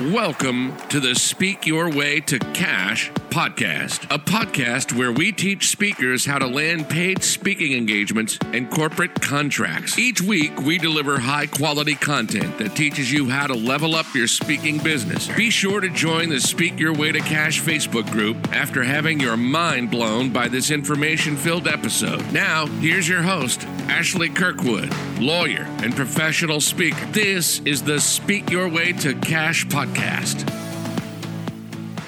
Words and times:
Welcome 0.00 0.76
to 0.88 0.98
the 0.98 1.14
Speak 1.14 1.66
Your 1.66 1.88
Way 1.88 2.18
to 2.22 2.40
Cash 2.40 3.12
podcast, 3.34 4.04
a 4.14 4.18
podcast 4.18 4.96
where 4.96 5.10
we 5.10 5.32
teach 5.32 5.66
speakers 5.66 6.24
how 6.24 6.38
to 6.38 6.46
land 6.46 6.88
paid 6.88 7.24
speaking 7.24 7.72
engagements 7.72 8.38
and 8.52 8.70
corporate 8.70 9.20
contracts. 9.20 9.98
Each 9.98 10.22
week, 10.22 10.56
we 10.60 10.78
deliver 10.78 11.18
high 11.18 11.46
quality 11.46 11.96
content 11.96 12.56
that 12.58 12.76
teaches 12.76 13.10
you 13.10 13.28
how 13.28 13.48
to 13.48 13.54
level 13.54 13.96
up 13.96 14.06
your 14.14 14.28
speaking 14.28 14.78
business. 14.78 15.26
Be 15.36 15.50
sure 15.50 15.80
to 15.80 15.88
join 15.90 16.28
the 16.28 16.38
Speak 16.38 16.78
Your 16.78 16.94
Way 16.94 17.10
to 17.10 17.18
Cash 17.18 17.60
Facebook 17.60 18.08
group 18.12 18.36
after 18.52 18.84
having 18.84 19.18
your 19.18 19.36
mind 19.36 19.90
blown 19.90 20.30
by 20.30 20.46
this 20.46 20.70
information 20.70 21.36
filled 21.36 21.66
episode. 21.66 22.32
Now, 22.32 22.66
here's 22.66 23.08
your 23.08 23.22
host, 23.22 23.64
Ashley 23.88 24.28
Kirkwood, 24.28 24.94
lawyer 25.18 25.66
and 25.82 25.96
professional 25.96 26.60
speaker. 26.60 27.04
This 27.06 27.58
is 27.64 27.82
the 27.82 28.00
Speak 28.00 28.48
Your 28.50 28.68
Way 28.68 28.92
to 28.92 29.14
Cash 29.16 29.66
podcast 29.66 29.84
podcast. 30.44 30.73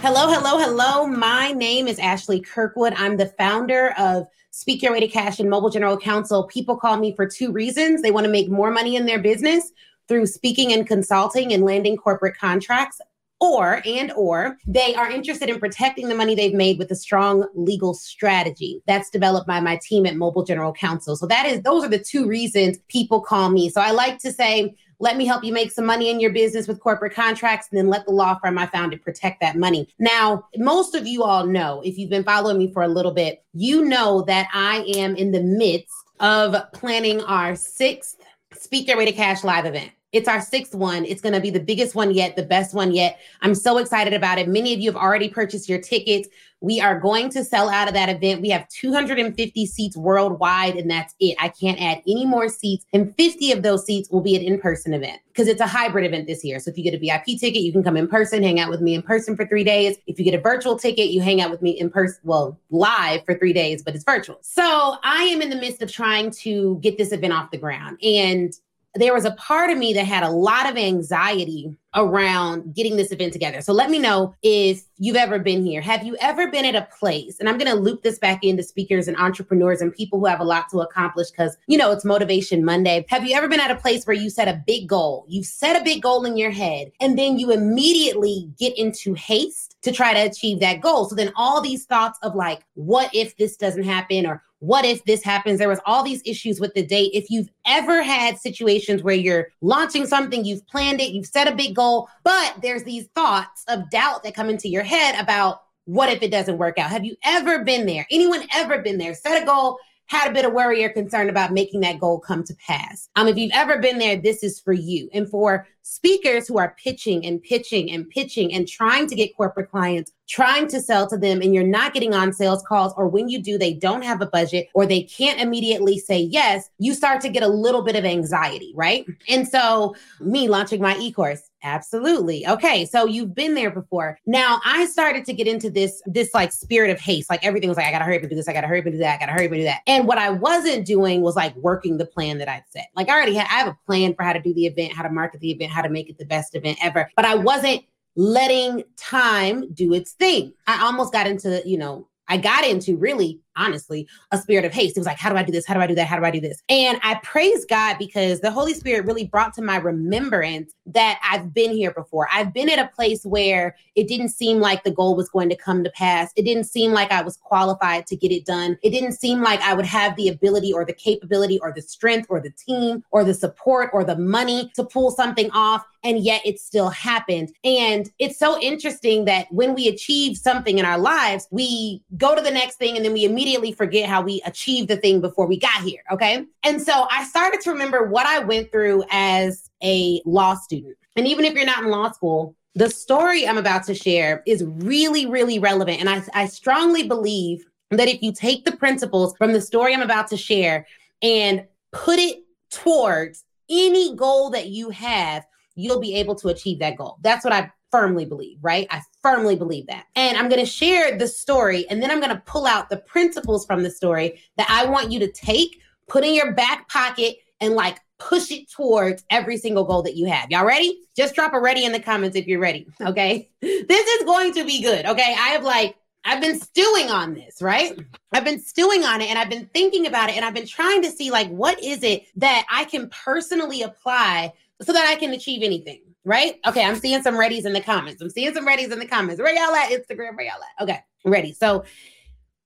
Hello, 0.09 0.33
hello, 0.33 0.57
hello. 0.57 1.05
My 1.05 1.51
name 1.51 1.89
is 1.89 1.99
Ashley 1.99 2.39
Kirkwood. 2.39 2.93
I'm 2.97 3.17
the 3.17 3.27
founder 3.27 3.93
of 3.99 4.29
Speak 4.53 4.81
Your 4.81 4.93
Way 4.93 5.01
to 5.01 5.09
Cash 5.09 5.41
and 5.41 5.51
Mobile 5.51 5.69
General 5.69 5.99
Counsel. 5.99 6.45
People 6.45 6.77
call 6.77 6.97
me 6.97 7.13
for 7.17 7.27
two 7.27 7.51
reasons. 7.51 8.03
They 8.03 8.13
want 8.13 8.25
to 8.25 8.31
make 8.31 8.49
more 8.49 8.71
money 8.71 8.95
in 8.95 9.07
their 9.07 9.19
business 9.19 9.73
through 10.07 10.27
speaking 10.27 10.73
and 10.73 10.87
consulting 10.87 11.53
and 11.53 11.65
landing 11.65 11.97
corporate 11.97 12.39
contracts 12.39 13.01
or 13.41 13.83
and 13.85 14.13
or 14.13 14.57
they 14.67 14.95
are 14.95 15.11
interested 15.11 15.51
in 15.51 15.59
protecting 15.59 16.09
the 16.09 16.15
money 16.15 16.37
they've 16.37 16.55
made 16.55 16.79
with 16.79 16.91
a 16.93 16.97
strong 16.97 17.45
legal 17.55 17.93
strategy 17.93 18.81
that's 18.87 19.11
developed 19.11 19.47
by 19.47 19.61
my 19.61 19.79
team 19.83 20.07
at 20.07 20.17
mobile 20.17 20.43
general 20.43 20.73
counsel 20.73 21.17
so 21.17 21.27
that 21.27 21.45
is 21.45 21.61
those 21.61 21.85
are 21.85 21.89
the 21.89 21.99
two 21.99 22.27
reasons 22.27 22.79
people 22.89 23.21
call 23.21 23.51
me 23.51 23.69
so 23.69 23.79
i 23.79 23.91
like 23.91 24.19
to 24.19 24.33
say 24.33 24.75
let 24.99 25.17
me 25.17 25.27
help 25.27 25.45
you 25.45 25.53
make 25.53 25.71
some 25.71 25.87
money 25.87 26.11
in 26.11 26.21
your 26.21 26.33
business 26.33 26.67
with 26.67 26.81
corporate 26.81 27.15
contracts, 27.15 27.69
and 27.71 27.79
then 27.79 27.89
let 27.89 28.07
the 28.07 28.13
law 28.13 28.39
firm 28.43 28.59
I 28.59 28.67
founded 28.67 29.03
protect 29.03 29.41
that 29.41 29.57
money. 29.57 29.89
Now, 29.99 30.49
most 30.57 30.95
of 30.95 31.07
you 31.07 31.23
all 31.23 31.47
know, 31.47 31.83
if 31.85 31.99
you've 31.99 32.11
been 32.11 32.25
following 32.25 32.59
me 32.59 32.73
for 32.73 32.83
a 32.83 32.89
little 32.89 33.13
bit, 33.13 33.45
you 33.53 33.85
know 33.85 34.23
that 34.23 34.49
I 34.53 34.85
am 34.97 35.17
in 35.17 35.33
the 35.33 35.43
midst 35.43 35.95
of 36.21 36.57
planning 36.73 37.21
our 37.23 37.57
sixth 37.57 38.17
Speak 38.53 38.89
Your 38.89 38.97
Way 38.97 39.05
to 39.05 39.13
Cash 39.13 39.45
live 39.45 39.67
event. 39.67 39.91
It's 40.17 40.29
our 40.29 40.41
sixth 40.41 40.75
one. 40.75 41.05
It's 41.05 41.21
going 41.21 41.35
to 41.35 41.41
be 41.41 41.51
the 41.51 41.61
biggest 41.61 41.95
one 41.95 42.11
yet, 42.11 42.37
the 42.37 42.43
best 42.43 42.75
one 42.75 42.91
yet. 42.93 43.21
I'm 43.43 43.55
so 43.55 43.77
excited 43.77 44.15
about 44.15 44.39
it. 44.39 44.49
Many 44.49 44.73
of 44.73 44.81
you 44.81 44.91
have 44.91 45.01
already 45.01 45.29
purchased 45.29 45.69
your 45.69 45.79
tickets. 45.79 46.27
We 46.63 46.81
are 46.81 46.99
going 46.99 47.29
to 47.31 47.45
sell 47.45 47.69
out 47.69 47.87
of 47.87 47.93
that 47.93 48.09
event. 48.09 48.41
We 48.41 48.49
have 48.49 48.67
250 48.71 49.67
seats 49.67 49.95
worldwide, 49.95 50.77
and 50.77 50.91
that's 50.91 51.15
it. 51.21 51.37
I 51.39 51.51
can't 51.51 51.79
add 51.79 52.01
any 52.09 52.25
more 52.25 52.49
seats. 52.49 52.87
And 52.95 53.15
50 53.15 53.53
of 53.53 53.63
those 53.63 53.85
seats 53.85 54.09
will 54.11 54.23
be 54.23 54.35
an 54.35 54.41
in 54.41 54.59
person 54.59 54.95
event 54.95 55.21
because 55.29 55.49
it's 55.49 55.61
a 55.61 55.67
hybrid 55.67 56.07
event 56.07 56.27
this 56.27 56.43
year. 56.43 56.59
So 56.61 56.71
if 56.71 56.79
you 56.79 56.85
get 56.85 56.95
a 56.95 56.99
VIP 56.99 57.39
ticket, 57.39 57.61
you 57.61 57.73
can 57.73 57.83
come 57.85 57.99
in 57.99 58.09
person, 58.09 58.43
hang 58.43 58.59
out 58.59 58.71
with 58.71 58.81
me 58.81 58.95
in 58.95 59.03
person 59.03 59.37
for 59.37 59.47
three 59.47 59.65
days. 59.65 59.99
If 60.07 60.19
you 60.19 60.25
get 60.25 60.33
a 60.33 60.41
virtual 60.41 60.79
ticket, 60.79 61.11
you 61.11 61.21
hang 61.21 61.43
out 61.43 61.51
with 61.51 61.61
me 61.61 61.73
in 61.73 61.91
person, 61.91 62.21
well, 62.25 62.59
live 62.71 63.23
for 63.27 63.35
three 63.35 63.53
days, 63.53 63.83
but 63.83 63.95
it's 63.95 64.05
virtual. 64.05 64.39
So 64.41 64.97
I 65.05 65.25
am 65.25 65.43
in 65.43 65.51
the 65.51 65.57
midst 65.57 65.83
of 65.83 65.93
trying 65.93 66.31
to 66.43 66.79
get 66.81 66.97
this 66.97 67.13
event 67.13 67.35
off 67.35 67.51
the 67.51 67.59
ground. 67.59 67.99
And 68.03 68.55
there 68.97 69.15
was 69.15 69.25
a 69.25 69.33
part 69.33 69.71
of 69.71 69.79
me 69.79 69.93
that 69.95 70.05
had 70.05 70.23
a 70.23 70.31
lot 70.31 70.69
of 70.69 70.77
anxiety 70.77 71.77
around 71.95 72.75
getting 72.75 72.97
this 72.97 73.11
event 73.11 73.33
together. 73.33 73.63
So 73.63 73.73
let 73.73 73.91
me 73.91 73.99
know 73.99 74.35
if 74.43 74.83
you've 74.99 75.17
ever 75.17 75.39
been 75.39 75.65
here. 75.65 75.81
Have 75.81 76.05
you 76.05 76.17
ever 76.21 76.51
been 76.51 76.67
at 76.67 76.75
a 76.75 76.87
place? 76.99 77.41
And 77.41 77.49
I'm 77.49 77.57
going 77.57 77.71
to 77.71 77.81
loop 77.81 78.03
this 78.03 78.19
back 78.19 78.45
into 78.45 78.63
speakers 78.63 79.09
and 79.09 79.17
entrepreneurs 79.17 79.81
and 79.81 79.95
people 79.95 80.19
who 80.19 80.27
have 80.27 80.41
a 80.41 80.45
lot 80.45 80.69
to 80.71 80.81
accomplish 80.81 81.31
because, 81.31 81.57
you 81.67 81.79
know, 81.79 81.93
it's 81.93 82.05
Motivation 82.05 82.65
Monday. 82.65 83.07
Have 83.09 83.25
you 83.25 83.35
ever 83.35 83.49
been 83.49 83.61
at 83.61 83.71
a 83.71 83.77
place 83.77 84.05
where 84.05 84.17
you 84.17 84.29
set 84.29 84.47
a 84.47 84.63
big 84.67 84.89
goal? 84.89 85.25
You've 85.27 85.47
set 85.47 85.81
a 85.81 85.85
big 85.85 86.03
goal 86.03 86.25
in 86.27 86.37
your 86.37 86.51
head 86.51 86.93
and 87.01 87.19
then 87.19 87.39
you 87.39 87.51
immediately 87.51 88.51
get 88.59 88.77
into 88.77 89.15
haste 89.15 89.77
to 89.83 89.93
try 89.93 90.13
to 90.13 90.21
achieve 90.21 90.61
that 90.61 90.83
goal. 90.83 91.09
So 91.09 91.15
then 91.15 91.33
all 91.35 91.63
these 91.63 91.87
thoughts 91.87 92.19
of 92.23 92.35
like, 92.35 92.61
what 92.75 93.11
if 93.15 93.37
this 93.39 93.57
doesn't 93.57 93.85
happen 93.85 94.27
or 94.27 94.43
what 94.67 94.85
if 94.85 95.05
this 95.05 95.23
happens? 95.23 95.59
There 95.59 95.69
was 95.69 95.79
all 95.87 96.03
these 96.03 96.23
issues 96.25 96.59
with 96.59 96.75
the 96.75 96.85
date. 96.85 97.13
If 97.15 97.31
you've 97.31 97.49
ever 97.67 98.03
had 98.03 98.37
situations 98.37 99.03
where 99.03 99.15
you're 99.15 99.49
launching 99.61 100.07
something, 100.07 100.45
you've 100.45 100.67
planned 100.67 101.01
it, 101.01 101.13
you've 101.13 101.27
set 101.27 101.47
a 101.47 101.55
big 101.55 101.77
goal, 101.77 102.09
but 102.25 102.57
there's 102.63 102.83
these 102.83 103.07
thoughts 103.15 103.65
of 103.69 103.89
doubt 103.91 104.25
that 104.25 104.35
come 104.35 104.51
into 104.51 104.69
your 104.69 104.83
head 104.83 105.15
about 105.21 105.63
what 105.85 106.11
if 106.11 106.21
it 106.21 106.33
doesn't 106.33 106.59
work 106.59 106.79
out? 106.79 106.91
Have 106.91 107.05
you 107.05 107.15
ever 107.25 107.63
been 107.63 107.87
there? 107.87 108.09
Anyone 108.11 108.43
ever 108.53 108.83
been 108.83 108.99
there? 108.99 109.15
Set 109.15 109.41
a 109.41 109.47
goal, 109.47 109.79
had 110.07 110.29
a 110.29 110.35
bit 110.35 110.45
of 110.45 110.53
worry 110.53 110.83
or 110.83 110.89
concern 110.89 111.29
about 111.29 111.53
making 111.53 111.81
that 111.83 112.01
goal 112.01 112.19
come 112.19 112.43
to 112.43 112.55
pass. 112.57 113.09
Um, 113.15 113.29
if 113.29 113.37
you've 113.37 113.53
ever 113.55 113.79
been 113.79 113.99
there, 113.99 114.17
this 114.17 114.43
is 114.43 114.59
for 114.59 114.73
you. 114.73 115.09
And 115.13 115.31
for 115.31 115.69
speakers 115.87 116.49
who 116.49 116.59
are 116.59 116.75
pitching 116.83 117.25
and 117.25 117.41
pitching 117.41 117.93
and 117.93 118.11
pitching 118.11 118.53
and 118.53 118.67
trying 118.67 119.07
to 119.07 119.15
get 119.15 119.37
corporate 119.37 119.71
clients, 119.71 120.11
trying 120.29 120.67
to 120.67 120.81
sell 120.81 121.07
to 121.07 121.17
them, 121.17 121.41
and 121.41 121.55
you're 121.55 121.63
not 121.63 121.95
getting 121.95 122.13
on 122.13 122.33
sales 122.33 122.61
calls, 122.67 122.93
or 122.97 123.07
when 123.07 123.29
you 123.29 123.41
do, 123.41 123.57
they 123.57 123.73
don't 123.73 124.03
have 124.03 124.21
a 124.21 124.27
budget 124.27 124.69
or 124.75 124.85
they 124.85 125.05
can't 125.05 125.41
immediately 125.41 125.97
say 125.97 126.19
yes, 126.19 126.69
you 126.79 126.93
start 126.93 127.21
to 127.21 127.29
get 127.29 127.45
a 127.45 127.49
little 127.49 127.83
bit 127.83 127.95
of 127.95 128.05
anxiety, 128.05 128.73
right? 128.75 129.07
And 129.29 129.47
so, 129.47 129.95
me 130.19 130.49
launching 130.49 130.83
my 130.83 130.97
e 130.99 131.13
course, 131.13 131.49
Absolutely. 131.67 132.47
Okay, 132.47 132.87
so 132.87 133.07
you've 133.07 133.35
been 133.35 133.55
there 133.55 133.73
before. 133.73 134.21
Now 134.25 134.61
I 134.65 134.87
started 134.87 135.25
to 135.25 135.33
get 135.33 135.49
into 135.49 135.69
this 135.69 136.01
this 136.07 136.33
like 136.33 136.53
spirit 136.53 136.91
of 136.91 137.01
haste. 137.01 137.29
Like 137.29 137.45
everything 137.45 137.69
was 137.69 137.77
like 137.77 137.87
I 137.87 137.91
got 137.91 137.99
to 137.99 138.05
hurry 138.05 138.17
up 138.17 138.23
and 138.23 138.31
do 138.31 138.37
this, 138.37 138.47
I 138.47 138.53
got 138.53 138.61
to 138.61 138.69
hurry 138.69 138.79
up 138.79 138.87
and 138.87 138.95
do 138.95 138.99
that, 138.99 139.17
I 139.17 139.19
got 139.19 139.27
to 139.27 139.33
hurry 139.33 139.47
up 139.47 139.53
and 139.53 139.61
do 139.61 139.65
that. 139.65 139.81
And 139.89 140.07
what 140.07 140.17
I 140.17 140.31
wasn't 140.31 140.87
doing 140.87 141.23
was 141.23 141.35
like 141.35 141.57
working 141.57 141.99
the 141.99 142.07
plan 142.07 142.39
that 142.39 142.49
I'd 142.49 142.63
set. 142.69 142.87
Like 142.95 143.09
I 143.09 143.15
already 143.15 143.35
had 143.35 143.49
I 143.51 143.59
have 143.59 143.67
a 143.67 143.79
plan 143.85 144.15
for 144.15 144.23
how 144.23 144.33
to 144.33 144.41
do 144.41 144.55
the 144.55 144.67
event, 144.67 144.93
how 144.93 145.03
to 145.03 145.11
market 145.11 145.41
the 145.41 145.51
event, 145.51 145.73
how 145.77 145.83
to 145.83 145.91
make 145.91 146.09
it 146.09 146.19
the 146.19 146.25
best 146.25 146.55
event 146.55 146.79
ever. 146.83 147.09
But 147.15 147.27
I 147.27 147.35
wasn't 147.35 147.83
letting 148.17 148.83
time 148.97 149.73
do 149.75 149.93
its 149.93 150.13
thing. 150.13 150.55
I 150.67 150.85
almost 150.87 151.13
got 151.13 151.27
into, 151.27 151.63
you 151.67 151.77
know, 151.77 152.09
I 152.29 152.39
got 152.39 152.67
into 152.67 152.97
really 152.97 153.41
honestly 153.57 154.07
a 154.33 154.39
spirit 154.39 154.65
of 154.65 154.73
haste. 154.73 154.97
It 154.97 155.01
was 155.01 155.07
like, 155.07 155.19
how 155.19 155.31
do 155.31 155.37
I 155.37 155.43
do 155.43 155.53
this? 155.53 155.67
How 155.67 155.75
do 155.75 155.81
I 155.81 155.87
do 155.87 155.95
that? 155.95 156.07
How 156.07 156.19
do 156.19 156.25
I 156.25 156.31
do 156.31 156.41
this? 156.41 156.63
And 156.69 156.99
I 157.03 157.17
praise 157.23 157.65
God 157.65 157.97
because 157.99 158.41
the 158.41 158.51
Holy 158.51 158.75
Spirit 158.75 159.07
really 159.07 159.27
brought 159.27 159.55
to 159.55 159.63
my 159.63 159.77
remembrance 159.77 160.73
that 160.87 161.19
I've 161.29 161.53
been 161.53 161.73
here 161.73 161.93
before. 161.93 162.29
I've 162.33 162.53
been 162.53 162.71
at 162.71 162.79
a 162.79 162.91
place 162.95 163.25
where 163.25 163.77
it 163.95 164.07
didn't 164.07 164.29
seem 164.29 164.61
like 164.61 164.85
the 164.85 164.91
goal 164.91 165.17
was 165.17 165.29
going 165.29 165.49
to 165.49 165.57
come 165.57 165.83
to 165.85 165.91
pass. 165.91 166.31
It 166.37 166.43
didn't 166.43 166.65
seem 166.65 166.93
like 166.93 167.11
I 167.11 167.23
was 167.23 167.37
qualified 167.37 168.07
to 168.09 168.17
get 168.17 168.31
it 168.31 168.45
done. 168.45 168.79
It 168.83 168.91
didn't 168.91 169.13
seem 169.13 169.43
like 169.43 169.61
I 169.61 169.75
would 169.75 169.87
have 169.87 170.15
the 170.17 170.29
ability 170.29 170.73
or 170.73 170.85
the 170.85 170.93
capability 170.93 171.59
or 171.61 171.73
the 171.73 171.83
strength 171.83 172.27
or 172.29 172.41
the 172.41 172.51
team 172.51 173.03
or 173.11 173.25
the 173.25 173.35
support 173.35 173.91
or 173.93 174.05
the 174.05 174.17
money 174.17 174.71
to 174.77 174.85
pull 174.85 175.11
something 175.11 175.51
off. 175.53 175.85
And 176.05 176.21
yet 176.21 176.43
it 176.45 176.61
still 176.61 176.91
happened. 176.91 177.53
And 177.65 178.09
it's 178.21 178.39
so 178.39 178.61
interesting 178.61 179.25
that 179.25 179.49
when 179.51 179.75
we 179.75 179.89
achieve 179.89 180.37
something 180.37 180.79
in 180.79 180.85
our 180.85 180.99
lives, 180.99 181.49
we 181.51 182.03
go 182.17 182.37
to 182.37 182.43
the 182.43 182.51
next 182.51 182.77
thing 182.77 182.95
and 182.95 183.05
then 183.05 183.13
we 183.13 183.25
immediately 183.25 183.46
immediately 183.47 183.73
forget 183.73 184.09
how 184.09 184.21
we 184.21 184.43
achieved 184.45 184.89
the 184.89 184.97
thing 184.97 185.21
before 185.21 185.47
we 185.47 185.57
got 185.57 185.81
here. 185.83 186.03
Okay. 186.11 186.45
And 186.65 186.83
so 186.83 187.07
I 187.11 187.25
started 187.25 187.61
to 187.63 187.71
remember 187.71 188.05
what 188.05 188.27
I 188.27 188.41
went 188.41 188.73
through 188.73 189.05
as 189.11 189.71
a 189.85 190.21
law 190.25 190.55
student. 190.55 190.97
And 191.15 191.29
even 191.29 191.45
if 191.45 191.55
you're 191.55 191.65
not 191.65 191.85
in 191.85 191.91
law 191.91 192.11
school, 192.11 192.57
the 192.75 192.91
story 192.91 193.47
I'm 193.47 193.57
about 193.57 193.85
to 193.85 193.95
share 193.95 194.43
is 194.47 194.65
really, 194.65 195.27
really 195.27 195.61
relevant. 195.61 196.01
And 196.01 196.11
I, 196.11 196.23
I 196.35 196.47
strongly 196.47 197.07
believe 197.07 197.65
that 197.91 198.09
if 198.09 198.21
you 198.21 198.33
take 198.33 198.65
the 198.65 198.77
principles 198.77 199.37
from 199.39 199.53
the 199.53 199.61
story 199.61 199.95
I'm 199.95 200.03
about 200.03 200.27
to 200.29 200.37
share 200.37 200.85
and 201.23 201.65
put 201.93 202.19
it 202.19 202.39
towards 202.71 203.45
any 203.71 204.17
goal 204.17 204.51
that 204.51 204.69
you 204.69 204.91
have, 204.91 205.47
you'll 205.77 206.01
be 206.01 206.17
able 206.17 206.35
to 206.35 206.49
achieve 206.49 206.81
that 206.81 206.97
goal. 206.97 207.19
That's 207.23 207.45
what 207.45 207.53
I 207.53 207.71
firmly 207.93 208.25
believe, 208.25 208.59
right? 208.61 208.89
I 208.91 209.03
firmly 209.27 209.57
believe 209.57 209.89
that. 209.89 210.07
And 210.15 210.37
I'm 210.37 210.49
going 210.49 210.61
to 210.61 210.71
share 210.71 211.19
the 211.19 211.27
story 211.27 211.85
and 211.91 212.01
then 212.01 212.13
I'm 212.13 212.21
going 212.21 212.35
to 212.35 212.43
pull 212.47 212.65
out 212.65 212.89
the 212.89 212.99
principles 212.99 213.67
from 213.67 213.83
the 213.83 213.91
story 213.91 214.41
that 214.57 214.69
I 214.71 214.89
want 214.89 215.11
you 215.11 215.19
to 215.19 215.33
take, 215.33 215.81
put 216.07 216.25
in 216.25 216.33
your 216.33 216.53
back 216.53 216.89
pocket, 216.89 217.39
and 217.61 217.75
like 217.75 217.99
push 218.21 218.53
it 218.53 218.71
towards 218.71 219.25
every 219.29 219.57
single 219.57 219.83
goal 219.83 220.03
that 220.03 220.15
you 220.15 220.27
have. 220.27 220.49
Y'all 220.51 220.65
ready? 220.65 221.01
Just 221.17 221.35
drop 221.35 221.55
a 221.55 221.61
ready 221.61 221.85
in 221.85 221.91
the 221.91 221.99
comments 221.99 222.37
if 222.37 222.47
you're 222.47 222.61
ready. 222.61 222.87
Okay. 223.01 223.51
This 223.61 224.07
is 224.07 224.25
going 224.25 224.55
to 224.55 224.65
be 224.65 224.81
good. 224.81 225.05
Okay. 225.07 225.35
I 225.37 225.49
have 225.49 225.65
like, 225.65 225.97
I've 226.25 226.41
been 226.41 226.61
stewing 226.61 227.11
on 227.11 227.35
this, 227.35 227.61
right? 227.61 227.99
I've 228.33 228.45
been 228.45 228.61
stewing 228.61 229.05
on 229.05 229.21
it 229.21 229.29
and 229.29 229.39
I've 229.39 229.51
been 229.51 229.69
thinking 229.75 230.07
about 230.07 230.31
it 230.31 230.37
and 230.37 230.45
I've 230.45 230.55
been 230.55 230.69
trying 230.69 231.03
to 231.03 231.11
see 231.11 231.33
like 231.33 231.49
what 231.49 231.83
is 231.83 232.05
it 232.05 232.27
that 232.37 232.65
I 232.71 232.85
can 232.85 233.11
personally 233.11 233.83
apply 233.83 234.53
so 234.83 234.93
that 234.93 235.09
I 235.09 235.17
can 235.17 235.33
achieve 235.33 235.65
anything 235.65 236.01
right? 236.27 236.57
Okay, 236.67 236.85
I'm 236.85 236.97
seeing 236.97 237.23
some 237.23 237.37
readies 237.37 237.65
in 237.65 237.73
the 237.73 237.81
comments. 237.81 238.21
I'm 238.21 238.29
seeing 238.29 238.53
some 238.53 238.67
readies 238.67 238.93
in 238.93 238.99
the 238.99 239.07
comments. 239.07 239.41
Where 239.41 239.55
y'all 239.55 239.75
at? 239.75 239.91
Instagram, 239.91 240.37
where 240.37 240.45
y'all 240.45 240.61
at? 240.79 240.83
Okay, 240.83 241.01
ready. 241.25 241.53
So 241.53 241.85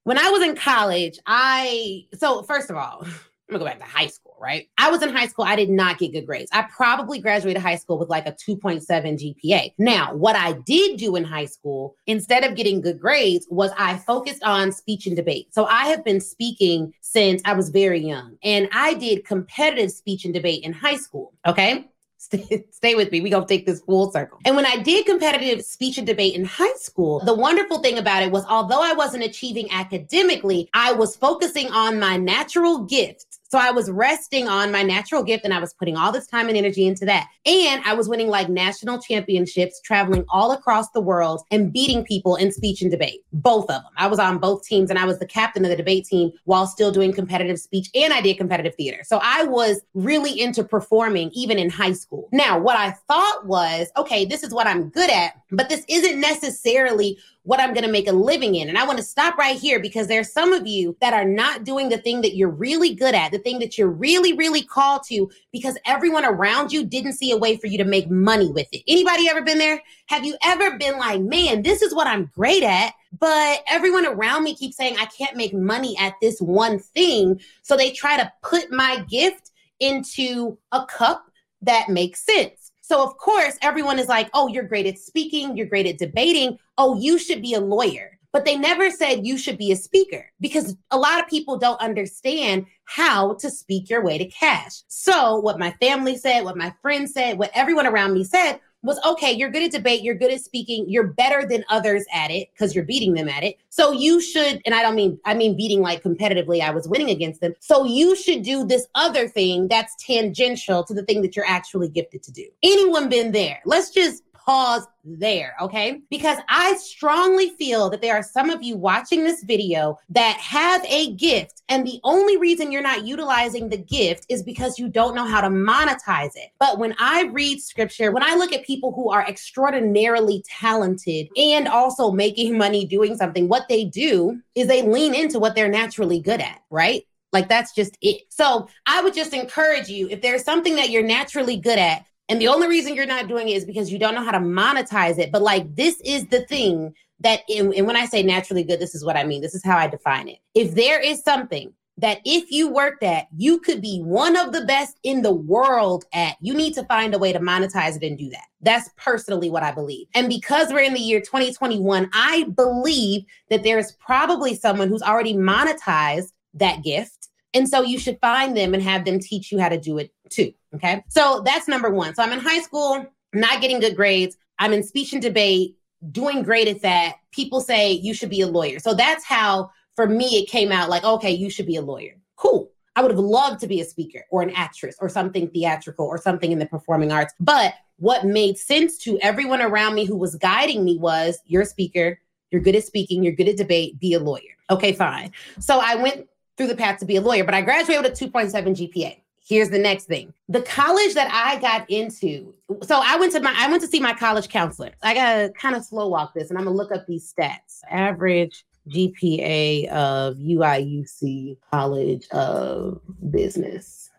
when 0.03 0.17
I 0.17 0.29
was 0.29 0.43
in 0.43 0.55
college, 0.55 1.19
I 1.27 2.05
so 2.15 2.41
first 2.43 2.69
of 2.69 2.75
all, 2.75 3.05
I'm 3.05 3.57
gonna 3.57 3.59
go 3.59 3.65
back 3.65 3.79
to 3.79 3.85
high 3.85 4.07
school, 4.07 4.35
right? 4.41 4.67
I 4.77 4.89
was 4.89 5.03
in 5.03 5.09
high 5.09 5.27
school, 5.27 5.45
I 5.45 5.57
did 5.57 5.69
not 5.69 5.99
get 5.99 6.13
good 6.13 6.25
grades. 6.25 6.49
I 6.53 6.63
probably 6.75 7.19
graduated 7.19 7.61
high 7.61 7.75
school 7.75 7.99
with 7.99 8.09
like 8.09 8.25
a 8.25 8.31
2.7 8.31 8.81
GPA. 8.87 9.73
Now, 9.77 10.15
what 10.15 10.37
I 10.37 10.53
did 10.65 10.97
do 10.97 11.17
in 11.17 11.25
high 11.25 11.45
school, 11.45 11.95
instead 12.07 12.45
of 12.45 12.55
getting 12.55 12.79
good 12.79 12.99
grades, 12.99 13.45
was 13.51 13.71
I 13.77 13.97
focused 13.97 14.41
on 14.41 14.71
speech 14.71 15.05
and 15.05 15.17
debate. 15.17 15.53
So 15.53 15.65
I 15.65 15.87
have 15.87 16.03
been 16.05 16.21
speaking 16.21 16.93
since 17.01 17.41
I 17.43 17.53
was 17.53 17.69
very 17.69 17.99
young, 17.99 18.37
and 18.41 18.69
I 18.71 18.93
did 18.93 19.25
competitive 19.25 19.91
speech 19.91 20.23
and 20.23 20.33
debate 20.33 20.63
in 20.63 20.71
high 20.71 20.97
school. 20.97 21.33
Okay. 21.45 21.90
Stay, 22.21 22.65
stay 22.71 22.93
with 22.93 23.11
me. 23.11 23.19
We 23.19 23.31
gonna 23.31 23.47
take 23.47 23.65
this 23.65 23.81
full 23.81 24.11
circle. 24.11 24.39
And 24.45 24.55
when 24.55 24.65
I 24.65 24.77
did 24.77 25.07
competitive 25.07 25.65
speech 25.65 25.97
and 25.97 26.05
debate 26.05 26.35
in 26.35 26.45
high 26.45 26.75
school, 26.75 27.19
the 27.25 27.33
wonderful 27.33 27.79
thing 27.79 27.97
about 27.97 28.21
it 28.21 28.31
was 28.31 28.45
although 28.45 28.81
I 28.81 28.93
wasn't 28.93 29.23
achieving 29.23 29.71
academically, 29.71 30.69
I 30.73 30.93
was 30.93 31.15
focusing 31.15 31.71
on 31.71 31.99
my 31.99 32.17
natural 32.17 32.83
gifts 32.83 33.40
so 33.51 33.57
I 33.57 33.69
was 33.69 33.91
resting 33.91 34.47
on 34.47 34.71
my 34.71 34.81
natural 34.81 35.23
gift 35.23 35.43
and 35.43 35.53
I 35.53 35.59
was 35.59 35.73
putting 35.73 35.97
all 35.97 36.13
this 36.13 36.25
time 36.25 36.47
and 36.47 36.57
energy 36.57 36.87
into 36.87 37.03
that. 37.03 37.27
And 37.45 37.83
I 37.83 37.93
was 37.93 38.07
winning 38.07 38.29
like 38.29 38.47
national 38.47 39.01
championships, 39.01 39.81
traveling 39.81 40.23
all 40.29 40.53
across 40.53 40.89
the 40.91 41.01
world 41.01 41.41
and 41.51 41.73
beating 41.73 42.05
people 42.05 42.37
in 42.37 42.53
speech 42.53 42.81
and 42.81 42.89
debate. 42.89 43.25
Both 43.33 43.63
of 43.63 43.83
them. 43.83 43.91
I 43.97 44.07
was 44.07 44.19
on 44.19 44.37
both 44.37 44.63
teams 44.63 44.89
and 44.89 44.97
I 44.97 45.03
was 45.03 45.19
the 45.19 45.25
captain 45.25 45.65
of 45.65 45.69
the 45.69 45.75
debate 45.75 46.05
team 46.05 46.31
while 46.45 46.65
still 46.65 46.93
doing 46.93 47.11
competitive 47.11 47.59
speech 47.59 47.89
and 47.93 48.13
I 48.13 48.21
did 48.21 48.37
competitive 48.37 48.73
theater. 48.75 49.03
So 49.03 49.19
I 49.21 49.43
was 49.43 49.81
really 49.93 50.39
into 50.39 50.63
performing 50.63 51.29
even 51.33 51.59
in 51.59 51.69
high 51.69 51.91
school. 51.91 52.29
Now, 52.31 52.57
what 52.57 52.77
I 52.77 52.91
thought 53.09 53.47
was, 53.47 53.89
okay, 53.97 54.23
this 54.23 54.43
is 54.43 54.53
what 54.53 54.65
I'm 54.65 54.87
good 54.87 55.09
at, 55.09 55.33
but 55.51 55.67
this 55.67 55.83
isn't 55.89 56.21
necessarily 56.21 57.17
what 57.43 57.59
I'm 57.59 57.73
going 57.73 57.85
to 57.85 57.91
make 57.91 58.07
a 58.07 58.11
living 58.11 58.55
in. 58.55 58.69
And 58.69 58.77
I 58.77 58.85
want 58.85 58.99
to 58.99 59.03
stop 59.03 59.37
right 59.37 59.57
here 59.57 59.79
because 59.79 60.07
there's 60.07 60.31
some 60.31 60.53
of 60.53 60.67
you 60.67 60.95
that 61.01 61.13
are 61.13 61.25
not 61.25 61.63
doing 61.63 61.89
the 61.89 61.97
thing 61.97 62.21
that 62.21 62.35
you're 62.35 62.49
really 62.49 62.93
good 62.93 63.15
at, 63.15 63.31
the 63.31 63.39
thing 63.39 63.59
that 63.59 63.77
you're 63.77 63.89
really, 63.89 64.33
really 64.33 64.61
called 64.61 65.03
to 65.07 65.29
because 65.51 65.77
everyone 65.85 66.23
around 66.23 66.71
you 66.71 66.85
didn't 66.85 67.13
see 67.13 67.31
a 67.31 67.37
way 67.37 67.57
for 67.57 67.67
you 67.67 67.79
to 67.79 67.83
make 67.83 68.09
money 68.11 68.51
with 68.51 68.67
it. 68.71 68.83
Anybody 68.87 69.27
ever 69.27 69.41
been 69.41 69.57
there? 69.57 69.81
Have 70.07 70.23
you 70.23 70.37
ever 70.43 70.77
been 70.77 70.99
like, 70.99 71.21
man, 71.21 71.63
this 71.63 71.81
is 71.81 71.95
what 71.95 72.07
I'm 72.07 72.29
great 72.35 72.63
at, 72.63 72.93
but 73.19 73.63
everyone 73.67 74.05
around 74.05 74.43
me 74.43 74.55
keeps 74.55 74.77
saying 74.77 74.97
I 74.99 75.05
can't 75.05 75.35
make 75.35 75.53
money 75.53 75.97
at 75.99 76.13
this 76.21 76.39
one 76.39 76.77
thing. 76.77 77.41
So 77.63 77.75
they 77.75 77.91
try 77.91 78.17
to 78.17 78.31
put 78.43 78.71
my 78.71 79.03
gift 79.09 79.51
into 79.79 80.59
a 80.71 80.85
cup 80.85 81.25
that 81.63 81.89
makes 81.89 82.23
sense. 82.23 82.60
So, 82.91 83.01
of 83.01 83.17
course, 83.17 83.57
everyone 83.61 83.99
is 83.99 84.09
like, 84.09 84.29
oh, 84.33 84.49
you're 84.49 84.65
great 84.65 84.85
at 84.85 84.99
speaking, 84.99 85.55
you're 85.55 85.65
great 85.65 85.85
at 85.85 85.97
debating. 85.97 86.59
Oh, 86.77 86.99
you 86.99 87.17
should 87.17 87.41
be 87.41 87.53
a 87.53 87.61
lawyer. 87.61 88.19
But 88.33 88.43
they 88.43 88.57
never 88.57 88.91
said 88.91 89.25
you 89.25 89.37
should 89.37 89.57
be 89.57 89.71
a 89.71 89.77
speaker 89.77 90.29
because 90.41 90.75
a 90.91 90.97
lot 90.97 91.21
of 91.21 91.29
people 91.29 91.57
don't 91.57 91.79
understand 91.79 92.65
how 92.83 93.35
to 93.35 93.49
speak 93.49 93.89
your 93.89 94.03
way 94.03 94.17
to 94.17 94.25
cash. 94.25 94.81
So, 94.89 95.37
what 95.37 95.57
my 95.57 95.71
family 95.79 96.17
said, 96.17 96.41
what 96.41 96.57
my 96.57 96.73
friends 96.81 97.13
said, 97.13 97.37
what 97.37 97.51
everyone 97.53 97.87
around 97.87 98.11
me 98.11 98.25
said 98.25 98.59
was 98.83 98.99
okay, 99.05 99.31
you're 99.31 99.49
good 99.49 99.63
at 99.63 99.71
debate, 99.71 100.01
you're 100.01 100.15
good 100.15 100.31
at 100.31 100.41
speaking, 100.41 100.85
you're 100.87 101.07
better 101.07 101.47
than 101.47 101.63
others 101.69 102.05
at 102.13 102.31
it 102.31 102.49
because 102.53 102.73
you're 102.73 102.85
beating 102.85 103.13
them 103.13 103.27
at 103.27 103.43
it. 103.43 103.57
So 103.69 103.91
you 103.91 104.19
should, 104.19 104.61
and 104.65 104.73
I 104.73 104.81
don't 104.81 104.95
mean, 104.95 105.19
I 105.25 105.33
mean 105.33 105.55
beating 105.55 105.81
like 105.81 106.03
competitively, 106.03 106.61
I 106.61 106.71
was 106.71 106.87
winning 106.87 107.09
against 107.09 107.41
them. 107.41 107.53
So 107.59 107.85
you 107.85 108.15
should 108.15 108.43
do 108.43 108.65
this 108.65 108.87
other 108.95 109.27
thing 109.27 109.67
that's 109.67 109.95
tangential 110.03 110.83
to 110.85 110.93
the 110.93 111.03
thing 111.03 111.21
that 111.21 111.35
you're 111.35 111.45
actually 111.47 111.89
gifted 111.89 112.23
to 112.23 112.31
do. 112.31 112.45
Anyone 112.63 113.09
been 113.09 113.31
there? 113.31 113.61
Let's 113.65 113.91
just 113.91 114.23
pause 114.51 114.85
there, 115.05 115.55
okay? 115.61 116.01
Because 116.09 116.37
I 116.49 116.75
strongly 116.75 117.51
feel 117.51 117.89
that 117.89 118.01
there 118.01 118.15
are 118.15 118.23
some 118.23 118.49
of 118.49 118.61
you 118.61 118.75
watching 118.75 119.23
this 119.23 119.43
video 119.43 119.97
that 120.09 120.35
have 120.41 120.83
a 120.89 121.13
gift, 121.13 121.61
and 121.69 121.87
the 121.87 122.01
only 122.03 122.35
reason 122.35 122.69
you're 122.69 122.81
not 122.81 123.05
utilizing 123.05 123.69
the 123.69 123.77
gift 123.77 124.25
is 124.27 124.43
because 124.43 124.77
you 124.77 124.89
don't 124.89 125.15
know 125.15 125.25
how 125.25 125.39
to 125.39 125.47
monetize 125.47 126.35
it. 126.35 126.49
But 126.59 126.79
when 126.79 126.93
I 126.99 127.29
read 127.31 127.61
scripture, 127.61 128.11
when 128.11 128.23
I 128.23 128.35
look 128.35 128.51
at 128.51 128.65
people 128.65 128.91
who 128.91 129.09
are 129.09 129.25
extraordinarily 129.25 130.43
talented 130.49 131.29
and 131.37 131.69
also 131.69 132.11
making 132.11 132.57
money 132.57 132.85
doing 132.85 133.15
something, 133.15 133.47
what 133.47 133.69
they 133.69 133.85
do 133.85 134.41
is 134.55 134.67
they 134.67 134.81
lean 134.81 135.15
into 135.15 135.39
what 135.39 135.55
they're 135.55 135.69
naturally 135.69 136.19
good 136.19 136.41
at, 136.41 136.61
right? 136.69 137.03
Like 137.31 137.47
that's 137.47 137.73
just 137.73 137.97
it. 138.01 138.23
So 138.27 138.67
I 138.85 139.01
would 139.01 139.13
just 139.13 139.33
encourage 139.33 139.87
you 139.87 140.09
if 140.09 140.21
there's 140.21 140.43
something 140.43 140.75
that 140.75 140.89
you're 140.89 141.03
naturally 141.03 141.55
good 141.55 141.79
at, 141.79 142.05
and 142.31 142.39
the 142.39 142.47
only 142.47 142.69
reason 142.69 142.95
you're 142.95 143.05
not 143.05 143.27
doing 143.27 143.49
it 143.49 143.57
is 143.57 143.65
because 143.65 143.91
you 143.91 143.99
don't 143.99 144.15
know 144.15 144.23
how 144.23 144.31
to 144.31 144.39
monetize 144.39 145.19
it. 145.19 145.33
But 145.33 145.41
like, 145.41 145.75
this 145.75 145.99
is 146.05 146.27
the 146.27 146.45
thing 146.45 146.93
that, 147.19 147.41
in, 147.49 147.73
and 147.73 147.85
when 147.85 147.97
I 147.97 148.05
say 148.05 148.23
naturally 148.23 148.63
good, 148.63 148.79
this 148.79 148.95
is 148.95 149.03
what 149.03 149.17
I 149.17 149.25
mean. 149.25 149.41
This 149.41 149.53
is 149.53 149.65
how 149.65 149.77
I 149.77 149.87
define 149.87 150.29
it. 150.29 150.37
If 150.55 150.73
there 150.73 151.01
is 151.01 151.21
something 151.23 151.73
that 151.97 152.19
if 152.23 152.49
you 152.49 152.69
worked 152.69 153.03
at, 153.03 153.27
you 153.35 153.59
could 153.59 153.81
be 153.81 153.99
one 153.99 154.37
of 154.37 154.53
the 154.53 154.63
best 154.63 154.97
in 155.03 155.23
the 155.23 155.33
world 155.33 156.05
at, 156.13 156.37
you 156.39 156.53
need 156.53 156.73
to 156.75 156.85
find 156.85 157.13
a 157.13 157.19
way 157.19 157.33
to 157.33 157.39
monetize 157.39 157.97
it 157.97 158.07
and 158.07 158.17
do 158.17 158.29
that. 158.29 158.45
That's 158.61 158.89
personally 158.95 159.49
what 159.49 159.63
I 159.63 159.73
believe. 159.73 160.07
And 160.15 160.29
because 160.29 160.71
we're 160.71 160.83
in 160.83 160.93
the 160.93 161.01
year 161.01 161.19
2021, 161.19 162.09
I 162.13 162.45
believe 162.55 163.23
that 163.49 163.63
there's 163.63 163.91
probably 163.93 164.55
someone 164.55 164.87
who's 164.87 165.01
already 165.01 165.33
monetized 165.33 166.31
that 166.53 166.81
gift. 166.81 167.20
And 167.53 167.67
so 167.67 167.81
you 167.81 167.99
should 167.99 168.17
find 168.19 168.55
them 168.55 168.73
and 168.73 168.81
have 168.81 169.05
them 169.05 169.19
teach 169.19 169.51
you 169.51 169.59
how 169.59 169.69
to 169.69 169.79
do 169.79 169.97
it 169.97 170.13
too. 170.29 170.53
Okay. 170.75 171.03
So 171.09 171.41
that's 171.45 171.67
number 171.67 171.89
one. 171.89 172.15
So 172.15 172.23
I'm 172.23 172.31
in 172.31 172.39
high 172.39 172.61
school, 172.61 173.05
not 173.33 173.61
getting 173.61 173.79
good 173.79 173.95
grades. 173.95 174.37
I'm 174.59 174.73
in 174.73 174.83
speech 174.83 175.13
and 175.13 175.21
debate, 175.21 175.75
doing 176.11 176.43
great 176.43 176.67
at 176.67 176.81
that. 176.81 177.15
People 177.31 177.61
say 177.61 177.91
you 177.91 178.13
should 178.13 178.29
be 178.29 178.41
a 178.41 178.47
lawyer. 178.47 178.79
So 178.79 178.93
that's 178.93 179.25
how, 179.25 179.71
for 179.95 180.07
me, 180.07 180.37
it 180.37 180.49
came 180.49 180.71
out 180.71 180.89
like, 180.89 181.03
okay, 181.03 181.31
you 181.31 181.49
should 181.49 181.65
be 181.65 181.75
a 181.75 181.81
lawyer. 181.81 182.15
Cool. 182.37 182.71
I 182.95 183.01
would 183.01 183.11
have 183.11 183.19
loved 183.19 183.59
to 183.61 183.67
be 183.67 183.81
a 183.81 183.85
speaker 183.85 184.25
or 184.29 184.41
an 184.41 184.51
actress 184.51 184.95
or 184.99 185.09
something 185.09 185.49
theatrical 185.49 186.05
or 186.05 186.17
something 186.17 186.51
in 186.51 186.59
the 186.59 186.65
performing 186.65 187.11
arts. 187.11 187.33
But 187.39 187.73
what 187.97 188.25
made 188.25 188.57
sense 188.57 188.97
to 188.99 189.19
everyone 189.19 189.61
around 189.61 189.95
me 189.95 190.05
who 190.05 190.17
was 190.17 190.35
guiding 190.35 190.83
me 190.83 190.97
was 190.97 191.39
you're 191.45 191.61
a 191.61 191.65
speaker, 191.65 192.19
you're 192.49 192.61
good 192.61 192.75
at 192.75 192.83
speaking, 192.83 193.23
you're 193.23 193.33
good 193.33 193.47
at 193.47 193.57
debate, 193.57 193.99
be 193.99 194.13
a 194.13 194.19
lawyer. 194.19 194.41
Okay, 194.69 194.91
fine. 194.93 195.31
So 195.59 195.79
I 195.81 195.95
went 195.95 196.27
through 196.61 196.67
the 196.67 196.75
path 196.75 196.99
to 196.99 197.05
be 197.05 197.15
a 197.15 197.21
lawyer, 197.21 197.43
but 197.43 197.55
I 197.55 197.61
graduated 197.61 198.03
with 198.03 198.21
a 198.21 198.29
2.7 198.29 198.51
GPA 198.51 199.17
here's 199.51 199.69
the 199.69 199.79
next 199.79 200.05
thing. 200.05 200.33
The 200.47 200.61
college 200.61 201.13
that 201.15 201.29
i 201.33 201.59
got 201.59 201.89
into 201.89 202.53
so 202.83 203.01
i 203.03 203.17
went 203.17 203.33
to 203.33 203.41
my 203.41 203.53
i 203.57 203.69
went 203.69 203.81
to 203.81 203.87
see 203.87 203.99
my 203.99 204.13
college 204.13 204.47
counselor. 204.49 204.91
I 205.03 205.13
gotta 205.13 205.53
kind 205.59 205.75
of 205.75 205.83
slow 205.83 206.07
walk 206.07 206.33
this 206.33 206.49
and 206.49 206.57
i'm 206.57 206.65
gonna 206.65 206.75
look 206.75 206.91
up 206.91 207.05
these 207.05 207.33
stats. 207.33 207.81
Average 207.89 208.63
gpa 208.87 209.87
of 209.89 210.37
uiuc 210.37 211.57
college 211.69 212.27
of 212.31 213.01
business. 213.29 214.09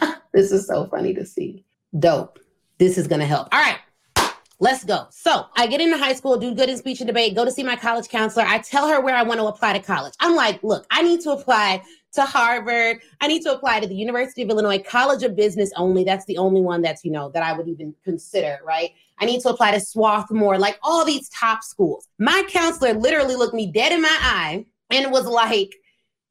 This 0.34 0.50
is 0.50 0.66
so 0.66 0.86
funny 0.86 1.12
to 1.12 1.26
see. 1.26 1.62
Dope. 1.98 2.38
This 2.78 2.96
is 2.96 3.06
gonna 3.06 3.26
help. 3.26 3.48
All 3.52 3.60
right 3.60 3.76
Let's 4.62 4.84
go. 4.84 5.08
So 5.10 5.46
I 5.56 5.66
get 5.66 5.80
into 5.80 5.98
high 5.98 6.12
school, 6.12 6.36
do 6.36 6.54
good 6.54 6.68
in 6.68 6.76
speech 6.76 7.00
and 7.00 7.08
debate, 7.08 7.34
go 7.34 7.44
to 7.44 7.50
see 7.50 7.64
my 7.64 7.74
college 7.74 8.08
counselor. 8.08 8.46
I 8.46 8.58
tell 8.58 8.86
her 8.86 9.00
where 9.00 9.16
I 9.16 9.24
want 9.24 9.40
to 9.40 9.46
apply 9.46 9.72
to 9.72 9.80
college. 9.80 10.14
I'm 10.20 10.36
like, 10.36 10.62
look, 10.62 10.86
I 10.88 11.02
need 11.02 11.20
to 11.22 11.32
apply 11.32 11.82
to 12.12 12.22
Harvard. 12.22 13.00
I 13.20 13.26
need 13.26 13.42
to 13.42 13.52
apply 13.52 13.80
to 13.80 13.88
the 13.88 13.94
University 13.96 14.40
of 14.40 14.50
Illinois 14.50 14.78
College 14.78 15.24
of 15.24 15.34
Business 15.34 15.72
only. 15.76 16.04
That's 16.04 16.26
the 16.26 16.38
only 16.38 16.60
one 16.60 16.80
that's, 16.80 17.04
you 17.04 17.10
know, 17.10 17.28
that 17.30 17.42
I 17.42 17.54
would 17.54 17.66
even 17.66 17.92
consider, 18.04 18.60
right? 18.64 18.92
I 19.18 19.24
need 19.24 19.40
to 19.40 19.48
apply 19.48 19.72
to 19.72 19.80
Swarthmore, 19.80 20.60
like 20.60 20.78
all 20.84 21.04
these 21.04 21.28
top 21.30 21.64
schools. 21.64 22.06
My 22.20 22.44
counselor 22.48 22.92
literally 22.92 23.34
looked 23.34 23.54
me 23.54 23.66
dead 23.66 23.90
in 23.90 24.00
my 24.00 24.16
eye 24.20 24.64
and 24.90 25.10
was 25.10 25.26
like, 25.26 25.74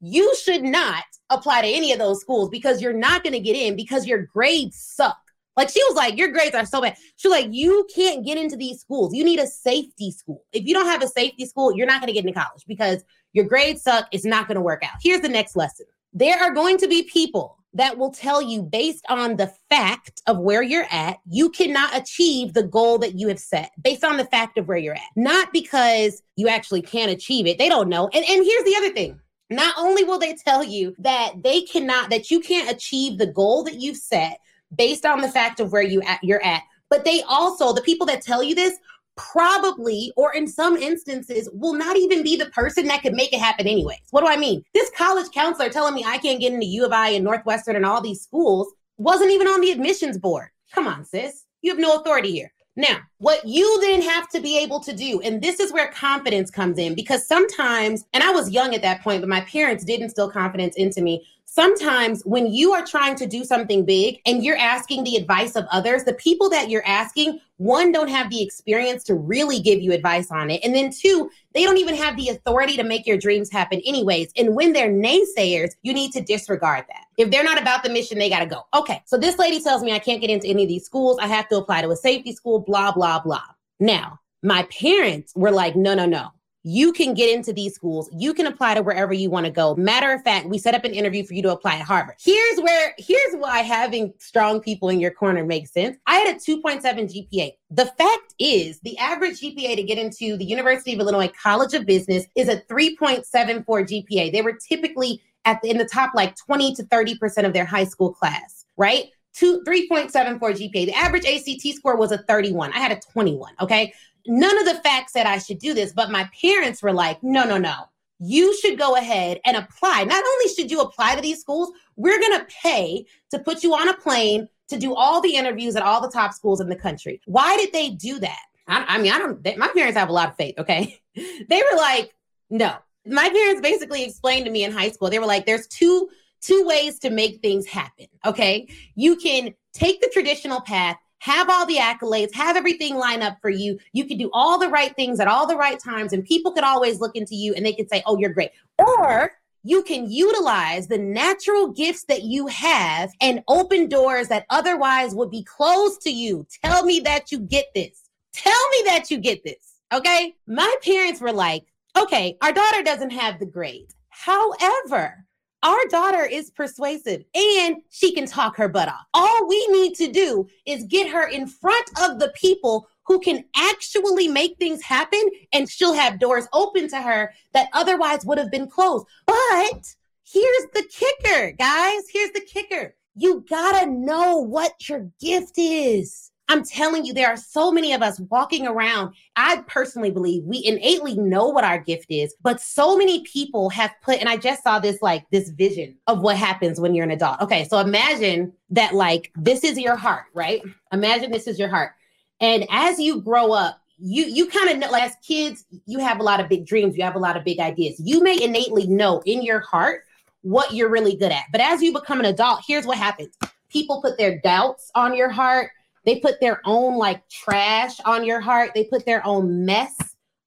you 0.00 0.34
should 0.42 0.62
not 0.62 1.04
apply 1.28 1.60
to 1.60 1.68
any 1.68 1.92
of 1.92 1.98
those 1.98 2.22
schools 2.22 2.48
because 2.48 2.80
you're 2.80 2.94
not 2.94 3.22
going 3.24 3.34
to 3.34 3.40
get 3.40 3.56
in 3.56 3.76
because 3.76 4.06
your 4.06 4.24
grades 4.24 4.78
suck. 4.78 5.18
Like 5.56 5.68
she 5.68 5.82
was 5.84 5.96
like, 5.96 6.16
your 6.16 6.28
grades 6.28 6.54
are 6.54 6.64
so 6.64 6.80
bad. 6.80 6.96
She 7.16 7.28
was 7.28 7.38
like, 7.38 7.52
you 7.52 7.86
can't 7.94 8.24
get 8.24 8.38
into 8.38 8.56
these 8.56 8.80
schools. 8.80 9.14
You 9.14 9.24
need 9.24 9.38
a 9.38 9.46
safety 9.46 10.10
school. 10.10 10.44
If 10.52 10.66
you 10.66 10.74
don't 10.74 10.86
have 10.86 11.02
a 11.02 11.08
safety 11.08 11.46
school, 11.46 11.76
you're 11.76 11.86
not 11.86 12.00
going 12.00 12.08
to 12.08 12.12
get 12.12 12.24
into 12.24 12.38
college 12.38 12.64
because 12.66 13.04
your 13.32 13.44
grades 13.44 13.82
suck. 13.82 14.08
It's 14.12 14.24
not 14.24 14.48
going 14.48 14.56
to 14.56 14.62
work 14.62 14.82
out. 14.82 14.98
Here's 15.02 15.20
the 15.20 15.28
next 15.28 15.56
lesson. 15.56 15.86
There 16.12 16.38
are 16.38 16.52
going 16.52 16.78
to 16.78 16.88
be 16.88 17.02
people 17.04 17.58
that 17.74 17.96
will 17.96 18.10
tell 18.10 18.42
you 18.42 18.62
based 18.62 19.04
on 19.08 19.36
the 19.36 19.52
fact 19.70 20.22
of 20.26 20.38
where 20.38 20.62
you're 20.62 20.86
at, 20.90 21.18
you 21.26 21.48
cannot 21.50 21.96
achieve 21.96 22.52
the 22.52 22.62
goal 22.62 22.98
that 22.98 23.18
you 23.18 23.28
have 23.28 23.38
set 23.38 23.70
based 23.80 24.04
on 24.04 24.18
the 24.18 24.26
fact 24.26 24.58
of 24.58 24.68
where 24.68 24.76
you're 24.76 24.94
at, 24.94 25.00
not 25.16 25.52
because 25.52 26.22
you 26.36 26.48
actually 26.48 26.82
can't 26.82 27.10
achieve 27.10 27.46
it. 27.46 27.58
They 27.58 27.68
don't 27.68 27.88
know. 27.88 28.08
And, 28.12 28.24
and 28.28 28.44
here's 28.44 28.64
the 28.64 28.76
other 28.76 28.90
thing. 28.90 29.18
Not 29.48 29.74
only 29.78 30.04
will 30.04 30.18
they 30.18 30.34
tell 30.34 30.62
you 30.62 30.94
that 30.98 31.42
they 31.42 31.62
cannot, 31.62 32.10
that 32.10 32.30
you 32.30 32.40
can't 32.40 32.70
achieve 32.70 33.18
the 33.18 33.26
goal 33.26 33.64
that 33.64 33.80
you've 33.80 33.98
set 33.98 34.38
based 34.76 35.04
on 35.06 35.20
the 35.20 35.30
fact 35.30 35.60
of 35.60 35.72
where 35.72 35.82
you 35.82 36.02
at, 36.02 36.18
you're 36.22 36.44
at, 36.44 36.62
but 36.90 37.04
they 37.04 37.22
also, 37.22 37.72
the 37.72 37.82
people 37.82 38.06
that 38.06 38.22
tell 38.22 38.42
you 38.42 38.54
this 38.54 38.74
probably, 39.16 40.12
or 40.16 40.34
in 40.34 40.46
some 40.46 40.76
instances, 40.76 41.48
will 41.52 41.74
not 41.74 41.96
even 41.96 42.22
be 42.22 42.36
the 42.36 42.46
person 42.46 42.86
that 42.86 43.02
could 43.02 43.12
make 43.12 43.32
it 43.32 43.40
happen 43.40 43.66
anyways. 43.66 44.00
What 44.10 44.22
do 44.22 44.26
I 44.26 44.36
mean? 44.36 44.62
This 44.74 44.90
college 44.96 45.30
counselor 45.32 45.68
telling 45.68 45.94
me 45.94 46.04
I 46.06 46.18
can't 46.18 46.40
get 46.40 46.52
into 46.52 46.66
U 46.66 46.86
of 46.86 46.92
I 46.92 47.10
and 47.10 47.24
Northwestern 47.24 47.76
and 47.76 47.84
all 47.84 48.00
these 48.00 48.22
schools 48.22 48.72
wasn't 48.96 49.30
even 49.30 49.48
on 49.48 49.60
the 49.60 49.70
admissions 49.70 50.18
board. 50.18 50.48
Come 50.72 50.86
on, 50.86 51.04
sis. 51.04 51.44
You 51.60 51.70
have 51.70 51.78
no 51.78 51.96
authority 51.96 52.32
here. 52.32 52.52
Now, 52.74 53.00
what 53.18 53.46
you 53.46 53.80
then 53.82 54.00
have 54.00 54.30
to 54.30 54.40
be 54.40 54.58
able 54.58 54.80
to 54.80 54.94
do, 54.94 55.20
and 55.20 55.42
this 55.42 55.60
is 55.60 55.72
where 55.72 55.92
confidence 55.92 56.50
comes 56.50 56.78
in, 56.78 56.94
because 56.94 57.26
sometimes, 57.26 58.04
and 58.14 58.24
I 58.24 58.30
was 58.30 58.50
young 58.50 58.74
at 58.74 58.80
that 58.80 59.02
point, 59.02 59.20
but 59.20 59.28
my 59.28 59.42
parents 59.42 59.84
did 59.84 60.00
instill 60.00 60.30
confidence 60.30 60.76
into 60.76 61.02
me. 61.02 61.26
Sometimes 61.52 62.22
when 62.22 62.46
you 62.46 62.72
are 62.72 62.84
trying 62.84 63.14
to 63.14 63.26
do 63.26 63.44
something 63.44 63.84
big 63.84 64.18
and 64.24 64.42
you're 64.42 64.56
asking 64.56 65.04
the 65.04 65.16
advice 65.16 65.54
of 65.54 65.66
others, 65.70 66.04
the 66.04 66.14
people 66.14 66.48
that 66.48 66.70
you're 66.70 66.86
asking, 66.86 67.38
one, 67.58 67.92
don't 67.92 68.08
have 68.08 68.30
the 68.30 68.42
experience 68.42 69.04
to 69.04 69.14
really 69.14 69.60
give 69.60 69.78
you 69.78 69.92
advice 69.92 70.30
on 70.30 70.50
it. 70.50 70.64
And 70.64 70.74
then 70.74 70.90
two, 70.90 71.30
they 71.52 71.64
don't 71.64 71.76
even 71.76 71.94
have 71.94 72.16
the 72.16 72.30
authority 72.30 72.74
to 72.78 72.82
make 72.82 73.06
your 73.06 73.18
dreams 73.18 73.50
happen, 73.52 73.82
anyways. 73.84 74.32
And 74.34 74.56
when 74.56 74.72
they're 74.72 74.90
naysayers, 74.90 75.72
you 75.82 75.92
need 75.92 76.12
to 76.12 76.22
disregard 76.22 76.86
that. 76.88 77.04
If 77.18 77.30
they're 77.30 77.44
not 77.44 77.60
about 77.60 77.82
the 77.82 77.90
mission, 77.90 78.18
they 78.18 78.30
got 78.30 78.40
to 78.40 78.46
go. 78.46 78.62
Okay. 78.72 79.02
So 79.04 79.18
this 79.18 79.38
lady 79.38 79.60
tells 79.60 79.82
me 79.82 79.92
I 79.92 79.98
can't 79.98 80.22
get 80.22 80.30
into 80.30 80.48
any 80.48 80.62
of 80.62 80.70
these 80.70 80.86
schools. 80.86 81.18
I 81.20 81.26
have 81.26 81.50
to 81.50 81.58
apply 81.58 81.82
to 81.82 81.90
a 81.90 81.96
safety 81.96 82.32
school, 82.32 82.60
blah, 82.60 82.92
blah, 82.92 83.20
blah. 83.20 83.44
Now, 83.78 84.20
my 84.42 84.62
parents 84.64 85.34
were 85.36 85.50
like, 85.50 85.76
no, 85.76 85.94
no, 85.94 86.06
no 86.06 86.30
you 86.64 86.92
can 86.92 87.14
get 87.14 87.32
into 87.32 87.52
these 87.52 87.74
schools. 87.74 88.08
You 88.12 88.34
can 88.34 88.46
apply 88.46 88.74
to 88.74 88.82
wherever 88.82 89.12
you 89.12 89.30
want 89.30 89.46
to 89.46 89.52
go. 89.52 89.74
Matter 89.74 90.12
of 90.12 90.22
fact, 90.22 90.46
we 90.46 90.58
set 90.58 90.74
up 90.74 90.84
an 90.84 90.92
interview 90.92 91.24
for 91.24 91.34
you 91.34 91.42
to 91.42 91.52
apply 91.52 91.76
at 91.76 91.82
Harvard. 91.82 92.16
Here's 92.20 92.60
where, 92.60 92.94
here's 92.98 93.34
why 93.36 93.60
having 93.60 94.12
strong 94.18 94.60
people 94.60 94.88
in 94.88 95.00
your 95.00 95.10
corner 95.10 95.44
makes 95.44 95.72
sense. 95.72 95.96
I 96.06 96.16
had 96.16 96.36
a 96.36 96.38
2.7 96.38 96.82
GPA. 96.82 97.52
The 97.70 97.86
fact 97.86 98.34
is, 98.38 98.78
the 98.80 98.96
average 98.98 99.40
GPA 99.40 99.76
to 99.76 99.82
get 99.82 99.98
into 99.98 100.36
the 100.36 100.44
University 100.44 100.94
of 100.94 101.00
Illinois 101.00 101.30
College 101.40 101.74
of 101.74 101.86
Business 101.86 102.26
is 102.36 102.48
a 102.48 102.60
3.74 102.62 103.64
GPA. 103.64 104.32
They 104.32 104.42
were 104.42 104.52
typically 104.68 105.20
at 105.44 105.60
the, 105.62 105.70
in 105.70 105.78
the 105.78 105.84
top 105.84 106.14
like 106.14 106.36
20 106.36 106.74
to 106.76 106.84
30% 106.84 107.44
of 107.44 107.52
their 107.52 107.64
high 107.64 107.84
school 107.84 108.12
class, 108.12 108.64
right? 108.76 109.06
Two, 109.34 109.62
3.74 109.66 110.38
GPA. 110.38 110.86
The 110.86 110.92
average 110.92 111.24
ACT 111.24 111.74
score 111.74 111.96
was 111.96 112.12
a 112.12 112.18
31. 112.18 112.72
I 112.72 112.78
had 112.78 112.92
a 112.92 113.00
21. 113.12 113.54
Okay 113.62 113.92
none 114.26 114.58
of 114.58 114.64
the 114.64 114.80
facts 114.82 115.12
said 115.12 115.26
I 115.26 115.38
should 115.38 115.58
do 115.58 115.74
this, 115.74 115.92
but 115.92 116.10
my 116.10 116.28
parents 116.40 116.82
were 116.82 116.92
like, 116.92 117.22
no, 117.22 117.44
no, 117.44 117.58
no. 117.58 117.74
You 118.18 118.56
should 118.58 118.78
go 118.78 118.94
ahead 118.96 119.40
and 119.44 119.56
apply. 119.56 120.04
Not 120.04 120.22
only 120.24 120.54
should 120.54 120.70
you 120.70 120.80
apply 120.80 121.16
to 121.16 121.20
these 121.20 121.40
schools, 121.40 121.72
we're 121.96 122.20
going 122.20 122.38
to 122.38 122.46
pay 122.62 123.04
to 123.30 123.38
put 123.40 123.64
you 123.64 123.74
on 123.74 123.88
a 123.88 123.96
plane 123.96 124.48
to 124.68 124.78
do 124.78 124.94
all 124.94 125.20
the 125.20 125.34
interviews 125.34 125.74
at 125.74 125.82
all 125.82 126.00
the 126.00 126.10
top 126.10 126.32
schools 126.32 126.60
in 126.60 126.68
the 126.68 126.76
country. 126.76 127.20
Why 127.26 127.56
did 127.56 127.72
they 127.72 127.90
do 127.90 128.20
that? 128.20 128.40
I, 128.68 128.84
I 128.88 128.98
mean, 128.98 129.12
I 129.12 129.18
don't, 129.18 129.42
they, 129.42 129.56
my 129.56 129.68
parents 129.68 129.98
have 129.98 130.08
a 130.08 130.12
lot 130.12 130.28
of 130.28 130.36
faith, 130.36 130.54
okay? 130.58 131.00
they 131.14 131.62
were 131.70 131.76
like, 131.76 132.14
no. 132.48 132.74
My 133.04 133.28
parents 133.28 133.60
basically 133.60 134.04
explained 134.04 134.44
to 134.44 134.52
me 134.52 134.62
in 134.62 134.70
high 134.70 134.90
school, 134.90 135.10
they 135.10 135.18
were 135.18 135.26
like, 135.26 135.44
there's 135.44 135.66
two 135.66 136.08
two 136.42 136.64
ways 136.66 136.98
to 136.98 137.08
make 137.08 137.40
things 137.40 137.66
happen, 137.66 138.06
okay? 138.26 138.68
You 138.96 139.16
can 139.16 139.54
take 139.72 140.00
the 140.00 140.10
traditional 140.12 140.60
path 140.60 140.96
have 141.22 141.48
all 141.48 141.64
the 141.66 141.76
accolades, 141.76 142.34
have 142.34 142.56
everything 142.56 142.96
line 142.96 143.22
up 143.22 143.38
for 143.40 143.48
you. 143.48 143.78
You 143.92 144.06
can 144.06 144.18
do 144.18 144.28
all 144.32 144.58
the 144.58 144.68
right 144.68 144.92
things 144.96 145.20
at 145.20 145.28
all 145.28 145.46
the 145.46 145.56
right 145.56 145.78
times, 145.78 146.12
and 146.12 146.24
people 146.24 146.50
could 146.50 146.64
always 146.64 146.98
look 146.98 147.14
into 147.14 147.36
you 147.36 147.54
and 147.54 147.64
they 147.64 147.72
could 147.72 147.88
say, 147.88 148.02
Oh, 148.06 148.18
you're 148.18 148.32
great. 148.32 148.50
Or 148.76 149.30
you 149.62 149.84
can 149.84 150.10
utilize 150.10 150.88
the 150.88 150.98
natural 150.98 151.68
gifts 151.68 152.04
that 152.06 152.22
you 152.22 152.48
have 152.48 153.12
and 153.20 153.44
open 153.46 153.88
doors 153.88 154.26
that 154.28 154.46
otherwise 154.50 155.14
would 155.14 155.30
be 155.30 155.44
closed 155.44 156.00
to 156.00 156.10
you. 156.10 156.44
Tell 156.64 156.84
me 156.84 156.98
that 157.00 157.30
you 157.30 157.38
get 157.38 157.66
this. 157.72 158.10
Tell 158.32 158.68
me 158.70 158.82
that 158.86 159.08
you 159.08 159.18
get 159.18 159.44
this. 159.44 159.76
Okay. 159.94 160.34
My 160.48 160.74
parents 160.82 161.20
were 161.20 161.32
like, 161.32 161.66
okay, 161.96 162.36
our 162.42 162.52
daughter 162.52 162.82
doesn't 162.82 163.10
have 163.10 163.38
the 163.38 163.46
grades. 163.46 163.94
However, 164.08 165.24
our 165.62 165.78
daughter 165.88 166.24
is 166.24 166.50
persuasive 166.50 167.24
and 167.34 167.76
she 167.90 168.12
can 168.12 168.26
talk 168.26 168.56
her 168.56 168.68
butt 168.68 168.88
off. 168.88 169.06
All 169.14 169.48
we 169.48 169.66
need 169.68 169.94
to 169.94 170.10
do 170.10 170.48
is 170.66 170.84
get 170.84 171.10
her 171.10 171.28
in 171.28 171.46
front 171.46 171.88
of 172.00 172.18
the 172.18 172.32
people 172.34 172.88
who 173.04 173.20
can 173.20 173.44
actually 173.56 174.28
make 174.28 174.56
things 174.58 174.82
happen 174.82 175.22
and 175.52 175.68
she'll 175.68 175.94
have 175.94 176.18
doors 176.18 176.48
open 176.52 176.88
to 176.88 177.00
her 177.00 177.32
that 177.52 177.68
otherwise 177.72 178.24
would 178.24 178.38
have 178.38 178.50
been 178.50 178.68
closed. 178.68 179.06
But 179.26 179.94
here's 180.24 180.66
the 180.74 180.88
kicker, 180.90 181.52
guys. 181.52 182.02
Here's 182.12 182.32
the 182.32 182.40
kicker. 182.40 182.96
You 183.14 183.44
gotta 183.48 183.90
know 183.90 184.38
what 184.38 184.88
your 184.88 185.10
gift 185.20 185.54
is. 185.58 186.31
I'm 186.48 186.64
telling 186.64 187.04
you, 187.04 187.14
there 187.14 187.28
are 187.28 187.36
so 187.36 187.70
many 187.72 187.92
of 187.92 188.02
us 188.02 188.20
walking 188.28 188.66
around. 188.66 189.14
I 189.36 189.62
personally 189.66 190.10
believe 190.10 190.44
we 190.44 190.62
innately 190.64 191.14
know 191.14 191.48
what 191.48 191.64
our 191.64 191.78
gift 191.78 192.06
is, 192.10 192.34
but 192.42 192.60
so 192.60 192.96
many 192.96 193.22
people 193.24 193.70
have 193.70 193.92
put, 194.02 194.18
and 194.18 194.28
I 194.28 194.36
just 194.36 194.62
saw 194.62 194.78
this 194.78 195.00
like 195.00 195.24
this 195.30 195.50
vision 195.50 195.96
of 196.06 196.20
what 196.20 196.36
happens 196.36 196.80
when 196.80 196.94
you're 196.94 197.04
an 197.04 197.10
adult. 197.10 197.40
Okay, 197.40 197.64
so 197.64 197.78
imagine 197.78 198.52
that 198.70 198.94
like 198.94 199.32
this 199.36 199.64
is 199.64 199.78
your 199.78 199.96
heart, 199.96 200.24
right? 200.34 200.62
Imagine 200.92 201.30
this 201.30 201.46
is 201.46 201.58
your 201.58 201.68
heart. 201.68 201.92
And 202.40 202.66
as 202.70 202.98
you 202.98 203.22
grow 203.22 203.52
up, 203.52 203.78
you 203.98 204.24
you 204.24 204.48
kind 204.48 204.68
of 204.68 204.78
know 204.78 204.92
as 204.98 205.14
kids, 205.26 205.64
you 205.86 206.00
have 206.00 206.18
a 206.18 206.24
lot 206.24 206.40
of 206.40 206.48
big 206.48 206.66
dreams, 206.66 206.96
you 206.96 207.04
have 207.04 207.14
a 207.14 207.20
lot 207.20 207.36
of 207.36 207.44
big 207.44 207.60
ideas. 207.60 207.94
You 207.98 208.22
may 208.22 208.42
innately 208.42 208.86
know 208.88 209.22
in 209.24 209.42
your 209.42 209.60
heart 209.60 210.02
what 210.42 210.74
you're 210.74 210.90
really 210.90 211.16
good 211.16 211.32
at. 211.32 211.44
But 211.52 211.60
as 211.60 211.80
you 211.80 211.92
become 211.92 212.18
an 212.18 212.26
adult, 212.26 212.62
here's 212.66 212.84
what 212.84 212.98
happens. 212.98 213.38
People 213.70 214.02
put 214.02 214.18
their 214.18 214.38
doubts 214.40 214.90
on 214.94 215.16
your 215.16 215.30
heart 215.30 215.70
they 216.04 216.18
put 216.20 216.40
their 216.40 216.60
own 216.64 216.96
like 216.96 217.28
trash 217.28 218.00
on 218.04 218.24
your 218.24 218.40
heart. 218.40 218.70
They 218.74 218.84
put 218.84 219.04
their 219.06 219.24
own 219.26 219.64
mess 219.64 219.94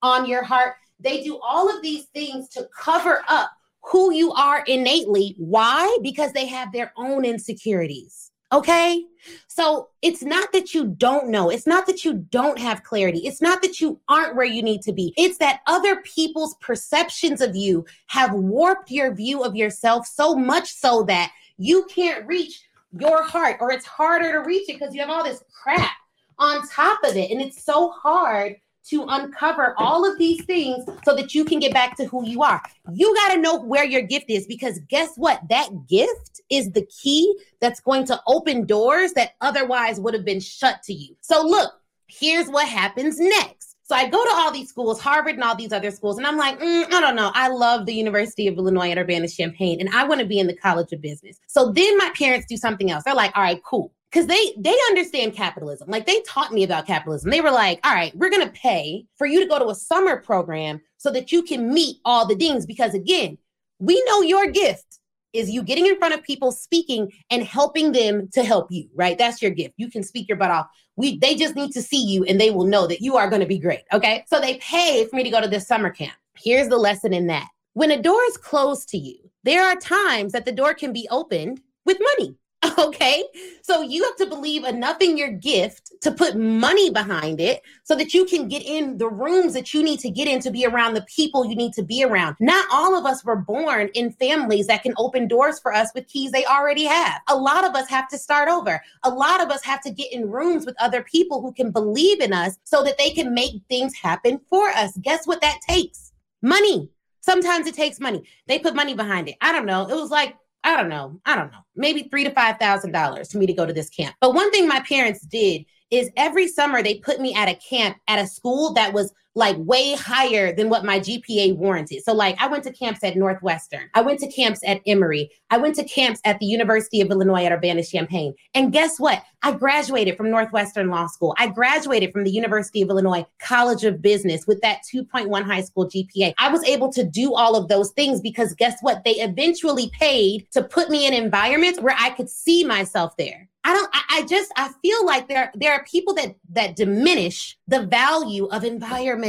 on 0.01 0.27
your 0.27 0.43
heart. 0.43 0.75
They 0.99 1.23
do 1.23 1.39
all 1.41 1.73
of 1.73 1.81
these 1.81 2.05
things 2.05 2.49
to 2.49 2.67
cover 2.77 3.23
up 3.27 3.51
who 3.81 4.13
you 4.13 4.31
are 4.33 4.63
innately. 4.67 5.35
Why? 5.37 5.97
Because 6.01 6.33
they 6.33 6.47
have 6.47 6.71
their 6.71 6.91
own 6.97 7.23
insecurities. 7.25 8.31
Okay. 8.51 9.03
So 9.47 9.89
it's 10.01 10.23
not 10.23 10.51
that 10.53 10.73
you 10.73 10.85
don't 10.85 11.29
know. 11.29 11.49
It's 11.49 11.67
not 11.67 11.87
that 11.87 12.05
you 12.05 12.13
don't 12.13 12.59
have 12.59 12.83
clarity. 12.83 13.19
It's 13.19 13.41
not 13.41 13.61
that 13.63 13.81
you 13.81 13.99
aren't 14.07 14.35
where 14.35 14.45
you 14.45 14.61
need 14.61 14.81
to 14.83 14.93
be. 14.93 15.13
It's 15.17 15.39
that 15.39 15.61
other 15.67 15.97
people's 16.01 16.55
perceptions 16.61 17.41
of 17.41 17.55
you 17.55 17.85
have 18.07 18.33
warped 18.33 18.91
your 18.91 19.13
view 19.13 19.43
of 19.43 19.55
yourself 19.55 20.05
so 20.05 20.35
much 20.35 20.71
so 20.71 21.03
that 21.03 21.31
you 21.57 21.85
can't 21.85 22.25
reach 22.27 22.61
your 22.99 23.23
heart, 23.23 23.57
or 23.59 23.71
it's 23.71 23.85
harder 23.85 24.31
to 24.31 24.39
reach 24.39 24.69
it 24.69 24.79
because 24.79 24.93
you 24.93 25.01
have 25.01 25.09
all 25.09 25.23
this 25.23 25.43
crap 25.51 25.91
on 26.37 26.67
top 26.67 26.99
of 27.03 27.15
it. 27.15 27.31
And 27.31 27.41
it's 27.41 27.63
so 27.63 27.89
hard 27.89 28.55
to 28.89 29.05
uncover 29.09 29.73
all 29.77 30.09
of 30.09 30.17
these 30.19 30.43
things 30.45 30.85
so 31.03 31.15
that 31.15 31.33
you 31.33 31.43
can 31.43 31.59
get 31.59 31.73
back 31.73 31.97
to 31.97 32.05
who 32.05 32.25
you 32.25 32.43
are. 32.43 32.61
You 32.93 33.13
got 33.15 33.33
to 33.33 33.41
know 33.41 33.59
where 33.59 33.83
your 33.83 34.03
gift 34.03 34.29
is 34.29 34.45
because 34.45 34.79
guess 34.87 35.09
what? 35.15 35.41
That 35.49 35.69
gift 35.89 36.41
is 36.51 36.71
the 36.71 36.85
key 36.85 37.35
that's 37.59 37.79
going 37.79 38.05
to 38.07 38.21
open 38.27 38.65
doors 38.65 39.13
that 39.13 39.31
otherwise 39.41 39.99
would 39.99 40.13
have 40.13 40.25
been 40.25 40.39
shut 40.39 40.83
to 40.83 40.93
you. 40.93 41.15
So, 41.21 41.41
look, 41.43 41.73
here's 42.07 42.47
what 42.47 42.67
happens 42.67 43.19
next. 43.19 43.74
So 43.87 43.93
I 43.95 44.09
go 44.09 44.23
to 44.23 44.31
all 44.33 44.51
these 44.51 44.69
schools, 44.69 44.99
Harvard 44.99 45.35
and 45.35 45.43
all 45.43 45.55
these 45.55 45.71
other 45.71 45.91
schools, 45.91 46.17
and 46.17 46.25
I'm 46.25 46.37
like, 46.37 46.59
mm, 46.59 46.91
I 46.91 46.99
don't 46.99 47.15
know. 47.15 47.29
I 47.35 47.49
love 47.49 47.85
the 47.85 47.93
University 47.93 48.47
of 48.47 48.57
Illinois 48.57 48.89
at 48.89 48.97
Urbana 48.97 49.27
Champaign, 49.27 49.79
and 49.79 49.89
I 49.89 50.05
want 50.05 50.21
to 50.21 50.25
be 50.25 50.39
in 50.39 50.47
the 50.47 50.55
College 50.55 50.91
of 50.91 51.01
Business. 51.01 51.37
So 51.45 51.71
then 51.71 51.95
my 51.99 52.09
parents 52.17 52.47
do 52.49 52.57
something 52.57 52.89
else. 52.89 53.03
They're 53.03 53.13
like, 53.13 53.31
all 53.37 53.43
right, 53.43 53.61
cool. 53.63 53.93
Because 54.11 54.25
they 54.25 54.53
they 54.57 54.75
understand 54.89 55.35
capitalism. 55.35 55.87
Like 55.87 56.07
they 56.07 56.19
taught 56.21 56.51
me 56.51 56.63
about 56.63 56.87
capitalism. 56.87 57.29
They 57.29 57.41
were 57.41 57.51
like, 57.51 57.79
all 57.83 57.93
right, 57.93 58.15
we're 58.15 58.31
gonna 58.31 58.49
pay 58.49 59.05
for 59.17 59.27
you 59.27 59.39
to 59.39 59.45
go 59.47 59.59
to 59.59 59.67
a 59.67 59.75
summer 59.75 60.17
program 60.17 60.81
so 60.97 61.11
that 61.11 61.31
you 61.31 61.43
can 61.43 61.71
meet 61.71 61.97
all 62.05 62.25
the 62.25 62.35
deans. 62.35 62.65
Because 62.65 62.95
again, 62.95 63.37
we 63.77 64.03
know 64.07 64.21
your 64.21 64.49
gift 64.49 64.99
is 65.35 65.49
you 65.49 65.61
getting 65.61 65.85
in 65.85 65.97
front 65.97 66.13
of 66.13 66.23
people 66.23 66.51
speaking 66.51 67.11
and 67.29 67.43
helping 67.43 67.91
them 67.91 68.29
to 68.33 68.43
help 68.43 68.71
you, 68.71 68.89
right? 68.95 69.17
That's 69.17 69.41
your 69.41 69.51
gift. 69.51 69.75
You 69.77 69.89
can 69.89 70.03
speak 70.03 70.27
your 70.27 70.37
butt 70.37 70.51
off. 70.51 70.67
We 70.95 71.17
they 71.17 71.35
just 71.35 71.55
need 71.55 71.71
to 71.73 71.81
see 71.81 72.03
you 72.03 72.23
and 72.23 72.39
they 72.39 72.51
will 72.51 72.65
know 72.65 72.87
that 72.87 73.01
you 73.01 73.17
are 73.17 73.29
going 73.29 73.41
to 73.41 73.47
be 73.47 73.59
great. 73.59 73.81
Okay. 73.91 74.23
So 74.27 74.39
they 74.39 74.57
pay 74.57 75.05
for 75.05 75.15
me 75.15 75.23
to 75.23 75.29
go 75.29 75.41
to 75.41 75.47
this 75.47 75.67
summer 75.67 75.89
camp. 75.89 76.13
Here's 76.37 76.69
the 76.69 76.77
lesson 76.77 77.13
in 77.13 77.27
that. 77.27 77.47
When 77.73 77.91
a 77.91 78.01
door 78.01 78.19
is 78.29 78.37
closed 78.37 78.89
to 78.89 78.97
you, 78.97 79.17
there 79.43 79.63
are 79.63 79.75
times 79.75 80.31
that 80.31 80.45
the 80.45 80.51
door 80.51 80.73
can 80.73 80.93
be 80.93 81.07
opened 81.11 81.61
with 81.85 81.97
money. 82.17 82.35
Okay. 82.77 83.23
So 83.61 83.81
you 83.81 84.03
have 84.03 84.15
to 84.17 84.25
believe 84.25 84.63
enough 84.63 85.01
in 85.01 85.17
your 85.17 85.31
gift 85.31 85.91
to 86.01 86.11
put 86.11 86.35
money 86.35 86.89
behind 86.89 87.39
it 87.39 87.61
so 87.83 87.95
that 87.95 88.13
you 88.13 88.25
can 88.25 88.47
get 88.47 88.63
in 88.63 88.97
the 88.97 89.07
rooms 89.07 89.53
that 89.53 89.73
you 89.73 89.81
need 89.81 89.99
to 90.01 90.09
get 90.09 90.27
in 90.27 90.39
to 90.41 90.51
be 90.51 90.65
around 90.65 90.93
the 90.93 91.05
people 91.13 91.45
you 91.45 91.55
need 91.55 91.73
to 91.73 91.83
be 91.83 92.03
around. 92.03 92.35
Not 92.39 92.65
all 92.71 92.97
of 92.97 93.05
us 93.05 93.23
were 93.23 93.35
born 93.35 93.89
in 93.93 94.11
families 94.11 94.67
that 94.67 94.83
can 94.83 94.93
open 94.97 95.27
doors 95.27 95.59
for 95.59 95.73
us 95.73 95.89
with 95.95 96.07
keys 96.07 96.31
they 96.31 96.45
already 96.45 96.83
have. 96.83 97.21
A 97.27 97.35
lot 97.35 97.65
of 97.65 97.75
us 97.75 97.89
have 97.89 98.07
to 98.09 98.17
start 98.17 98.49
over. 98.49 98.81
A 99.03 99.09
lot 99.09 99.41
of 99.41 99.49
us 99.49 99.63
have 99.63 99.81
to 99.83 99.91
get 99.91 100.11
in 100.11 100.29
rooms 100.29 100.65
with 100.65 100.75
other 100.79 101.01
people 101.03 101.41
who 101.41 101.53
can 101.53 101.71
believe 101.71 102.19
in 102.19 102.33
us 102.33 102.57
so 102.63 102.83
that 102.83 102.97
they 102.97 103.11
can 103.11 103.33
make 103.33 103.61
things 103.69 103.95
happen 103.95 104.39
for 104.49 104.69
us. 104.69 104.97
Guess 105.01 105.25
what 105.25 105.41
that 105.41 105.59
takes? 105.67 106.11
Money. 106.41 106.89
Sometimes 107.21 107.65
it 107.65 107.73
takes 107.73 107.99
money. 107.99 108.23
They 108.47 108.59
put 108.59 108.75
money 108.75 108.93
behind 108.93 109.29
it. 109.29 109.35
I 109.41 109.51
don't 109.51 109.65
know. 109.65 109.87
It 109.89 109.95
was 109.95 110.11
like 110.11 110.35
I 110.65 110.75
don't 110.75 110.89
know, 110.89 111.21
I 111.25 111.35
don't 111.35 111.51
know, 111.51 111.59
maybe 111.75 112.07
three 112.09 112.23
to 112.23 112.31
five 112.31 112.57
thousand 112.57 112.91
dollars 112.91 113.31
for 113.31 113.37
me 113.37 113.45
to 113.45 113.53
go 113.53 113.67
to 113.67 113.73
this 113.73 113.89
camp. 113.89 114.15
But 114.19 114.33
one 114.33 114.51
thing 114.51 114.67
my 114.67 114.81
parents 114.81 115.21
did 115.21 115.63
is 115.91 116.09
every 116.17 116.47
summer 116.47 116.81
they 116.81 116.95
put 116.95 117.21
me 117.21 117.35
at 117.35 117.47
a 117.47 117.55
camp 117.55 117.97
at 118.07 118.17
a 118.17 118.25
school 118.25 118.73
that 118.73 118.91
was 118.91 119.13
like 119.35 119.57
way 119.59 119.95
higher 119.95 120.55
than 120.55 120.69
what 120.69 120.85
my 120.85 120.99
GPA 120.99 121.55
warranted. 121.57 122.03
So, 122.03 122.13
like, 122.13 122.41
I 122.41 122.47
went 122.47 122.63
to 122.63 122.71
camps 122.71 123.03
at 123.03 123.17
Northwestern, 123.17 123.89
I 123.93 124.01
went 124.01 124.19
to 124.21 124.31
camps 124.31 124.61
at 124.65 124.81
Emory, 124.87 125.29
I 125.49 125.57
went 125.57 125.75
to 125.75 125.83
camps 125.83 126.21
at 126.25 126.39
the 126.39 126.45
University 126.45 127.01
of 127.01 127.11
Illinois 127.11 127.45
at 127.45 127.51
Urbana 127.51 127.83
Champaign. 127.83 128.33
And 128.53 128.71
guess 128.71 128.99
what? 128.99 129.21
I 129.43 129.51
graduated 129.51 130.17
from 130.17 130.31
Northwestern 130.31 130.89
Law 130.89 131.07
School. 131.07 131.35
I 131.37 131.47
graduated 131.47 132.11
from 132.11 132.23
the 132.23 132.31
University 132.31 132.81
of 132.81 132.89
Illinois 132.89 133.25
College 133.39 133.83
of 133.83 134.01
Business 134.01 134.47
with 134.47 134.61
that 134.61 134.79
2.1 134.91 135.43
high 135.43 135.61
school 135.61 135.87
GPA. 135.87 136.33
I 136.39 136.49
was 136.49 136.63
able 136.63 136.91
to 136.93 137.03
do 137.03 137.35
all 137.35 137.55
of 137.55 137.67
those 137.67 137.91
things 137.91 138.21
because 138.21 138.55
guess 138.55 138.77
what? 138.81 139.03
They 139.03 139.15
eventually 139.15 139.91
paid 139.99 140.47
to 140.51 140.63
put 140.63 140.89
me 140.89 141.05
in 141.05 141.13
environments 141.13 141.79
where 141.79 141.95
I 141.99 142.09
could 142.11 142.29
see 142.29 142.63
myself 142.63 143.15
there. 143.17 143.49
I 143.65 143.73
don't 143.73 143.89
I, 143.93 144.03
I, 144.09 144.25
just 144.25 144.51
I 144.55 144.69
feel 144.83 145.05
like 145.07 145.27
there 145.27 145.51
there 145.55 145.73
are 145.73 145.83
people 145.85 146.13
that 146.13 146.35
that 146.51 146.75
diminish 146.75 147.57
the 147.67 147.81
value 147.81 148.45
of 148.45 148.63
environment. 148.63 149.24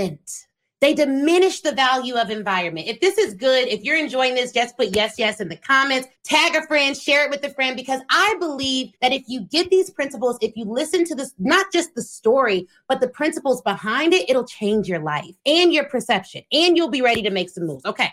They 0.82 0.92
diminish 0.92 1.62
the 1.62 1.72
value 1.72 2.16
of 2.16 2.28
environment. 2.28 2.86
If 2.86 3.00
this 3.00 3.16
is 3.16 3.32
good, 3.32 3.66
if 3.66 3.82
you're 3.82 3.96
enjoying 3.96 4.34
this, 4.34 4.52
just 4.52 4.76
put 4.76 4.94
yes, 4.94 5.14
yes 5.16 5.40
in 5.40 5.48
the 5.48 5.56
comments, 5.56 6.06
tag 6.22 6.54
a 6.54 6.66
friend, 6.66 6.94
share 6.94 7.24
it 7.24 7.30
with 7.30 7.42
a 7.44 7.54
friend, 7.54 7.76
because 7.76 8.02
I 8.10 8.36
believe 8.38 8.92
that 9.00 9.10
if 9.10 9.22
you 9.26 9.40
get 9.40 9.70
these 9.70 9.88
principles, 9.88 10.36
if 10.42 10.54
you 10.54 10.66
listen 10.66 11.06
to 11.06 11.14
this, 11.14 11.32
not 11.38 11.72
just 11.72 11.94
the 11.94 12.02
story, 12.02 12.68
but 12.88 13.00
the 13.00 13.08
principles 13.08 13.62
behind 13.62 14.12
it, 14.12 14.28
it'll 14.28 14.44
change 14.44 14.86
your 14.86 15.00
life 15.00 15.34
and 15.46 15.72
your 15.72 15.84
perception, 15.84 16.42
and 16.52 16.76
you'll 16.76 16.90
be 16.90 17.00
ready 17.00 17.22
to 17.22 17.30
make 17.30 17.48
some 17.48 17.66
moves. 17.66 17.86
Okay, 17.86 18.12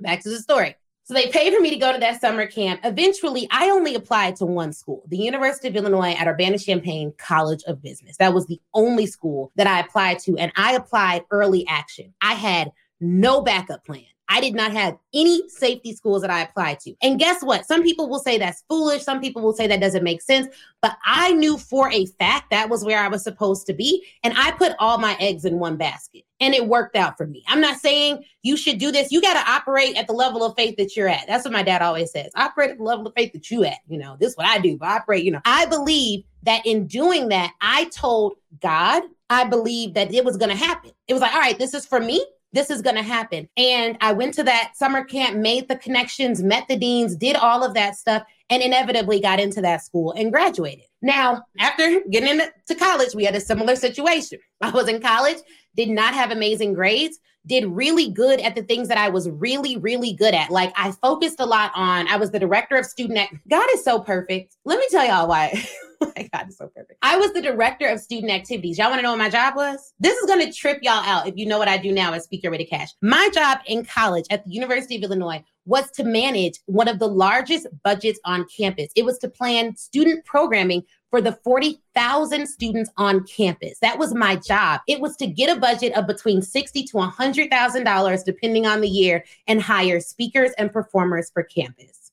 back 0.00 0.22
to 0.22 0.28
the 0.28 0.38
story. 0.38 0.76
So 1.04 1.14
they 1.14 1.28
paid 1.28 1.52
for 1.52 1.60
me 1.60 1.70
to 1.70 1.76
go 1.76 1.92
to 1.92 1.98
that 1.98 2.20
summer 2.20 2.46
camp. 2.46 2.80
Eventually, 2.84 3.48
I 3.50 3.70
only 3.70 3.96
applied 3.96 4.36
to 4.36 4.46
one 4.46 4.72
school, 4.72 5.02
the 5.08 5.16
University 5.16 5.66
of 5.66 5.74
Illinois 5.74 6.12
at 6.12 6.28
Urbana 6.28 6.58
Champaign 6.58 7.12
College 7.18 7.62
of 7.66 7.82
Business. 7.82 8.16
That 8.18 8.34
was 8.34 8.46
the 8.46 8.60
only 8.72 9.06
school 9.06 9.50
that 9.56 9.66
I 9.66 9.80
applied 9.80 10.20
to. 10.20 10.36
And 10.38 10.52
I 10.54 10.74
applied 10.74 11.24
early 11.32 11.66
action. 11.66 12.14
I 12.20 12.34
had 12.34 12.70
no 13.00 13.42
backup 13.42 13.84
plan. 13.84 14.04
I 14.32 14.40
did 14.40 14.54
not 14.54 14.72
have 14.72 14.96
any 15.12 15.46
safety 15.50 15.94
schools 15.94 16.22
that 16.22 16.30
I 16.30 16.40
applied 16.40 16.80
to. 16.80 16.94
And 17.02 17.18
guess 17.18 17.42
what? 17.42 17.66
Some 17.66 17.82
people 17.82 18.08
will 18.08 18.18
say 18.18 18.38
that's 18.38 18.64
foolish. 18.66 19.02
Some 19.02 19.20
people 19.20 19.42
will 19.42 19.52
say 19.52 19.66
that 19.66 19.78
doesn't 19.78 20.02
make 20.02 20.22
sense. 20.22 20.46
But 20.80 20.96
I 21.04 21.34
knew 21.34 21.58
for 21.58 21.90
a 21.92 22.06
fact 22.06 22.48
that 22.50 22.70
was 22.70 22.82
where 22.82 22.98
I 22.98 23.08
was 23.08 23.22
supposed 23.22 23.66
to 23.66 23.74
be. 23.74 24.02
And 24.24 24.32
I 24.34 24.52
put 24.52 24.72
all 24.78 24.96
my 24.96 25.18
eggs 25.20 25.44
in 25.44 25.58
one 25.58 25.76
basket 25.76 26.24
and 26.40 26.54
it 26.54 26.66
worked 26.66 26.96
out 26.96 27.18
for 27.18 27.26
me. 27.26 27.44
I'm 27.46 27.60
not 27.60 27.78
saying 27.78 28.24
you 28.42 28.56
should 28.56 28.78
do 28.78 28.90
this. 28.90 29.12
You 29.12 29.20
got 29.20 29.34
to 29.34 29.50
operate 29.52 29.98
at 29.98 30.06
the 30.06 30.14
level 30.14 30.42
of 30.42 30.56
faith 30.56 30.76
that 30.78 30.96
you're 30.96 31.08
at. 31.08 31.26
That's 31.26 31.44
what 31.44 31.52
my 31.52 31.62
dad 31.62 31.82
always 31.82 32.10
says. 32.10 32.32
Operate 32.34 32.70
at 32.70 32.78
the 32.78 32.84
level 32.84 33.06
of 33.06 33.12
faith 33.14 33.34
that 33.34 33.50
you 33.50 33.64
at. 33.64 33.80
You 33.86 33.98
know, 33.98 34.16
this 34.18 34.30
is 34.30 34.36
what 34.38 34.46
I 34.46 34.60
do. 34.60 34.78
But 34.78 34.88
I 34.88 34.96
operate, 34.96 35.24
you 35.24 35.32
know. 35.32 35.42
I 35.44 35.66
believe 35.66 36.24
that 36.44 36.64
in 36.64 36.86
doing 36.86 37.28
that, 37.28 37.52
I 37.60 37.84
told 37.90 38.36
God, 38.62 39.02
I 39.28 39.44
believe 39.44 39.92
that 39.92 40.14
it 40.14 40.24
was 40.24 40.38
going 40.38 40.50
to 40.50 40.56
happen. 40.56 40.92
It 41.06 41.12
was 41.12 41.20
like, 41.20 41.34
all 41.34 41.40
right, 41.40 41.58
this 41.58 41.74
is 41.74 41.84
for 41.84 42.00
me 42.00 42.24
this 42.52 42.70
is 42.70 42.82
going 42.82 42.96
to 42.96 43.02
happen. 43.02 43.48
And 43.56 43.96
I 44.00 44.12
went 44.12 44.34
to 44.34 44.44
that 44.44 44.72
summer 44.76 45.04
camp, 45.04 45.36
made 45.36 45.68
the 45.68 45.76
connections, 45.76 46.42
met 46.42 46.68
the 46.68 46.76
deans, 46.76 47.16
did 47.16 47.36
all 47.36 47.64
of 47.64 47.74
that 47.74 47.96
stuff, 47.96 48.22
and 48.50 48.62
inevitably 48.62 49.20
got 49.20 49.40
into 49.40 49.60
that 49.62 49.82
school 49.82 50.12
and 50.12 50.32
graduated. 50.32 50.84
Now, 51.00 51.42
after 51.58 52.00
getting 52.10 52.40
into 52.40 52.74
college, 52.78 53.14
we 53.14 53.24
had 53.24 53.34
a 53.34 53.40
similar 53.40 53.76
situation. 53.76 54.38
I 54.60 54.70
was 54.70 54.88
in 54.88 55.00
college, 55.00 55.38
did 55.76 55.88
not 55.88 56.14
have 56.14 56.30
amazing 56.30 56.74
grades, 56.74 57.18
did 57.46 57.66
really 57.66 58.10
good 58.10 58.40
at 58.40 58.54
the 58.54 58.62
things 58.62 58.88
that 58.88 58.98
I 58.98 59.08
was 59.08 59.28
really, 59.28 59.76
really 59.76 60.12
good 60.12 60.34
at. 60.34 60.50
Like 60.50 60.72
I 60.76 60.92
focused 60.92 61.40
a 61.40 61.46
lot 61.46 61.72
on, 61.74 62.06
I 62.08 62.16
was 62.16 62.30
the 62.30 62.38
director 62.38 62.76
of 62.76 62.86
student. 62.86 63.18
Ac- 63.18 63.40
God 63.48 63.66
is 63.74 63.82
so 63.82 63.98
perfect. 63.98 64.56
Let 64.64 64.78
me 64.78 64.86
tell 64.90 65.04
y'all 65.04 65.28
why. 65.28 65.64
my 66.16 66.28
God, 66.32 66.46
it's 66.48 66.58
so 66.58 66.68
perfect. 66.68 66.98
I 67.02 67.16
was 67.16 67.32
the 67.32 67.42
director 67.42 67.86
of 67.86 68.00
student 68.00 68.32
activities. 68.32 68.78
Y'all 68.78 68.88
want 68.88 68.98
to 68.98 69.02
know 69.02 69.10
what 69.10 69.18
my 69.18 69.30
job 69.30 69.56
was? 69.56 69.92
This 69.98 70.16
is 70.18 70.26
going 70.26 70.44
to 70.44 70.52
trip 70.52 70.78
y'all 70.82 71.04
out 71.04 71.26
if 71.26 71.36
you 71.36 71.46
know 71.46 71.58
what 71.58 71.68
I 71.68 71.76
do 71.76 71.92
now 71.92 72.12
as 72.12 72.24
Speak 72.24 72.42
Your 72.42 72.52
Way 72.52 72.58
to 72.58 72.64
Cash. 72.64 72.90
My 73.02 73.28
job 73.32 73.58
in 73.66 73.84
college 73.84 74.26
at 74.30 74.44
the 74.44 74.50
University 74.50 74.96
of 74.96 75.02
Illinois 75.02 75.44
was 75.64 75.90
to 75.92 76.04
manage 76.04 76.58
one 76.66 76.88
of 76.88 76.98
the 76.98 77.06
largest 77.06 77.66
budgets 77.84 78.18
on 78.24 78.46
campus. 78.56 78.90
It 78.96 79.04
was 79.04 79.18
to 79.18 79.28
plan 79.28 79.76
student 79.76 80.24
programming 80.24 80.82
for 81.10 81.20
the 81.20 81.38
40,000 81.44 82.46
students 82.46 82.90
on 82.96 83.24
campus. 83.24 83.78
That 83.80 83.98
was 83.98 84.14
my 84.14 84.36
job. 84.36 84.80
It 84.88 85.00
was 85.00 85.14
to 85.16 85.26
get 85.26 85.54
a 85.54 85.60
budget 85.60 85.92
of 85.92 86.06
between 86.06 86.42
60 86.42 86.84
to 86.84 86.92
$100,000 86.94 88.24
depending 88.24 88.66
on 88.66 88.80
the 88.80 88.88
year 88.88 89.24
and 89.46 89.62
hire 89.62 90.00
speakers 90.00 90.50
and 90.58 90.72
performers 90.72 91.30
for 91.32 91.42
campus. 91.44 92.12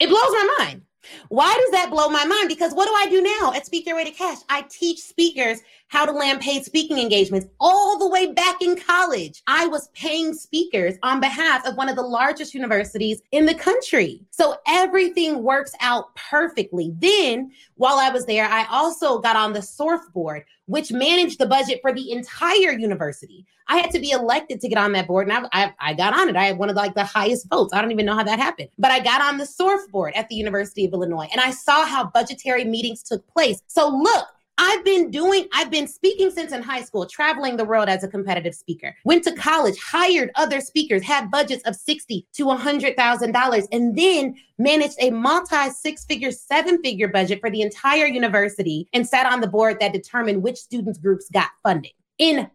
It 0.00 0.08
blows 0.08 0.22
my 0.22 0.54
mind. 0.58 0.82
Why 1.28 1.54
does 1.54 1.70
that 1.72 1.90
blow 1.90 2.08
my 2.08 2.24
mind? 2.24 2.48
Because 2.48 2.72
what 2.72 2.86
do 2.86 2.94
I 2.94 3.06
do 3.10 3.22
now 3.22 3.52
at 3.54 3.66
Speak 3.66 3.86
Your 3.86 3.96
Way 3.96 4.04
to 4.04 4.10
Cash? 4.10 4.38
I 4.48 4.62
teach 4.68 5.00
speakers 5.00 5.60
how 5.88 6.04
to 6.04 6.12
land 6.12 6.40
paid 6.40 6.64
speaking 6.64 6.98
engagements 6.98 7.46
all 7.60 7.98
the 7.98 8.08
way 8.08 8.32
back 8.32 8.60
in 8.60 8.76
college. 8.76 9.42
I 9.46 9.66
was 9.66 9.88
paying 9.88 10.34
speakers 10.34 10.94
on 11.02 11.20
behalf 11.20 11.66
of 11.66 11.76
one 11.76 11.88
of 11.88 11.96
the 11.96 12.02
largest 12.02 12.54
universities 12.54 13.22
in 13.32 13.46
the 13.46 13.54
country. 13.54 14.20
So 14.30 14.56
everything 14.66 15.42
works 15.42 15.72
out 15.80 16.14
perfectly. 16.16 16.92
Then, 16.98 17.52
while 17.76 17.98
I 17.98 18.10
was 18.10 18.26
there, 18.26 18.46
I 18.46 18.66
also 18.70 19.20
got 19.20 19.36
on 19.36 19.52
the 19.52 19.62
SORF 19.62 20.12
board, 20.12 20.44
which 20.66 20.92
managed 20.92 21.38
the 21.38 21.46
budget 21.46 21.80
for 21.82 21.92
the 21.92 22.10
entire 22.12 22.72
university. 22.72 23.46
I 23.68 23.78
had 23.78 23.90
to 23.92 23.98
be 23.98 24.10
elected 24.10 24.60
to 24.60 24.68
get 24.68 24.78
on 24.78 24.92
that 24.92 25.06
board, 25.06 25.28
and 25.28 25.48
I, 25.52 25.64
I, 25.64 25.74
I, 25.78 25.94
got 25.94 26.14
on 26.14 26.28
it. 26.28 26.36
I 26.36 26.44
had 26.44 26.58
one 26.58 26.68
of 26.68 26.74
the, 26.74 26.80
like 26.80 26.94
the 26.94 27.04
highest 27.04 27.48
votes. 27.48 27.72
I 27.72 27.80
don't 27.80 27.92
even 27.92 28.04
know 28.04 28.14
how 28.14 28.24
that 28.24 28.38
happened, 28.38 28.68
but 28.78 28.90
I 28.90 29.00
got 29.00 29.22
on 29.22 29.38
the 29.38 29.46
SORF 29.46 29.88
board 29.90 30.12
at 30.14 30.28
the 30.28 30.34
University 30.34 30.84
of 30.84 30.92
Illinois, 30.92 31.28
and 31.32 31.40
I 31.40 31.50
saw 31.50 31.86
how 31.86 32.10
budgetary 32.10 32.64
meetings 32.64 33.02
took 33.02 33.26
place. 33.28 33.62
So 33.66 33.88
look, 33.88 34.26
I've 34.56 34.84
been 34.84 35.10
doing, 35.10 35.48
I've 35.52 35.70
been 35.70 35.88
speaking 35.88 36.30
since 36.30 36.52
in 36.52 36.62
high 36.62 36.82
school, 36.82 37.06
traveling 37.06 37.56
the 37.56 37.64
world 37.64 37.88
as 37.88 38.04
a 38.04 38.08
competitive 38.08 38.54
speaker. 38.54 38.94
Went 39.04 39.24
to 39.24 39.32
college, 39.32 39.76
hired 39.82 40.30
other 40.36 40.60
speakers, 40.60 41.02
had 41.02 41.30
budgets 41.30 41.64
of 41.64 41.74
sixty 41.74 42.26
to 42.34 42.50
hundred 42.50 42.96
thousand 42.96 43.32
dollars, 43.32 43.66
and 43.72 43.96
then 43.96 44.36
managed 44.58 44.96
a 45.00 45.10
multi 45.10 45.70
six-figure, 45.70 46.30
seven-figure 46.30 47.08
budget 47.08 47.40
for 47.40 47.50
the 47.50 47.62
entire 47.62 48.06
university, 48.06 48.88
and 48.92 49.06
sat 49.06 49.30
on 49.30 49.40
the 49.40 49.48
board 49.48 49.80
that 49.80 49.92
determined 49.92 50.42
which 50.42 50.56
students 50.56 50.98
groups 50.98 51.28
got 51.32 51.50
funding 51.62 51.92
in 52.18 52.48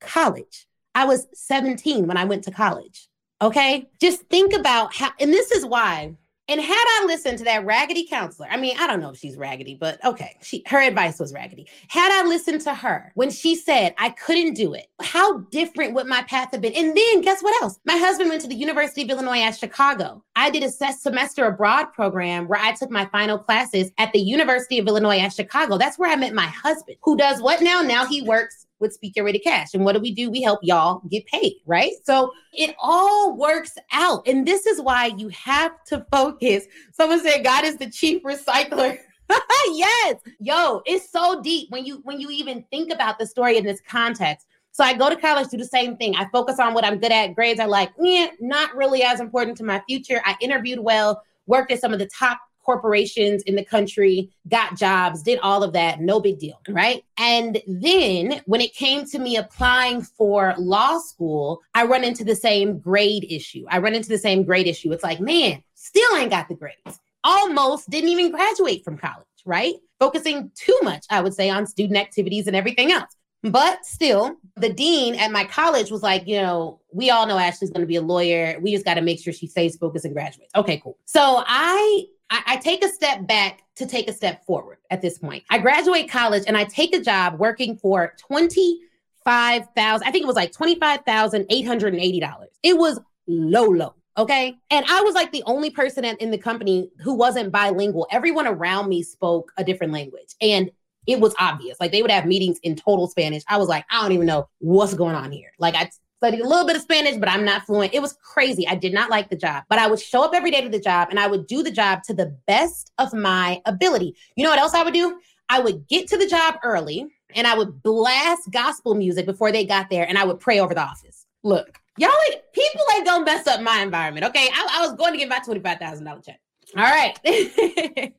college. 0.00 0.66
I 0.94 1.04
was 1.04 1.26
17 1.34 2.06
when 2.06 2.16
I 2.16 2.24
went 2.24 2.44
to 2.44 2.50
college. 2.50 3.08
Okay, 3.40 3.88
just 4.00 4.22
think 4.28 4.54
about 4.54 4.94
how, 4.94 5.10
and 5.18 5.32
this 5.32 5.50
is 5.50 5.66
why 5.66 6.14
and 6.48 6.60
had 6.60 6.74
I 6.74 7.04
listened 7.06 7.38
to 7.38 7.44
that 7.44 7.64
raggedy 7.64 8.06
counselor, 8.06 8.48
I 8.50 8.56
mean, 8.56 8.76
I 8.78 8.86
don't 8.86 9.00
know 9.00 9.10
if 9.10 9.18
she's 9.18 9.36
raggedy, 9.36 9.74
but 9.74 10.04
okay, 10.04 10.36
she 10.42 10.62
her 10.66 10.80
advice 10.80 11.20
was 11.20 11.32
raggedy. 11.32 11.68
Had 11.88 12.10
I 12.12 12.26
listened 12.28 12.60
to 12.62 12.74
her 12.74 13.12
when 13.14 13.30
she 13.30 13.54
said 13.54 13.94
I 13.98 14.10
couldn't 14.10 14.54
do 14.54 14.74
it, 14.74 14.86
how 15.00 15.38
different 15.50 15.94
would 15.94 16.06
my 16.06 16.22
path 16.24 16.50
have 16.52 16.60
been? 16.60 16.74
And 16.74 16.96
then 16.96 17.20
guess 17.20 17.42
what 17.42 17.62
else? 17.62 17.78
My 17.84 17.96
husband 17.96 18.28
went 18.28 18.42
to 18.42 18.48
the 18.48 18.54
University 18.54 19.02
of 19.02 19.10
Illinois 19.10 19.40
at 19.40 19.56
Chicago. 19.56 20.22
I 20.34 20.50
did 20.50 20.64
a 20.64 20.70
semester 20.70 21.46
abroad 21.46 21.92
program 21.92 22.48
where 22.48 22.60
I 22.60 22.72
took 22.72 22.90
my 22.90 23.06
final 23.06 23.38
classes 23.38 23.90
at 23.98 24.12
the 24.12 24.20
University 24.20 24.78
of 24.78 24.88
Illinois 24.88 25.20
at 25.20 25.32
Chicago. 25.32 25.78
That's 25.78 25.98
where 25.98 26.10
I 26.10 26.16
met 26.16 26.34
my 26.34 26.46
husband, 26.46 26.96
who 27.02 27.16
does 27.16 27.40
what 27.40 27.62
now? 27.62 27.82
Now 27.82 28.04
he 28.04 28.22
works 28.22 28.66
with 28.82 28.92
Speak 28.92 29.16
Your 29.16 29.24
Way 29.24 29.32
to 29.32 29.38
Cash. 29.38 29.72
And 29.72 29.84
what 29.84 29.94
do 29.94 30.00
we 30.00 30.12
do? 30.12 30.30
We 30.30 30.42
help 30.42 30.60
y'all 30.62 31.00
get 31.08 31.24
paid, 31.26 31.54
right? 31.64 31.92
So 32.04 32.32
it 32.52 32.74
all 32.78 33.34
works 33.36 33.72
out. 33.92 34.26
And 34.28 34.46
this 34.46 34.66
is 34.66 34.82
why 34.82 35.06
you 35.16 35.28
have 35.28 35.72
to 35.86 36.04
focus. 36.12 36.66
Someone 36.92 37.22
said 37.22 37.42
God 37.42 37.64
is 37.64 37.78
the 37.78 37.88
chief 37.88 38.22
recycler. 38.22 38.98
yes. 39.68 40.16
Yo, 40.38 40.82
it's 40.84 41.10
so 41.10 41.40
deep 41.40 41.70
when 41.70 41.86
you 41.86 42.00
when 42.04 42.20
you 42.20 42.28
even 42.30 42.64
think 42.70 42.92
about 42.92 43.18
the 43.18 43.26
story 43.26 43.56
in 43.56 43.64
this 43.64 43.80
context. 43.88 44.46
So 44.72 44.82
I 44.84 44.94
go 44.94 45.10
to 45.10 45.16
college, 45.16 45.48
do 45.48 45.58
the 45.58 45.64
same 45.64 45.96
thing. 45.96 46.16
I 46.16 46.26
focus 46.32 46.58
on 46.58 46.72
what 46.72 46.84
I'm 46.84 46.98
good 46.98 47.12
at. 47.12 47.34
Grades 47.34 47.60
are 47.60 47.68
like, 47.68 47.90
yeah, 48.00 48.28
not 48.40 48.74
really 48.74 49.02
as 49.02 49.20
important 49.20 49.56
to 49.58 49.64
my 49.64 49.82
future. 49.86 50.22
I 50.24 50.34
interviewed 50.40 50.80
well, 50.80 51.22
worked 51.46 51.70
at 51.72 51.80
some 51.80 51.92
of 51.92 51.98
the 51.98 52.08
top 52.18 52.38
corporations 52.64 53.42
in 53.42 53.54
the 53.56 53.64
country, 53.64 54.30
got 54.48 54.76
jobs, 54.76 55.22
did 55.22 55.38
all 55.40 55.62
of 55.62 55.72
that, 55.72 56.00
no 56.00 56.20
big 56.20 56.38
deal, 56.38 56.60
right? 56.68 57.04
And 57.18 57.60
then 57.66 58.40
when 58.46 58.60
it 58.60 58.74
came 58.74 59.04
to 59.06 59.18
me 59.18 59.36
applying 59.36 60.02
for 60.02 60.54
law 60.58 60.98
school, 60.98 61.60
I 61.74 61.84
run 61.84 62.04
into 62.04 62.24
the 62.24 62.36
same 62.36 62.78
grade 62.78 63.26
issue. 63.28 63.64
I 63.68 63.78
run 63.78 63.94
into 63.94 64.08
the 64.08 64.18
same 64.18 64.44
grade 64.44 64.66
issue. 64.66 64.92
It's 64.92 65.04
like, 65.04 65.20
man, 65.20 65.62
still 65.74 66.16
ain't 66.16 66.30
got 66.30 66.48
the 66.48 66.54
grades. 66.54 67.00
Almost 67.24 67.90
didn't 67.90 68.10
even 68.10 68.30
graduate 68.30 68.84
from 68.84 68.98
college, 68.98 69.26
right? 69.44 69.74
Focusing 70.00 70.50
too 70.54 70.78
much, 70.82 71.04
I 71.10 71.20
would 71.20 71.34
say, 71.34 71.50
on 71.50 71.66
student 71.66 71.98
activities 71.98 72.46
and 72.46 72.56
everything 72.56 72.90
else. 72.90 73.14
But 73.42 73.84
still, 73.84 74.36
the 74.56 74.72
dean 74.72 75.16
at 75.16 75.32
my 75.32 75.44
college 75.44 75.90
was 75.90 76.02
like, 76.02 76.28
you 76.28 76.40
know, 76.40 76.80
we 76.92 77.10
all 77.10 77.26
know 77.26 77.38
Ashley's 77.38 77.70
going 77.70 77.80
to 77.80 77.88
be 77.88 77.96
a 77.96 78.02
lawyer. 78.02 78.56
We 78.60 78.72
just 78.72 78.84
got 78.84 78.94
to 78.94 79.00
make 79.00 79.20
sure 79.20 79.32
she 79.32 79.48
stays 79.48 79.76
focused 79.76 80.04
and 80.04 80.14
graduates. 80.14 80.52
Okay, 80.54 80.80
cool. 80.82 80.96
So 81.06 81.42
I 81.44 82.04
I, 82.30 82.42
I 82.46 82.56
take 82.56 82.84
a 82.84 82.88
step 82.88 83.26
back 83.26 83.62
to 83.76 83.86
take 83.86 84.08
a 84.08 84.12
step 84.12 84.44
forward 84.44 84.78
at 84.90 85.02
this 85.02 85.18
point. 85.18 85.44
I 85.50 85.58
graduate 85.58 86.10
college 86.10 86.44
and 86.46 86.56
I 86.56 86.64
take 86.64 86.94
a 86.94 87.00
job 87.00 87.38
working 87.38 87.76
for 87.76 88.14
twenty-five 88.18 89.68
thousand. 89.76 90.08
I 90.08 90.10
think 90.10 90.22
it 90.22 90.26
was 90.26 90.36
like 90.36 90.52
twenty-five 90.52 91.00
thousand 91.04 91.46
eight 91.50 91.66
hundred 91.66 91.94
and 91.94 92.02
eighty 92.02 92.20
dollars. 92.20 92.50
It 92.62 92.78
was 92.78 93.00
low, 93.26 93.66
low. 93.66 93.94
Okay. 94.18 94.58
And 94.70 94.84
I 94.90 95.00
was 95.00 95.14
like 95.14 95.32
the 95.32 95.42
only 95.46 95.70
person 95.70 96.04
in 96.04 96.30
the 96.30 96.38
company 96.38 96.90
who 97.00 97.14
wasn't 97.14 97.50
bilingual. 97.50 98.06
Everyone 98.10 98.46
around 98.46 98.90
me 98.90 99.02
spoke 99.02 99.52
a 99.56 99.64
different 99.64 99.92
language. 99.92 100.34
And 100.40 100.70
it 101.06 101.18
was 101.18 101.34
obvious. 101.40 101.80
Like 101.80 101.92
they 101.92 102.02
would 102.02 102.10
have 102.10 102.26
meetings 102.26 102.58
in 102.62 102.76
total 102.76 103.08
Spanish. 103.08 103.42
I 103.48 103.56
was 103.56 103.68
like, 103.68 103.86
I 103.90 104.02
don't 104.02 104.12
even 104.12 104.26
know 104.26 104.48
what's 104.58 104.92
going 104.92 105.14
on 105.14 105.32
here. 105.32 105.52
Like 105.58 105.74
I 105.74 105.90
studied 106.22 106.40
a 106.40 106.46
little 106.46 106.64
bit 106.64 106.76
of 106.76 106.82
Spanish, 106.82 107.16
but 107.16 107.28
I'm 107.28 107.44
not 107.44 107.66
fluent. 107.66 107.94
It 107.94 108.00
was 108.00 108.12
crazy. 108.22 108.68
I 108.68 108.76
did 108.76 108.92
not 108.92 109.10
like 109.10 109.28
the 109.28 109.34
job, 109.34 109.64
but 109.68 109.80
I 109.80 109.88
would 109.88 109.98
show 109.98 110.22
up 110.22 110.34
every 110.34 110.52
day 110.52 110.60
to 110.60 110.68
the 110.68 110.78
job 110.78 111.08
and 111.10 111.18
I 111.18 111.26
would 111.26 111.48
do 111.48 111.64
the 111.64 111.70
job 111.72 112.04
to 112.04 112.14
the 112.14 112.36
best 112.46 112.92
of 112.98 113.12
my 113.12 113.60
ability. 113.66 114.14
You 114.36 114.44
know 114.44 114.50
what 114.50 114.60
else 114.60 114.72
I 114.72 114.84
would 114.84 114.94
do? 114.94 115.18
I 115.48 115.58
would 115.58 115.88
get 115.88 116.06
to 116.10 116.16
the 116.16 116.28
job 116.28 116.58
early 116.62 117.08
and 117.34 117.44
I 117.44 117.58
would 117.58 117.82
blast 117.82 118.52
gospel 118.52 118.94
music 118.94 119.26
before 119.26 119.50
they 119.50 119.66
got 119.66 119.90
there 119.90 120.06
and 120.06 120.16
I 120.16 120.24
would 120.24 120.38
pray 120.38 120.60
over 120.60 120.74
the 120.74 120.82
office. 120.82 121.26
Look, 121.42 121.80
y'all 121.98 122.12
ain't, 122.30 122.40
people 122.52 122.82
ain't 122.94 123.04
gonna 123.04 123.24
mess 123.24 123.48
up 123.48 123.60
my 123.60 123.80
environment. 123.80 124.24
Okay. 124.26 124.48
I, 124.52 124.78
I 124.78 124.86
was 124.86 124.94
going 124.94 125.10
to 125.14 125.18
get 125.18 125.28
my 125.28 125.40
$25,000 125.40 126.24
check. 126.24 126.38
All 126.76 126.84
right. 126.84 127.18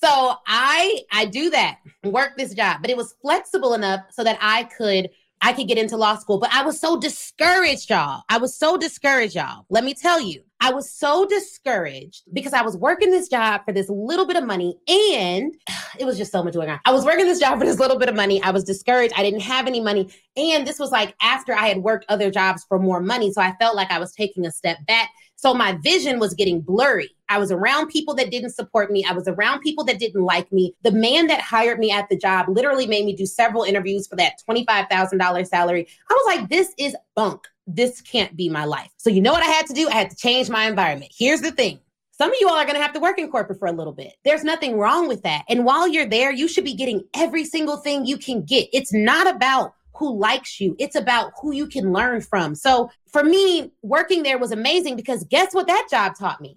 so 0.00 0.36
I 0.46 1.02
I 1.10 1.24
do 1.24 1.50
that, 1.50 1.78
work 2.04 2.36
this 2.36 2.54
job, 2.54 2.82
but 2.82 2.90
it 2.90 2.96
was 2.96 3.16
flexible 3.20 3.74
enough 3.74 4.02
so 4.10 4.22
that 4.22 4.38
I 4.40 4.62
could 4.62 5.10
I 5.40 5.52
could 5.52 5.68
get 5.68 5.78
into 5.78 5.96
law 5.96 6.16
school, 6.16 6.38
but 6.38 6.52
I 6.52 6.64
was 6.64 6.80
so 6.80 6.98
discouraged, 6.98 7.90
y'all. 7.90 8.22
I 8.28 8.38
was 8.38 8.54
so 8.54 8.76
discouraged, 8.76 9.34
y'all. 9.36 9.64
Let 9.68 9.84
me 9.84 9.94
tell 9.94 10.20
you, 10.20 10.42
I 10.60 10.72
was 10.72 10.90
so 10.90 11.24
discouraged 11.26 12.24
because 12.32 12.52
I 12.52 12.62
was 12.62 12.76
working 12.76 13.10
this 13.10 13.28
job 13.28 13.62
for 13.64 13.72
this 13.72 13.88
little 13.88 14.26
bit 14.26 14.36
of 14.36 14.44
money 14.44 14.76
and 14.88 15.54
it 15.98 16.04
was 16.04 16.18
just 16.18 16.32
so 16.32 16.42
much 16.42 16.54
going 16.54 16.68
on. 16.68 16.80
I 16.84 16.92
was 16.92 17.04
working 17.04 17.26
this 17.26 17.38
job 17.38 17.58
for 17.58 17.64
this 17.64 17.78
little 17.78 17.98
bit 17.98 18.08
of 18.08 18.16
money. 18.16 18.42
I 18.42 18.50
was 18.50 18.64
discouraged. 18.64 19.14
I 19.16 19.22
didn't 19.22 19.40
have 19.40 19.66
any 19.66 19.80
money. 19.80 20.10
And 20.36 20.66
this 20.66 20.78
was 20.78 20.90
like 20.90 21.14
after 21.22 21.54
I 21.54 21.68
had 21.68 21.78
worked 21.78 22.06
other 22.08 22.30
jobs 22.30 22.64
for 22.68 22.78
more 22.78 23.00
money. 23.00 23.32
So 23.32 23.40
I 23.40 23.54
felt 23.60 23.76
like 23.76 23.90
I 23.90 23.98
was 23.98 24.12
taking 24.12 24.46
a 24.46 24.50
step 24.50 24.78
back. 24.86 25.10
So 25.36 25.54
my 25.54 25.78
vision 25.82 26.18
was 26.18 26.34
getting 26.34 26.60
blurry. 26.60 27.10
I 27.28 27.38
was 27.38 27.50
around 27.50 27.88
people 27.88 28.14
that 28.14 28.30
didn't 28.30 28.50
support 28.50 28.90
me. 28.90 29.04
I 29.04 29.12
was 29.12 29.28
around 29.28 29.60
people 29.60 29.84
that 29.84 29.98
didn't 29.98 30.22
like 30.22 30.50
me. 30.52 30.74
The 30.82 30.92
man 30.92 31.26
that 31.28 31.40
hired 31.40 31.78
me 31.78 31.90
at 31.90 32.08
the 32.08 32.16
job 32.16 32.46
literally 32.48 32.86
made 32.86 33.04
me 33.04 33.14
do 33.14 33.26
several 33.26 33.62
interviews 33.64 34.06
for 34.06 34.16
that 34.16 34.34
$25,000 34.48 35.46
salary. 35.46 35.86
I 36.10 36.14
was 36.14 36.36
like, 36.36 36.48
this 36.48 36.72
is 36.78 36.96
bunk. 37.14 37.46
This 37.66 38.00
can't 38.00 38.36
be 38.36 38.48
my 38.48 38.64
life. 38.64 38.90
So, 38.96 39.10
you 39.10 39.20
know 39.20 39.32
what 39.32 39.42
I 39.42 39.50
had 39.50 39.66
to 39.66 39.74
do? 39.74 39.88
I 39.88 39.94
had 39.94 40.10
to 40.10 40.16
change 40.16 40.48
my 40.48 40.66
environment. 40.66 41.12
Here's 41.16 41.42
the 41.42 41.52
thing 41.52 41.80
some 42.18 42.30
of 42.30 42.36
you 42.40 42.48
all 42.48 42.56
are 42.56 42.64
going 42.64 42.74
to 42.74 42.82
have 42.82 42.94
to 42.94 43.00
work 43.00 43.18
in 43.18 43.30
corporate 43.30 43.60
for 43.60 43.68
a 43.68 43.72
little 43.72 43.92
bit. 43.92 44.14
There's 44.24 44.42
nothing 44.42 44.76
wrong 44.76 45.06
with 45.06 45.22
that. 45.22 45.44
And 45.48 45.64
while 45.64 45.86
you're 45.86 46.08
there, 46.08 46.32
you 46.32 46.48
should 46.48 46.64
be 46.64 46.74
getting 46.74 47.04
every 47.14 47.44
single 47.44 47.76
thing 47.76 48.06
you 48.06 48.18
can 48.18 48.44
get. 48.44 48.68
It's 48.72 48.92
not 48.92 49.32
about 49.32 49.74
who 49.94 50.18
likes 50.18 50.60
you. 50.60 50.74
It's 50.78 50.96
about 50.96 51.32
who 51.40 51.52
you 51.52 51.68
can 51.68 51.92
learn 51.92 52.20
from. 52.20 52.56
So 52.56 52.90
for 53.12 53.22
me, 53.22 53.72
working 53.82 54.24
there 54.24 54.38
was 54.38 54.50
amazing 54.50 54.96
because 54.96 55.24
guess 55.24 55.54
what 55.54 55.68
that 55.68 55.86
job 55.90 56.16
taught 56.18 56.40
me? 56.40 56.56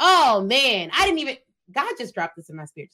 Oh 0.00 0.42
man, 0.42 0.90
I 0.96 1.04
didn't 1.04 1.18
even, 1.18 1.36
God 1.72 1.92
just 1.98 2.14
dropped 2.14 2.36
this 2.36 2.50
in 2.50 2.56
my 2.56 2.64
spirit. 2.64 2.90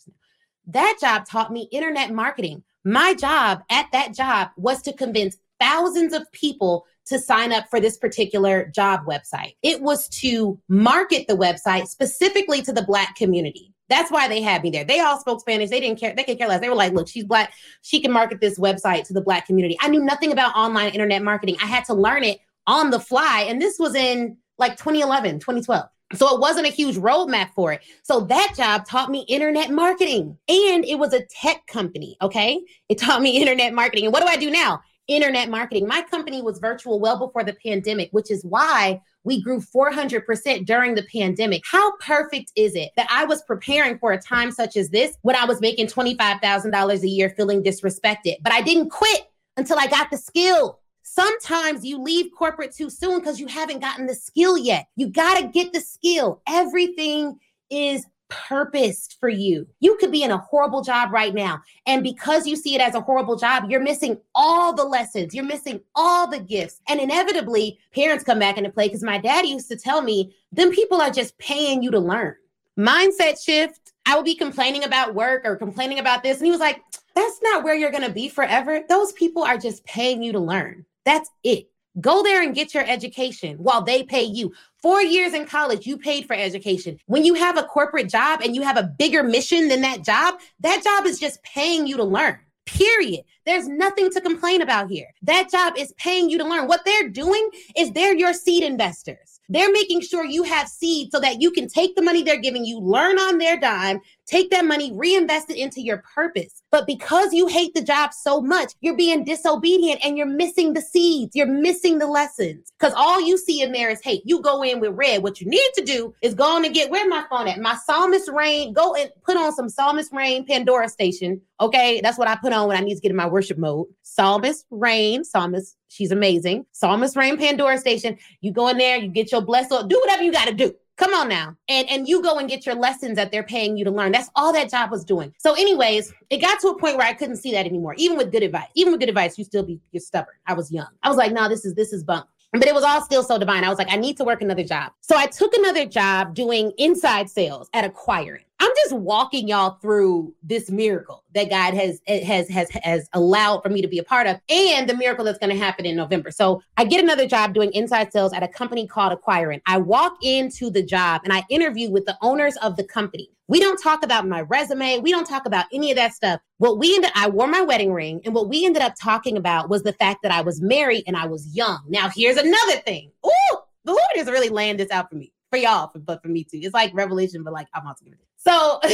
That 0.68 0.96
job 1.00 1.26
taught 1.26 1.52
me 1.52 1.68
internet 1.70 2.12
marketing. 2.12 2.62
My 2.84 3.14
job 3.14 3.62
at 3.70 3.86
that 3.92 4.14
job 4.14 4.50
was 4.56 4.82
to 4.82 4.92
convince 4.92 5.36
thousands 5.60 6.12
of 6.12 6.30
people 6.32 6.86
to 7.06 7.18
sign 7.18 7.52
up 7.52 7.66
for 7.68 7.80
this 7.80 7.98
particular 7.98 8.66
job 8.74 9.00
website. 9.06 9.56
It 9.62 9.82
was 9.82 10.08
to 10.20 10.58
market 10.68 11.26
the 11.28 11.36
website 11.36 11.86
specifically 11.86 12.62
to 12.62 12.72
the 12.72 12.82
Black 12.82 13.14
community. 13.16 13.74
That's 13.88 14.10
why 14.10 14.28
they 14.28 14.40
had 14.40 14.62
me 14.62 14.70
there. 14.70 14.84
They 14.84 15.00
all 15.00 15.20
spoke 15.20 15.40
Spanish. 15.40 15.68
They 15.68 15.80
didn't 15.80 16.00
care. 16.00 16.14
They 16.14 16.24
could 16.24 16.38
care 16.38 16.48
less. 16.48 16.60
They 16.60 16.70
were 16.70 16.74
like, 16.74 16.94
look, 16.94 17.06
she's 17.06 17.24
black. 17.24 17.52
She 17.82 18.00
can 18.00 18.12
market 18.12 18.40
this 18.40 18.58
website 18.58 19.06
to 19.08 19.12
the 19.12 19.20
black 19.20 19.46
community. 19.46 19.76
I 19.80 19.88
knew 19.88 20.02
nothing 20.02 20.32
about 20.32 20.56
online 20.56 20.92
internet 20.92 21.22
marketing. 21.22 21.56
I 21.62 21.66
had 21.66 21.84
to 21.86 21.94
learn 21.94 22.24
it 22.24 22.38
on 22.66 22.90
the 22.90 22.98
fly. 22.98 23.44
And 23.46 23.60
this 23.60 23.78
was 23.78 23.94
in 23.94 24.38
like 24.56 24.76
2011, 24.78 25.40
2012. 25.40 25.84
So 26.16 26.34
it 26.34 26.40
wasn't 26.40 26.66
a 26.66 26.70
huge 26.70 26.96
roadmap 26.96 27.50
for 27.54 27.72
it. 27.72 27.82
So 28.02 28.20
that 28.20 28.54
job 28.56 28.86
taught 28.86 29.10
me 29.10 29.24
internet 29.28 29.70
marketing 29.70 30.36
and 30.48 30.84
it 30.84 30.98
was 30.98 31.12
a 31.12 31.24
tech 31.26 31.66
company. 31.66 32.16
Okay. 32.22 32.60
It 32.88 32.98
taught 32.98 33.22
me 33.22 33.36
internet 33.40 33.74
marketing. 33.74 34.04
And 34.06 34.12
what 34.12 34.22
do 34.22 34.28
I 34.28 34.36
do 34.36 34.50
now? 34.50 34.80
Internet 35.06 35.50
marketing. 35.50 35.86
My 35.86 36.02
company 36.02 36.40
was 36.40 36.58
virtual 36.58 36.98
well 36.98 37.18
before 37.18 37.44
the 37.44 37.56
pandemic, 37.64 38.08
which 38.12 38.30
is 38.30 38.42
why 38.44 39.02
we 39.24 39.42
grew 39.42 39.60
400% 39.60 40.64
during 40.64 40.94
the 40.94 41.04
pandemic. 41.12 41.62
How 41.70 41.96
perfect 41.98 42.52
is 42.56 42.74
it 42.74 42.90
that 42.96 43.06
I 43.10 43.24
was 43.24 43.42
preparing 43.42 43.98
for 43.98 44.12
a 44.12 44.20
time 44.20 44.50
such 44.50 44.76
as 44.76 44.90
this 44.90 45.16
when 45.22 45.36
I 45.36 45.44
was 45.44 45.60
making 45.60 45.88
$25,000 45.88 47.02
a 47.02 47.08
year 47.08 47.30
feeling 47.30 47.62
disrespected, 47.62 48.36
but 48.42 48.52
I 48.52 48.62
didn't 48.62 48.90
quit 48.90 49.30
until 49.56 49.78
I 49.78 49.86
got 49.86 50.10
the 50.10 50.18
skill. 50.18 50.80
Sometimes 51.06 51.84
you 51.84 52.02
leave 52.02 52.32
corporate 52.36 52.74
too 52.74 52.88
soon 52.88 53.20
because 53.20 53.38
you 53.38 53.46
haven't 53.46 53.80
gotten 53.80 54.06
the 54.06 54.14
skill 54.14 54.56
yet. 54.56 54.88
You 54.96 55.08
got 55.08 55.38
to 55.38 55.46
get 55.46 55.72
the 55.72 55.80
skill. 55.80 56.40
Everything 56.48 57.38
is 57.68 58.06
purposed 58.30 59.18
for 59.20 59.28
you. 59.28 59.66
You 59.80 59.96
could 59.98 60.10
be 60.10 60.22
in 60.22 60.30
a 60.30 60.38
horrible 60.38 60.82
job 60.82 61.12
right 61.12 61.34
now. 61.34 61.60
And 61.86 62.02
because 62.02 62.46
you 62.46 62.56
see 62.56 62.74
it 62.74 62.80
as 62.80 62.94
a 62.94 63.02
horrible 63.02 63.36
job, 63.36 63.66
you're 63.68 63.80
missing 63.80 64.18
all 64.34 64.72
the 64.72 64.82
lessons, 64.82 65.34
you're 65.34 65.44
missing 65.44 65.80
all 65.94 66.26
the 66.26 66.40
gifts. 66.40 66.80
And 66.88 66.98
inevitably, 66.98 67.78
parents 67.94 68.24
come 68.24 68.38
back 68.38 68.56
into 68.56 68.70
play 68.70 68.88
because 68.88 69.02
my 69.02 69.18
dad 69.18 69.46
used 69.46 69.68
to 69.68 69.76
tell 69.76 70.00
me, 70.00 70.34
them 70.52 70.70
people 70.70 71.02
are 71.02 71.10
just 71.10 71.36
paying 71.38 71.82
you 71.82 71.90
to 71.90 72.00
learn. 72.00 72.34
Mindset 72.78 73.44
shift. 73.44 73.92
I 74.06 74.16
would 74.16 74.24
be 74.24 74.34
complaining 74.34 74.84
about 74.84 75.14
work 75.14 75.42
or 75.44 75.54
complaining 75.56 75.98
about 75.98 76.22
this. 76.22 76.38
And 76.38 76.46
he 76.46 76.50
was 76.50 76.60
like, 76.60 76.82
that's 77.14 77.40
not 77.42 77.62
where 77.62 77.74
you're 77.74 77.92
going 77.92 78.06
to 78.06 78.10
be 78.10 78.28
forever. 78.28 78.80
Those 78.88 79.12
people 79.12 79.44
are 79.44 79.58
just 79.58 79.84
paying 79.84 80.22
you 80.22 80.32
to 80.32 80.40
learn. 80.40 80.84
That's 81.04 81.30
it. 81.42 81.68
Go 82.00 82.24
there 82.24 82.42
and 82.42 82.54
get 82.54 82.74
your 82.74 82.84
education 82.84 83.56
while 83.58 83.82
they 83.82 84.02
pay 84.02 84.24
you. 84.24 84.52
Four 84.82 85.00
years 85.00 85.32
in 85.32 85.46
college, 85.46 85.86
you 85.86 85.96
paid 85.96 86.26
for 86.26 86.34
education. 86.34 86.98
When 87.06 87.24
you 87.24 87.34
have 87.34 87.56
a 87.56 87.62
corporate 87.62 88.08
job 88.08 88.40
and 88.42 88.54
you 88.54 88.62
have 88.62 88.76
a 88.76 88.90
bigger 88.98 89.22
mission 89.22 89.68
than 89.68 89.80
that 89.82 90.04
job, 90.04 90.40
that 90.60 90.82
job 90.82 91.06
is 91.06 91.20
just 91.20 91.42
paying 91.44 91.86
you 91.86 91.96
to 91.96 92.04
learn. 92.04 92.38
Period. 92.66 93.20
There's 93.46 93.68
nothing 93.68 94.10
to 94.10 94.20
complain 94.20 94.62
about 94.62 94.90
here. 94.90 95.06
That 95.22 95.50
job 95.50 95.74
is 95.76 95.92
paying 95.98 96.30
you 96.30 96.38
to 96.38 96.44
learn. 96.44 96.66
What 96.66 96.84
they're 96.84 97.10
doing 97.10 97.48
is 97.76 97.92
they're 97.92 98.16
your 98.16 98.32
seed 98.32 98.64
investors. 98.64 99.38
They're 99.48 99.70
making 99.70 100.00
sure 100.00 100.24
you 100.24 100.42
have 100.44 100.68
seed 100.68 101.12
so 101.12 101.20
that 101.20 101.42
you 101.42 101.50
can 101.50 101.68
take 101.68 101.94
the 101.94 102.02
money 102.02 102.22
they're 102.22 102.40
giving 102.40 102.64
you, 102.64 102.80
learn 102.80 103.18
on 103.18 103.38
their 103.38 103.60
dime, 103.60 104.00
take 104.26 104.50
that 104.50 104.64
money, 104.64 104.92
reinvest 104.94 105.50
it 105.50 105.56
into 105.56 105.80
your 105.80 106.02
purpose. 106.14 106.62
But 106.70 106.86
because 106.86 107.32
you 107.32 107.46
hate 107.46 107.74
the 107.74 107.82
job 107.82 108.12
so 108.12 108.40
much, 108.40 108.72
you're 108.80 108.96
being 108.96 109.24
disobedient 109.24 110.00
and 110.04 110.16
you're 110.16 110.26
missing 110.26 110.72
the 110.72 110.80
seeds. 110.80 111.34
You're 111.34 111.46
missing 111.46 111.98
the 111.98 112.06
lessons. 112.06 112.72
Because 112.78 112.94
all 112.96 113.20
you 113.20 113.38
see 113.38 113.62
in 113.62 113.72
there 113.72 113.90
is 113.90 114.02
hate. 114.02 114.22
You 114.24 114.40
go 114.40 114.62
in 114.62 114.80
with 114.80 114.92
red. 114.94 115.22
What 115.22 115.40
you 115.40 115.48
need 115.48 115.70
to 115.74 115.84
do 115.84 116.14
is 116.22 116.34
go 116.34 116.56
on 116.56 116.64
and 116.64 116.74
get 116.74 116.90
where 116.90 117.08
my 117.08 117.24
phone 117.30 117.48
at? 117.48 117.60
My 117.60 117.76
Psalmist 117.76 118.28
Raine. 118.30 118.72
Go 118.72 118.94
and 118.94 119.10
put 119.22 119.36
on 119.36 119.54
some 119.54 119.68
Psalmist 119.68 120.12
Raine 120.12 120.46
Pandora 120.46 120.88
station. 120.88 121.40
Okay. 121.60 122.00
That's 122.02 122.18
what 122.18 122.28
I 122.28 122.36
put 122.36 122.52
on 122.52 122.68
when 122.68 122.76
I 122.76 122.80
need 122.80 122.94
to 122.94 123.00
get 123.00 123.10
in 123.10 123.16
my 123.16 123.28
worship 123.28 123.58
mode. 123.58 123.86
Psalmist 124.02 124.66
Raine. 124.70 125.24
Psalmist 125.24 125.76
She's 125.94 126.10
amazing. 126.10 126.66
Psalmist 126.72 127.14
Raine 127.14 127.38
Pandora 127.38 127.78
Station. 127.78 128.18
You 128.40 128.50
go 128.50 128.66
in 128.66 128.78
there, 128.78 128.96
you 128.96 129.08
get 129.08 129.30
your 129.30 129.42
blessed, 129.42 129.70
do 129.70 130.00
whatever 130.00 130.24
you 130.24 130.32
got 130.32 130.48
to 130.48 130.52
do. 130.52 130.74
Come 130.96 131.12
on 131.12 131.28
now. 131.28 131.56
And 131.68 131.88
and 131.90 132.06
you 132.06 132.22
go 132.22 132.38
and 132.38 132.48
get 132.48 132.66
your 132.66 132.76
lessons 132.76 133.16
that 133.16 133.32
they're 133.32 133.42
paying 133.42 133.76
you 133.76 133.84
to 133.84 133.90
learn. 133.90 134.12
That's 134.12 134.30
all 134.36 134.52
that 134.52 134.70
job 134.70 134.90
was 134.90 135.04
doing. 135.04 135.34
So, 135.38 135.54
anyways, 135.54 136.12
it 136.30 136.38
got 136.38 136.60
to 136.60 136.68
a 136.68 136.78
point 136.78 136.96
where 136.96 137.06
I 137.06 137.14
couldn't 137.14 137.36
see 137.36 137.50
that 137.52 137.66
anymore. 137.66 137.94
Even 137.96 138.16
with 138.16 138.30
good 138.30 138.44
advice, 138.44 138.68
even 138.74 138.92
with 138.92 139.00
good 139.00 139.08
advice, 139.08 139.36
you 139.36 139.44
still 139.44 139.64
be 139.64 139.80
you're 139.90 140.00
stubborn. 140.00 140.34
I 140.46 140.54
was 140.54 140.70
young. 140.70 140.88
I 141.02 141.08
was 141.08 141.16
like, 141.16 141.32
no, 141.32 141.48
this 141.48 141.64
is 141.64 141.74
this 141.74 141.92
is 141.92 142.04
bunk. 142.04 142.26
But 142.52 142.68
it 142.68 142.74
was 142.74 142.84
all 142.84 143.02
still 143.02 143.24
so 143.24 143.36
divine. 143.36 143.64
I 143.64 143.68
was 143.68 143.78
like, 143.78 143.90
I 143.90 143.96
need 143.96 144.16
to 144.18 144.24
work 144.24 144.40
another 144.40 144.62
job. 144.62 144.92
So 145.00 145.16
I 145.16 145.26
took 145.26 145.52
another 145.54 145.86
job 145.86 146.34
doing 146.34 146.72
inside 146.78 147.28
sales 147.28 147.68
at 147.74 147.84
Acquirent. 147.84 148.44
Just 148.76 148.96
walking 148.96 149.48
y'all 149.48 149.78
through 149.80 150.34
this 150.42 150.70
miracle 150.70 151.24
that 151.34 151.50
God 151.50 151.74
has 151.74 152.00
eh, 152.06 152.24
has 152.24 152.48
has 152.48 152.70
has 152.70 153.08
allowed 153.12 153.60
for 153.62 153.68
me 153.68 153.82
to 153.82 153.88
be 153.88 153.98
a 153.98 154.04
part 154.04 154.26
of 154.26 154.40
and 154.48 154.88
the 154.88 154.96
miracle 154.96 155.24
that's 155.24 155.38
going 155.38 155.50
to 155.50 155.62
happen 155.62 155.86
in 155.86 155.96
November. 155.96 156.30
So 156.30 156.62
I 156.76 156.84
get 156.84 157.02
another 157.02 157.26
job 157.26 157.54
doing 157.54 157.72
inside 157.72 158.12
sales 158.12 158.32
at 158.32 158.42
a 158.42 158.48
company 158.48 158.86
called 158.86 159.12
Acquirent. 159.12 159.62
I 159.66 159.78
walk 159.78 160.16
into 160.22 160.70
the 160.70 160.82
job 160.82 161.22
and 161.24 161.32
I 161.32 161.44
interview 161.50 161.90
with 161.90 162.06
the 162.06 162.16
owners 162.22 162.56
of 162.58 162.76
the 162.76 162.84
company. 162.84 163.30
We 163.46 163.60
don't 163.60 163.80
talk 163.82 164.02
about 164.02 164.26
my 164.26 164.40
resume. 164.42 164.98
We 164.98 165.10
don't 165.10 165.28
talk 165.28 165.46
about 165.46 165.66
any 165.72 165.90
of 165.90 165.96
that 165.96 166.14
stuff. 166.14 166.40
What 166.58 166.78
we 166.78 166.94
ended 166.94 167.10
I 167.14 167.28
wore 167.28 167.46
my 167.46 167.60
wedding 167.60 167.92
ring 167.92 168.20
and 168.24 168.34
what 168.34 168.48
we 168.48 168.64
ended 168.64 168.82
up 168.82 168.94
talking 169.00 169.36
about 169.36 169.68
was 169.68 169.82
the 169.82 169.92
fact 169.92 170.20
that 170.22 170.32
I 170.32 170.40
was 170.40 170.60
married 170.60 171.04
and 171.06 171.16
I 171.16 171.26
was 171.26 171.54
young. 171.54 171.82
Now 171.88 172.08
here's 172.14 172.36
another 172.36 172.76
thing. 172.86 173.10
Ooh, 173.26 173.58
the 173.84 173.92
Lord 173.92 174.00
has 174.16 174.26
really 174.26 174.48
laying 174.48 174.76
this 174.76 174.90
out 174.90 175.10
for 175.10 175.16
me. 175.16 175.32
For 175.50 175.58
y'all, 175.58 175.92
but 175.94 176.20
for 176.20 176.28
me 176.28 176.42
too. 176.42 176.58
It's 176.60 176.74
like 176.74 176.92
revelation, 176.94 177.44
but 177.44 177.52
like 177.52 177.68
I'm 177.74 177.86
also 177.86 178.04
gonna 178.04 178.16
so 178.46 178.80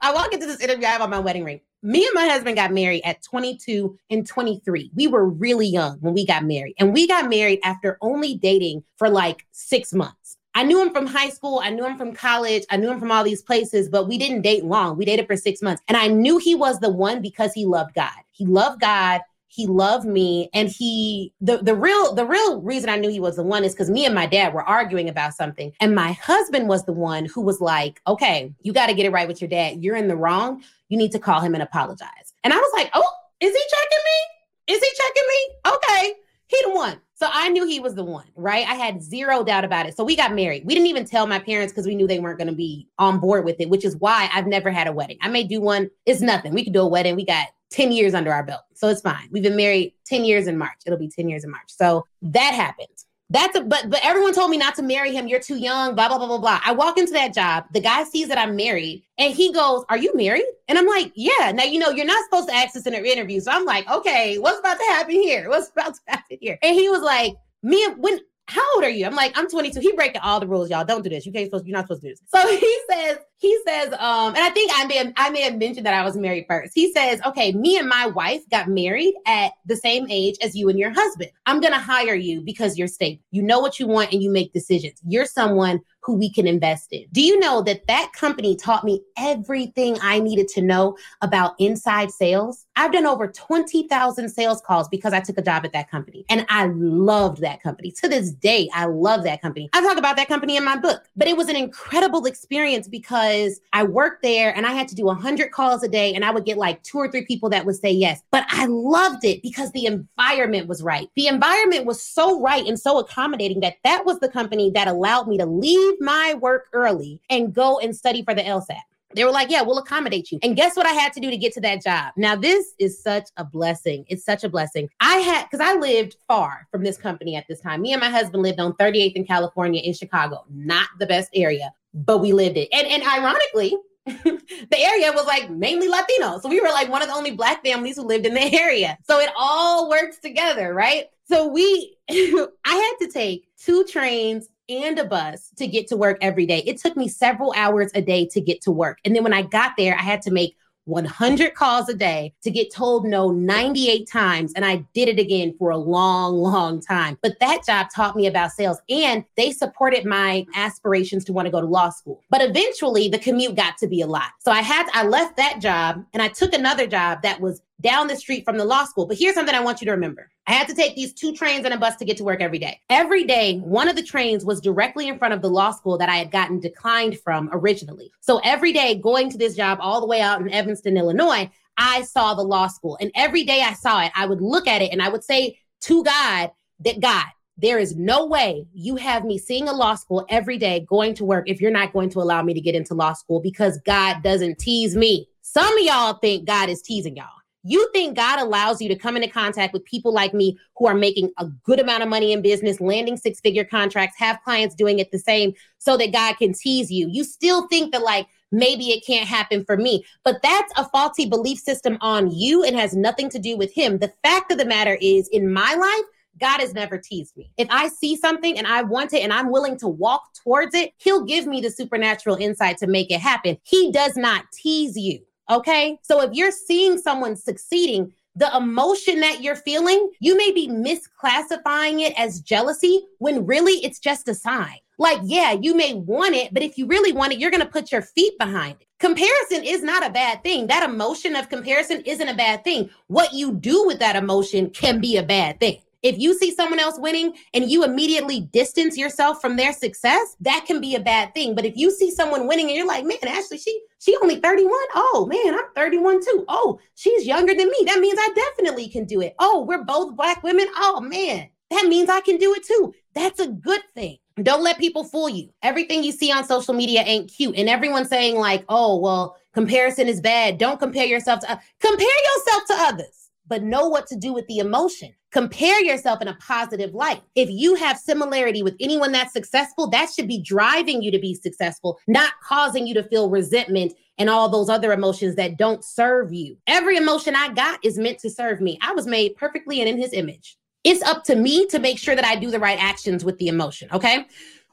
I 0.00 0.12
walk 0.12 0.32
into 0.32 0.46
this 0.46 0.60
interview. 0.60 0.86
I 0.86 0.90
have 0.90 1.02
on 1.02 1.10
my 1.10 1.18
wedding 1.18 1.44
ring. 1.44 1.60
Me 1.82 2.04
and 2.04 2.14
my 2.14 2.26
husband 2.26 2.54
got 2.56 2.72
married 2.72 3.02
at 3.04 3.22
22 3.22 3.98
and 4.10 4.26
23. 4.26 4.92
We 4.94 5.08
were 5.08 5.28
really 5.28 5.66
young 5.66 5.98
when 5.98 6.14
we 6.14 6.24
got 6.24 6.44
married. 6.44 6.74
And 6.78 6.92
we 6.92 7.08
got 7.08 7.28
married 7.28 7.58
after 7.64 7.98
only 8.00 8.36
dating 8.36 8.84
for 8.96 9.08
like 9.08 9.44
six 9.50 9.92
months. 9.92 10.36
I 10.54 10.62
knew 10.62 10.80
him 10.80 10.92
from 10.92 11.06
high 11.06 11.30
school. 11.30 11.60
I 11.64 11.70
knew 11.70 11.84
him 11.84 11.96
from 11.96 12.12
college. 12.12 12.64
I 12.70 12.76
knew 12.76 12.90
him 12.90 13.00
from 13.00 13.10
all 13.10 13.24
these 13.24 13.42
places, 13.42 13.88
but 13.88 14.06
we 14.06 14.18
didn't 14.18 14.42
date 14.42 14.64
long. 14.64 14.96
We 14.96 15.04
dated 15.04 15.26
for 15.26 15.36
six 15.36 15.62
months. 15.62 15.82
And 15.88 15.96
I 15.96 16.08
knew 16.08 16.38
he 16.38 16.54
was 16.54 16.78
the 16.78 16.90
one 16.90 17.22
because 17.22 17.52
he 17.52 17.64
loved 17.64 17.94
God. 17.94 18.12
He 18.30 18.44
loved 18.44 18.80
God 18.80 19.22
he 19.52 19.66
loved 19.66 20.06
me 20.06 20.48
and 20.54 20.68
he 20.68 21.32
the 21.40 21.58
the 21.58 21.74
real 21.74 22.14
the 22.14 22.24
real 22.24 22.60
reason 22.62 22.88
I 22.88 22.96
knew 22.96 23.10
he 23.10 23.20
was 23.20 23.36
the 23.36 23.42
one 23.42 23.64
is 23.64 23.74
because 23.74 23.90
me 23.90 24.06
and 24.06 24.14
my 24.14 24.26
dad 24.26 24.54
were 24.54 24.62
arguing 24.62 25.08
about 25.08 25.34
something 25.34 25.72
and 25.80 25.94
my 25.94 26.12
husband 26.12 26.68
was 26.68 26.84
the 26.84 26.92
one 26.92 27.26
who 27.26 27.42
was 27.42 27.60
like 27.60 28.00
okay 28.06 28.52
you 28.62 28.72
got 28.72 28.86
to 28.86 28.94
get 28.94 29.06
it 29.06 29.12
right 29.12 29.28
with 29.28 29.40
your 29.40 29.48
dad 29.50 29.82
you're 29.82 29.96
in 29.96 30.08
the 30.08 30.16
wrong 30.16 30.62
you 30.88 30.98
need 30.98 31.12
to 31.12 31.18
call 31.18 31.40
him 31.40 31.54
and 31.54 31.62
apologize 31.62 32.34
And 32.44 32.52
I 32.52 32.56
was 32.56 32.70
like, 32.74 32.90
oh, 32.94 33.12
is 33.40 33.52
he 33.52 33.62
checking 33.70 34.04
me? 34.04 34.74
Is 34.74 34.80
he 34.80 34.90
checking 34.96 35.22
me? 35.28 35.74
Okay, 35.74 36.14
he 36.46 36.58
the 36.64 36.74
one. 36.74 37.00
So 37.14 37.28
I 37.32 37.48
knew 37.50 37.66
he 37.66 37.80
was 37.80 37.94
the 37.94 38.04
one, 38.04 38.26
right? 38.34 38.66
I 38.66 38.74
had 38.74 39.02
zero 39.02 39.44
doubt 39.44 39.64
about 39.64 39.86
it. 39.86 39.96
So 39.96 40.04
we 40.04 40.16
got 40.16 40.34
married. 40.34 40.64
We 40.66 40.74
didn't 40.74 40.88
even 40.88 41.04
tell 41.04 41.26
my 41.26 41.38
parents 41.38 41.72
because 41.72 41.86
we 41.86 41.94
knew 41.94 42.06
they 42.06 42.18
weren't 42.18 42.38
going 42.38 42.48
to 42.48 42.54
be 42.54 42.88
on 42.98 43.20
board 43.20 43.44
with 43.44 43.60
it, 43.60 43.70
which 43.70 43.84
is 43.84 43.96
why 43.96 44.28
I've 44.32 44.46
never 44.46 44.70
had 44.70 44.88
a 44.88 44.92
wedding. 44.92 45.18
I 45.22 45.28
may 45.28 45.44
do 45.44 45.60
one. 45.60 45.88
It's 46.04 46.20
nothing. 46.20 46.52
We 46.52 46.64
could 46.64 46.72
do 46.72 46.80
a 46.80 46.88
wedding. 46.88 47.14
We 47.14 47.24
got 47.24 47.46
10 47.72 47.92
years 47.92 48.14
under 48.14 48.32
our 48.32 48.44
belt. 48.44 48.62
So 48.74 48.88
it's 48.88 49.00
fine. 49.00 49.28
We've 49.30 49.42
been 49.42 49.56
married 49.56 49.94
10 50.06 50.24
years 50.24 50.46
in 50.46 50.56
March. 50.58 50.80
It'll 50.86 50.98
be 50.98 51.08
10 51.08 51.28
years 51.28 51.44
in 51.44 51.50
March. 51.50 51.68
So 51.68 52.06
that 52.22 52.54
happened. 52.54 52.88
That's 53.30 53.56
a 53.56 53.62
but 53.62 53.88
but 53.88 54.00
everyone 54.04 54.34
told 54.34 54.50
me 54.50 54.58
not 54.58 54.74
to 54.74 54.82
marry 54.82 55.10
him. 55.14 55.26
You're 55.26 55.40
too 55.40 55.56
young, 55.56 55.94
blah, 55.94 56.08
blah, 56.08 56.18
blah, 56.18 56.26
blah, 56.26 56.38
blah. 56.38 56.60
I 56.66 56.72
walk 56.72 56.98
into 56.98 57.14
that 57.14 57.32
job. 57.32 57.64
The 57.72 57.80
guy 57.80 58.04
sees 58.04 58.28
that 58.28 58.36
I'm 58.36 58.54
married 58.56 59.04
and 59.16 59.32
he 59.32 59.50
goes, 59.54 59.86
Are 59.88 59.96
you 59.96 60.14
married? 60.14 60.44
And 60.68 60.76
I'm 60.76 60.86
like, 60.86 61.12
Yeah. 61.14 61.50
Now 61.52 61.64
you 61.64 61.78
know 61.78 61.88
you're 61.88 62.04
not 62.04 62.22
supposed 62.24 62.48
to 62.48 62.54
ask 62.54 62.74
this 62.74 62.86
in 62.86 62.94
an 62.94 63.06
interview. 63.06 63.40
So 63.40 63.50
I'm 63.50 63.64
like, 63.64 63.90
okay, 63.90 64.38
what's 64.38 64.58
about 64.58 64.78
to 64.78 64.84
happen 64.84 65.14
here? 65.14 65.48
What's 65.48 65.70
about 65.70 65.94
to 65.94 66.00
happen 66.08 66.36
here? 66.42 66.58
And 66.62 66.74
he 66.74 66.90
was 66.90 67.00
like, 67.00 67.34
me 67.62 67.86
when 67.96 68.20
how 68.52 68.62
old 68.74 68.84
are 68.84 68.90
you? 68.90 69.06
I'm 69.06 69.14
like, 69.14 69.32
I'm 69.34 69.48
22. 69.48 69.80
He 69.80 69.92
breaking 69.92 70.20
all 70.20 70.38
the 70.38 70.46
rules, 70.46 70.68
y'all. 70.68 70.84
Don't 70.84 71.02
do 71.02 71.08
this. 71.08 71.24
You 71.24 71.32
can't 71.32 71.46
supposed. 71.46 71.66
You're 71.66 71.76
not 71.76 71.84
supposed 71.84 72.02
to 72.02 72.08
do 72.08 72.12
this. 72.14 72.22
So 72.28 72.56
he 72.56 72.78
says, 72.90 73.18
he 73.38 73.58
says, 73.66 73.92
um, 73.94 74.34
and 74.34 74.38
I 74.38 74.50
think 74.50 74.70
I 74.74 74.84
may 74.86 74.96
have, 74.98 75.12
I 75.16 75.30
may 75.30 75.40
have 75.42 75.56
mentioned 75.56 75.86
that 75.86 75.94
I 75.94 76.04
was 76.04 76.16
married 76.16 76.44
first. 76.48 76.72
He 76.74 76.92
says, 76.92 77.20
okay, 77.26 77.52
me 77.52 77.78
and 77.78 77.88
my 77.88 78.06
wife 78.06 78.42
got 78.50 78.68
married 78.68 79.14
at 79.26 79.52
the 79.66 79.76
same 79.76 80.06
age 80.10 80.36
as 80.42 80.54
you 80.54 80.68
and 80.68 80.78
your 80.78 80.90
husband. 80.90 81.30
I'm 81.46 81.60
gonna 81.60 81.78
hire 81.78 82.14
you 82.14 82.42
because 82.42 82.78
you're 82.78 82.88
stable. 82.88 83.22
You 83.30 83.42
know 83.42 83.58
what 83.58 83.80
you 83.80 83.86
want 83.88 84.12
and 84.12 84.22
you 84.22 84.30
make 84.30 84.52
decisions. 84.52 85.00
You're 85.04 85.26
someone 85.26 85.80
who 86.02 86.14
we 86.14 86.30
can 86.30 86.46
invest 86.46 86.88
in. 86.92 87.06
Do 87.12 87.22
you 87.22 87.38
know 87.38 87.62
that 87.62 87.86
that 87.86 88.12
company 88.12 88.56
taught 88.56 88.84
me 88.84 89.00
everything 89.16 89.96
I 90.02 90.18
needed 90.18 90.48
to 90.48 90.62
know 90.62 90.96
about 91.20 91.54
inside 91.58 92.10
sales? 92.10 92.66
I've 92.76 92.92
done 92.92 93.06
over 93.06 93.28
20,000 93.28 94.28
sales 94.28 94.62
calls 94.62 94.88
because 94.88 95.12
I 95.12 95.20
took 95.20 95.36
a 95.38 95.42
job 95.42 95.64
at 95.64 95.72
that 95.72 95.90
company 95.90 96.24
and 96.30 96.46
I 96.48 96.66
loved 96.66 97.40
that 97.42 97.62
company. 97.62 97.90
To 98.02 98.08
this 98.08 98.32
day, 98.32 98.68
I 98.72 98.86
love 98.86 99.24
that 99.24 99.42
company. 99.42 99.68
I 99.72 99.82
talk 99.82 99.98
about 99.98 100.16
that 100.16 100.28
company 100.28 100.56
in 100.56 100.64
my 100.64 100.76
book, 100.76 101.04
but 101.14 101.28
it 101.28 101.36
was 101.36 101.48
an 101.48 101.56
incredible 101.56 102.24
experience 102.24 102.88
because 102.88 103.60
I 103.72 103.82
worked 103.82 104.22
there 104.22 104.56
and 104.56 104.66
I 104.66 104.72
had 104.72 104.88
to 104.88 104.94
do 104.94 105.04
100 105.04 105.52
calls 105.52 105.82
a 105.82 105.88
day 105.88 106.14
and 106.14 106.24
I 106.24 106.30
would 106.30 106.46
get 106.46 106.56
like 106.56 106.82
two 106.82 106.98
or 106.98 107.10
three 107.10 107.26
people 107.26 107.50
that 107.50 107.66
would 107.66 107.76
say 107.76 107.90
yes. 107.90 108.22
But 108.30 108.46
I 108.48 108.66
loved 108.66 109.24
it 109.24 109.42
because 109.42 109.70
the 109.72 109.86
environment 109.86 110.66
was 110.66 110.82
right. 110.82 111.08
The 111.14 111.26
environment 111.26 111.84
was 111.84 112.02
so 112.02 112.40
right 112.40 112.66
and 112.66 112.80
so 112.80 112.98
accommodating 112.98 113.60
that 113.60 113.76
that 113.84 114.06
was 114.06 114.18
the 114.20 114.28
company 114.28 114.70
that 114.70 114.88
allowed 114.88 115.28
me 115.28 115.36
to 115.38 115.46
leave 115.46 115.94
my 116.00 116.34
work 116.40 116.68
early 116.72 117.20
and 117.28 117.54
go 117.54 117.78
and 117.78 117.94
study 117.94 118.22
for 118.24 118.34
the 118.34 118.42
LSAT. 118.42 118.80
They 119.14 119.24
were 119.24 119.30
like, 119.30 119.50
yeah, 119.50 119.62
we'll 119.62 119.78
accommodate 119.78 120.30
you. 120.30 120.38
And 120.42 120.56
guess 120.56 120.76
what 120.76 120.86
I 120.86 120.92
had 120.92 121.12
to 121.14 121.20
do 121.20 121.30
to 121.30 121.36
get 121.36 121.52
to 121.54 121.60
that 121.62 121.82
job? 121.82 122.12
Now, 122.16 122.36
this 122.36 122.74
is 122.78 123.02
such 123.02 123.28
a 123.36 123.44
blessing. 123.44 124.04
It's 124.08 124.24
such 124.24 124.44
a 124.44 124.48
blessing. 124.48 124.88
I 125.00 125.16
had, 125.16 125.44
because 125.50 125.66
I 125.66 125.74
lived 125.78 126.16
far 126.28 126.66
from 126.70 126.82
this 126.82 126.96
company 126.96 127.36
at 127.36 127.46
this 127.48 127.60
time. 127.60 127.82
Me 127.82 127.92
and 127.92 128.00
my 128.00 128.10
husband 128.10 128.42
lived 128.42 128.60
on 128.60 128.72
38th 128.74 129.14
in 129.14 129.24
California 129.24 129.80
in 129.82 129.94
Chicago, 129.94 130.44
not 130.50 130.88
the 130.98 131.06
best 131.06 131.30
area, 131.34 131.72
but 131.94 132.18
we 132.18 132.32
lived 132.32 132.56
it. 132.56 132.68
And, 132.72 132.86
and 132.86 133.02
ironically, 133.02 133.76
the 134.06 134.78
area 134.78 135.12
was 135.12 135.26
like 135.26 135.48
mainly 135.50 135.88
Latino. 135.88 136.40
So 136.40 136.48
we 136.48 136.60
were 136.60 136.68
like 136.68 136.88
one 136.88 137.02
of 137.02 137.08
the 137.08 137.14
only 137.14 137.30
black 137.32 137.64
families 137.64 137.96
who 137.96 138.02
lived 138.02 138.26
in 138.26 138.34
the 138.34 138.40
area. 138.54 138.98
So 139.04 139.20
it 139.20 139.30
all 139.36 139.88
works 139.88 140.18
together, 140.18 140.74
right? 140.74 141.06
So 141.24 141.46
we, 141.46 141.96
I 142.10 142.46
had 142.64 143.06
to 143.06 143.12
take 143.12 143.48
two 143.56 143.84
trains 143.84 144.48
and 144.68 144.98
a 144.98 145.04
bus 145.04 145.50
to 145.56 145.66
get 145.66 145.88
to 145.88 145.96
work 145.96 146.18
every 146.20 146.46
day. 146.46 146.62
It 146.66 146.78
took 146.78 146.96
me 146.96 147.08
several 147.08 147.52
hours 147.56 147.90
a 147.94 148.02
day 148.02 148.26
to 148.26 148.40
get 148.40 148.60
to 148.62 148.70
work. 148.70 148.98
And 149.04 149.14
then 149.14 149.22
when 149.22 149.34
I 149.34 149.42
got 149.42 149.72
there, 149.76 149.94
I 149.96 150.02
had 150.02 150.22
to 150.22 150.30
make 150.30 150.56
100 150.84 151.54
calls 151.54 151.88
a 151.88 151.94
day 151.94 152.34
to 152.42 152.50
get 152.50 152.72
told 152.72 153.06
no 153.06 153.30
98 153.30 154.08
times. 154.08 154.52
And 154.54 154.64
I 154.64 154.84
did 154.94 155.08
it 155.08 155.18
again 155.18 155.54
for 155.58 155.70
a 155.70 155.76
long, 155.76 156.34
long 156.34 156.80
time. 156.80 157.18
But 157.22 157.38
that 157.40 157.64
job 157.64 157.86
taught 157.94 158.16
me 158.16 158.26
about 158.26 158.50
sales 158.50 158.78
and 158.88 159.24
they 159.36 159.52
supported 159.52 160.04
my 160.04 160.44
aspirations 160.54 161.24
to 161.26 161.32
want 161.32 161.46
to 161.46 161.52
go 161.52 161.60
to 161.60 161.66
law 161.66 161.90
school. 161.90 162.20
But 162.30 162.42
eventually 162.42 163.08
the 163.08 163.18
commute 163.18 163.54
got 163.54 163.78
to 163.78 163.86
be 163.86 164.00
a 164.00 164.06
lot. 164.06 164.30
So 164.40 164.50
I 164.50 164.62
had, 164.62 164.88
I 164.92 165.06
left 165.06 165.36
that 165.36 165.60
job 165.60 166.04
and 166.12 166.22
I 166.22 166.28
took 166.28 166.52
another 166.52 166.86
job 166.86 167.22
that 167.22 167.40
was 167.40 167.62
down 167.82 168.06
the 168.06 168.16
street 168.16 168.44
from 168.44 168.56
the 168.56 168.64
law 168.64 168.84
school. 168.84 169.06
But 169.06 169.18
here's 169.18 169.34
something 169.34 169.54
I 169.54 169.60
want 169.60 169.80
you 169.80 169.84
to 169.86 169.90
remember. 169.90 170.30
I 170.46 170.52
had 170.52 170.68
to 170.68 170.74
take 170.74 170.96
these 170.96 171.12
two 171.12 171.32
trains 171.32 171.64
and 171.64 171.74
a 171.74 171.78
bus 171.78 171.96
to 171.96 172.04
get 172.04 172.16
to 172.16 172.24
work 172.24 172.40
every 172.40 172.58
day. 172.58 172.80
Every 172.88 173.24
day, 173.24 173.58
one 173.58 173.88
of 173.88 173.96
the 173.96 174.02
trains 174.02 174.44
was 174.44 174.60
directly 174.60 175.08
in 175.08 175.18
front 175.18 175.34
of 175.34 175.42
the 175.42 175.50
law 175.50 175.72
school 175.72 175.98
that 175.98 176.08
I 176.08 176.16
had 176.16 176.30
gotten 176.30 176.60
declined 176.60 177.18
from 177.20 177.50
originally. 177.52 178.10
So 178.20 178.40
every 178.44 178.72
day, 178.72 178.94
going 178.94 179.30
to 179.30 179.38
this 179.38 179.54
job 179.54 179.78
all 179.80 180.00
the 180.00 180.06
way 180.06 180.20
out 180.20 180.40
in 180.40 180.50
Evanston, 180.50 180.96
Illinois, 180.96 181.50
I 181.76 182.02
saw 182.02 182.34
the 182.34 182.42
law 182.42 182.68
school. 182.68 182.96
And 183.00 183.10
every 183.14 183.44
day 183.44 183.60
I 183.60 183.74
saw 183.74 184.02
it, 184.02 184.12
I 184.16 184.26
would 184.26 184.40
look 184.40 184.66
at 184.66 184.82
it 184.82 184.92
and 184.92 185.02
I 185.02 185.08
would 185.08 185.24
say 185.24 185.58
to 185.82 186.04
God, 186.04 186.50
that 186.84 187.00
God, 187.00 187.26
there 187.56 187.78
is 187.78 187.96
no 187.96 188.26
way 188.26 188.66
you 188.72 188.96
have 188.96 189.24
me 189.24 189.38
seeing 189.38 189.68
a 189.68 189.72
law 189.72 189.94
school 189.94 190.26
every 190.28 190.58
day 190.58 190.84
going 190.88 191.14
to 191.14 191.24
work 191.24 191.48
if 191.48 191.60
you're 191.60 191.70
not 191.70 191.92
going 191.92 192.10
to 192.10 192.20
allow 192.20 192.42
me 192.42 192.54
to 192.54 192.60
get 192.60 192.74
into 192.74 192.94
law 192.94 193.12
school 193.12 193.40
because 193.40 193.78
God 193.84 194.22
doesn't 194.22 194.58
tease 194.58 194.96
me. 194.96 195.28
Some 195.42 195.78
of 195.78 195.84
y'all 195.84 196.14
think 196.14 196.46
God 196.46 196.68
is 196.68 196.82
teasing 196.82 197.16
y'all. 197.16 197.26
You 197.64 197.88
think 197.92 198.16
God 198.16 198.40
allows 198.40 198.80
you 198.80 198.88
to 198.88 198.96
come 198.96 199.16
into 199.16 199.28
contact 199.28 199.72
with 199.72 199.84
people 199.84 200.12
like 200.12 200.34
me 200.34 200.58
who 200.76 200.86
are 200.86 200.94
making 200.94 201.30
a 201.38 201.46
good 201.46 201.78
amount 201.78 202.02
of 202.02 202.08
money 202.08 202.32
in 202.32 202.42
business, 202.42 202.80
landing 202.80 203.16
six 203.16 203.40
figure 203.40 203.64
contracts, 203.64 204.18
have 204.18 204.42
clients 204.42 204.74
doing 204.74 204.98
it 204.98 205.12
the 205.12 205.18
same 205.18 205.54
so 205.78 205.96
that 205.96 206.12
God 206.12 206.36
can 206.38 206.52
tease 206.52 206.90
you. 206.90 207.08
You 207.08 207.22
still 207.22 207.68
think 207.68 207.92
that, 207.92 208.02
like, 208.02 208.26
maybe 208.50 208.90
it 208.90 209.06
can't 209.06 209.28
happen 209.28 209.64
for 209.64 209.76
me. 209.76 210.04
But 210.24 210.42
that's 210.42 210.72
a 210.76 210.88
faulty 210.88 211.26
belief 211.26 211.58
system 211.58 211.98
on 212.00 212.30
you 212.30 212.64
and 212.64 212.76
has 212.76 212.96
nothing 212.96 213.30
to 213.30 213.38
do 213.38 213.56
with 213.56 213.72
Him. 213.72 213.98
The 213.98 214.12
fact 214.24 214.50
of 214.50 214.58
the 214.58 214.64
matter 214.64 214.98
is, 215.00 215.28
in 215.28 215.52
my 215.52 215.74
life, 215.74 216.06
God 216.40 216.60
has 216.60 216.74
never 216.74 216.98
teased 216.98 217.36
me. 217.36 217.52
If 217.58 217.68
I 217.70 217.88
see 217.88 218.16
something 218.16 218.58
and 218.58 218.66
I 218.66 218.82
want 218.82 219.12
it 219.12 219.22
and 219.22 219.32
I'm 219.32 219.52
willing 219.52 219.78
to 219.78 219.88
walk 219.88 220.34
towards 220.34 220.74
it, 220.74 220.92
He'll 220.96 221.24
give 221.24 221.46
me 221.46 221.60
the 221.60 221.70
supernatural 221.70 222.36
insight 222.36 222.78
to 222.78 222.86
make 222.86 223.10
it 223.10 223.20
happen. 223.20 223.58
He 223.62 223.92
does 223.92 224.16
not 224.16 224.46
tease 224.52 224.96
you. 224.96 225.20
Okay. 225.50 225.98
So 226.02 226.20
if 226.22 226.32
you're 226.32 226.52
seeing 226.52 226.98
someone 226.98 227.36
succeeding, 227.36 228.12
the 228.34 228.54
emotion 228.56 229.20
that 229.20 229.42
you're 229.42 229.56
feeling, 229.56 230.10
you 230.20 230.36
may 230.36 230.52
be 230.52 230.68
misclassifying 230.68 232.00
it 232.00 232.18
as 232.18 232.40
jealousy 232.40 233.06
when 233.18 233.44
really 233.44 233.74
it's 233.84 233.98
just 233.98 234.28
a 234.28 234.34
sign. 234.34 234.78
Like, 234.98 235.18
yeah, 235.24 235.52
you 235.52 235.74
may 235.74 235.94
want 235.94 236.34
it, 236.34 236.54
but 236.54 236.62
if 236.62 236.78
you 236.78 236.86
really 236.86 237.12
want 237.12 237.32
it, 237.32 237.38
you're 237.38 237.50
going 237.50 237.62
to 237.62 237.68
put 237.68 237.92
your 237.92 238.02
feet 238.02 238.38
behind 238.38 238.76
it. 238.80 238.86
Comparison 239.00 239.64
is 239.64 239.82
not 239.82 240.06
a 240.06 240.10
bad 240.10 240.44
thing. 240.44 240.68
That 240.68 240.88
emotion 240.88 241.34
of 241.34 241.48
comparison 241.48 242.02
isn't 242.02 242.28
a 242.28 242.34
bad 242.34 242.62
thing. 242.62 242.88
What 243.08 243.32
you 243.32 243.52
do 243.52 243.86
with 243.86 243.98
that 243.98 244.16
emotion 244.16 244.70
can 244.70 245.00
be 245.00 245.16
a 245.16 245.22
bad 245.22 245.58
thing. 245.58 245.80
If 246.02 246.18
you 246.18 246.34
see 246.34 246.54
someone 246.54 246.80
else 246.80 246.98
winning 246.98 247.34
and 247.54 247.70
you 247.70 247.84
immediately 247.84 248.40
distance 248.40 248.96
yourself 248.96 249.40
from 249.40 249.56
their 249.56 249.72
success, 249.72 250.36
that 250.40 250.64
can 250.66 250.80
be 250.80 250.94
a 250.94 251.00
bad 251.00 251.32
thing. 251.34 251.54
But 251.54 251.64
if 251.64 251.76
you 251.76 251.90
see 251.90 252.10
someone 252.10 252.48
winning 252.48 252.66
and 252.66 252.76
you're 252.76 252.86
like, 252.86 253.04
man, 253.04 253.18
Ashley, 253.26 253.58
she 253.58 253.80
she 253.98 254.16
only 254.16 254.40
31. 254.40 254.72
Oh 254.94 255.26
man, 255.30 255.54
I'm 255.54 255.72
31 255.76 256.24
too. 256.24 256.44
Oh, 256.48 256.80
she's 256.96 257.26
younger 257.26 257.54
than 257.54 257.68
me. 257.68 257.84
That 257.86 258.00
means 258.00 258.18
I 258.18 258.28
definitely 258.34 258.88
can 258.88 259.04
do 259.04 259.20
it. 259.20 259.34
Oh, 259.38 259.64
we're 259.66 259.84
both 259.84 260.16
black 260.16 260.42
women. 260.42 260.66
Oh 260.76 261.00
man, 261.00 261.48
that 261.70 261.86
means 261.86 262.10
I 262.10 262.20
can 262.20 262.36
do 262.36 262.52
it 262.54 262.64
too. 262.64 262.92
That's 263.14 263.40
a 263.40 263.48
good 263.48 263.82
thing. 263.94 264.18
Don't 264.42 264.62
let 264.62 264.78
people 264.78 265.04
fool 265.04 265.28
you. 265.28 265.50
Everything 265.62 266.02
you 266.02 266.12
see 266.12 266.32
on 266.32 266.44
social 266.44 266.74
media 266.74 267.02
ain't 267.02 267.30
cute. 267.30 267.56
And 267.56 267.68
everyone's 267.68 268.08
saying, 268.08 268.36
like, 268.36 268.64
oh, 268.68 268.96
well, 268.98 269.36
comparison 269.52 270.08
is 270.08 270.20
bad. 270.20 270.58
Don't 270.58 270.80
compare 270.80 271.06
yourself 271.06 271.40
to 271.40 271.52
uh, 271.52 271.56
compare 271.80 272.08
yourself 272.08 272.64
to 272.68 272.74
others, 272.74 273.30
but 273.46 273.62
know 273.62 273.88
what 273.88 274.06
to 274.06 274.16
do 274.16 274.32
with 274.32 274.46
the 274.46 274.58
emotion. 274.58 275.14
Compare 275.32 275.82
yourself 275.82 276.20
in 276.20 276.28
a 276.28 276.36
positive 276.36 276.94
light. 276.94 277.22
If 277.34 277.48
you 277.50 277.74
have 277.76 277.98
similarity 277.98 278.62
with 278.62 278.76
anyone 278.80 279.12
that's 279.12 279.32
successful, 279.32 279.88
that 279.88 280.10
should 280.10 280.28
be 280.28 280.42
driving 280.42 281.02
you 281.02 281.10
to 281.10 281.18
be 281.18 281.34
successful, 281.34 281.98
not 282.06 282.34
causing 282.42 282.86
you 282.86 282.92
to 282.94 283.02
feel 283.02 283.30
resentment 283.30 283.94
and 284.18 284.28
all 284.28 284.50
those 284.50 284.68
other 284.68 284.92
emotions 284.92 285.34
that 285.36 285.56
don't 285.56 285.82
serve 285.82 286.34
you. 286.34 286.58
Every 286.66 286.98
emotion 286.98 287.34
I 287.34 287.48
got 287.48 287.82
is 287.82 287.98
meant 287.98 288.18
to 288.18 288.30
serve 288.30 288.60
me. 288.60 288.78
I 288.82 288.92
was 288.92 289.06
made 289.06 289.34
perfectly 289.36 289.80
and 289.80 289.88
in 289.88 289.96
his 289.96 290.12
image. 290.12 290.58
It's 290.84 291.02
up 291.02 291.24
to 291.24 291.34
me 291.34 291.66
to 291.68 291.78
make 291.78 291.98
sure 291.98 292.14
that 292.14 292.26
I 292.26 292.36
do 292.36 292.50
the 292.50 292.60
right 292.60 292.78
actions 292.78 293.24
with 293.24 293.38
the 293.38 293.48
emotion. 293.48 293.88
Okay. 293.90 294.26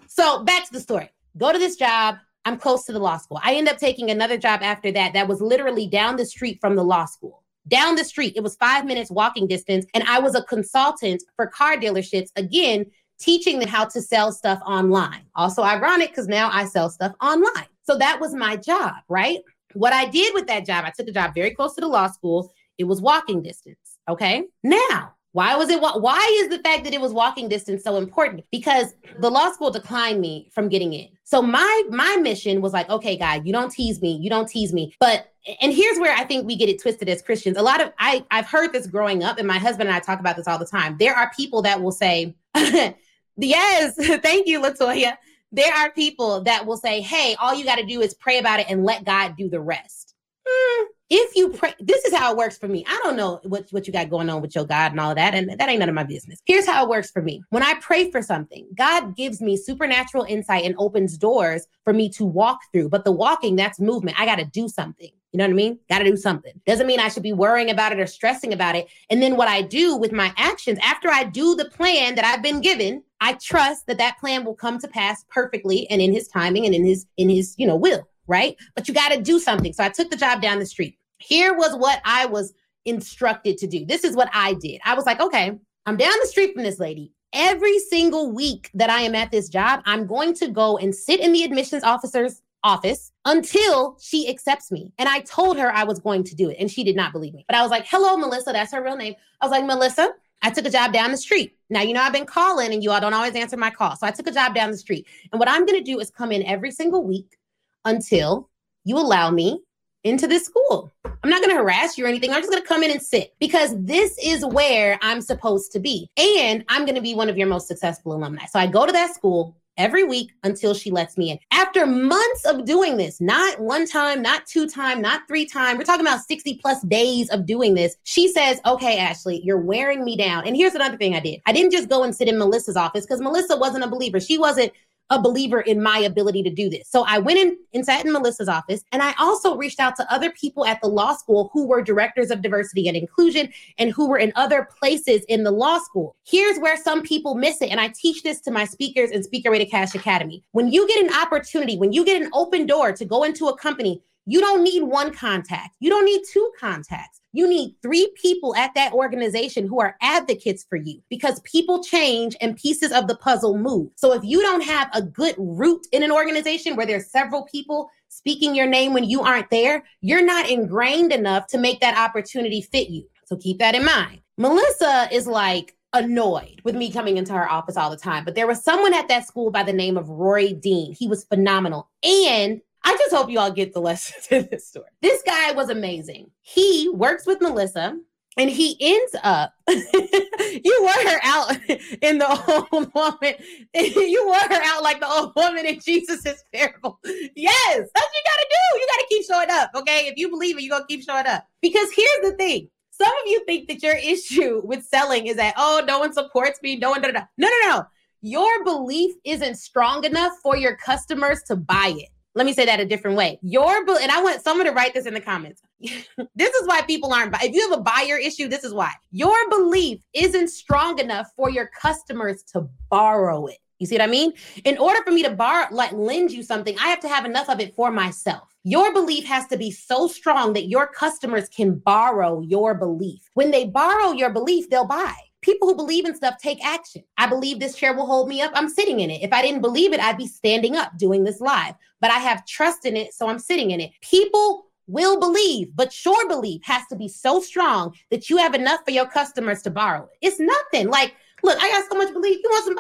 So 0.08 0.44
back 0.44 0.66
to 0.66 0.74
the 0.74 0.82
story. 0.82 1.10
Go 1.38 1.54
to 1.54 1.60
this 1.60 1.78
job. 1.78 2.18
I'm 2.44 2.58
close 2.58 2.86
to 2.86 2.92
the 2.92 3.00
law 3.00 3.18
school. 3.18 3.40
I 3.44 3.56
end 3.56 3.70
up 3.70 3.78
taking 3.78 4.12
another 4.12 4.38
job 4.38 4.62
after 4.62 4.92
that 4.92 5.14
that 5.14 5.28
was 5.28 5.40
literally 5.40 5.88
down 5.88 6.18
the 6.18 6.26
street 6.26 6.58
from 6.60 6.76
the 6.76 6.84
law 6.84 7.06
school 7.06 7.39
down 7.70 7.96
the 7.96 8.04
street. 8.04 8.34
It 8.36 8.44
was 8.44 8.56
five 8.56 8.86
minutes 8.86 9.10
walking 9.10 9.48
distance. 9.48 9.86
And 9.94 10.04
I 10.04 10.20
was 10.20 10.36
a 10.36 10.44
consultant 10.44 11.24
for 11.36 11.48
car 11.48 11.78
dealerships, 11.78 12.30
again, 12.36 12.86
teaching 13.20 13.60
them 13.60 13.70
how 13.70 13.86
to 13.86 14.02
sell 14.02 14.32
stuff 14.32 14.60
online. 14.66 15.22
Also 15.36 15.62
ironic 15.62 16.10
because 16.10 16.28
now 16.28 16.50
I 16.52 16.66
sell 16.66 16.90
stuff 16.90 17.14
online. 17.22 17.68
So 17.84 17.98
that 17.98 18.20
was 18.20 18.34
my 18.34 18.56
job, 18.56 18.96
right? 19.08 19.40
What 19.74 19.94
I 19.94 20.06
did 20.06 20.34
with 20.34 20.48
that 20.48 20.66
job, 20.66 20.86
I 20.86 20.92
took 20.92 21.08
a 21.08 21.12
job 21.12 21.34
very 21.36 21.52
close 21.52 21.76
to 21.76 21.82
the 21.82 21.88
law 21.88 22.08
school. 22.08 22.52
It 22.78 22.86
was 22.86 23.02
walking 23.02 23.42
distance. 23.42 23.78
Okay. 24.08 24.44
Now, 24.64 25.16
Why 25.32 25.56
was 25.56 25.70
it? 25.70 25.80
Why 25.80 26.40
is 26.42 26.50
the 26.50 26.58
fact 26.60 26.84
that 26.86 26.94
it 26.94 27.00
was 27.00 27.14
walking 27.14 27.50
distance 27.50 27.84
so 27.84 27.98
important? 27.98 28.46
Because 28.52 28.96
the 29.20 29.30
law 29.30 29.52
school 29.52 29.70
declined 29.70 30.20
me 30.20 30.50
from 30.52 30.70
getting 30.70 30.94
in. 30.94 31.10
So 31.24 31.42
my 31.42 31.84
my 31.90 32.16
mission 32.18 32.62
was 32.62 32.74
like, 32.74 32.90
okay, 32.90 33.16
God, 33.16 33.46
you 33.46 33.54
don't 33.54 33.72
tease 33.72 34.02
me, 34.02 34.18
you 34.20 34.30
don't 34.30 34.48
tease 34.48 34.74
me. 34.74 34.96
But 35.00 35.32
and 35.62 35.72
here's 35.72 36.00
where 36.00 36.16
I 36.16 36.24
think 36.24 36.48
we 36.48 36.56
get 36.56 36.70
it 36.70 36.82
twisted 36.82 37.08
as 37.10 37.22
Christians. 37.22 37.58
A 37.58 37.62
lot 37.62 37.80
of 37.80 37.94
I 38.00 38.26
I've 38.32 38.48
heard 38.48 38.74
this 38.74 38.88
growing 38.88 39.24
up, 39.24 39.38
and 39.38 39.48
my 39.48 39.60
husband 39.60 39.88
and 39.88 39.96
I 39.96 40.00
talk 40.00 40.20
about 40.20 40.36
this 40.36 40.48
all 40.48 40.58
the 40.58 40.66
time. 40.66 40.98
There 41.00 41.16
are 41.16 41.32
people 41.38 41.62
that 41.62 41.80
will 41.80 41.92
say, 41.92 42.36
"Yes, 42.56 43.96
thank 44.22 44.48
you, 44.48 44.60
Latoya." 44.60 45.18
There 45.52 45.74
are 45.74 45.92
people 45.92 46.42
that 46.42 46.66
will 46.66 46.78
say, 46.78 47.02
"Hey, 47.02 47.36
all 47.40 47.54
you 47.54 47.66
got 47.66 47.78
to 47.78 47.86
do 47.86 48.02
is 48.02 48.16
pray 48.16 48.40
about 48.40 48.60
it 48.60 48.66
and 48.68 48.84
let 48.84 49.06
God 49.06 49.36
do 49.38 49.48
the 49.48 49.62
rest." 49.62 50.16
Mm, 50.48 50.86
if 51.10 51.36
you 51.36 51.50
pray, 51.50 51.74
this 51.80 52.06
is 52.06 52.14
how 52.14 52.32
it 52.32 52.38
works 52.38 52.58
for 52.58 52.68
me. 52.68 52.86
I 52.88 53.00
don't 53.04 53.16
know 53.16 53.40
what, 53.44 53.68
what 53.72 53.88
you 53.88 53.94
got 53.94 54.10
going 54.10 54.30
on 54.30 54.42
with 54.42 54.54
your 54.54 54.66
God 54.66 54.92
and 54.92 55.00
all 55.00 55.16
that, 55.16 55.34
and 55.34 55.50
that 55.50 55.70
ain't 55.70 55.80
none 55.80 55.90
of 55.90 55.96
my 55.96 56.04
business. 56.04 56.40
Here's 56.46 56.68
how 56.68 56.84
it 56.84 56.90
works 56.90 57.10
for 57.10 57.22
me. 57.22 57.42
When 57.50 57.64
I 57.64 57.76
pray 57.82 58.12
for 58.12 58.22
something, 58.22 58.68
God 58.76 59.16
gives 59.16 59.42
me 59.42 59.58
supernatural 59.58 60.26
insight 60.26 60.66
and 60.66 60.76
opens 60.78 61.18
doors 61.18 61.66
for 61.84 61.94
me 61.94 62.10
to 62.10 62.26
walk 62.26 62.60
through. 62.72 62.90
But 62.90 63.06
the 63.06 63.12
walking, 63.12 63.56
that's 63.56 63.80
movement. 63.80 64.20
I 64.20 64.26
got 64.26 64.38
to 64.38 64.46
do 64.46 64.68
something. 64.68 65.10
You 65.32 65.38
know 65.38 65.46
what 65.46 65.52
I 65.52 65.56
mean? 65.56 65.80
Got 65.90 66.00
to 66.00 66.06
do 66.06 66.18
something. 66.18 66.54
Doesn't 66.66 66.88
mean 66.88 67.00
I 67.00 67.10
should 67.10 67.24
be 67.24 67.34
worrying 67.34 67.70
about 67.70 67.92
it 67.92 68.00
or 68.00 68.08
stressing 68.08 68.54
about 68.54 68.76
it. 68.76 68.88
And 69.10 69.22
then 69.22 69.38
what 69.38 69.48
I 69.48 69.62
do 69.62 69.96
with 69.96 70.12
my 70.12 70.34
actions 70.38 70.80
after 70.82 71.10
I 71.10 71.24
do 71.24 71.56
the 71.56 71.66
plan 71.66 72.16
that 72.16 72.26
I've 72.26 72.42
been 72.42 72.62
given, 72.62 73.04
I 73.22 73.34
trust 73.34 73.86
that 73.88 74.00
that 74.00 74.18
plan 74.20 74.44
will 74.44 74.56
come 74.56 74.80
to 74.80 74.88
pass 74.88 75.26
perfectly 75.30 75.88
and 75.90 76.02
in 76.02 76.14
his 76.14 76.28
timing 76.28 76.66
and 76.66 76.74
in 76.74 76.84
his 76.84 77.06
in 77.18 77.30
his, 77.30 77.54
you 77.58 77.68
know, 77.68 77.76
will, 77.76 78.08
right? 78.26 78.56
But 78.76 78.88
you 78.88 78.94
got 78.94 79.10
to 79.12 79.22
do 79.22 79.40
something. 79.40 79.74
So 79.74 79.84
I 79.84 79.90
took 79.90 80.10
the 80.10 80.18
job 80.18 80.42
down 80.42 80.58
the 80.58 80.66
street. 80.66 80.99
Here 81.20 81.54
was 81.54 81.76
what 81.76 82.02
I 82.04 82.26
was 82.26 82.54
instructed 82.86 83.58
to 83.60 83.68
do. 83.68 83.86
This 83.86 84.04
is 84.04 84.16
what 84.16 84.30
I 84.34 84.54
did. 84.56 84.82
I 84.84 84.96
was 84.96 85.06
like, 85.06 85.22
okay, 85.22 85.58
I'm 85.86 85.98
down 85.98 86.14
the 86.22 86.28
street 86.28 86.54
from 86.54 86.64
this 86.64 86.80
lady. 86.80 87.14
Every 87.32 87.78
single 87.80 88.32
week 88.32 88.72
that 88.74 88.90
I 88.90 89.02
am 89.02 89.14
at 89.14 89.30
this 89.30 89.50
job, 89.50 89.82
I'm 89.86 90.08
going 90.08 90.34
to 90.36 90.48
go 90.48 90.78
and 90.78 90.96
sit 90.96 91.20
in 91.20 91.32
the 91.32 91.44
admissions 91.44 91.84
officer's 91.84 92.42
office 92.64 93.12
until 93.26 93.98
she 94.02 94.28
accepts 94.30 94.72
me. 94.72 94.92
And 94.98 95.08
I 95.08 95.20
told 95.20 95.58
her 95.58 95.72
I 95.72 95.84
was 95.84 96.00
going 96.00 96.24
to 96.26 96.36
do 96.36 96.50
it, 96.50 96.58
and 96.60 96.72
she 96.72 96.84
did 96.84 96.96
not 96.96 97.14
believe 97.14 97.34
me. 97.34 97.46
But 97.48 97.56
I 97.56 97.62
was 97.62 97.70
like, 97.70 97.86
hello, 97.88 98.18
Melissa. 98.18 98.52
That's 98.52 98.74
her 98.74 98.84
real 98.84 98.98
name. 98.98 99.14
I 99.40 99.46
was 99.46 99.52
like, 99.52 99.66
Melissa, 99.66 100.10
I 100.42 100.50
took 100.50 100.66
a 100.66 100.70
job 100.70 100.94
down 100.94 101.12
the 101.12 101.18
street. 101.18 101.56
Now, 101.70 101.82
you 101.82 101.94
know, 101.94 102.02
I've 102.02 102.14
been 102.14 102.26
calling 102.26 102.74
and 102.74 102.84
you 102.84 102.92
all 102.92 103.02
don't 103.02 103.14
always 103.14 103.36
answer 103.36 103.58
my 103.58 103.70
call. 103.70 103.96
So 103.96 104.08
I 104.08 104.12
took 104.12 104.28
a 104.28 104.32
job 104.32 104.56
down 104.56 104.72
the 104.72 104.78
street. 104.78 105.06
And 105.32 105.40
what 105.40 105.50
I'm 105.50 105.66
going 105.66 105.84
to 105.84 105.92
do 105.92 106.00
is 106.00 106.10
come 106.10 106.32
in 106.32 106.44
every 106.44 106.72
single 106.72 107.04
week 107.04 107.38
until 107.86 108.50
you 108.86 108.98
allow 108.98 109.30
me 109.32 109.62
into 110.04 110.28
this 110.28 110.46
school. 110.46 110.92
I'm 111.24 111.30
not 111.30 111.42
going 111.42 111.50
to 111.50 111.62
harass 111.62 111.98
you 111.98 112.06
or 112.06 112.08
anything. 112.08 112.32
I'm 112.32 112.42
just 112.42 112.50
going 112.50 112.62
to 112.62 112.68
come 112.68 112.84
in 112.84 112.92
and 112.92 113.02
sit 113.02 113.34
because 113.40 113.74
this 113.78 114.18
is 114.24 114.46
where 114.46 114.98
I'm 115.02 115.22
supposed 115.22 115.72
to 115.74 115.80
be. 115.80 116.10
And 116.18 116.64
I'm 116.70 116.86
going 116.86 116.96
to 116.96 117.02
be 117.02 117.14
one 117.14 117.30
of 117.30 117.38
your 117.38 117.48
most 117.48 117.68
successful 117.68 118.14
alumni. 118.14 118.46
So 118.46 118.60
I 118.60 118.68
go 118.68 118.86
to 118.86 118.92
that 118.92 119.14
school 119.14 119.56
every 119.80 120.04
week 120.04 120.32
until 120.44 120.74
she 120.74 120.92
lets 120.92 121.18
me 121.18 121.32
in. 121.32 121.40
After 121.52 121.86
months 121.86 122.46
of 122.46 122.66
doing 122.66 122.98
this, 122.98 123.20
not 123.20 123.60
one 123.60 123.88
time, 123.88 124.22
not 124.22 124.46
two 124.46 124.68
time, 124.68 125.02
not 125.02 125.28
three 125.28 125.46
time, 125.46 125.78
we're 125.78 125.86
talking 125.86 126.06
about 126.06 126.22
60 126.22 126.60
plus 126.62 126.82
days 126.84 127.30
of 127.30 127.46
doing 127.46 127.74
this. 127.74 127.96
She 128.04 128.28
says, 128.32 128.60
okay, 128.66 128.98
Ashley, 128.98 129.42
you're 129.44 129.58
wearing 129.58 130.04
me 130.04 130.18
down. 130.18 130.46
And 130.46 130.56
here's 130.56 130.76
another 130.76 130.98
thing 130.98 131.16
I 131.16 131.22
did. 131.22 131.40
I 131.46 131.54
didn't 131.54 131.72
just 131.72 131.90
go 131.90 132.04
and 132.04 132.14
sit 132.14 132.28
in 132.28 132.38
Melissa's 132.38 132.76
office 132.76 133.06
because 133.06 133.22
Melissa 133.22 133.58
wasn't 133.58 133.86
a 133.86 133.90
believer. 133.90 134.20
She 134.20 134.38
wasn't 134.38 134.74
a 135.10 135.22
believer 135.22 135.62
in 135.62 135.82
my 135.82 135.98
ability 136.00 136.44
to 136.44 136.50
do 136.50 136.70
this. 136.70 136.88
So 136.90 137.04
I 137.08 137.18
went 137.20 137.40
in 137.40 137.58
and 137.74 137.86
sat 137.86 138.06
in 138.06 138.12
Melissa's 138.12 138.48
office, 138.48 138.84
and 138.92 139.02
I 139.02 139.14
also 139.20 139.56
reached 139.56 139.80
out 139.80 139.96
to 139.98 140.14
other 140.14 140.32
people 140.32 140.66
at 140.66 140.82
the 140.82 140.88
law 140.88 141.14
school 141.14 141.50
who 141.54 141.68
were 141.68 141.82
directors 141.82 142.32
of 142.32 142.42
diversity 142.42 142.88
and 142.88 142.96
inclusion 142.96 143.50
and 143.78 143.92
who 143.92 144.08
were 144.08 144.18
in 144.18 144.32
other 144.36 144.68
places 144.80 145.24
in 145.28 145.44
the 145.44 145.52
law 145.52 145.80
school. 145.80 146.16
Here's 146.26 146.60
where 146.60 146.78
some 146.78 147.02
people 147.02 147.36
miss 147.36 147.62
it. 147.62 147.70
And 147.70 147.80
I 147.80 147.90
teach 147.90 148.24
this 148.24 148.42
to 148.42 148.52
my 148.52 148.66
speakers 148.66 149.12
in 149.12 149.24
Speaker 149.24 149.52
Way 149.52 149.66
Cash 149.66 149.96
Academy. 149.96 150.44
When 150.52 150.72
you 150.72 150.88
get 150.88 151.04
an 151.04 151.14
opportunity, 151.14 151.78
when 151.78 151.92
you 151.92 152.06
get 152.06 152.22
an 152.22 152.30
open 152.34 152.66
door 152.66 152.92
to 152.92 153.06
go 153.06 153.24
into 153.24 153.48
a 153.48 153.58
company, 153.58 154.02
you 154.26 154.40
don't 154.40 154.64
need 154.64 154.84
one 154.84 155.12
contact. 155.14 155.76
You 155.80 155.90
don't 155.90 156.06
need 156.06 156.22
two 156.32 156.52
contacts. 156.60 157.19
You 157.32 157.48
need 157.48 157.76
three 157.82 158.12
people 158.16 158.56
at 158.56 158.74
that 158.76 158.94
organization 158.94 159.68
who 159.68 159.80
are 159.80 159.96
advocates 160.02 160.66
for 160.68 160.78
you 160.78 161.02
because 161.10 161.40
people 161.42 161.84
change 161.84 162.36
and 162.42 162.58
pieces 162.58 162.92
of 162.92 163.08
the 163.08 163.16
puzzle 163.16 163.58
move. 163.58 163.92
So 163.96 164.14
if 164.14 164.24
you 164.24 164.42
don't 164.42 164.64
have 164.64 164.90
a 164.94 165.02
good 165.02 165.36
root 165.38 165.86
in 165.92 166.04
an 166.04 166.12
organization 166.12 166.76
where 166.76 166.86
there's 166.86 167.12
several 167.12 167.44
people 167.44 167.90
speaking 168.08 168.56
your 168.56 168.68
name 168.68 168.94
when 168.94 169.04
you 169.04 169.22
aren't 169.22 169.52
there, 169.52 169.84
you're 170.02 170.26
not 170.26 170.50
ingrained 170.50 171.14
enough 171.14 171.48
to 171.48 171.58
make 171.58 171.80
that 171.82 171.98
opportunity 171.98 172.62
fit 172.62 172.90
you. 172.90 173.08
So 173.26 173.38
keep 173.38 173.60
that 173.60 173.76
in 173.76 173.86
mind. 173.86 174.22
Melissa 174.38 175.08
is 175.12 175.28
like, 175.28 175.76
annoyed 175.94 176.62
with 176.64 176.76
me 176.76 176.92
coming 176.92 177.18
into 177.18 177.34
her 177.34 177.50
office 177.50 177.78
all 177.78 177.90
the 177.90 177.98
time. 177.98 178.24
But 178.24 178.36
there 178.36 178.48
was 178.48 178.64
someone 178.64 178.94
at 178.94 179.08
that 179.08 179.28
school 179.28 179.52
by 179.52 179.64
the 179.64 179.74
name 179.74 179.98
of 179.98 180.10
Roy 180.10 180.54
Dean. 180.54 180.94
He 180.94 181.08
was 181.08 181.24
phenomenal. 181.24 181.90
And 182.04 182.62
I 182.84 182.96
just 182.98 183.14
hope 183.14 183.30
you 183.30 183.40
all 183.40 183.52
get 183.52 183.74
the 183.74 183.82
lesson 183.82 184.16
in 184.38 184.48
this 184.52 184.68
story. 184.68 184.88
This 185.02 185.22
guy 185.24 185.52
was 185.52 185.70
amazing. 185.70 186.32
He 186.42 186.90
works 186.90 187.26
with 187.26 187.42
Melissa 187.42 187.98
and 188.38 188.50
he 188.50 188.78
ends 188.80 189.16
up 189.24 189.54
you 189.70 190.78
wore 190.82 190.92
her 190.92 191.20
out 191.24 191.52
in 192.02 192.20
the 192.20 192.64
old 192.72 192.94
woman. 192.94 193.36
You 193.74 194.26
wore 194.26 194.36
her 194.36 194.62
out 194.64 194.84
like 194.84 195.00
the 195.00 195.10
old 195.10 195.34
woman 195.36 195.66
in 195.66 195.80
jesus's 195.80 196.44
parable. 196.54 197.00
Yes 197.04 197.90
that's 197.94 198.06
what 198.06 198.14
you 198.14 198.24
gotta 198.26 198.48
do. 198.50 198.80
You 198.80 198.88
gotta 198.88 199.08
keep 199.10 199.26
showing 199.26 199.48
up 199.52 199.72
okay? 199.76 200.08
If 200.08 200.18
you 200.18 200.30
believe 200.30 200.58
it 200.58 200.64
you're 200.64 200.72
gonna 200.78 200.88
keep 200.88 201.04
showing 201.04 201.28
up. 201.28 201.46
Because 201.62 201.90
here's 201.94 202.32
the 202.32 202.38
thing. 202.38 202.70
Some 202.92 203.08
of 203.08 203.28
you 203.28 203.44
think 203.46 203.68
that 203.68 203.82
your 203.82 203.96
issue 203.96 204.62
with 204.64 204.86
selling 204.86 205.28
is 205.28 205.36
that 205.36 205.54
oh 205.58 205.84
no 205.86 206.00
one 206.00 206.14
supports 206.14 206.62
me 206.62 206.78
no 206.78 206.92
one 206.92 207.02
da, 207.02 207.12
da, 207.12 207.20
da. 207.20 207.26
no 207.38 207.48
no 207.48 207.70
no. 207.70 207.84
Your 208.22 208.64
belief 208.64 209.16
isn't 209.24 209.56
strong 209.56 210.04
enough 210.04 210.34
for 210.44 210.56
your 210.56 210.76
customers 210.76 211.42
to 211.44 211.56
buy 211.56 211.94
it 211.96 212.10
let 212.36 212.46
me 212.46 212.54
say 212.54 212.66
that 212.66 212.80
a 212.80 212.86
different 212.86 213.18
way. 213.18 213.40
Your 213.42 213.78
and 213.78 214.12
I 214.12 214.22
want 214.22 214.42
someone 214.42 214.68
to 214.68 214.72
write 214.72 214.94
this 214.94 215.06
in 215.06 215.14
the 215.14 215.22
comments. 215.22 215.62
this 215.80 216.54
is 216.54 216.68
why 216.68 216.82
people 216.84 217.14
aren't. 217.14 217.36
If 217.42 217.54
you 217.54 217.70
have 217.70 217.80
a 217.80 217.82
buyer 217.82 218.18
issue, 218.18 218.48
this 218.48 218.64
is 218.64 218.74
why 218.74 218.92
your 219.12 219.50
belief 219.50 220.02
isn't 220.14 220.50
strong 220.50 221.00
enough 221.00 221.28
for 221.36 221.50
your 221.50 221.70
customers 221.82 222.44
to 222.54 222.70
borrow 222.90 223.48
it. 223.48 223.58
You 223.80 223.88
see 223.88 223.96
what 223.96 224.04
I 224.04 224.08
mean? 224.08 224.34
In 224.66 224.78
order 224.78 225.02
for 225.04 225.12
me 225.12 225.24
to 225.24 225.32
borrow, 225.32 225.68
like 225.72 225.94
lend 225.94 226.32
you 226.32 226.44
something, 226.44 226.78
I 226.80 226.90
have 226.90 227.00
to 227.00 227.08
have 227.08 227.26
enough 227.26 227.50
of 227.50 227.62
it 227.62 227.74
for 227.76 227.92
myself. 227.92 228.54
Your 228.64 228.94
belief 228.94 229.26
has 229.26 229.48
to 229.48 229.58
be 229.58 229.72
so 229.72 230.08
strong 230.08 230.54
that 230.54 230.68
your 230.68 230.88
customers 230.88 231.48
can 231.48 231.76
borrow 231.76 232.42
your 232.42 232.76
belief. 232.76 233.22
When 233.36 233.52
they 233.52 233.66
borrow 233.66 234.12
your 234.12 234.32
belief, 234.32 234.70
they'll 234.70 234.86
buy 234.86 235.16
people 235.42 235.68
who 235.68 235.76
believe 235.76 236.06
in 236.06 236.16
stuff 236.16 236.36
take 236.38 236.64
action. 236.66 237.04
I 237.18 237.28
believe 237.28 237.60
this 237.60 237.76
chair 237.76 237.94
will 237.94 238.06
hold 238.06 238.28
me 238.28 238.42
up. 238.42 238.52
I'm 238.56 238.70
sitting 238.70 239.00
in 239.00 239.10
it. 239.10 239.24
If 239.24 239.32
I 239.32 239.42
didn't 239.42 239.62
believe 239.62 239.94
it, 239.94 240.00
I'd 240.00 240.18
be 240.18 240.28
standing 240.28 240.76
up 240.76 240.98
doing 240.98 241.24
this 241.24 241.40
live. 241.40 241.76
But 242.02 242.12
I 242.12 242.20
have 242.20 242.46
trust 242.46 242.86
in 242.86 242.96
it, 242.96 243.14
so 243.14 243.28
I'm 243.28 243.40
sitting 243.40 243.72
in 243.72 243.80
it. 243.80 243.92
People 244.02 244.66
will 244.88 245.20
believe, 245.20 245.76
but 245.76 245.94
your 246.04 246.28
belief 246.28 246.62
has 246.64 246.86
to 246.88 246.96
be 246.96 247.08
so 247.08 247.40
strong 247.40 247.94
that 248.10 248.30
you 248.30 248.38
have 248.38 248.56
enough 248.56 248.82
for 248.84 248.92
your 248.92 249.08
customers 249.08 249.62
to 249.62 249.70
borrow 249.70 250.04
it. 250.04 250.28
It's 250.28 250.40
nothing. 250.40 250.90
Like, 250.90 251.16
look, 251.44 251.58
I 251.62 251.70
got 251.70 251.90
so 251.90 251.98
much 251.98 252.12
belief. 252.12 252.40
You 252.44 252.50
want 252.50 252.66
some? 252.66 252.76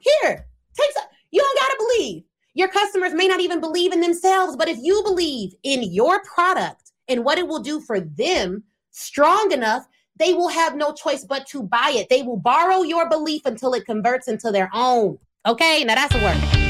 Here, 0.00 0.46
take 0.78 0.92
some. 0.92 1.04
You 1.30 1.40
don't 1.40 1.58
gotta 1.58 1.76
believe. 1.78 2.24
Your 2.52 2.68
customers 2.68 3.14
may 3.14 3.26
not 3.26 3.40
even 3.40 3.60
believe 3.60 3.92
in 3.92 4.00
themselves, 4.00 4.56
but 4.56 4.68
if 4.68 4.78
you 4.80 5.02
believe 5.04 5.54
in 5.64 5.82
your 5.82 6.22
product 6.22 6.92
and 7.08 7.24
what 7.24 7.38
it 7.38 7.48
will 7.48 7.60
do 7.60 7.80
for 7.80 7.98
them 7.98 8.62
strong 8.90 9.50
enough, 9.50 9.86
they 10.16 10.32
will 10.32 10.48
have 10.48 10.76
no 10.76 10.92
choice 10.92 11.24
but 11.24 11.46
to 11.48 11.62
buy 11.62 11.92
it. 11.96 12.08
They 12.08 12.22
will 12.22 12.36
borrow 12.36 12.82
your 12.82 13.08
belief 13.08 13.42
until 13.46 13.74
it 13.74 13.84
converts 13.84 14.28
into 14.28 14.52
their 14.52 14.70
own. 14.72 15.18
Okay, 15.46 15.82
now 15.84 15.96
that's 15.96 16.14
a 16.14 16.18
word. 16.18 16.63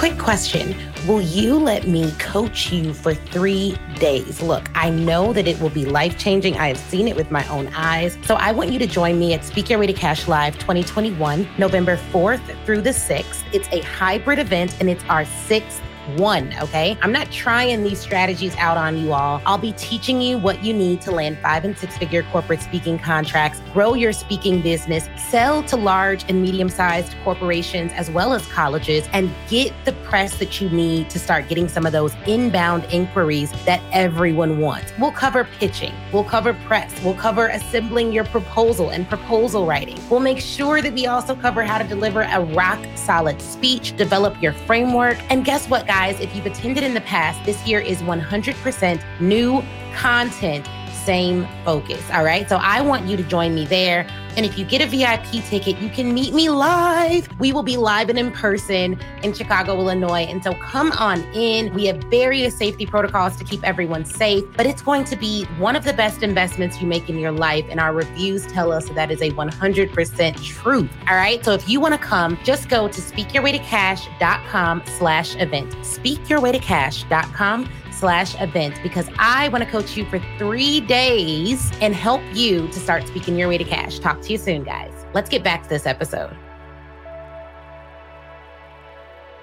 Quick 0.00 0.16
question 0.16 0.74
Will 1.06 1.20
you 1.20 1.58
let 1.58 1.86
me 1.86 2.10
coach 2.12 2.72
you 2.72 2.94
for 2.94 3.14
three 3.14 3.76
days? 3.96 4.40
Look, 4.40 4.70
I 4.74 4.88
know 4.88 5.34
that 5.34 5.46
it 5.46 5.60
will 5.60 5.68
be 5.68 5.84
life 5.84 6.16
changing. 6.18 6.56
I 6.56 6.68
have 6.68 6.78
seen 6.78 7.06
it 7.06 7.14
with 7.14 7.30
my 7.30 7.46
own 7.48 7.68
eyes. 7.74 8.16
So 8.24 8.36
I 8.36 8.52
want 8.52 8.72
you 8.72 8.78
to 8.78 8.86
join 8.86 9.18
me 9.18 9.34
at 9.34 9.44
Speak 9.44 9.68
Your 9.68 9.78
Way 9.78 9.88
to 9.88 9.92
Cash 9.92 10.26
Live 10.26 10.54
2021, 10.54 11.46
November 11.58 11.98
4th 12.12 12.40
through 12.64 12.80
the 12.80 12.90
6th. 12.90 13.44
It's 13.52 13.68
a 13.72 13.80
hybrid 13.80 14.38
event 14.38 14.74
and 14.80 14.88
it's 14.88 15.04
our 15.04 15.26
sixth 15.26 15.82
one, 16.16 16.52
okay? 16.60 16.96
I'm 17.02 17.12
not 17.12 17.30
trying 17.30 17.82
these 17.82 17.98
strategies 17.98 18.54
out 18.56 18.76
on 18.76 18.98
you 18.98 19.12
all. 19.12 19.40
I'll 19.46 19.58
be 19.58 19.72
teaching 19.72 20.20
you 20.20 20.38
what 20.38 20.64
you 20.64 20.72
need 20.72 21.00
to 21.02 21.10
land 21.10 21.38
five 21.38 21.64
and 21.64 21.76
six 21.76 21.96
figure 21.98 22.22
corporate 22.24 22.62
speaking 22.62 22.98
contracts, 22.98 23.60
grow 23.72 23.94
your 23.94 24.12
speaking 24.12 24.60
business, 24.62 25.08
sell 25.16 25.62
to 25.64 25.76
large 25.76 26.24
and 26.28 26.42
medium 26.42 26.68
sized 26.68 27.14
corporations 27.24 27.92
as 27.92 28.10
well 28.10 28.32
as 28.32 28.46
colleges, 28.48 29.08
and 29.12 29.30
get 29.48 29.72
the 29.84 29.92
press 30.04 30.38
that 30.38 30.60
you 30.60 30.68
need 30.70 31.08
to 31.10 31.18
start 31.18 31.48
getting 31.48 31.68
some 31.68 31.86
of 31.86 31.92
those 31.92 32.14
inbound 32.26 32.84
inquiries 32.86 33.50
that 33.64 33.80
everyone 33.92 34.58
wants. 34.58 34.92
We'll 34.98 35.12
cover 35.12 35.44
pitching, 35.58 35.94
we'll 36.12 36.24
cover 36.24 36.54
press, 36.66 36.92
we'll 37.04 37.14
cover 37.14 37.48
assembling 37.48 38.12
your 38.12 38.24
proposal 38.24 38.90
and 38.90 39.08
proposal 39.08 39.66
writing. 39.66 39.98
We'll 40.10 40.20
make 40.20 40.40
sure 40.40 40.82
that 40.82 40.92
we 40.92 41.06
also 41.06 41.34
cover 41.34 41.62
how 41.62 41.78
to 41.78 41.84
deliver 41.86 42.22
a 42.22 42.40
rock 42.40 42.78
solid 42.94 43.40
speech, 43.40 43.96
develop 43.96 44.40
your 44.42 44.52
framework, 44.52 45.18
and 45.30 45.44
guess 45.44 45.68
what, 45.68 45.86
guys? 46.00 46.18
If 46.18 46.34
you've 46.34 46.46
attended 46.46 46.82
in 46.82 46.94
the 46.94 47.02
past, 47.02 47.44
this 47.44 47.66
year 47.68 47.78
is 47.78 48.00
100% 48.00 49.20
new 49.20 49.62
content 49.94 50.66
same 51.10 51.44
focus. 51.64 52.00
All 52.12 52.22
right. 52.22 52.48
So 52.48 52.56
I 52.62 52.80
want 52.82 53.06
you 53.06 53.16
to 53.16 53.24
join 53.24 53.52
me 53.52 53.66
there. 53.66 54.06
And 54.36 54.46
if 54.46 54.56
you 54.56 54.64
get 54.64 54.80
a 54.80 54.86
VIP 54.86 55.44
ticket, 55.44 55.76
you 55.78 55.90
can 55.90 56.14
meet 56.14 56.32
me 56.32 56.50
live. 56.50 57.28
We 57.40 57.52
will 57.52 57.64
be 57.64 57.76
live 57.76 58.10
and 58.10 58.16
in 58.16 58.30
person 58.30 58.96
in 59.24 59.32
Chicago, 59.32 59.76
Illinois. 59.76 60.26
And 60.30 60.40
so 60.44 60.54
come 60.54 60.92
on 60.92 61.22
in. 61.34 61.74
We 61.74 61.86
have 61.86 61.96
various 62.04 62.56
safety 62.56 62.86
protocols 62.86 63.34
to 63.38 63.44
keep 63.44 63.64
everyone 63.64 64.04
safe, 64.04 64.44
but 64.56 64.66
it's 64.66 64.82
going 64.82 65.02
to 65.06 65.16
be 65.16 65.46
one 65.58 65.74
of 65.74 65.82
the 65.82 65.92
best 65.94 66.22
investments 66.22 66.80
you 66.80 66.86
make 66.86 67.10
in 67.10 67.18
your 67.18 67.32
life. 67.32 67.64
And 67.68 67.80
our 67.80 67.92
reviews 67.92 68.46
tell 68.46 68.70
us 68.70 68.88
that 68.90 69.10
is 69.10 69.20
a 69.20 69.32
100% 69.32 70.44
truth. 70.44 70.90
All 71.08 71.16
right. 71.16 71.44
So 71.44 71.54
if 71.54 71.68
you 71.68 71.80
want 71.80 71.94
to 71.94 72.00
come, 72.00 72.38
just 72.44 72.68
go 72.68 72.86
to 72.86 73.00
speakyourwaytocash.com 73.00 74.82
slash 74.86 75.34
event. 75.40 75.72
Speakyourwaytocash.com 75.78 77.68
slash 78.00 78.34
event 78.40 78.80
because 78.82 79.08
I 79.18 79.48
want 79.50 79.62
to 79.62 79.70
coach 79.70 79.96
you 79.96 80.04
for 80.06 80.18
three 80.38 80.80
days 80.80 81.70
and 81.80 81.94
help 81.94 82.22
you 82.32 82.66
to 82.68 82.80
start 82.80 83.06
speaking 83.06 83.36
your 83.36 83.48
way 83.48 83.58
to 83.58 83.64
cash. 83.64 83.98
Talk 83.98 84.22
to 84.22 84.32
you 84.32 84.38
soon, 84.38 84.64
guys. 84.64 84.92
Let's 85.12 85.28
get 85.28 85.44
back 85.44 85.62
to 85.64 85.68
this 85.68 85.86
episode. 85.86 86.34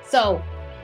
So, 0.04 0.42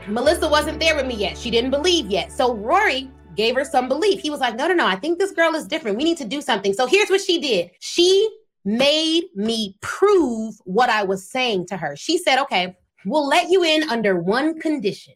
Melissa 0.08 0.48
wasn't 0.48 0.80
there 0.80 0.96
with 0.96 1.08
me 1.08 1.16
yet. 1.16 1.38
She 1.38 1.50
didn't 1.50 1.72
believe 1.72 2.08
yet. 2.08 2.32
So, 2.32 2.54
Rory 2.56 3.10
gave 3.36 3.56
her 3.56 3.66
some 3.66 3.88
belief. 3.88 4.20
He 4.20 4.30
was 4.30 4.40
like, 4.40 4.56
no, 4.56 4.68
no, 4.68 4.74
no, 4.76 4.86
I 4.86 4.96
think 4.96 5.18
this 5.18 5.32
girl 5.32 5.56
is 5.56 5.66
different. 5.66 5.98
We 5.98 6.04
need 6.04 6.18
to 6.18 6.26
do 6.26 6.42
something. 6.42 6.74
So, 6.74 6.86
here's 6.86 7.10
what 7.10 7.22
she 7.22 7.40
did 7.40 7.72
she 7.80 8.30
made 8.66 9.24
me 9.36 9.78
prove 9.82 10.56
what 10.66 10.90
I 10.90 11.04
was 11.04 11.30
saying 11.30 11.68
to 11.68 11.78
her. 11.78 11.96
She 11.96 12.18
said, 12.18 12.40
okay, 12.44 12.76
we'll 13.06 13.28
let 13.28 13.50
you 13.50 13.64
in 13.64 13.90
under 13.90 14.20
one 14.20 14.60
condition. 14.60 15.14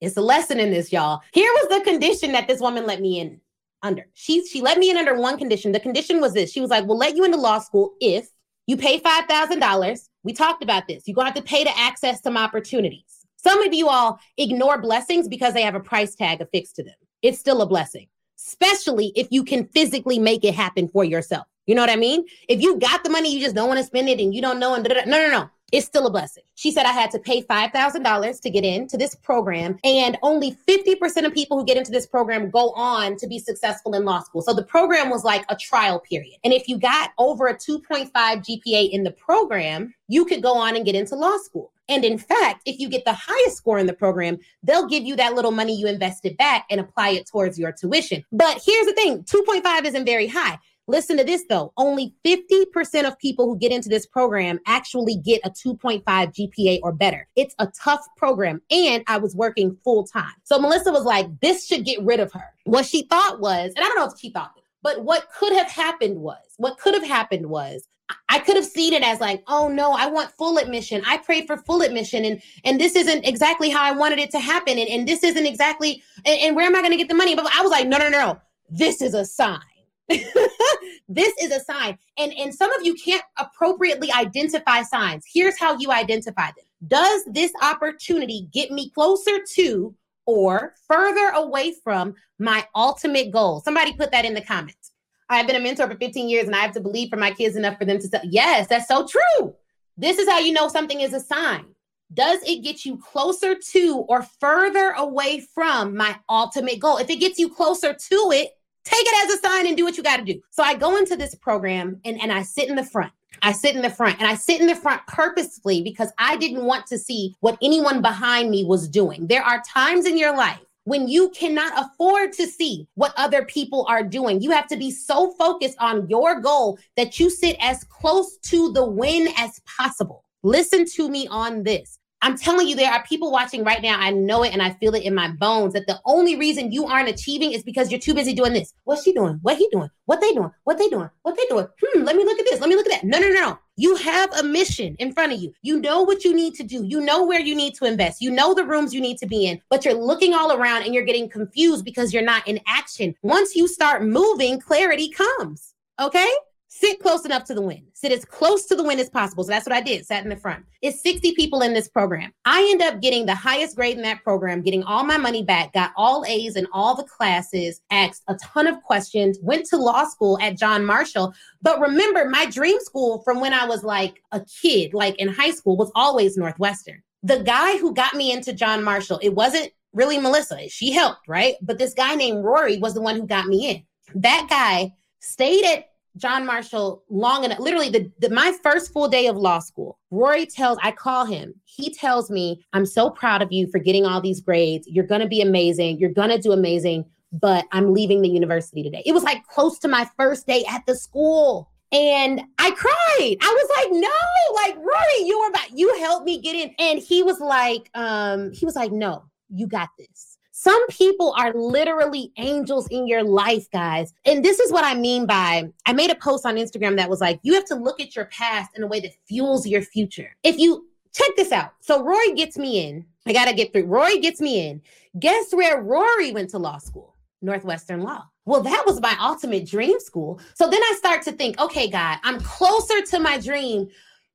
It's 0.00 0.16
a 0.16 0.22
lesson 0.22 0.60
in 0.60 0.70
this, 0.70 0.92
y'all. 0.92 1.20
Here 1.32 1.50
was 1.50 1.78
the 1.78 1.84
condition 1.84 2.32
that 2.32 2.46
this 2.46 2.60
woman 2.60 2.86
let 2.86 3.00
me 3.00 3.18
in 3.18 3.40
under. 3.82 4.06
She 4.14 4.46
she 4.46 4.60
let 4.60 4.78
me 4.78 4.90
in 4.90 4.96
under 4.96 5.14
one 5.14 5.38
condition. 5.38 5.72
The 5.72 5.80
condition 5.80 6.20
was 6.20 6.34
this. 6.34 6.52
She 6.52 6.60
was 6.60 6.70
like, 6.70 6.86
"We'll 6.86 6.98
let 6.98 7.16
you 7.16 7.24
into 7.24 7.36
law 7.36 7.58
school 7.58 7.94
if 8.00 8.28
you 8.66 8.76
pay 8.76 8.98
five 8.98 9.26
thousand 9.26 9.60
dollars." 9.60 10.08
We 10.22 10.32
talked 10.32 10.62
about 10.62 10.86
this. 10.88 11.04
You're 11.06 11.14
gonna 11.14 11.30
have 11.30 11.36
to 11.36 11.42
pay 11.42 11.64
to 11.64 11.78
access 11.78 12.22
some 12.22 12.36
opportunities. 12.36 13.26
Some 13.36 13.62
of 13.62 13.74
you 13.74 13.88
all 13.88 14.20
ignore 14.36 14.80
blessings 14.80 15.28
because 15.28 15.54
they 15.54 15.62
have 15.62 15.74
a 15.74 15.80
price 15.80 16.14
tag 16.14 16.40
affixed 16.40 16.76
to 16.76 16.84
them. 16.84 16.94
It's 17.22 17.38
still 17.38 17.62
a 17.62 17.66
blessing, 17.66 18.08
especially 18.38 19.12
if 19.16 19.28
you 19.30 19.42
can 19.44 19.66
physically 19.68 20.18
make 20.18 20.44
it 20.44 20.54
happen 20.54 20.88
for 20.88 21.04
yourself. 21.04 21.46
You 21.66 21.74
know 21.74 21.82
what 21.82 21.90
I 21.90 21.96
mean? 21.96 22.24
If 22.48 22.62
you 22.62 22.78
got 22.78 23.04
the 23.04 23.10
money, 23.10 23.34
you 23.34 23.40
just 23.40 23.54
don't 23.54 23.68
want 23.68 23.78
to 23.78 23.84
spend 23.84 24.08
it 24.08 24.20
and 24.20 24.34
you 24.34 24.40
don't 24.40 24.58
know. 24.58 24.74
And 24.74 24.86
no, 25.06 25.18
no, 25.18 25.30
no 25.30 25.50
it's 25.72 25.86
still 25.86 26.06
a 26.06 26.10
blessing. 26.10 26.44
She 26.54 26.70
said 26.70 26.86
I 26.86 26.92
had 26.92 27.10
to 27.12 27.18
pay 27.18 27.42
$5,000 27.42 28.40
to 28.40 28.50
get 28.50 28.64
into 28.64 28.96
this 28.96 29.14
program, 29.14 29.78
and 29.84 30.16
only 30.22 30.56
50% 30.68 31.26
of 31.26 31.34
people 31.34 31.58
who 31.58 31.64
get 31.64 31.76
into 31.76 31.90
this 31.90 32.06
program 32.06 32.50
go 32.50 32.70
on 32.70 33.16
to 33.16 33.26
be 33.26 33.38
successful 33.38 33.94
in 33.94 34.04
law 34.04 34.20
school. 34.20 34.42
So 34.42 34.54
the 34.54 34.64
program 34.64 35.10
was 35.10 35.24
like 35.24 35.44
a 35.48 35.56
trial 35.56 36.00
period. 36.00 36.38
And 36.44 36.52
if 36.52 36.68
you 36.68 36.78
got 36.78 37.10
over 37.18 37.46
a 37.48 37.56
2.5 37.56 38.10
GPA 38.12 38.90
in 38.90 39.04
the 39.04 39.12
program, 39.12 39.94
you 40.08 40.24
could 40.24 40.42
go 40.42 40.56
on 40.56 40.76
and 40.76 40.84
get 40.84 40.94
into 40.94 41.14
law 41.14 41.36
school. 41.38 41.72
And 41.88 42.04
in 42.04 42.18
fact, 42.18 42.62
if 42.66 42.78
you 42.78 42.88
get 42.88 43.04
the 43.04 43.14
highest 43.14 43.56
score 43.56 43.78
in 43.78 43.86
the 43.86 43.94
program, 43.94 44.38
they'll 44.62 44.86
give 44.86 45.04
you 45.04 45.16
that 45.16 45.34
little 45.34 45.50
money 45.50 45.74
you 45.74 45.86
invested 45.86 46.36
back 46.36 46.66
and 46.70 46.80
apply 46.80 47.10
it 47.10 47.26
towards 47.26 47.58
your 47.58 47.72
tuition. 47.72 48.24
But 48.30 48.60
here's 48.64 48.86
the 48.86 48.92
thing 48.92 49.22
2.5 49.24 49.84
isn't 49.84 50.04
very 50.04 50.26
high. 50.26 50.58
Listen 50.88 51.18
to 51.18 51.24
this 51.24 51.44
though. 51.48 51.72
Only 51.76 52.14
50% 52.24 53.06
of 53.06 53.18
people 53.18 53.44
who 53.44 53.58
get 53.58 53.70
into 53.70 53.90
this 53.90 54.06
program 54.06 54.58
actually 54.66 55.16
get 55.16 55.42
a 55.44 55.50
2.5 55.50 56.02
GPA 56.04 56.80
or 56.82 56.92
better. 56.92 57.28
It's 57.36 57.54
a 57.58 57.66
tough 57.66 58.04
program. 58.16 58.62
And 58.70 59.04
I 59.06 59.18
was 59.18 59.36
working 59.36 59.76
full 59.84 60.04
time. 60.04 60.32
So 60.44 60.58
Melissa 60.58 60.90
was 60.90 61.04
like, 61.04 61.28
this 61.40 61.66
should 61.66 61.84
get 61.84 62.02
rid 62.02 62.20
of 62.20 62.32
her. 62.32 62.44
What 62.64 62.86
she 62.86 63.02
thought 63.02 63.38
was, 63.38 63.72
and 63.76 63.84
I 63.84 63.88
don't 63.88 63.98
know 63.98 64.06
if 64.06 64.18
she 64.18 64.30
thought 64.30 64.54
this, 64.56 64.64
but 64.82 65.04
what 65.04 65.28
could 65.38 65.52
have 65.52 65.70
happened 65.70 66.20
was, 66.20 66.38
what 66.56 66.78
could 66.78 66.94
have 66.94 67.06
happened 67.06 67.46
was, 67.46 67.86
I 68.30 68.38
could 68.38 68.56
have 68.56 68.64
seen 68.64 68.94
it 68.94 69.02
as 69.02 69.20
like, 69.20 69.44
oh 69.48 69.68
no, 69.68 69.92
I 69.92 70.06
want 70.06 70.30
full 70.30 70.56
admission. 70.56 71.02
I 71.06 71.18
prayed 71.18 71.46
for 71.46 71.58
full 71.58 71.82
admission, 71.82 72.24
and 72.24 72.40
and 72.64 72.80
this 72.80 72.96
isn't 72.96 73.26
exactly 73.26 73.68
how 73.68 73.82
I 73.82 73.90
wanted 73.92 74.18
it 74.18 74.30
to 74.30 74.38
happen, 74.38 74.78
and, 74.78 74.88
and 74.88 75.06
this 75.06 75.22
isn't 75.22 75.44
exactly, 75.44 76.02
and, 76.24 76.40
and 76.40 76.56
where 76.56 76.64
am 76.64 76.74
I 76.74 76.80
going 76.80 76.92
to 76.92 76.96
get 76.96 77.08
the 77.08 77.14
money? 77.14 77.36
But 77.36 77.52
I 77.52 77.60
was 77.60 77.70
like, 77.70 77.86
no, 77.86 77.98
no, 77.98 78.08
no, 78.08 78.40
this 78.70 79.02
is 79.02 79.12
a 79.12 79.26
sign 79.26 79.60
this 81.08 81.32
is 81.40 81.52
a 81.52 81.60
sign. 81.60 81.98
And, 82.18 82.32
and 82.34 82.54
some 82.54 82.72
of 82.72 82.84
you 82.84 82.94
can't 82.94 83.24
appropriately 83.38 84.10
identify 84.12 84.82
signs. 84.82 85.24
Here's 85.32 85.58
how 85.58 85.78
you 85.78 85.90
identify 85.90 86.46
them. 86.46 86.64
Does 86.86 87.24
this 87.26 87.52
opportunity 87.62 88.48
get 88.52 88.70
me 88.70 88.90
closer 88.90 89.38
to 89.54 89.94
or 90.26 90.74
further 90.86 91.28
away 91.34 91.74
from 91.82 92.14
my 92.38 92.66
ultimate 92.74 93.32
goal? 93.32 93.60
Somebody 93.60 93.92
put 93.92 94.12
that 94.12 94.24
in 94.24 94.34
the 94.34 94.42
comments. 94.42 94.92
I've 95.28 95.46
been 95.46 95.56
a 95.56 95.60
mentor 95.60 95.88
for 95.88 95.96
15 95.96 96.28
years 96.28 96.46
and 96.46 96.56
I 96.56 96.60
have 96.60 96.72
to 96.72 96.80
believe 96.80 97.10
for 97.10 97.16
my 97.16 97.30
kids 97.30 97.56
enough 97.56 97.78
for 97.78 97.84
them 97.84 97.98
to 97.98 98.08
say, 98.08 98.20
yes, 98.24 98.66
that's 98.68 98.88
so 98.88 99.06
true. 99.06 99.54
This 99.96 100.18
is 100.18 100.28
how 100.28 100.38
you 100.38 100.52
know 100.52 100.68
something 100.68 101.00
is 101.00 101.12
a 101.12 101.20
sign. 101.20 101.66
Does 102.14 102.38
it 102.46 102.62
get 102.62 102.86
you 102.86 102.96
closer 102.96 103.54
to 103.54 103.96
or 104.08 104.22
further 104.40 104.94
away 104.96 105.40
from 105.40 105.94
my 105.94 106.16
ultimate 106.30 106.80
goal? 106.80 106.96
If 106.96 107.10
it 107.10 107.20
gets 107.20 107.38
you 107.38 107.50
closer 107.50 107.92
to 107.92 108.30
it, 108.32 108.52
Take 108.88 109.04
it 109.06 109.24
as 109.26 109.38
a 109.38 109.46
sign 109.46 109.66
and 109.66 109.76
do 109.76 109.84
what 109.84 109.98
you 109.98 110.02
got 110.02 110.16
to 110.16 110.24
do. 110.24 110.40
So 110.48 110.62
I 110.62 110.72
go 110.72 110.96
into 110.96 111.14
this 111.14 111.34
program 111.34 112.00
and, 112.06 112.18
and 112.22 112.32
I 112.32 112.40
sit 112.40 112.70
in 112.70 112.74
the 112.74 112.84
front. 112.84 113.12
I 113.42 113.52
sit 113.52 113.76
in 113.76 113.82
the 113.82 113.90
front 113.90 114.18
and 114.18 114.26
I 114.26 114.34
sit 114.34 114.62
in 114.62 114.66
the 114.66 114.74
front 114.74 115.06
purposefully 115.06 115.82
because 115.82 116.10
I 116.16 116.38
didn't 116.38 116.64
want 116.64 116.86
to 116.86 116.96
see 116.96 117.36
what 117.40 117.58
anyone 117.60 118.00
behind 118.00 118.50
me 118.50 118.64
was 118.64 118.88
doing. 118.88 119.26
There 119.26 119.42
are 119.42 119.62
times 119.68 120.06
in 120.06 120.16
your 120.16 120.34
life 120.34 120.60
when 120.84 121.06
you 121.06 121.28
cannot 121.30 121.78
afford 121.78 122.32
to 122.32 122.46
see 122.46 122.88
what 122.94 123.12
other 123.18 123.44
people 123.44 123.84
are 123.90 124.02
doing. 124.02 124.40
You 124.40 124.52
have 124.52 124.66
to 124.68 124.76
be 124.78 124.90
so 124.90 125.32
focused 125.32 125.76
on 125.80 126.08
your 126.08 126.40
goal 126.40 126.78
that 126.96 127.20
you 127.20 127.28
sit 127.28 127.58
as 127.60 127.84
close 127.84 128.38
to 128.44 128.72
the 128.72 128.86
win 128.86 129.28
as 129.36 129.60
possible. 129.66 130.24
Listen 130.42 130.86
to 130.94 131.10
me 131.10 131.28
on 131.28 131.62
this. 131.62 131.97
I'm 132.20 132.36
telling 132.36 132.66
you, 132.66 132.74
there 132.74 132.92
are 132.92 133.02
people 133.04 133.30
watching 133.30 133.62
right 133.62 133.80
now. 133.80 133.98
I 133.98 134.10
know 134.10 134.42
it 134.42 134.52
and 134.52 134.60
I 134.60 134.70
feel 134.70 134.94
it 134.94 135.04
in 135.04 135.14
my 135.14 135.28
bones 135.28 135.72
that 135.74 135.86
the 135.86 136.00
only 136.04 136.36
reason 136.36 136.72
you 136.72 136.86
aren't 136.86 137.08
achieving 137.08 137.52
is 137.52 137.62
because 137.62 137.90
you're 137.90 138.00
too 138.00 138.14
busy 138.14 138.34
doing 138.34 138.52
this. 138.52 138.74
What's 138.84 139.04
she 139.04 139.12
doing? 139.12 139.38
What 139.42 139.56
he 139.56 139.68
doing? 139.70 139.88
What 140.06 140.20
they 140.20 140.32
doing? 140.32 140.50
What 140.64 140.78
they 140.78 140.88
doing? 140.88 141.10
What 141.22 141.36
they 141.36 141.46
doing? 141.46 141.68
Hmm, 141.80 142.02
let 142.02 142.16
me 142.16 142.24
look 142.24 142.38
at 142.38 142.44
this. 142.44 142.60
Let 142.60 142.68
me 142.68 142.74
look 142.74 142.86
at 142.86 143.00
that. 143.00 143.04
No, 143.04 143.18
no, 143.18 143.28
no, 143.28 143.40
no. 143.40 143.58
You 143.76 143.94
have 143.96 144.32
a 144.36 144.42
mission 144.42 144.96
in 144.98 145.12
front 145.12 145.32
of 145.32 145.38
you. 145.38 145.52
You 145.62 145.80
know 145.80 146.02
what 146.02 146.24
you 146.24 146.34
need 146.34 146.54
to 146.54 146.64
do. 146.64 146.84
You 146.84 147.00
know 147.00 147.24
where 147.24 147.40
you 147.40 147.54
need 147.54 147.74
to 147.76 147.84
invest. 147.84 148.20
You 148.20 148.32
know 148.32 148.52
the 148.52 148.64
rooms 148.64 148.92
you 148.92 149.00
need 149.00 149.18
to 149.18 149.26
be 149.26 149.46
in, 149.46 149.60
but 149.70 149.84
you're 149.84 149.94
looking 149.94 150.34
all 150.34 150.52
around 150.52 150.82
and 150.82 150.92
you're 150.92 151.04
getting 151.04 151.28
confused 151.28 151.84
because 151.84 152.12
you're 152.12 152.22
not 152.22 152.48
in 152.48 152.58
action. 152.66 153.14
Once 153.22 153.54
you 153.54 153.68
start 153.68 154.02
moving, 154.02 154.60
clarity 154.60 155.08
comes. 155.08 155.74
Okay? 156.00 156.28
Sit 156.68 157.00
close 157.00 157.24
enough 157.24 157.44
to 157.44 157.54
the 157.54 157.62
wind. 157.62 157.82
Sit 157.94 158.12
as 158.12 158.24
close 158.24 158.66
to 158.66 158.76
the 158.76 158.82
wind 158.82 159.00
as 159.00 159.08
possible. 159.08 159.42
So 159.42 159.48
that's 159.48 159.66
what 159.66 159.74
I 159.74 159.80
did, 159.80 160.06
sat 160.06 160.22
in 160.22 160.28
the 160.28 160.36
front. 160.36 160.64
It's 160.82 161.02
60 161.02 161.34
people 161.34 161.62
in 161.62 161.72
this 161.72 161.88
program. 161.88 162.32
I 162.44 162.68
end 162.70 162.82
up 162.82 163.00
getting 163.00 163.26
the 163.26 163.34
highest 163.34 163.74
grade 163.74 163.96
in 163.96 164.02
that 164.02 164.22
program, 164.22 164.62
getting 164.62 164.82
all 164.84 165.02
my 165.02 165.16
money 165.16 165.42
back, 165.42 165.72
got 165.72 165.92
all 165.96 166.24
A's 166.26 166.56
in 166.56 166.66
all 166.72 166.94
the 166.94 167.04
classes, 167.04 167.80
asked 167.90 168.22
a 168.28 168.36
ton 168.36 168.66
of 168.66 168.82
questions, 168.82 169.38
went 169.42 169.66
to 169.66 169.78
law 169.78 170.04
school 170.04 170.38
at 170.40 170.58
John 170.58 170.84
Marshall. 170.84 171.32
But 171.62 171.80
remember, 171.80 172.28
my 172.28 172.46
dream 172.46 172.78
school 172.80 173.22
from 173.22 173.40
when 173.40 173.54
I 173.54 173.66
was 173.66 173.82
like 173.82 174.22
a 174.32 174.40
kid, 174.44 174.92
like 174.92 175.16
in 175.16 175.28
high 175.28 175.52
school, 175.52 175.76
was 175.76 175.90
always 175.94 176.36
Northwestern. 176.36 177.02
The 177.22 177.42
guy 177.42 177.78
who 177.78 177.94
got 177.94 178.14
me 178.14 178.30
into 178.30 178.52
John 178.52 178.84
Marshall, 178.84 179.18
it 179.22 179.34
wasn't 179.34 179.72
really 179.94 180.18
Melissa. 180.18 180.68
She 180.68 180.92
helped, 180.92 181.26
right? 181.26 181.56
But 181.62 181.78
this 181.78 181.94
guy 181.94 182.14
named 182.14 182.44
Rory 182.44 182.78
was 182.78 182.94
the 182.94 183.00
one 183.00 183.16
who 183.16 183.26
got 183.26 183.46
me 183.46 183.70
in. 183.70 183.82
That 184.14 184.46
guy 184.48 184.92
stayed 185.20 185.64
at 185.64 185.88
John 186.16 186.46
Marshall 186.46 187.02
long 187.08 187.44
enough. 187.44 187.58
Literally, 187.58 187.90
the, 187.90 188.10
the, 188.20 188.30
my 188.30 188.56
first 188.62 188.92
full 188.92 189.08
day 189.08 189.26
of 189.26 189.36
law 189.36 189.58
school, 189.58 189.98
Rory 190.10 190.46
tells, 190.46 190.78
I 190.82 190.92
call 190.92 191.24
him. 191.24 191.54
He 191.64 191.92
tells 191.92 192.30
me, 192.30 192.64
I'm 192.72 192.86
so 192.86 193.10
proud 193.10 193.42
of 193.42 193.52
you 193.52 193.68
for 193.70 193.78
getting 193.78 194.04
all 194.04 194.20
these 194.20 194.40
grades. 194.40 194.86
You're 194.88 195.06
to 195.20 195.28
be 195.28 195.40
amazing. 195.40 195.98
You're 195.98 196.10
to 196.30 196.38
do 196.38 196.52
amazing, 196.52 197.04
but 197.32 197.66
I'm 197.72 197.92
leaving 197.92 198.22
the 198.22 198.28
university 198.28 198.82
today. 198.82 199.02
It 199.06 199.12
was 199.12 199.22
like 199.22 199.46
close 199.46 199.78
to 199.80 199.88
my 199.88 200.08
first 200.16 200.46
day 200.46 200.64
at 200.68 200.84
the 200.86 200.96
school. 200.96 201.70
And 201.90 202.42
I 202.58 202.70
cried. 202.72 203.36
I 203.40 203.66
was 203.66 203.70
like, 203.78 203.92
no, 203.92 204.54
like 204.54 204.76
Rory, 204.76 205.26
you 205.26 205.40
were 205.40 205.48
about 205.48 205.70
you 205.78 205.98
helped 206.00 206.26
me 206.26 206.38
get 206.40 206.54
in. 206.54 206.74
And 206.78 206.98
he 206.98 207.22
was 207.22 207.40
like, 207.40 207.88
um, 207.94 208.52
he 208.52 208.66
was 208.66 208.76
like, 208.76 208.92
no, 208.92 209.24
you 209.48 209.66
got 209.66 209.88
this. 209.98 210.27
Some 210.60 210.84
people 210.88 211.32
are 211.38 211.52
literally 211.54 212.32
angels 212.36 212.88
in 212.88 213.06
your 213.06 213.22
life, 213.22 213.70
guys. 213.70 214.12
And 214.24 214.44
this 214.44 214.58
is 214.58 214.72
what 214.72 214.84
I 214.84 214.96
mean 214.96 215.24
by 215.24 215.70
I 215.86 215.92
made 215.92 216.10
a 216.10 216.16
post 216.16 216.44
on 216.44 216.56
Instagram 216.56 216.96
that 216.96 217.08
was 217.08 217.20
like, 217.20 217.38
you 217.44 217.54
have 217.54 217.64
to 217.66 217.76
look 217.76 218.00
at 218.00 218.16
your 218.16 218.24
past 218.24 218.72
in 218.76 218.82
a 218.82 218.88
way 218.88 218.98
that 218.98 219.12
fuels 219.28 219.68
your 219.68 219.82
future. 219.82 220.34
If 220.42 220.58
you 220.58 220.88
check 221.14 221.30
this 221.36 221.52
out. 221.52 221.74
So 221.78 222.02
Rory 222.02 222.32
gets 222.32 222.58
me 222.58 222.88
in. 222.88 223.06
I 223.24 223.32
got 223.32 223.44
to 223.44 223.54
get 223.54 223.72
through. 223.72 223.84
Rory 223.84 224.18
gets 224.18 224.40
me 224.40 224.66
in. 224.66 224.82
Guess 225.20 225.54
where 225.54 225.80
Rory 225.80 226.32
went 226.32 226.50
to 226.50 226.58
law 226.58 226.78
school? 226.78 227.14
Northwestern 227.40 228.00
Law. 228.02 228.24
Well, 228.44 228.62
that 228.62 228.82
was 228.84 229.00
my 229.00 229.16
ultimate 229.20 229.64
dream 229.64 230.00
school. 230.00 230.40
So 230.54 230.68
then 230.68 230.82
I 230.82 230.94
start 230.98 231.22
to 231.22 231.32
think, 231.32 231.60
okay, 231.60 231.88
God, 231.88 232.18
I'm 232.24 232.40
closer 232.40 233.00
to 233.00 233.20
my 233.20 233.38
dream, 233.38 233.90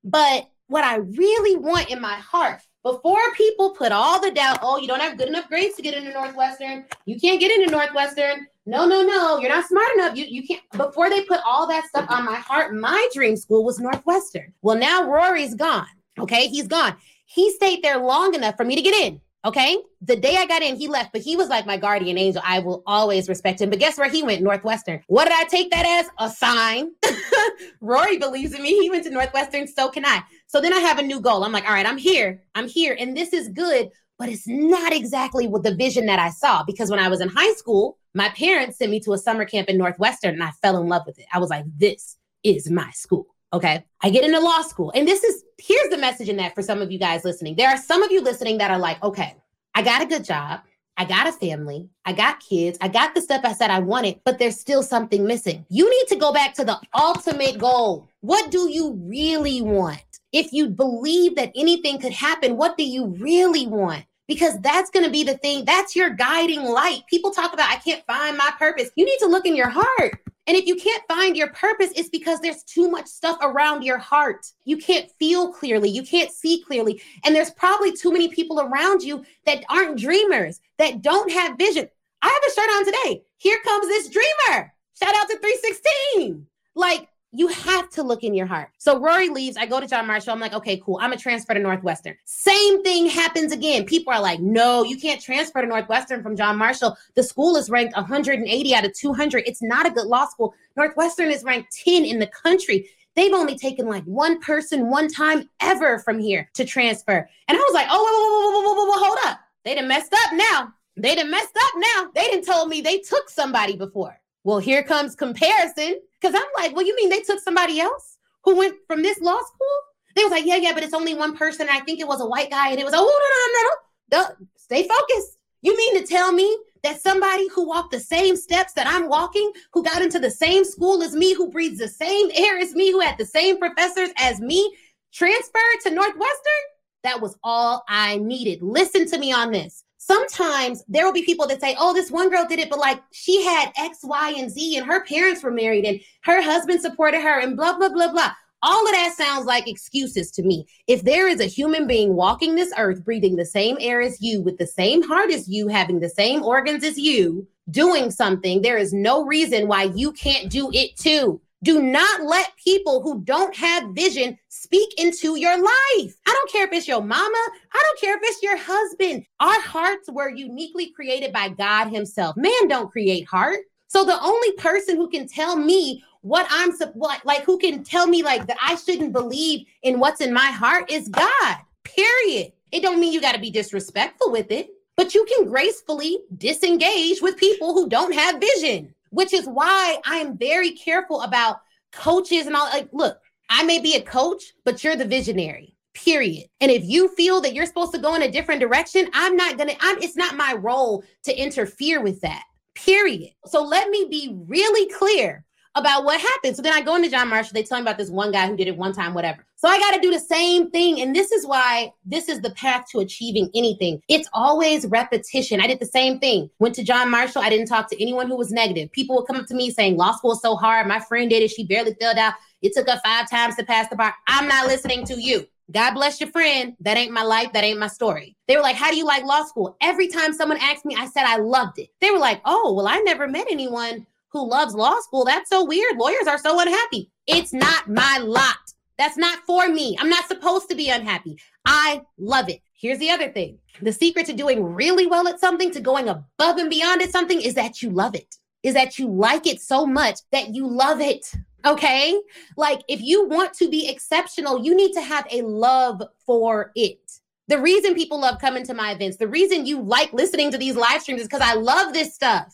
but 0.06 0.50
what 0.68 0.86
I 0.86 1.00
really 1.00 1.58
want 1.58 1.90
in 1.90 2.00
my 2.00 2.16
heart 2.16 2.62
before 2.84 3.20
people 3.36 3.72
put 3.72 3.92
all 3.92 4.22
the 4.22 4.32
doubt, 4.32 4.60
oh, 4.62 4.78
you 4.78 4.88
don't 4.88 5.00
have 5.00 5.18
good 5.18 5.30
enough 5.30 5.48
grades 5.48 5.76
to 5.76 5.82
get 5.82 5.94
into 5.94 6.12
Northwestern, 6.12 6.86
you 7.06 7.20
can't 7.20 7.40
get 7.40 7.52
into 7.52 7.72
Northwestern. 7.72 8.46
no, 8.66 8.86
no, 8.86 9.02
no, 9.02 9.40
you're 9.40 9.50
not 9.50 9.66
smart 9.68 9.88
enough. 9.96 10.16
You, 10.18 10.26
you 10.26 10.46
can't. 10.46 10.62
Before 10.74 11.10
they 11.10 11.24
put 11.24 11.40
all 11.46 11.66
that 11.68 11.86
stuff 11.86 12.06
on 12.10 12.26
my 12.26 12.36
heart, 12.36 12.76
my 12.76 13.08
dream 13.14 13.38
school 13.38 13.64
was 13.64 13.80
Northwestern. 13.80 14.54
Well, 14.62 14.78
now 14.78 15.04
Rory's 15.04 15.56
gone. 15.56 15.88
Okay, 16.20 16.48
he's 16.48 16.68
gone. 16.68 16.96
He 17.26 17.52
stayed 17.52 17.82
there 17.82 17.98
long 17.98 18.36
enough 18.36 18.56
for 18.58 18.66
me 18.66 18.76
to 18.76 18.82
get 18.82 18.94
in. 18.94 19.20
Okay. 19.46 19.78
The 20.02 20.16
day 20.16 20.38
I 20.38 20.46
got 20.46 20.62
in, 20.62 20.78
he 20.78 20.88
left, 20.88 21.12
but 21.12 21.22
he 21.22 21.36
was 21.36 21.50
like 21.50 21.66
my 21.66 21.76
guardian 21.76 22.18
angel. 22.18 22.42
I 22.46 22.60
will 22.60 22.82
always 22.86 23.28
respect 23.28 23.60
him. 23.60 23.70
But 23.70 23.80
guess 23.80 23.98
where 23.98 24.10
he 24.10 24.24
went? 24.24 24.42
Northwestern. 24.42 25.02
What 25.08 25.26
did 25.26 25.34
I 25.34 25.44
take 25.44 25.70
that 25.72 25.86
as? 25.86 26.10
A 26.20 26.30
sign. 26.30 26.92
Rory 27.82 28.18
believes 28.18 28.54
in 28.54 28.64
me. 28.64 28.80
He 28.80 28.90
went 28.90 29.04
to 29.04 29.10
Northwestern. 29.10 29.68
So 29.68 29.90
can 29.90 30.06
I. 30.06 30.24
So 30.48 30.62
then 30.62 30.74
I 30.74 30.80
have 30.80 30.98
a 30.98 31.04
new 31.04 31.20
goal. 31.20 31.44
I'm 31.44 31.52
like, 31.52 31.66
all 31.66 31.74
right, 31.74 31.86
I'm 31.86 31.98
here. 31.98 32.42
I'm 32.56 32.70
here. 32.70 32.96
And 32.98 33.18
this 33.18 33.34
is 33.34 33.50
good, 33.50 33.90
but 34.18 34.30
it's 34.30 34.48
not 34.48 34.94
exactly 34.94 35.48
what 35.48 35.64
the 35.64 35.76
vision 35.76 36.06
that 36.06 36.20
I 36.20 36.30
saw. 36.30 36.64
Because 36.64 36.90
when 36.90 37.00
I 37.00 37.10
was 37.10 37.20
in 37.20 37.28
high 37.28 37.54
school, 37.54 37.98
my 38.14 38.30
parents 38.30 38.78
sent 38.78 38.92
me 38.92 39.02
to 39.02 39.14
a 39.14 39.18
summer 39.18 39.44
camp 39.44 39.68
in 39.68 39.78
Northwestern 39.78 40.36
and 40.36 40.44
I 40.44 40.52
fell 40.62 40.80
in 40.82 40.88
love 40.88 41.04
with 41.06 41.20
it. 41.20 41.26
I 41.34 41.40
was 41.40 41.50
like, 41.50 41.66
this 41.78 42.18
is 42.44 42.70
my 42.70 42.92
school. 42.92 43.33
Okay. 43.54 43.86
I 44.02 44.10
get 44.10 44.26
into 44.26 44.40
law 44.40 44.62
school. 44.64 44.92
And 44.96 45.08
this 45.08 45.24
is, 45.24 45.44
here's 45.60 45.90
the 45.90 45.98
message 45.98 46.28
in 46.28 46.38
that 46.38 46.56
for 46.56 46.64
some 46.64 46.82
of 46.82 46.92
you 46.92 46.98
guys 46.98 47.24
listening. 47.24 47.56
There 47.56 47.70
are 47.70 47.78
some 47.78 48.02
of 48.02 48.12
you 48.12 48.22
listening 48.22 48.58
that 48.58 48.72
are 48.72 48.80
like, 48.80 49.02
okay, 49.04 49.36
I 49.76 49.84
got 49.84 50.02
a 50.02 50.08
good 50.08 50.26
job. 50.26 50.62
I 50.98 51.06
got 51.06 51.28
a 51.28 51.32
family. 51.32 51.90
I 52.06 52.14
got 52.14 52.40
kids. 52.40 52.78
I 52.82 52.88
got 52.88 53.16
the 53.16 53.22
stuff 53.22 53.42
I 53.44 53.54
said 53.54 53.72
I 53.72 53.80
wanted, 53.80 54.20
but 54.26 54.38
there's 54.38 54.60
still 54.60 54.84
something 54.84 55.26
missing. 55.26 55.66
You 55.70 55.90
need 55.90 56.08
to 56.10 56.16
go 56.16 56.34
back 56.34 56.54
to 56.56 56.66
the 56.66 56.80
ultimate 56.94 57.58
goal. 57.58 58.08
What 58.22 58.52
do 58.52 58.70
you 58.70 58.94
really 58.94 59.62
want? 59.62 60.04
If 60.32 60.52
you 60.52 60.68
believe 60.68 61.36
that 61.36 61.52
anything 61.56 62.00
could 62.00 62.12
happen, 62.12 62.58
what 62.58 62.78
do 62.78 62.84
you 62.84 63.08
really 63.08 63.68
want? 63.68 64.06
Because 64.28 64.60
that's 64.62 64.90
going 64.90 65.06
to 65.06 65.12
be 65.12 65.24
the 65.24 65.38
thing. 65.38 65.66
That's 65.66 65.96
your 65.96 66.10
guiding 66.12 66.64
light. 66.64 67.02
People 67.10 67.32
talk 67.32 67.54
about, 67.54 67.70
I 67.70 67.78
can't 67.78 68.06
find 68.06 68.38
my 68.38 68.52
purpose. 68.58 68.90
You 68.96 69.06
need 69.06 69.18
to 69.20 69.28
look 69.28 69.46
in 69.46 69.56
your 69.56 69.70
heart. 69.70 70.20
And 70.46 70.58
if 70.58 70.66
you 70.66 70.76
can't 70.76 71.04
find 71.08 71.38
your 71.38 71.52
purpose, 71.52 71.92
it's 71.96 72.10
because 72.10 72.40
there's 72.40 72.64
too 72.64 72.90
much 72.90 73.08
stuff 73.08 73.38
around 73.42 73.84
your 73.84 73.98
heart. 73.98 74.46
You 74.66 74.78
can't 74.78 75.10
feel 75.18 75.54
clearly, 75.54 75.90
you 75.90 76.04
can't 76.04 76.32
see 76.32 76.64
clearly. 76.66 77.02
And 77.26 77.36
there's 77.36 77.52
probably 77.52 77.94
too 77.94 78.12
many 78.12 78.28
people 78.28 78.60
around 78.60 79.04
you 79.04 79.24
that 79.46 79.64
aren't 79.70 80.00
dreamers, 80.00 80.60
that 80.78 81.02
don't 81.02 81.32
have 81.32 81.58
vision. 81.58 81.88
I 82.22 82.28
have 82.28 82.52
a 82.52 82.54
shirt 82.54 82.70
on 82.70 82.86
today. 82.86 83.24
Here 83.38 83.58
comes 83.64 83.88
this 83.88 84.10
dreamer. 84.10 84.74
Shout 85.00 85.16
out 85.16 85.30
to 85.30 85.38
316. 85.40 86.46
Like, 86.76 87.08
you 87.34 87.48
have 87.48 87.90
to 87.90 88.04
look 88.04 88.24
in 88.24 88.36
your 88.36 88.46
heart. 88.46 88.70
So 88.78 89.00
Rory 89.00 89.30
leaves. 89.30 89.58
I 89.58 89.66
go 89.66 89.80
to 89.80 89.88
John 89.88 90.06
Marshall. 90.06 90.34
I'm 90.34 90.40
like, 90.40 90.54
okay, 90.54 90.78
cool. 90.78 91.00
I'm 91.02 91.12
a 91.12 91.18
transfer 91.18 91.54
to 91.54 91.60
Northwestern. 91.60 92.16
Same 92.26 92.84
thing 92.84 93.08
happens 93.08 93.52
again. 93.52 93.86
People 93.86 94.14
are 94.14 94.22
like, 94.22 94.40
no, 94.40 94.84
you 94.84 94.98
can't 94.98 95.20
transfer 95.20 95.62
to 95.62 95.68
Northwestern 95.68 96.22
from 96.22 96.36
John 96.36 96.58
Marshall. 96.58 96.96
The 97.16 97.24
school 97.24 97.56
is 97.56 97.72
ranked 97.72 97.96
180 97.96 98.76
out 98.76 98.86
of 98.86 98.94
200. 98.94 99.44
It's 99.48 99.64
not 99.64 99.88
a 99.88 99.92
good 99.92 100.06
law 100.06 100.28
school. 100.28 100.54
Northwestern 100.78 101.32
is 101.32 101.44
ranked 101.44 101.76
10 101.84 102.06
in 102.06 102.20
the 102.20 102.28
country. 102.28 102.88
They've 103.16 103.34
only 103.34 103.58
taken 103.58 103.88
like 103.88 104.04
one 104.06 104.40
person 104.40 104.90
one 104.90 105.08
time 105.08 105.50
ever 105.60 106.00
from 106.00 106.20
here 106.20 106.50
to 106.54 106.66
transfer. 106.66 107.28
And 107.48 107.58
I 107.58 107.62
was 107.62 107.74
like, 107.74 107.88
oh, 107.90 108.04
whoa, 108.04 108.62
whoa, 108.62 108.74
whoa, 108.74 108.86
whoa, 108.86 108.92
whoa, 108.92 109.06
hold 109.06 109.20
up. 109.26 109.40
They 109.66 109.76
done 109.76 109.88
messed 109.88 110.14
up 110.14 110.34
now. 110.34 110.74
They 110.98 111.16
done 111.16 111.32
messed 111.32 111.58
up 111.58 111.72
now. 111.78 112.12
They 112.14 112.30
didn't 112.30 112.46
told 112.46 112.70
me 112.70 112.82
they 112.82 113.00
took 113.00 113.30
somebody 113.30 113.76
before. 113.76 114.20
Well, 114.44 114.60
here 114.60 114.84
comes 114.84 115.16
comparison. 115.16 116.00
Because 116.20 116.36
I'm 116.36 116.64
like, 116.64 116.76
well, 116.76 116.86
you 116.86 116.96
mean 116.96 117.10
they 117.10 117.20
took 117.20 117.42
somebody 117.42 117.82
else 117.82 118.18
who 118.44 118.56
went 118.56 118.78
from 118.88 119.02
this 119.02 119.20
law 119.20 119.40
school? 119.42 119.78
They 120.16 120.24
was 120.24 120.32
like, 120.32 120.46
yeah, 120.46 120.56
yeah, 120.56 120.74
but 120.74 120.84
it's 120.84 120.94
only 120.94 121.14
one 121.14 121.36
person. 121.36 121.68
I 121.70 121.82
think 121.82 122.00
it 122.00 122.08
was 122.08 122.22
a 122.22 122.26
white 122.26 122.50
guy. 122.50 122.70
And 122.70 122.80
it 122.80 122.86
was, 122.86 122.94
oh, 122.96 123.70
no, 124.12 124.20
no, 124.20 124.22
no, 124.22 124.30
no. 124.30 124.48
Stay 124.56 124.88
focused. 124.88 125.38
You 125.62 125.76
mean 125.76 126.00
to 126.00 126.08
tell 126.08 126.32
me 126.32 126.58
that 126.84 127.02
somebody 127.02 127.48
who 127.50 127.68
walked 127.68 127.92
the 127.92 128.00
same 128.00 128.36
steps 128.36 128.74
that 128.74 128.88
I'm 128.88 129.10
walking, 129.10 129.52
who 129.72 129.84
got 129.84 130.02
into 130.02 130.20
the 130.20 130.32
same 130.32 130.64
school 130.66 131.02
as 131.04 131.14
me, 131.14 131.34
who 131.34 131.50
breathes 131.50 131.80
the 131.80 131.88
same 131.88 132.30
air 132.34 132.58
as 132.58 132.74
me, 132.74 132.92
who 132.92 133.00
had 133.00 133.18
the 133.18 133.26
same 133.26 133.58
professors 133.58 134.10
as 134.18 134.40
me, 134.40 134.76
transferred 135.14 135.82
to 135.84 135.92
Northwestern? 135.92 136.64
That 137.04 137.22
was 137.22 137.38
all 137.44 137.84
I 137.90 138.18
needed. 138.18 138.62
Listen 138.62 139.06
to 139.08 139.18
me 139.18 139.34
on 139.34 139.52
this 139.52 139.83
sometimes 140.06 140.84
there 140.88 141.06
will 141.06 141.14
be 141.14 141.24
people 141.24 141.48
that 141.48 141.62
say, 141.62 141.76
oh, 141.80 141.94
this 141.94 142.12
one 142.12 142.30
girl 142.30 142.46
did 142.46 142.60
it, 142.60 142.70
but 142.70 142.80
like 142.80 143.02
she 143.12 143.44
had 143.44 143.72
X, 143.78 144.00
Y, 144.04 144.36
and 144.38 144.52
Z, 144.52 144.78
and 144.78 144.86
her 144.86 145.06
parents 145.06 145.44
were 145.44 145.52
married, 145.52 145.86
and 145.86 146.00
her 146.24 146.42
husband 146.42 146.82
supported 146.82 147.22
her, 147.22 147.40
and 147.40 147.56
blah, 147.56 147.78
blah, 147.78 147.90
blah, 147.90 148.12
blah. 148.12 148.32
All 148.66 148.86
of 148.86 148.94
that 148.94 149.14
sounds 149.18 149.46
like 149.46 149.68
excuses 149.68 150.32
to 150.32 150.44
me. 150.44 150.66
If 150.88 151.04
there 151.04 151.28
is 151.28 151.42
a 151.42 151.46
human 151.46 151.86
being 151.86 152.16
walking 152.16 152.56
this 152.56 152.74
earth, 152.78 153.04
breathing 153.04 153.36
the 153.36 153.46
same 153.46 153.78
air 153.80 154.02
as 154.02 154.22
you, 154.22 154.42
with 154.42 154.58
the 154.58 154.68
same 154.68 155.04
heart 155.04 155.32
as 155.32 155.50
you, 155.50 155.68
having 155.68 156.00
the 156.00 156.10
same 156.10 156.44
organs 156.44 156.84
as 156.84 156.98
you, 156.98 157.46
doing 157.70 158.10
something, 158.10 158.62
there 158.62 158.78
is 158.78 158.94
no 158.94 159.26
reason 159.26 159.68
why 159.68 159.84
you 159.84 160.14
can't 160.14 160.50
do 160.50 160.70
it 160.74 160.96
too. 160.98 161.42
Do 161.62 161.82
not 161.82 162.24
let 162.24 162.52
people 162.62 163.02
who 163.02 163.22
don't 163.22 163.56
have 163.56 163.92
vision 163.92 164.38
speak 164.64 164.94
into 164.98 165.38
your 165.38 165.58
life. 165.58 166.16
I 166.26 166.32
don't 166.32 166.52
care 166.52 166.66
if 166.66 166.74
it's 166.74 166.88
your 166.88 167.02
mama, 167.02 167.48
I 167.74 167.84
don't 167.84 168.00
care 168.00 168.16
if 168.18 168.22
it's 168.24 168.42
your 168.42 168.58
husband. 168.58 169.26
Our 169.40 169.62
hearts 169.62 170.10
were 170.10 170.30
uniquely 170.30 170.92
created 170.92 171.32
by 171.32 171.50
God 171.50 171.90
Himself. 171.90 172.36
Man 172.38 172.68
don't 172.68 172.92
create 172.92 173.28
heart. 173.28 173.60
So 173.88 174.04
the 174.04 174.20
only 174.22 174.52
person 174.54 174.96
who 174.96 175.10
can 175.10 175.28
tell 175.28 175.56
me 175.56 176.04
what 176.22 176.48
I'm 176.50 176.72
what, 176.94 177.26
like 177.26 177.44
who 177.44 177.58
can 177.58 177.84
tell 177.84 178.08
me 178.08 178.24
like 178.24 178.48
that 178.48 178.58
I 178.62 178.76
shouldn't 178.76 179.14
believe 179.14 179.66
in 179.84 180.00
what's 180.00 180.22
in 180.22 180.34
my 180.34 180.52
heart 180.52 180.90
is 180.90 181.10
God. 181.10 181.58
Period. 181.84 182.54
It 182.72 182.82
don't 182.82 183.00
mean 183.00 183.14
you 183.14 183.22
got 183.22 183.36
to 183.36 183.42
be 183.42 183.52
disrespectful 183.52 184.32
with 184.32 184.50
it, 184.50 184.70
but 184.96 185.14
you 185.14 185.26
can 185.26 185.46
gracefully 185.48 186.20
disengage 186.38 187.22
with 187.22 187.38
people 187.38 187.74
who 187.74 187.88
don't 187.88 188.16
have 188.16 188.42
vision 188.42 188.94
which 189.14 189.32
is 189.32 189.46
why 189.46 190.00
I 190.06 190.18
am 190.18 190.38
very 190.38 190.72
careful 190.72 191.22
about 191.22 191.62
coaches 191.92 192.48
and 192.48 192.56
all. 192.56 192.66
Like, 192.66 192.90
look, 192.92 193.20
I 193.50 193.64
may 193.64 193.80
be 193.80 193.96
a 193.96 194.02
coach, 194.02 194.44
but 194.66 194.84
you're 194.84 194.96
the 194.96 195.06
visionary. 195.06 195.76
Period. 195.94 196.46
And 196.60 196.72
if 196.72 196.84
you 196.86 197.14
feel 197.16 197.40
that 197.42 197.54
you're 197.54 197.68
supposed 197.68 197.94
to 197.94 198.00
go 198.00 198.16
in 198.16 198.24
a 198.24 198.32
different 198.32 198.62
direction, 198.62 199.08
I'm 199.14 199.36
not 199.36 199.58
gonna. 199.58 199.76
I'm. 199.80 200.02
It's 200.02 200.16
not 200.16 200.36
my 200.36 200.54
role 200.54 201.04
to 201.24 201.40
interfere 201.40 202.02
with 202.02 202.22
that. 202.22 202.44
Period. 202.74 203.30
So 203.46 203.64
let 203.64 203.90
me 203.90 204.08
be 204.10 204.36
really 204.48 204.92
clear 204.94 205.46
about 205.76 206.06
what 206.06 206.22
happened. 206.22 206.56
So 206.56 206.62
then 206.62 206.74
I 206.74 206.82
go 206.82 206.96
into 206.96 207.10
John 207.10 207.30
Marshall. 207.30 207.54
They 207.54 207.64
tell 207.64 207.78
me 207.80 207.84
about 207.84 207.98
this 207.98 208.10
one 208.10 208.32
guy 208.32 208.48
who 208.48 208.56
did 208.56 208.68
it 208.68 208.78
one 208.78 208.94
time, 208.94 209.14
whatever. 209.14 209.46
So 209.56 209.68
I 209.68 209.80
got 209.80 209.92
to 209.92 210.02
do 210.02 210.12
the 210.12 210.20
same 210.20 210.70
thing. 210.70 211.02
And 211.02 211.16
this 211.16 211.32
is 211.32 211.48
why 211.48 211.92
this 212.06 212.30
is 212.30 212.42
the 212.42 212.52
path 212.52 212.86
to 212.92 213.00
achieving 213.00 213.50
anything. 213.56 214.02
It's 214.10 214.30
always 214.34 214.86
repetition. 214.86 215.62
I 215.62 215.68
did 215.68 215.80
the 215.80 215.86
same 215.86 216.20
thing. 216.20 216.50
Went 216.60 216.76
to 216.76 216.84
John 216.84 217.10
Marshall. 217.10 217.42
I 217.42 217.50
didn't 217.50 217.68
talk 217.68 217.90
to 217.90 218.02
anyone 218.02 218.28
who 218.28 218.36
was 218.36 218.52
negative. 218.52 218.92
People 218.92 219.16
would 219.16 219.26
come 219.26 219.38
up 219.38 219.48
to 219.48 219.56
me 219.56 219.72
saying, 219.72 219.98
Law 219.98 220.16
school 220.16 220.34
is 220.34 220.42
so 220.42 220.56
hard. 220.56 220.86
My 220.88 221.00
friend 221.00 221.30
did 221.30 221.42
it. 221.42 221.50
She 221.50 221.66
barely 221.66 221.96
filled 222.00 222.18
out. 222.18 222.34
It 222.62 222.74
took 222.74 222.90
her 222.90 223.00
five 223.04 223.30
times 223.30 223.56
to 223.56 223.66
pass 223.66 223.88
the 223.90 223.96
bar. 223.96 224.14
I'm 224.28 224.48
not 224.48 224.68
listening 224.68 225.06
to 225.06 225.22
you. 225.22 225.48
God 225.72 225.94
bless 225.94 226.20
your 226.20 226.30
friend. 226.30 226.76
That 226.82 226.98
ain't 226.98 227.12
my 227.12 227.24
life. 227.24 227.54
That 227.54 227.64
ain't 227.64 227.80
my 227.80 227.88
story. 227.88 228.36
They 228.48 228.58
were 228.58 228.62
like, 228.62 228.76
How 228.76 228.92
do 228.92 228.98
you 228.98 229.06
like 229.06 229.24
law 229.24 229.46
school? 229.46 229.78
Every 229.82 230.08
time 230.08 230.34
someone 230.34 230.58
asked 230.58 230.86
me, 230.86 230.96
I 230.98 231.08
said 231.08 231.24
I 231.24 231.38
loved 231.38 231.80
it. 231.80 231.90
They 232.02 232.12
were 232.12 232.20
like, 232.20 232.42
Oh, 232.46 232.74
well, 232.74 232.88
I 232.88 232.98
never 233.00 233.28
met 233.28 233.48
anyone 233.50 234.06
who 234.34 234.50
loves 234.50 234.74
law 234.74 235.00
school. 235.02 235.24
That's 235.24 235.50
so 235.50 235.64
weird. 235.64 235.98
Lawyers 235.98 236.28
are 236.28 236.40
so 236.40 236.60
unhappy. 236.60 237.10
It's 237.28 237.52
mm-hmm. 237.52 237.60
not 237.60 237.90
my 237.90 238.18
lot. 238.18 238.58
That's 238.98 239.18
not 239.18 239.40
for 239.46 239.70
me. 239.70 239.96
I'm 240.00 240.10
not 240.10 240.28
supposed 240.28 240.70
to 240.70 240.76
be 240.76 240.90
unhappy. 240.90 241.38
I 241.66 242.02
love 242.18 242.50
it. 242.50 242.62
Here's 242.74 243.00
the 243.00 243.12
other 243.12 243.32
thing 243.32 243.60
the 243.82 243.94
secret 243.94 244.26
to 244.26 244.34
doing 244.34 244.64
really 244.64 245.08
well 245.08 245.28
at 245.28 245.40
something, 245.40 245.72
to 245.72 245.80
going 245.80 246.10
above 246.10 246.58
and 246.58 246.70
beyond 246.70 247.02
at 247.02 247.12
something, 247.12 247.42
is 247.42 247.54
that 247.54 247.82
you 247.82 247.90
love 247.90 248.16
it, 248.16 248.36
is 248.62 248.74
that 248.74 249.00
you 249.00 249.08
like 249.08 249.48
it 249.48 249.62
so 249.62 249.86
much 249.86 250.20
that 250.32 250.54
you 250.54 250.68
love 250.68 251.00
it. 251.00 251.34
Okay. 251.66 252.20
Like 252.58 252.82
if 252.90 253.02
you 253.02 253.28
want 253.28 253.54
to 253.54 253.70
be 253.70 253.88
exceptional, 253.88 254.64
you 254.64 254.76
need 254.76 254.94
to 254.94 255.02
have 255.02 255.26
a 255.32 255.42
love 255.44 256.04
for 256.26 256.72
it. 256.76 257.00
The 257.48 257.60
reason 257.60 257.94
people 257.94 258.20
love 258.20 258.40
coming 258.40 258.66
to 258.66 258.74
my 258.74 258.92
events, 258.92 259.18
the 259.18 259.28
reason 259.28 259.66
you 259.66 259.82
like 259.82 260.12
listening 260.14 260.52
to 260.52 260.58
these 260.58 260.76
live 260.76 261.02
streams 261.02 261.22
is 261.22 261.28
because 261.28 261.42
I 261.42 261.56
love 261.56 261.94
this 261.94 262.14
stuff. 262.14 262.54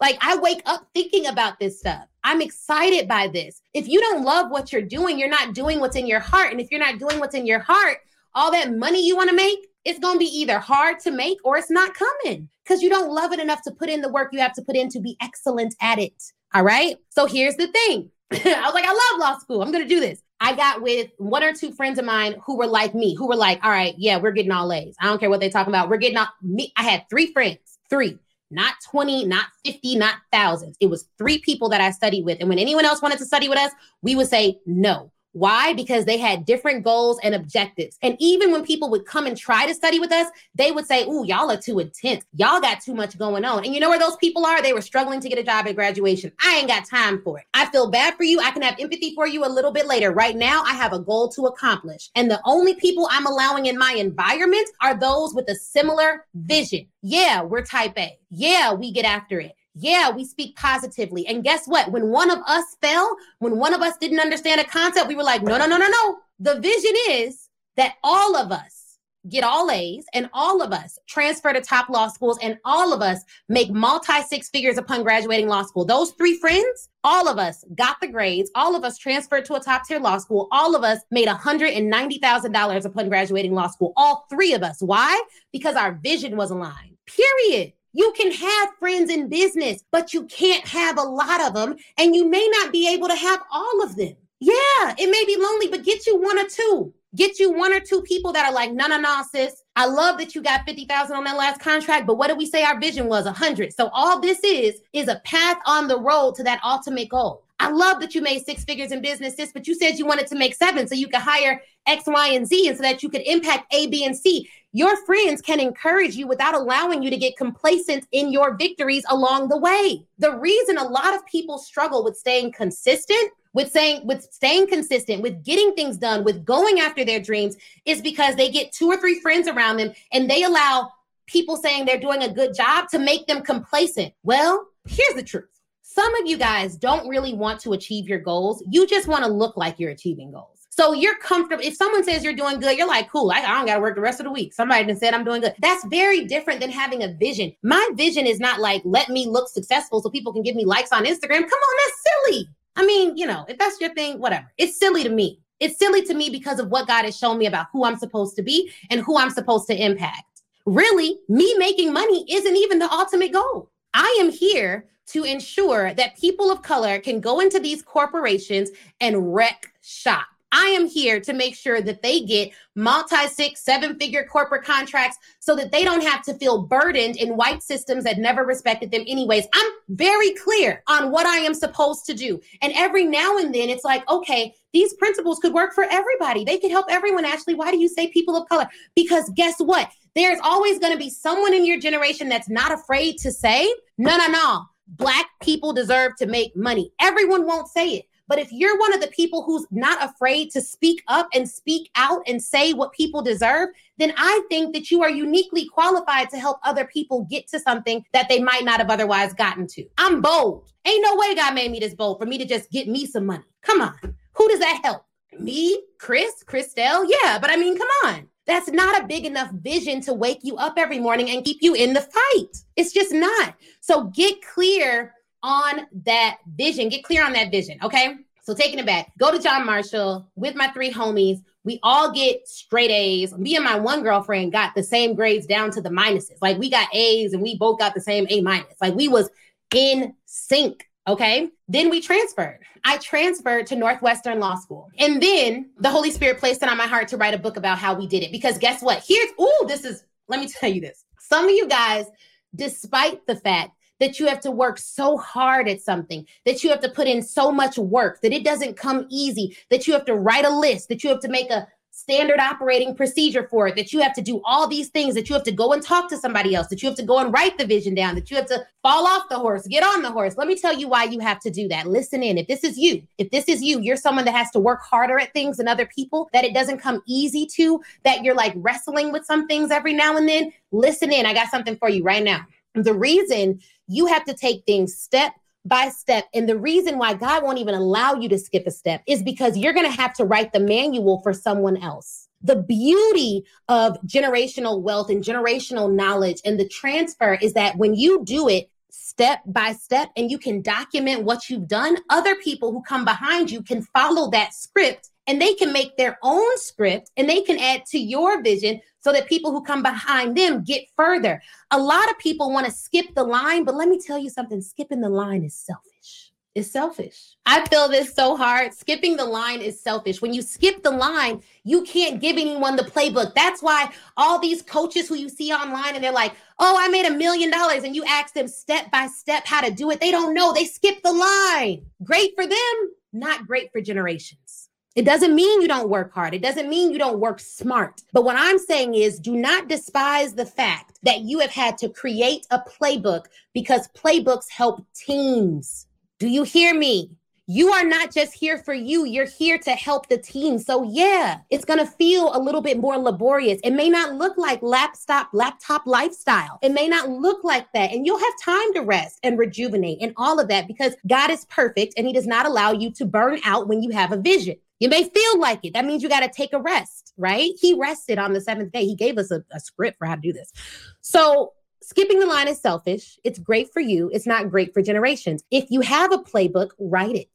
Like 0.00 0.18
I 0.20 0.36
wake 0.36 0.62
up 0.66 0.86
thinking 0.94 1.26
about 1.26 1.58
this 1.58 1.78
stuff. 1.78 2.06
I'm 2.22 2.42
excited 2.42 3.08
by 3.08 3.28
this. 3.28 3.62
If 3.72 3.88
you 3.88 4.00
don't 4.00 4.24
love 4.24 4.50
what 4.50 4.72
you're 4.72 4.82
doing, 4.82 5.18
you're 5.18 5.28
not 5.28 5.54
doing 5.54 5.80
what's 5.80 5.96
in 5.96 6.06
your 6.06 6.20
heart. 6.20 6.50
And 6.50 6.60
if 6.60 6.70
you're 6.70 6.80
not 6.80 6.98
doing 6.98 7.18
what's 7.20 7.34
in 7.34 7.46
your 7.46 7.60
heart, 7.60 7.98
all 8.34 8.50
that 8.52 8.74
money 8.74 9.06
you 9.06 9.16
want 9.16 9.30
to 9.30 9.36
make, 9.36 9.66
it's 9.84 9.98
going 9.98 10.16
to 10.16 10.18
be 10.18 10.26
either 10.26 10.58
hard 10.58 10.98
to 11.00 11.10
make 11.10 11.38
or 11.44 11.56
it's 11.56 11.70
not 11.70 11.94
coming 11.94 12.48
because 12.64 12.82
you 12.82 12.90
don't 12.90 13.14
love 13.14 13.32
it 13.32 13.38
enough 13.38 13.62
to 13.62 13.70
put 13.70 13.88
in 13.88 14.00
the 14.00 14.08
work 14.08 14.32
you 14.32 14.40
have 14.40 14.54
to 14.54 14.62
put 14.62 14.76
in 14.76 14.88
to 14.90 15.00
be 15.00 15.16
excellent 15.22 15.74
at 15.80 15.98
it. 15.98 16.20
All 16.52 16.64
right. 16.64 16.96
So 17.10 17.26
here's 17.26 17.56
the 17.56 17.68
thing 17.68 18.10
I 18.32 18.62
was 18.64 18.74
like, 18.74 18.86
I 18.86 18.92
love 18.92 19.20
law 19.20 19.38
school. 19.38 19.62
I'm 19.62 19.70
going 19.70 19.84
to 19.84 19.88
do 19.88 20.00
this. 20.00 20.20
I 20.40 20.54
got 20.54 20.82
with 20.82 21.10
one 21.18 21.42
or 21.42 21.52
two 21.52 21.72
friends 21.72 21.98
of 21.98 22.04
mine 22.04 22.34
who 22.44 22.58
were 22.58 22.66
like 22.66 22.94
me, 22.94 23.14
who 23.14 23.28
were 23.28 23.36
like, 23.36 23.64
all 23.64 23.70
right, 23.70 23.94
yeah, 23.96 24.18
we're 24.18 24.32
getting 24.32 24.50
all 24.50 24.70
A's. 24.72 24.96
I 25.00 25.06
don't 25.06 25.18
care 25.18 25.30
what 25.30 25.40
they 25.40 25.48
talking 25.48 25.72
about. 25.72 25.88
We're 25.88 25.96
getting 25.96 26.18
all 26.18 26.28
me. 26.42 26.72
I 26.76 26.82
had 26.82 27.04
three 27.08 27.32
friends, 27.32 27.78
three 27.88 28.18
not 28.50 28.74
20, 28.90 29.24
not 29.24 29.46
50, 29.64 29.96
not 29.96 30.16
thousands. 30.32 30.76
It 30.80 30.86
was 30.86 31.08
three 31.18 31.38
people 31.38 31.68
that 31.70 31.80
I 31.80 31.90
studied 31.90 32.24
with. 32.24 32.38
And 32.40 32.48
when 32.48 32.58
anyone 32.58 32.84
else 32.84 33.02
wanted 33.02 33.18
to 33.18 33.24
study 33.24 33.48
with 33.48 33.58
us, 33.58 33.72
we 34.02 34.14
would 34.14 34.28
say, 34.28 34.60
no, 34.66 35.10
Why? 35.36 35.74
Because 35.74 36.06
they 36.06 36.16
had 36.16 36.46
different 36.46 36.82
goals 36.82 37.20
and 37.22 37.34
objectives. 37.34 37.98
And 38.00 38.16
even 38.18 38.52
when 38.52 38.64
people 38.64 38.88
would 38.88 39.04
come 39.04 39.26
and 39.26 39.36
try 39.36 39.66
to 39.66 39.74
study 39.74 40.00
with 40.00 40.10
us, 40.10 40.28
they 40.54 40.72
would 40.72 40.86
say, 40.86 41.04
Ooh, 41.04 41.26
y'all 41.26 41.50
are 41.50 41.60
too 41.60 41.78
intense. 41.78 42.24
Y'all 42.32 42.58
got 42.58 42.80
too 42.80 42.94
much 42.94 43.18
going 43.18 43.44
on. 43.44 43.62
And 43.62 43.74
you 43.74 43.78
know 43.78 43.90
where 43.90 43.98
those 43.98 44.16
people 44.16 44.46
are? 44.46 44.62
They 44.62 44.72
were 44.72 44.80
struggling 44.80 45.20
to 45.20 45.28
get 45.28 45.38
a 45.38 45.42
job 45.42 45.66
at 45.66 45.74
graduation. 45.74 46.32
I 46.42 46.56
ain't 46.56 46.68
got 46.68 46.86
time 46.86 47.20
for 47.20 47.38
it. 47.38 47.44
I 47.52 47.66
feel 47.66 47.90
bad 47.90 48.14
for 48.14 48.22
you. 48.22 48.40
I 48.40 48.50
can 48.50 48.62
have 48.62 48.76
empathy 48.80 49.14
for 49.14 49.26
you 49.26 49.44
a 49.44 49.46
little 49.46 49.72
bit 49.72 49.86
later. 49.86 50.10
Right 50.10 50.34
now, 50.34 50.62
I 50.62 50.72
have 50.72 50.94
a 50.94 51.00
goal 51.00 51.28
to 51.32 51.42
accomplish. 51.42 52.08
And 52.14 52.30
the 52.30 52.40
only 52.46 52.74
people 52.74 53.06
I'm 53.10 53.26
allowing 53.26 53.66
in 53.66 53.76
my 53.76 53.92
environment 53.92 54.70
are 54.80 54.98
those 54.98 55.34
with 55.34 55.50
a 55.50 55.54
similar 55.54 56.24
vision. 56.34 56.86
Yeah, 57.02 57.42
we're 57.42 57.62
type 57.62 57.98
A. 57.98 58.16
Yeah, 58.30 58.72
we 58.72 58.90
get 58.90 59.04
after 59.04 59.38
it 59.38 59.52
yeah, 59.78 60.10
we 60.10 60.24
speak 60.24 60.56
positively. 60.56 61.26
And 61.26 61.44
guess 61.44 61.66
what? 61.66 61.92
When 61.92 62.08
one 62.08 62.30
of 62.30 62.38
us 62.46 62.64
fell, 62.80 63.14
when 63.40 63.58
one 63.58 63.74
of 63.74 63.82
us 63.82 63.94
didn't 63.98 64.20
understand 64.20 64.58
a 64.58 64.64
concept, 64.64 65.06
we 65.06 65.14
were 65.14 65.22
like, 65.22 65.42
no, 65.42 65.58
no, 65.58 65.66
no, 65.66 65.76
no, 65.76 65.88
no. 65.88 66.16
The 66.40 66.58
vision 66.60 66.92
is 67.10 67.48
that 67.76 67.94
all 68.02 68.36
of 68.36 68.50
us 68.50 68.98
get 69.28 69.44
all 69.44 69.70
A's 69.70 70.06
and 70.14 70.30
all 70.32 70.62
of 70.62 70.72
us 70.72 70.98
transfer 71.06 71.52
to 71.52 71.60
top 71.60 71.90
law 71.90 72.08
schools 72.08 72.38
and 72.42 72.58
all 72.64 72.94
of 72.94 73.02
us 73.02 73.20
make 73.50 73.70
multi 73.70 74.22
six 74.22 74.48
figures 74.48 74.78
upon 74.78 75.02
graduating 75.02 75.48
law 75.48 75.62
school. 75.62 75.84
Those 75.84 76.12
three 76.12 76.38
friends, 76.38 76.88
all 77.04 77.28
of 77.28 77.36
us 77.36 77.62
got 77.74 78.00
the 78.00 78.08
grades. 78.08 78.50
All 78.54 78.74
of 78.76 78.82
us 78.82 78.96
transferred 78.96 79.44
to 79.46 79.54
a 79.54 79.60
top 79.60 79.82
tier 79.86 80.00
law 80.00 80.16
school. 80.16 80.48
All 80.52 80.74
of 80.74 80.84
us 80.84 81.00
made 81.10 81.28
$190,000 81.28 82.84
upon 82.84 83.08
graduating 83.10 83.52
law 83.52 83.66
school. 83.66 83.92
All 83.96 84.24
three 84.30 84.54
of 84.54 84.62
us. 84.62 84.80
Why? 84.80 85.22
Because 85.52 85.76
our 85.76 85.92
vision 85.92 86.36
was 86.36 86.50
aligned. 86.50 86.96
Period. 87.06 87.74
You 87.96 88.12
can 88.14 88.30
have 88.30 88.68
friends 88.78 89.10
in 89.10 89.30
business, 89.30 89.82
but 89.90 90.12
you 90.12 90.26
can't 90.26 90.68
have 90.68 90.98
a 90.98 91.02
lot 91.02 91.40
of 91.40 91.54
them, 91.54 91.76
and 91.96 92.14
you 92.14 92.28
may 92.28 92.46
not 92.58 92.70
be 92.70 92.92
able 92.92 93.08
to 93.08 93.16
have 93.16 93.40
all 93.50 93.82
of 93.82 93.96
them. 93.96 94.14
Yeah, 94.38 94.94
it 94.98 95.10
may 95.10 95.24
be 95.24 95.40
lonely, 95.40 95.68
but 95.68 95.82
get 95.82 96.06
you 96.06 96.20
one 96.20 96.38
or 96.38 96.46
two. 96.46 96.92
Get 97.14 97.38
you 97.38 97.54
one 97.54 97.72
or 97.72 97.80
two 97.80 98.02
people 98.02 98.34
that 98.34 98.44
are 98.44 98.52
like, 98.52 98.74
no, 98.74 98.86
no, 98.86 99.00
no, 99.00 99.22
sis. 99.32 99.62
I 99.76 99.86
love 99.86 100.18
that 100.18 100.34
you 100.34 100.42
got 100.42 100.66
50,000 100.66 101.16
on 101.16 101.24
that 101.24 101.38
last 101.38 101.62
contract, 101.62 102.06
but 102.06 102.18
what 102.18 102.26
did 102.26 102.36
we 102.36 102.44
say 102.44 102.62
our 102.62 102.78
vision 102.78 103.08
was? 103.08 103.24
100. 103.24 103.72
So 103.72 103.88
all 103.94 104.20
this 104.20 104.40
is, 104.44 104.78
is 104.92 105.08
a 105.08 105.22
path 105.24 105.56
on 105.64 105.88
the 105.88 105.98
road 105.98 106.34
to 106.34 106.42
that 106.42 106.60
ultimate 106.62 107.08
goal. 107.08 107.44
I 107.58 107.70
love 107.70 108.00
that 108.00 108.14
you 108.14 108.20
made 108.20 108.44
six 108.44 108.64
figures 108.64 108.92
in 108.92 109.00
business, 109.00 109.36
sis, 109.36 109.52
but 109.52 109.66
you 109.66 109.74
said 109.74 109.98
you 109.98 110.04
wanted 110.04 110.26
to 110.26 110.36
make 110.36 110.54
seven 110.54 110.86
so 110.86 110.94
you 110.94 111.08
could 111.08 111.22
hire 111.22 111.62
X, 111.86 112.04
Y, 112.06 112.28
and 112.28 112.46
Z, 112.46 112.68
and 112.68 112.76
so 112.76 112.82
that 112.82 113.02
you 113.02 113.08
could 113.08 113.22
impact 113.22 113.72
A, 113.72 113.86
B, 113.86 114.04
and 114.04 114.14
C. 114.14 114.50
Your 114.76 114.94
friends 115.06 115.40
can 115.40 115.58
encourage 115.58 116.16
you 116.16 116.26
without 116.26 116.54
allowing 116.54 117.02
you 117.02 117.08
to 117.08 117.16
get 117.16 117.38
complacent 117.38 118.06
in 118.12 118.30
your 118.30 118.58
victories 118.58 119.06
along 119.08 119.48
the 119.48 119.56
way. 119.56 120.04
The 120.18 120.36
reason 120.36 120.76
a 120.76 120.84
lot 120.84 121.14
of 121.14 121.24
people 121.24 121.56
struggle 121.56 122.04
with 122.04 122.14
staying 122.14 122.52
consistent 122.52 123.32
with 123.54 123.72
saying 123.72 124.06
with 124.06 124.28
staying 124.30 124.66
consistent 124.66 125.22
with 125.22 125.42
getting 125.42 125.72
things 125.72 125.96
done 125.96 126.24
with 126.24 126.44
going 126.44 126.78
after 126.78 127.06
their 127.06 127.20
dreams 127.20 127.56
is 127.86 128.02
because 128.02 128.36
they 128.36 128.50
get 128.50 128.70
two 128.70 128.88
or 128.88 128.98
three 128.98 129.18
friends 129.20 129.48
around 129.48 129.78
them 129.78 129.94
and 130.12 130.28
they 130.28 130.42
allow 130.42 130.92
people 131.26 131.56
saying 131.56 131.86
they're 131.86 131.98
doing 131.98 132.22
a 132.22 132.30
good 132.30 132.54
job 132.54 132.86
to 132.90 132.98
make 132.98 133.26
them 133.26 133.40
complacent. 133.42 134.12
Well 134.24 134.68
here's 134.86 135.14
the 135.14 135.22
truth. 135.22 135.48
Some 135.80 136.14
of 136.16 136.26
you 136.26 136.36
guys 136.36 136.76
don't 136.76 137.08
really 137.08 137.32
want 137.32 137.60
to 137.60 137.72
achieve 137.72 138.10
your 138.10 138.18
goals. 138.18 138.62
You 138.70 138.86
just 138.86 139.08
want 139.08 139.24
to 139.24 139.30
look 139.30 139.56
like 139.56 139.80
you're 139.80 139.90
achieving 139.92 140.32
goals 140.32 140.55
so 140.76 140.92
you're 140.92 141.16
comfortable. 141.16 141.64
If 141.64 141.74
someone 141.74 142.04
says 142.04 142.22
you're 142.22 142.34
doing 142.34 142.60
good, 142.60 142.76
you're 142.76 142.86
like, 142.86 143.10
cool, 143.10 143.30
I, 143.30 143.38
I 143.38 143.54
don't 143.54 143.66
got 143.66 143.76
to 143.76 143.80
work 143.80 143.94
the 143.94 144.02
rest 144.02 144.20
of 144.20 144.24
the 144.24 144.30
week. 144.30 144.52
Somebody 144.52 144.94
said 144.94 145.14
I'm 145.14 145.24
doing 145.24 145.40
good. 145.40 145.54
That's 145.60 145.84
very 145.86 146.26
different 146.26 146.60
than 146.60 146.70
having 146.70 147.02
a 147.02 147.14
vision. 147.14 147.54
My 147.62 147.88
vision 147.94 148.26
is 148.26 148.40
not 148.40 148.60
like, 148.60 148.82
let 148.84 149.08
me 149.08 149.26
look 149.26 149.48
successful 149.48 150.02
so 150.02 150.10
people 150.10 150.34
can 150.34 150.42
give 150.42 150.54
me 150.54 150.66
likes 150.66 150.92
on 150.92 151.06
Instagram. 151.06 151.40
Come 151.40 151.58
on, 151.58 151.76
that's 151.84 152.04
silly. 152.04 152.48
I 152.76 152.84
mean, 152.84 153.16
you 153.16 153.26
know, 153.26 153.46
if 153.48 153.56
that's 153.56 153.80
your 153.80 153.94
thing, 153.94 154.18
whatever. 154.18 154.52
It's 154.58 154.78
silly 154.78 155.02
to 155.02 155.08
me. 155.08 155.40
It's 155.60 155.78
silly 155.78 156.02
to 156.02 156.12
me 156.12 156.28
because 156.28 156.58
of 156.60 156.68
what 156.68 156.86
God 156.86 157.06
has 157.06 157.16
shown 157.16 157.38
me 157.38 157.46
about 157.46 157.68
who 157.72 157.84
I'm 157.84 157.96
supposed 157.96 158.36
to 158.36 158.42
be 158.42 158.70
and 158.90 159.00
who 159.00 159.16
I'm 159.16 159.30
supposed 159.30 159.66
to 159.68 159.82
impact. 159.82 160.24
Really, 160.66 161.18
me 161.30 161.54
making 161.56 161.94
money 161.94 162.26
isn't 162.28 162.56
even 162.56 162.80
the 162.80 162.92
ultimate 162.92 163.32
goal. 163.32 163.70
I 163.94 164.18
am 164.20 164.30
here 164.30 164.88
to 165.06 165.24
ensure 165.24 165.94
that 165.94 166.18
people 166.18 166.50
of 166.50 166.60
color 166.60 166.98
can 166.98 167.20
go 167.20 167.40
into 167.40 167.60
these 167.60 167.80
corporations 167.80 168.70
and 169.00 169.34
wreck 169.34 169.72
shop. 169.80 170.26
I 170.52 170.66
am 170.66 170.86
here 170.86 171.20
to 171.20 171.32
make 171.32 171.56
sure 171.56 171.80
that 171.82 172.02
they 172.02 172.20
get 172.20 172.52
multi 172.74 173.26
six, 173.26 173.64
seven 173.64 173.98
figure 173.98 174.24
corporate 174.24 174.64
contracts 174.64 175.18
so 175.40 175.56
that 175.56 175.72
they 175.72 175.84
don't 175.84 176.02
have 176.02 176.22
to 176.22 176.34
feel 176.34 176.62
burdened 176.62 177.16
in 177.16 177.36
white 177.36 177.62
systems 177.62 178.04
that 178.04 178.18
never 178.18 178.44
respected 178.44 178.90
them, 178.90 179.02
anyways. 179.06 179.46
I'm 179.52 179.72
very 179.88 180.32
clear 180.34 180.82
on 180.88 181.10
what 181.10 181.26
I 181.26 181.38
am 181.38 181.54
supposed 181.54 182.06
to 182.06 182.14
do. 182.14 182.40
And 182.62 182.72
every 182.76 183.04
now 183.04 183.38
and 183.38 183.54
then 183.54 183.68
it's 183.68 183.84
like, 183.84 184.08
okay, 184.08 184.54
these 184.72 184.94
principles 184.94 185.38
could 185.38 185.52
work 185.52 185.74
for 185.74 185.84
everybody. 185.84 186.44
They 186.44 186.58
could 186.58 186.70
help 186.70 186.86
everyone. 186.90 187.24
Ashley, 187.24 187.54
why 187.54 187.70
do 187.70 187.78
you 187.78 187.88
say 187.88 188.08
people 188.08 188.36
of 188.36 188.48
color? 188.48 188.68
Because 188.94 189.30
guess 189.34 189.58
what? 189.58 189.90
There's 190.14 190.38
always 190.42 190.78
going 190.78 190.92
to 190.92 190.98
be 190.98 191.10
someone 191.10 191.54
in 191.54 191.66
your 191.66 191.78
generation 191.78 192.28
that's 192.28 192.48
not 192.48 192.72
afraid 192.72 193.18
to 193.18 193.32
say, 193.32 193.72
no, 193.98 194.16
no, 194.16 194.28
no. 194.28 194.62
Black 194.88 195.26
people 195.42 195.72
deserve 195.72 196.14
to 196.16 196.26
make 196.26 196.56
money. 196.56 196.92
Everyone 197.00 197.46
won't 197.46 197.68
say 197.68 197.88
it. 197.88 198.04
But 198.28 198.38
if 198.38 198.52
you're 198.52 198.78
one 198.78 198.92
of 198.92 199.00
the 199.00 199.08
people 199.08 199.42
who's 199.42 199.66
not 199.70 200.02
afraid 200.02 200.50
to 200.52 200.60
speak 200.60 201.02
up 201.08 201.28
and 201.34 201.48
speak 201.48 201.90
out 201.96 202.22
and 202.26 202.42
say 202.42 202.72
what 202.72 202.92
people 202.92 203.22
deserve, 203.22 203.68
then 203.98 204.12
I 204.16 204.42
think 204.48 204.74
that 204.74 204.90
you 204.90 205.02
are 205.02 205.10
uniquely 205.10 205.68
qualified 205.68 206.30
to 206.30 206.38
help 206.38 206.58
other 206.64 206.84
people 206.86 207.26
get 207.30 207.48
to 207.48 207.60
something 207.60 208.04
that 208.12 208.28
they 208.28 208.40
might 208.40 208.64
not 208.64 208.80
have 208.80 208.90
otherwise 208.90 209.32
gotten 209.34 209.66
to. 209.68 209.84
I'm 209.98 210.20
bold. 210.20 210.70
Ain't 210.84 211.02
no 211.02 211.16
way 211.16 211.34
God 211.34 211.54
made 211.54 211.70
me 211.70 211.80
this 211.80 211.94
bold 211.94 212.18
for 212.18 212.26
me 212.26 212.38
to 212.38 212.44
just 212.44 212.70
get 212.70 212.88
me 212.88 213.06
some 213.06 213.26
money. 213.26 213.44
Come 213.62 213.80
on. 213.80 214.16
Who 214.34 214.48
does 214.48 214.60
that 214.60 214.80
help? 214.82 215.04
Me, 215.38 215.82
Chris, 215.98 216.44
Christelle? 216.44 217.06
Yeah, 217.08 217.38
but 217.38 217.50
I 217.50 217.56
mean, 217.56 217.76
come 217.76 217.88
on. 218.04 218.28
That's 218.46 218.70
not 218.70 219.02
a 219.02 219.06
big 219.06 219.24
enough 219.24 219.50
vision 219.50 220.00
to 220.02 220.14
wake 220.14 220.38
you 220.42 220.56
up 220.56 220.74
every 220.76 221.00
morning 221.00 221.30
and 221.30 221.44
keep 221.44 221.58
you 221.60 221.74
in 221.74 221.92
the 221.92 222.00
fight. 222.00 222.56
It's 222.76 222.92
just 222.92 223.12
not. 223.12 223.54
So 223.80 224.04
get 224.04 224.36
clear 224.42 225.14
on 225.46 225.86
that 226.04 226.38
vision. 226.56 226.88
Get 226.88 227.04
clear 227.04 227.24
on 227.24 227.32
that 227.34 227.50
vision. 227.50 227.78
Okay. 227.82 228.16
So 228.42 228.54
taking 228.54 228.78
it 228.78 228.86
back, 228.86 229.10
go 229.18 229.32
to 229.32 229.42
John 229.42 229.64
Marshall 229.64 230.28
with 230.36 230.54
my 230.54 230.68
three 230.68 230.92
homies. 230.92 231.38
We 231.64 231.80
all 231.82 232.12
get 232.12 232.46
straight 232.46 232.90
A's. 232.90 233.32
Me 233.36 233.56
and 233.56 233.64
my 233.64 233.78
one 233.78 234.02
girlfriend 234.02 234.52
got 234.52 234.74
the 234.74 234.82
same 234.82 235.14
grades 235.14 235.46
down 235.46 235.70
to 235.72 235.80
the 235.80 235.88
minuses. 235.88 236.36
Like 236.40 236.58
we 236.58 236.70
got 236.70 236.94
A's 236.94 237.32
and 237.32 237.42
we 237.42 237.56
both 237.56 237.78
got 237.78 237.94
the 237.94 238.00
same 238.00 238.26
A 238.28 238.40
minus. 238.40 238.74
Like 238.80 238.94
we 238.94 239.08
was 239.08 239.30
in 239.74 240.14
sync. 240.26 240.88
Okay. 241.08 241.48
Then 241.68 241.90
we 241.90 242.00
transferred. 242.00 242.60
I 242.84 242.98
transferred 242.98 243.66
to 243.68 243.76
Northwestern 243.76 244.38
Law 244.38 244.56
School. 244.56 244.90
And 244.98 245.20
then 245.20 245.70
the 245.78 245.90
Holy 245.90 246.10
Spirit 246.10 246.38
placed 246.38 246.62
it 246.62 246.68
on 246.68 246.76
my 246.76 246.86
heart 246.86 247.08
to 247.08 247.16
write 247.16 247.34
a 247.34 247.38
book 247.38 247.56
about 247.56 247.78
how 247.78 247.94
we 247.94 248.06
did 248.06 248.22
it. 248.22 248.30
Because 248.30 248.58
guess 248.58 248.82
what? 248.82 249.04
Here's, 249.06 249.30
oh, 249.38 249.64
this 249.68 249.84
is, 249.84 250.04
let 250.28 250.40
me 250.40 250.48
tell 250.48 250.70
you 250.70 250.80
this. 250.80 251.04
Some 251.18 251.46
of 251.46 251.50
you 251.50 251.66
guys, 251.66 252.06
despite 252.54 253.26
the 253.26 253.36
fact 253.36 253.75
that 254.00 254.18
you 254.18 254.26
have 254.26 254.40
to 254.40 254.50
work 254.50 254.78
so 254.78 255.16
hard 255.16 255.68
at 255.68 255.80
something, 255.80 256.26
that 256.44 256.62
you 256.62 256.70
have 256.70 256.80
to 256.80 256.88
put 256.88 257.06
in 257.06 257.22
so 257.22 257.50
much 257.50 257.78
work, 257.78 258.20
that 258.20 258.32
it 258.32 258.44
doesn't 258.44 258.76
come 258.76 259.06
easy, 259.08 259.56
that 259.70 259.86
you 259.86 259.92
have 259.92 260.04
to 260.04 260.14
write 260.14 260.44
a 260.44 260.50
list, 260.50 260.88
that 260.88 261.02
you 261.02 261.10
have 261.10 261.20
to 261.20 261.28
make 261.28 261.50
a 261.50 261.66
standard 261.90 262.38
operating 262.38 262.94
procedure 262.94 263.48
for 263.48 263.66
it, 263.66 263.74
that 263.74 263.90
you 263.90 264.00
have 264.00 264.12
to 264.12 264.20
do 264.20 264.42
all 264.44 264.68
these 264.68 264.88
things, 264.90 265.14
that 265.14 265.30
you 265.30 265.34
have 265.34 265.42
to 265.42 265.50
go 265.50 265.72
and 265.72 265.82
talk 265.82 266.10
to 266.10 266.16
somebody 266.18 266.54
else, 266.54 266.66
that 266.66 266.82
you 266.82 266.88
have 266.88 266.96
to 266.96 267.02
go 267.02 267.18
and 267.18 267.32
write 267.32 267.56
the 267.56 267.66
vision 267.66 267.94
down, 267.94 268.14
that 268.14 268.30
you 268.30 268.36
have 268.36 268.46
to 268.46 268.62
fall 268.82 269.06
off 269.06 269.30
the 269.30 269.38
horse, 269.38 269.66
get 269.66 269.82
on 269.82 270.02
the 270.02 270.10
horse. 270.10 270.36
Let 270.36 270.46
me 270.46 270.56
tell 270.56 270.76
you 270.76 270.88
why 270.88 271.04
you 271.04 271.20
have 271.20 271.40
to 271.40 271.50
do 271.50 271.66
that. 271.68 271.86
Listen 271.86 272.22
in. 272.22 272.36
If 272.36 272.48
this 272.48 272.64
is 272.64 272.76
you, 272.76 273.02
if 273.16 273.30
this 273.30 273.46
is 273.48 273.62
you, 273.62 273.80
you're 273.80 273.96
someone 273.96 274.26
that 274.26 274.34
has 274.34 274.50
to 274.50 274.60
work 274.60 274.82
harder 274.82 275.18
at 275.18 275.32
things 275.32 275.56
than 275.56 275.68
other 275.68 275.86
people, 275.86 276.28
that 276.34 276.44
it 276.44 276.52
doesn't 276.52 276.78
come 276.78 277.02
easy 277.06 277.46
to, 277.56 277.80
that 278.04 278.22
you're 278.22 278.34
like 278.34 278.52
wrestling 278.56 279.10
with 279.10 279.24
some 279.24 279.46
things 279.46 279.70
every 279.70 279.94
now 279.94 280.18
and 280.18 280.28
then. 280.28 280.52
Listen 280.72 281.10
in. 281.10 281.24
I 281.24 281.32
got 281.32 281.50
something 281.50 281.78
for 281.78 281.88
you 281.88 282.04
right 282.04 282.22
now. 282.22 282.46
The 282.74 282.94
reason 282.94 283.58
you 283.86 284.06
have 284.06 284.24
to 284.24 284.34
take 284.34 284.64
things 284.64 284.96
step 284.96 285.32
by 285.64 285.88
step. 285.88 286.26
And 286.32 286.48
the 286.48 286.58
reason 286.58 286.96
why 286.98 287.14
God 287.14 287.42
won't 287.42 287.58
even 287.58 287.74
allow 287.74 288.14
you 288.14 288.28
to 288.28 288.38
skip 288.38 288.66
a 288.66 288.70
step 288.70 289.02
is 289.06 289.22
because 289.22 289.56
you're 289.56 289.72
going 289.72 289.90
to 289.90 290.00
have 290.00 290.14
to 290.14 290.24
write 290.24 290.52
the 290.52 290.60
manual 290.60 291.20
for 291.22 291.32
someone 291.32 291.76
else. 291.76 292.28
The 292.42 292.56
beauty 292.56 293.44
of 293.68 293.98
generational 294.06 294.80
wealth 294.80 295.10
and 295.10 295.24
generational 295.24 295.92
knowledge 295.92 296.40
and 296.44 296.60
the 296.60 296.68
transfer 296.68 297.34
is 297.34 297.54
that 297.54 297.76
when 297.76 297.94
you 297.94 298.24
do 298.24 298.48
it, 298.48 298.70
step 298.90 299.40
by 299.46 299.72
step 299.72 300.10
and 300.16 300.30
you 300.30 300.38
can 300.38 300.62
document 300.62 301.24
what 301.24 301.48
you've 301.48 301.68
done, 301.68 301.96
other 302.10 302.36
people 302.36 302.72
who 302.72 302.82
come 302.82 303.04
behind 303.04 303.50
you 303.50 303.62
can 303.62 303.82
follow 303.82 304.30
that 304.30 304.54
script 304.54 305.10
and 305.26 305.40
they 305.40 305.54
can 305.54 305.72
make 305.72 305.96
their 305.96 306.18
own 306.22 306.56
script 306.58 307.10
and 307.16 307.28
they 307.28 307.42
can 307.42 307.58
add 307.58 307.84
to 307.86 307.98
your 307.98 308.42
vision 308.42 308.80
so 309.06 309.12
that 309.12 309.28
people 309.28 309.52
who 309.52 309.62
come 309.62 309.84
behind 309.84 310.36
them 310.36 310.64
get 310.64 310.82
further. 310.96 311.40
A 311.70 311.78
lot 311.78 312.10
of 312.10 312.18
people 312.18 312.50
want 312.50 312.66
to 312.66 312.72
skip 312.72 313.06
the 313.14 313.22
line, 313.22 313.62
but 313.62 313.76
let 313.76 313.88
me 313.88 314.00
tell 314.04 314.18
you 314.18 314.28
something 314.28 314.60
skipping 314.60 315.00
the 315.00 315.08
line 315.08 315.44
is 315.44 315.54
selfish. 315.54 316.32
It's 316.56 316.72
selfish. 316.72 317.36
I 317.46 317.64
feel 317.68 317.88
this 317.88 318.12
so 318.14 318.36
hard. 318.36 318.74
Skipping 318.74 319.16
the 319.16 319.24
line 319.24 319.60
is 319.60 319.80
selfish. 319.80 320.20
When 320.20 320.32
you 320.34 320.42
skip 320.42 320.82
the 320.82 320.90
line, 320.90 321.40
you 321.62 321.84
can't 321.84 322.20
give 322.20 322.36
anyone 322.36 322.74
the 322.74 322.82
playbook. 322.82 323.32
That's 323.36 323.62
why 323.62 323.92
all 324.16 324.40
these 324.40 324.60
coaches 324.60 325.06
who 325.08 325.14
you 325.14 325.28
see 325.28 325.52
online 325.52 325.94
and 325.94 326.02
they're 326.02 326.10
like, 326.10 326.32
oh, 326.58 326.76
I 326.76 326.88
made 326.88 327.06
a 327.06 327.16
million 327.16 327.48
dollars, 327.48 327.84
and 327.84 327.94
you 327.94 328.02
ask 328.06 328.34
them 328.34 328.48
step 328.48 328.90
by 328.90 329.06
step 329.06 329.46
how 329.46 329.60
to 329.60 329.70
do 329.70 329.92
it. 329.92 330.00
They 330.00 330.10
don't 330.10 330.34
know. 330.34 330.52
They 330.52 330.64
skip 330.64 331.00
the 331.04 331.12
line. 331.12 331.86
Great 332.02 332.32
for 332.34 332.44
them, 332.44 332.74
not 333.12 333.46
great 333.46 333.70
for 333.70 333.80
generations. 333.80 334.65
It 334.96 335.04
doesn't 335.04 335.34
mean 335.34 335.60
you 335.60 335.68
don't 335.68 335.88
work 335.88 336.12
hard. 336.12 336.34
It 336.34 336.42
doesn't 336.42 336.68
mean 336.68 336.90
you 336.90 336.98
don't 336.98 337.20
work 337.20 337.38
smart. 337.38 338.02
But 338.12 338.24
what 338.24 338.36
I'm 338.36 338.58
saying 338.58 338.94
is 338.94 339.18
do 339.18 339.36
not 339.36 339.68
despise 339.68 340.34
the 340.34 340.46
fact 340.46 340.98
that 341.02 341.20
you 341.20 341.38
have 341.40 341.50
had 341.50 341.78
to 341.78 341.88
create 341.88 342.46
a 342.50 342.58
playbook 342.58 343.26
because 343.52 343.88
playbooks 343.88 344.50
help 344.50 344.84
teams. 344.94 345.86
Do 346.18 346.28
you 346.28 346.42
hear 346.42 346.74
me? 346.74 347.10
you 347.48 347.70
are 347.70 347.84
not 347.84 348.12
just 348.12 348.34
here 348.34 348.58
for 348.58 348.74
you, 348.74 349.04
you're 349.04 349.26
here 349.26 349.56
to 349.58 349.70
help 349.70 350.08
the 350.08 350.18
team. 350.18 350.58
So, 350.58 350.82
yeah, 350.82 351.38
it's 351.48 351.64
going 351.64 351.78
to 351.78 351.86
feel 351.86 352.34
a 352.34 352.40
little 352.40 352.60
bit 352.60 352.78
more 352.78 352.96
laborious. 352.96 353.60
It 353.62 353.70
may 353.70 353.88
not 353.88 354.14
look 354.14 354.36
like 354.36 354.60
laptop, 354.62 355.28
laptop 355.32 355.86
lifestyle. 355.86 356.58
It 356.62 356.72
may 356.72 356.88
not 356.88 357.08
look 357.08 357.44
like 357.44 357.66
that. 357.72 357.92
And 357.92 358.04
you'll 358.04 358.18
have 358.18 358.40
time 358.42 358.74
to 358.74 358.80
rest 358.80 359.20
and 359.22 359.38
rejuvenate 359.38 359.98
and 360.02 360.12
all 360.16 360.40
of 360.40 360.48
that 360.48 360.66
because 360.66 360.96
God 361.06 361.30
is 361.30 361.44
perfect 361.44 361.94
and 361.96 362.06
He 362.06 362.12
does 362.12 362.26
not 362.26 362.46
allow 362.46 362.72
you 362.72 362.90
to 362.92 363.06
burn 363.06 363.38
out 363.44 363.68
when 363.68 363.82
you 363.82 363.90
have 363.90 364.10
a 364.10 364.16
vision. 364.16 364.56
You 364.78 364.88
may 364.88 365.04
feel 365.04 365.40
like 365.40 365.64
it. 365.64 365.74
That 365.74 365.84
means 365.84 366.02
you 366.02 366.08
got 366.08 366.20
to 366.20 366.28
take 366.28 366.52
a 366.52 366.60
rest, 366.60 367.12
right? 367.16 367.52
He 367.60 367.74
rested 367.74 368.18
on 368.18 368.32
the 368.32 368.40
seventh 368.40 368.72
day. 368.72 368.84
He 368.84 368.94
gave 368.94 369.18
us 369.18 369.30
a, 369.30 369.42
a 369.52 369.60
script 369.60 369.98
for 369.98 370.06
how 370.06 370.16
to 370.16 370.20
do 370.20 370.32
this. 370.32 370.52
So, 371.00 371.52
skipping 371.82 372.20
the 372.20 372.26
line 372.26 372.48
is 372.48 372.60
selfish. 372.60 373.18
It's 373.24 373.38
great 373.38 373.72
for 373.72 373.80
you. 373.80 374.10
It's 374.12 374.26
not 374.26 374.50
great 374.50 374.74
for 374.74 374.82
generations. 374.82 375.42
If 375.50 375.70
you 375.70 375.80
have 375.80 376.12
a 376.12 376.18
playbook, 376.18 376.70
write 376.78 377.16
it. 377.16 377.28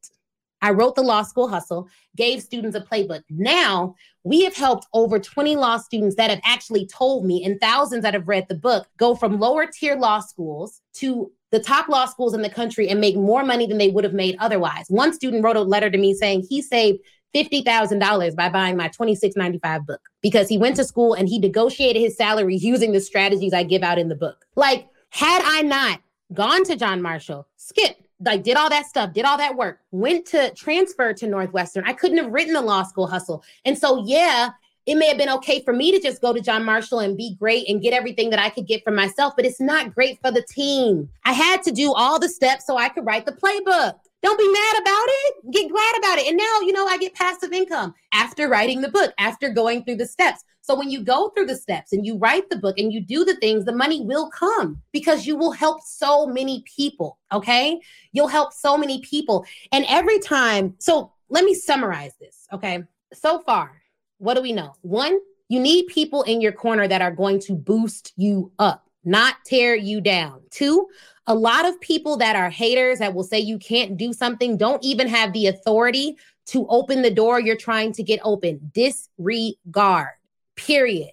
I 0.61 0.71
wrote 0.71 0.95
the 0.95 1.01
law 1.01 1.23
school 1.23 1.47
hustle, 1.47 1.89
gave 2.15 2.41
students 2.41 2.77
a 2.77 2.81
playbook. 2.81 3.23
Now 3.29 3.95
we 4.23 4.43
have 4.43 4.55
helped 4.55 4.85
over 4.93 5.19
20 5.19 5.55
law 5.55 5.77
students 5.77 6.15
that 6.17 6.29
have 6.29 6.41
actually 6.45 6.85
told 6.85 7.25
me, 7.25 7.43
and 7.43 7.59
thousands 7.59 8.03
that 8.03 8.13
have 8.13 8.27
read 8.27 8.47
the 8.47 8.55
book, 8.55 8.87
go 8.97 9.15
from 9.15 9.39
lower 9.39 9.65
tier 9.65 9.95
law 9.95 10.19
schools 10.19 10.81
to 10.95 11.31
the 11.51 11.59
top 11.59 11.87
law 11.89 12.05
schools 12.05 12.33
in 12.33 12.43
the 12.43 12.49
country 12.49 12.87
and 12.89 13.01
make 13.01 13.15
more 13.15 13.43
money 13.43 13.65
than 13.65 13.77
they 13.77 13.89
would 13.89 14.03
have 14.03 14.13
made 14.13 14.37
otherwise. 14.39 14.85
One 14.87 15.13
student 15.13 15.43
wrote 15.43 15.57
a 15.57 15.61
letter 15.61 15.89
to 15.89 15.97
me 15.97 16.13
saying 16.13 16.45
he 16.47 16.61
saved 16.61 16.99
$50,000 17.33 18.35
by 18.35 18.49
buying 18.49 18.77
my 18.77 18.89
26.95 18.89 19.85
book 19.85 20.01
because 20.21 20.49
he 20.49 20.57
went 20.57 20.75
to 20.75 20.83
school 20.83 21.13
and 21.13 21.29
he 21.29 21.39
negotiated 21.39 22.01
his 22.01 22.15
salary 22.15 22.55
using 22.55 22.91
the 22.91 22.99
strategies 22.99 23.53
I 23.53 23.63
give 23.63 23.83
out 23.83 23.97
in 23.97 24.09
the 24.09 24.15
book. 24.15 24.45
Like, 24.55 24.87
had 25.09 25.41
I 25.45 25.61
not 25.61 26.01
gone 26.33 26.63
to 26.65 26.75
John 26.75 27.01
Marshall, 27.01 27.47
skipped, 27.57 28.01
like 28.23 28.43
did 28.43 28.57
all 28.57 28.69
that 28.69 28.85
stuff, 28.85 29.13
did 29.13 29.25
all 29.25 29.37
that 29.37 29.55
work, 29.55 29.79
went 29.91 30.25
to 30.27 30.53
transfer 30.55 31.13
to 31.13 31.27
Northwestern, 31.27 31.83
I 31.85 31.93
couldn't 31.93 32.17
have 32.17 32.31
written 32.31 32.53
the 32.53 32.61
law 32.61 32.83
school 32.83 33.07
hustle. 33.07 33.43
And 33.65 33.77
so, 33.77 34.03
yeah, 34.05 34.51
it 34.85 34.95
may 34.95 35.07
have 35.07 35.17
been 35.17 35.29
okay 35.29 35.61
for 35.63 35.73
me 35.73 35.91
to 35.91 35.99
just 35.99 36.21
go 36.21 36.33
to 36.33 36.41
John 36.41 36.65
Marshall 36.65 36.99
and 36.99 37.15
be 37.15 37.35
great 37.39 37.69
and 37.69 37.81
get 37.81 37.93
everything 37.93 38.29
that 38.31 38.39
I 38.39 38.49
could 38.49 38.67
get 38.67 38.83
for 38.83 38.91
myself, 38.91 39.33
but 39.35 39.45
it's 39.45 39.61
not 39.61 39.93
great 39.93 40.19
for 40.21 40.31
the 40.31 40.41
team. 40.41 41.07
I 41.23 41.33
had 41.33 41.61
to 41.63 41.71
do 41.71 41.93
all 41.93 42.19
the 42.19 42.29
steps 42.29 42.65
so 42.65 42.77
I 42.77 42.89
could 42.89 43.05
write 43.05 43.25
the 43.25 43.31
playbook. 43.31 43.95
Don't 44.23 44.37
be 44.37 44.47
mad 44.47 44.81
about 44.81 45.05
it. 45.07 45.51
Get 45.51 45.71
glad 45.71 45.97
about 45.97 46.19
it. 46.19 46.27
And 46.27 46.37
now, 46.37 46.61
you 46.61 46.73
know, 46.73 46.85
I 46.85 46.97
get 46.97 47.15
passive 47.15 47.53
income 47.53 47.93
after 48.13 48.47
writing 48.47 48.81
the 48.81 48.89
book, 48.89 49.13
after 49.17 49.49
going 49.49 49.83
through 49.83 49.95
the 49.97 50.07
steps. 50.07 50.43
So 50.61 50.75
when 50.75 50.91
you 50.91 51.03
go 51.03 51.29
through 51.29 51.47
the 51.47 51.55
steps 51.55 51.91
and 51.91 52.05
you 52.05 52.17
write 52.17 52.49
the 52.49 52.57
book 52.57 52.77
and 52.77 52.93
you 52.93 53.01
do 53.01 53.25
the 53.25 53.35
things, 53.37 53.65
the 53.65 53.71
money 53.71 54.01
will 54.01 54.29
come 54.29 54.81
because 54.91 55.25
you 55.25 55.35
will 55.35 55.51
help 55.51 55.81
so 55.81 56.27
many 56.27 56.63
people. 56.75 57.17
Okay. 57.31 57.81
You'll 58.11 58.27
help 58.27 58.53
so 58.53 58.77
many 58.77 59.01
people. 59.01 59.45
And 59.71 59.85
every 59.89 60.19
time, 60.19 60.75
so 60.77 61.11
let 61.29 61.43
me 61.43 61.55
summarize 61.55 62.13
this. 62.19 62.47
Okay. 62.53 62.83
So 63.13 63.39
far, 63.39 63.81
what 64.19 64.35
do 64.35 64.41
we 64.41 64.53
know? 64.53 64.75
One, 64.81 65.19
you 65.49 65.59
need 65.59 65.87
people 65.87 66.21
in 66.23 66.41
your 66.41 66.51
corner 66.51 66.87
that 66.87 67.01
are 67.01 67.11
going 67.11 67.39
to 67.41 67.55
boost 67.55 68.13
you 68.15 68.51
up, 68.59 68.87
not 69.03 69.35
tear 69.45 69.75
you 69.75 70.01
down. 70.01 70.41
Two, 70.51 70.87
a 71.27 71.35
lot 71.35 71.65
of 71.65 71.79
people 71.81 72.17
that 72.17 72.35
are 72.35 72.49
haters 72.49 72.99
that 72.99 73.13
will 73.13 73.23
say 73.23 73.39
you 73.39 73.57
can't 73.57 73.97
do 73.97 74.13
something 74.13 74.57
don't 74.57 74.83
even 74.83 75.07
have 75.07 75.33
the 75.33 75.47
authority 75.47 76.17
to 76.47 76.67
open 76.67 77.01
the 77.01 77.11
door 77.11 77.39
you're 77.39 77.55
trying 77.55 77.93
to 77.93 78.03
get 78.03 78.19
open. 78.23 78.71
Disregard, 78.73 80.09
period. 80.55 81.11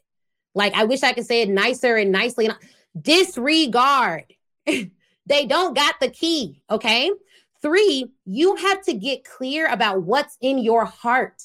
Like, 0.54 0.74
I 0.74 0.84
wish 0.84 1.02
I 1.02 1.12
could 1.12 1.26
say 1.26 1.42
it 1.42 1.48
nicer 1.48 1.96
and 1.96 2.10
nicely. 2.10 2.50
Disregard. 3.00 4.24
they 4.66 5.46
don't 5.46 5.76
got 5.76 6.00
the 6.00 6.10
key. 6.10 6.62
Okay. 6.70 7.10
Three, 7.60 8.06
you 8.24 8.56
have 8.56 8.82
to 8.84 8.94
get 8.94 9.24
clear 9.24 9.66
about 9.66 10.02
what's 10.02 10.36
in 10.40 10.58
your 10.58 10.84
heart. 10.84 11.42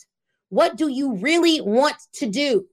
What 0.50 0.78
do 0.78 0.88
you 0.88 1.16
really 1.16 1.62
want 1.62 1.96
to 2.14 2.28
do? 2.28 2.68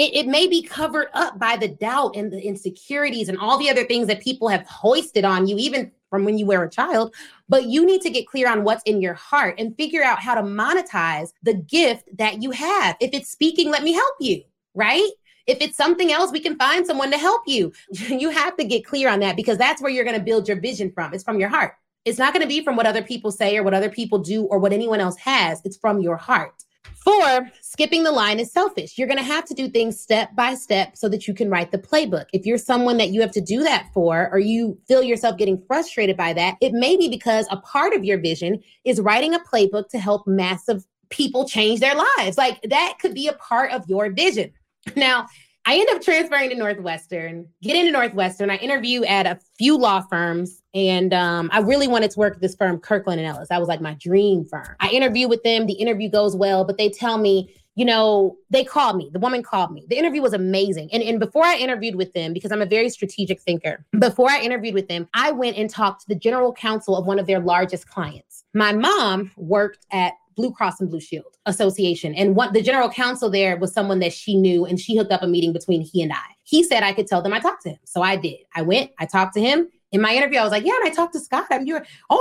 It, 0.00 0.14
it 0.14 0.26
may 0.26 0.46
be 0.46 0.62
covered 0.62 1.08
up 1.12 1.38
by 1.38 1.58
the 1.58 1.68
doubt 1.68 2.16
and 2.16 2.32
the 2.32 2.40
insecurities 2.40 3.28
and 3.28 3.36
all 3.36 3.58
the 3.58 3.68
other 3.68 3.84
things 3.84 4.06
that 4.06 4.22
people 4.22 4.48
have 4.48 4.66
hoisted 4.66 5.26
on 5.26 5.46
you, 5.46 5.58
even 5.58 5.92
from 6.08 6.24
when 6.24 6.38
you 6.38 6.46
were 6.46 6.64
a 6.64 6.70
child. 6.70 7.14
But 7.50 7.64
you 7.66 7.84
need 7.84 8.00
to 8.00 8.10
get 8.10 8.26
clear 8.26 8.48
on 8.48 8.64
what's 8.64 8.82
in 8.84 9.02
your 9.02 9.12
heart 9.12 9.56
and 9.58 9.76
figure 9.76 10.02
out 10.02 10.18
how 10.18 10.34
to 10.34 10.40
monetize 10.40 11.32
the 11.42 11.52
gift 11.52 12.08
that 12.16 12.42
you 12.42 12.50
have. 12.50 12.96
If 12.98 13.10
it's 13.12 13.30
speaking, 13.30 13.70
let 13.70 13.82
me 13.82 13.92
help 13.92 14.14
you, 14.20 14.42
right? 14.74 15.10
If 15.46 15.60
it's 15.60 15.76
something 15.76 16.10
else, 16.10 16.32
we 16.32 16.40
can 16.40 16.56
find 16.56 16.86
someone 16.86 17.10
to 17.10 17.18
help 17.18 17.42
you. 17.46 17.70
You 17.92 18.30
have 18.30 18.56
to 18.56 18.64
get 18.64 18.86
clear 18.86 19.10
on 19.10 19.20
that 19.20 19.36
because 19.36 19.58
that's 19.58 19.82
where 19.82 19.90
you're 19.90 20.04
going 20.04 20.18
to 20.18 20.24
build 20.24 20.48
your 20.48 20.60
vision 20.60 20.90
from. 20.92 21.12
It's 21.12 21.24
from 21.24 21.38
your 21.38 21.50
heart. 21.50 21.74
It's 22.06 22.18
not 22.18 22.32
going 22.32 22.42
to 22.42 22.48
be 22.48 22.64
from 22.64 22.76
what 22.76 22.86
other 22.86 23.02
people 23.02 23.30
say 23.30 23.58
or 23.58 23.62
what 23.62 23.74
other 23.74 23.90
people 23.90 24.18
do 24.18 24.44
or 24.44 24.58
what 24.58 24.72
anyone 24.72 25.00
else 25.00 25.18
has. 25.18 25.60
It's 25.66 25.76
from 25.76 26.00
your 26.00 26.16
heart. 26.16 26.64
Four, 27.04 27.50
skipping 27.62 28.02
the 28.02 28.12
line 28.12 28.38
is 28.38 28.52
selfish. 28.52 28.98
You're 28.98 29.08
going 29.08 29.18
to 29.18 29.24
have 29.24 29.44
to 29.46 29.54
do 29.54 29.68
things 29.68 29.98
step 29.98 30.34
by 30.36 30.54
step 30.54 30.96
so 30.96 31.08
that 31.08 31.26
you 31.26 31.34
can 31.34 31.48
write 31.48 31.70
the 31.70 31.78
playbook. 31.78 32.26
If 32.32 32.44
you're 32.44 32.58
someone 32.58 32.98
that 32.98 33.08
you 33.08 33.20
have 33.22 33.32
to 33.32 33.40
do 33.40 33.62
that 33.62 33.88
for, 33.94 34.28
or 34.30 34.38
you 34.38 34.78
feel 34.86 35.02
yourself 35.02 35.38
getting 35.38 35.62
frustrated 35.66 36.16
by 36.16 36.34
that, 36.34 36.56
it 36.60 36.72
may 36.72 36.96
be 36.96 37.08
because 37.08 37.46
a 37.50 37.56
part 37.58 37.94
of 37.94 38.04
your 38.04 38.18
vision 38.18 38.60
is 38.84 39.00
writing 39.00 39.34
a 39.34 39.40
playbook 39.40 39.88
to 39.90 39.98
help 39.98 40.26
massive 40.26 40.84
people 41.08 41.48
change 41.48 41.80
their 41.80 41.94
lives. 41.94 42.36
Like 42.36 42.60
that 42.68 42.98
could 43.00 43.14
be 43.14 43.28
a 43.28 43.34
part 43.34 43.72
of 43.72 43.84
your 43.88 44.10
vision. 44.10 44.52
Now, 44.96 45.26
I 45.70 45.74
end 45.74 45.88
up 45.90 46.02
transferring 46.02 46.50
to 46.50 46.56
Northwestern, 46.56 47.46
get 47.62 47.76
into 47.76 47.92
Northwestern. 47.92 48.50
I 48.50 48.56
interview 48.56 49.04
at 49.04 49.24
a 49.24 49.38
few 49.56 49.78
law 49.78 50.00
firms, 50.00 50.60
and 50.74 51.14
um, 51.14 51.48
I 51.52 51.60
really 51.60 51.86
wanted 51.86 52.10
to 52.10 52.18
work 52.18 52.34
at 52.34 52.40
this 52.40 52.56
firm, 52.56 52.80
Kirkland 52.80 53.20
and 53.20 53.28
Ellis. 53.28 53.50
That 53.50 53.60
was 53.60 53.68
like 53.68 53.80
my 53.80 53.94
dream 53.94 54.44
firm. 54.44 54.74
I 54.80 54.90
interview 54.90 55.28
with 55.28 55.44
them. 55.44 55.66
The 55.66 55.74
interview 55.74 56.10
goes 56.10 56.34
well, 56.34 56.64
but 56.64 56.76
they 56.76 56.88
tell 56.88 57.18
me, 57.18 57.54
you 57.76 57.84
know, 57.84 58.36
they 58.50 58.64
called 58.64 58.96
me. 58.96 59.10
The 59.12 59.20
woman 59.20 59.44
called 59.44 59.70
me. 59.70 59.86
The 59.88 59.96
interview 59.96 60.22
was 60.22 60.32
amazing. 60.32 60.88
And, 60.92 61.04
and 61.04 61.20
before 61.20 61.44
I 61.44 61.54
interviewed 61.54 61.94
with 61.94 62.12
them, 62.14 62.32
because 62.32 62.50
I'm 62.50 62.62
a 62.62 62.66
very 62.66 62.90
strategic 62.90 63.40
thinker, 63.40 63.86
before 63.96 64.28
I 64.28 64.40
interviewed 64.40 64.74
with 64.74 64.88
them, 64.88 65.08
I 65.14 65.30
went 65.30 65.56
and 65.56 65.70
talked 65.70 66.00
to 66.00 66.08
the 66.08 66.16
general 66.16 66.52
counsel 66.52 66.96
of 66.96 67.06
one 67.06 67.20
of 67.20 67.28
their 67.28 67.38
largest 67.38 67.88
clients. 67.88 68.42
My 68.54 68.72
mom 68.72 69.30
worked 69.36 69.86
at 69.92 70.14
Blue 70.40 70.52
Cross 70.52 70.80
and 70.80 70.88
Blue 70.88 71.00
Shield 71.00 71.36
Association. 71.44 72.14
And 72.14 72.34
what 72.34 72.54
the 72.54 72.62
general 72.62 72.88
counsel 72.88 73.30
there 73.30 73.58
was 73.58 73.74
someone 73.74 73.98
that 73.98 74.14
she 74.14 74.36
knew, 74.36 74.64
and 74.64 74.80
she 74.80 74.96
hooked 74.96 75.12
up 75.12 75.22
a 75.22 75.26
meeting 75.26 75.52
between 75.52 75.82
he 75.82 76.02
and 76.02 76.12
I. 76.12 76.34
He 76.44 76.64
said 76.64 76.82
I 76.82 76.94
could 76.94 77.06
tell 77.06 77.20
them 77.20 77.34
I 77.34 77.40
talked 77.40 77.62
to 77.64 77.70
him. 77.70 77.78
So 77.84 78.00
I 78.00 78.16
did. 78.16 78.38
I 78.56 78.62
went, 78.62 78.90
I 78.98 79.04
talked 79.04 79.34
to 79.34 79.40
him. 79.40 79.68
In 79.92 80.00
my 80.00 80.14
interview, 80.14 80.38
I 80.38 80.42
was 80.42 80.50
like, 80.50 80.64
Yeah, 80.64 80.72
and 80.80 80.90
I 80.90 80.94
talked 80.94 81.12
to 81.12 81.20
Scott. 81.20 81.46
I'm 81.50 81.66
you 81.66 81.76
oh 81.76 81.78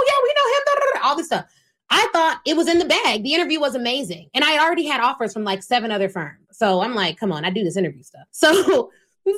yeah, 0.07 0.13
we 0.23 0.33
know 0.35 0.57
him, 0.57 0.63
da, 0.65 0.73
da, 0.73 1.01
da, 1.01 1.09
all 1.09 1.15
this 1.15 1.27
stuff. 1.27 1.45
I 1.89 2.07
thought 2.13 2.41
it 2.45 2.57
was 2.57 2.67
in 2.67 2.77
the 2.77 2.85
bag. 2.85 3.23
The 3.23 3.33
interview 3.33 3.59
was 3.59 3.73
amazing. 3.73 4.29
And 4.33 4.43
I 4.43 4.63
already 4.63 4.85
had 4.85 5.01
offers 5.01 5.33
from 5.33 5.43
like 5.43 5.63
seven 5.63 5.91
other 5.91 6.09
firms. 6.09 6.45
So 6.51 6.81
I'm 6.81 6.93
like, 6.93 7.17
come 7.17 7.31
on, 7.31 7.45
I 7.45 7.49
do 7.49 7.63
this 7.63 7.77
interview 7.77 8.03
stuff. 8.03 8.27
So 8.31 8.91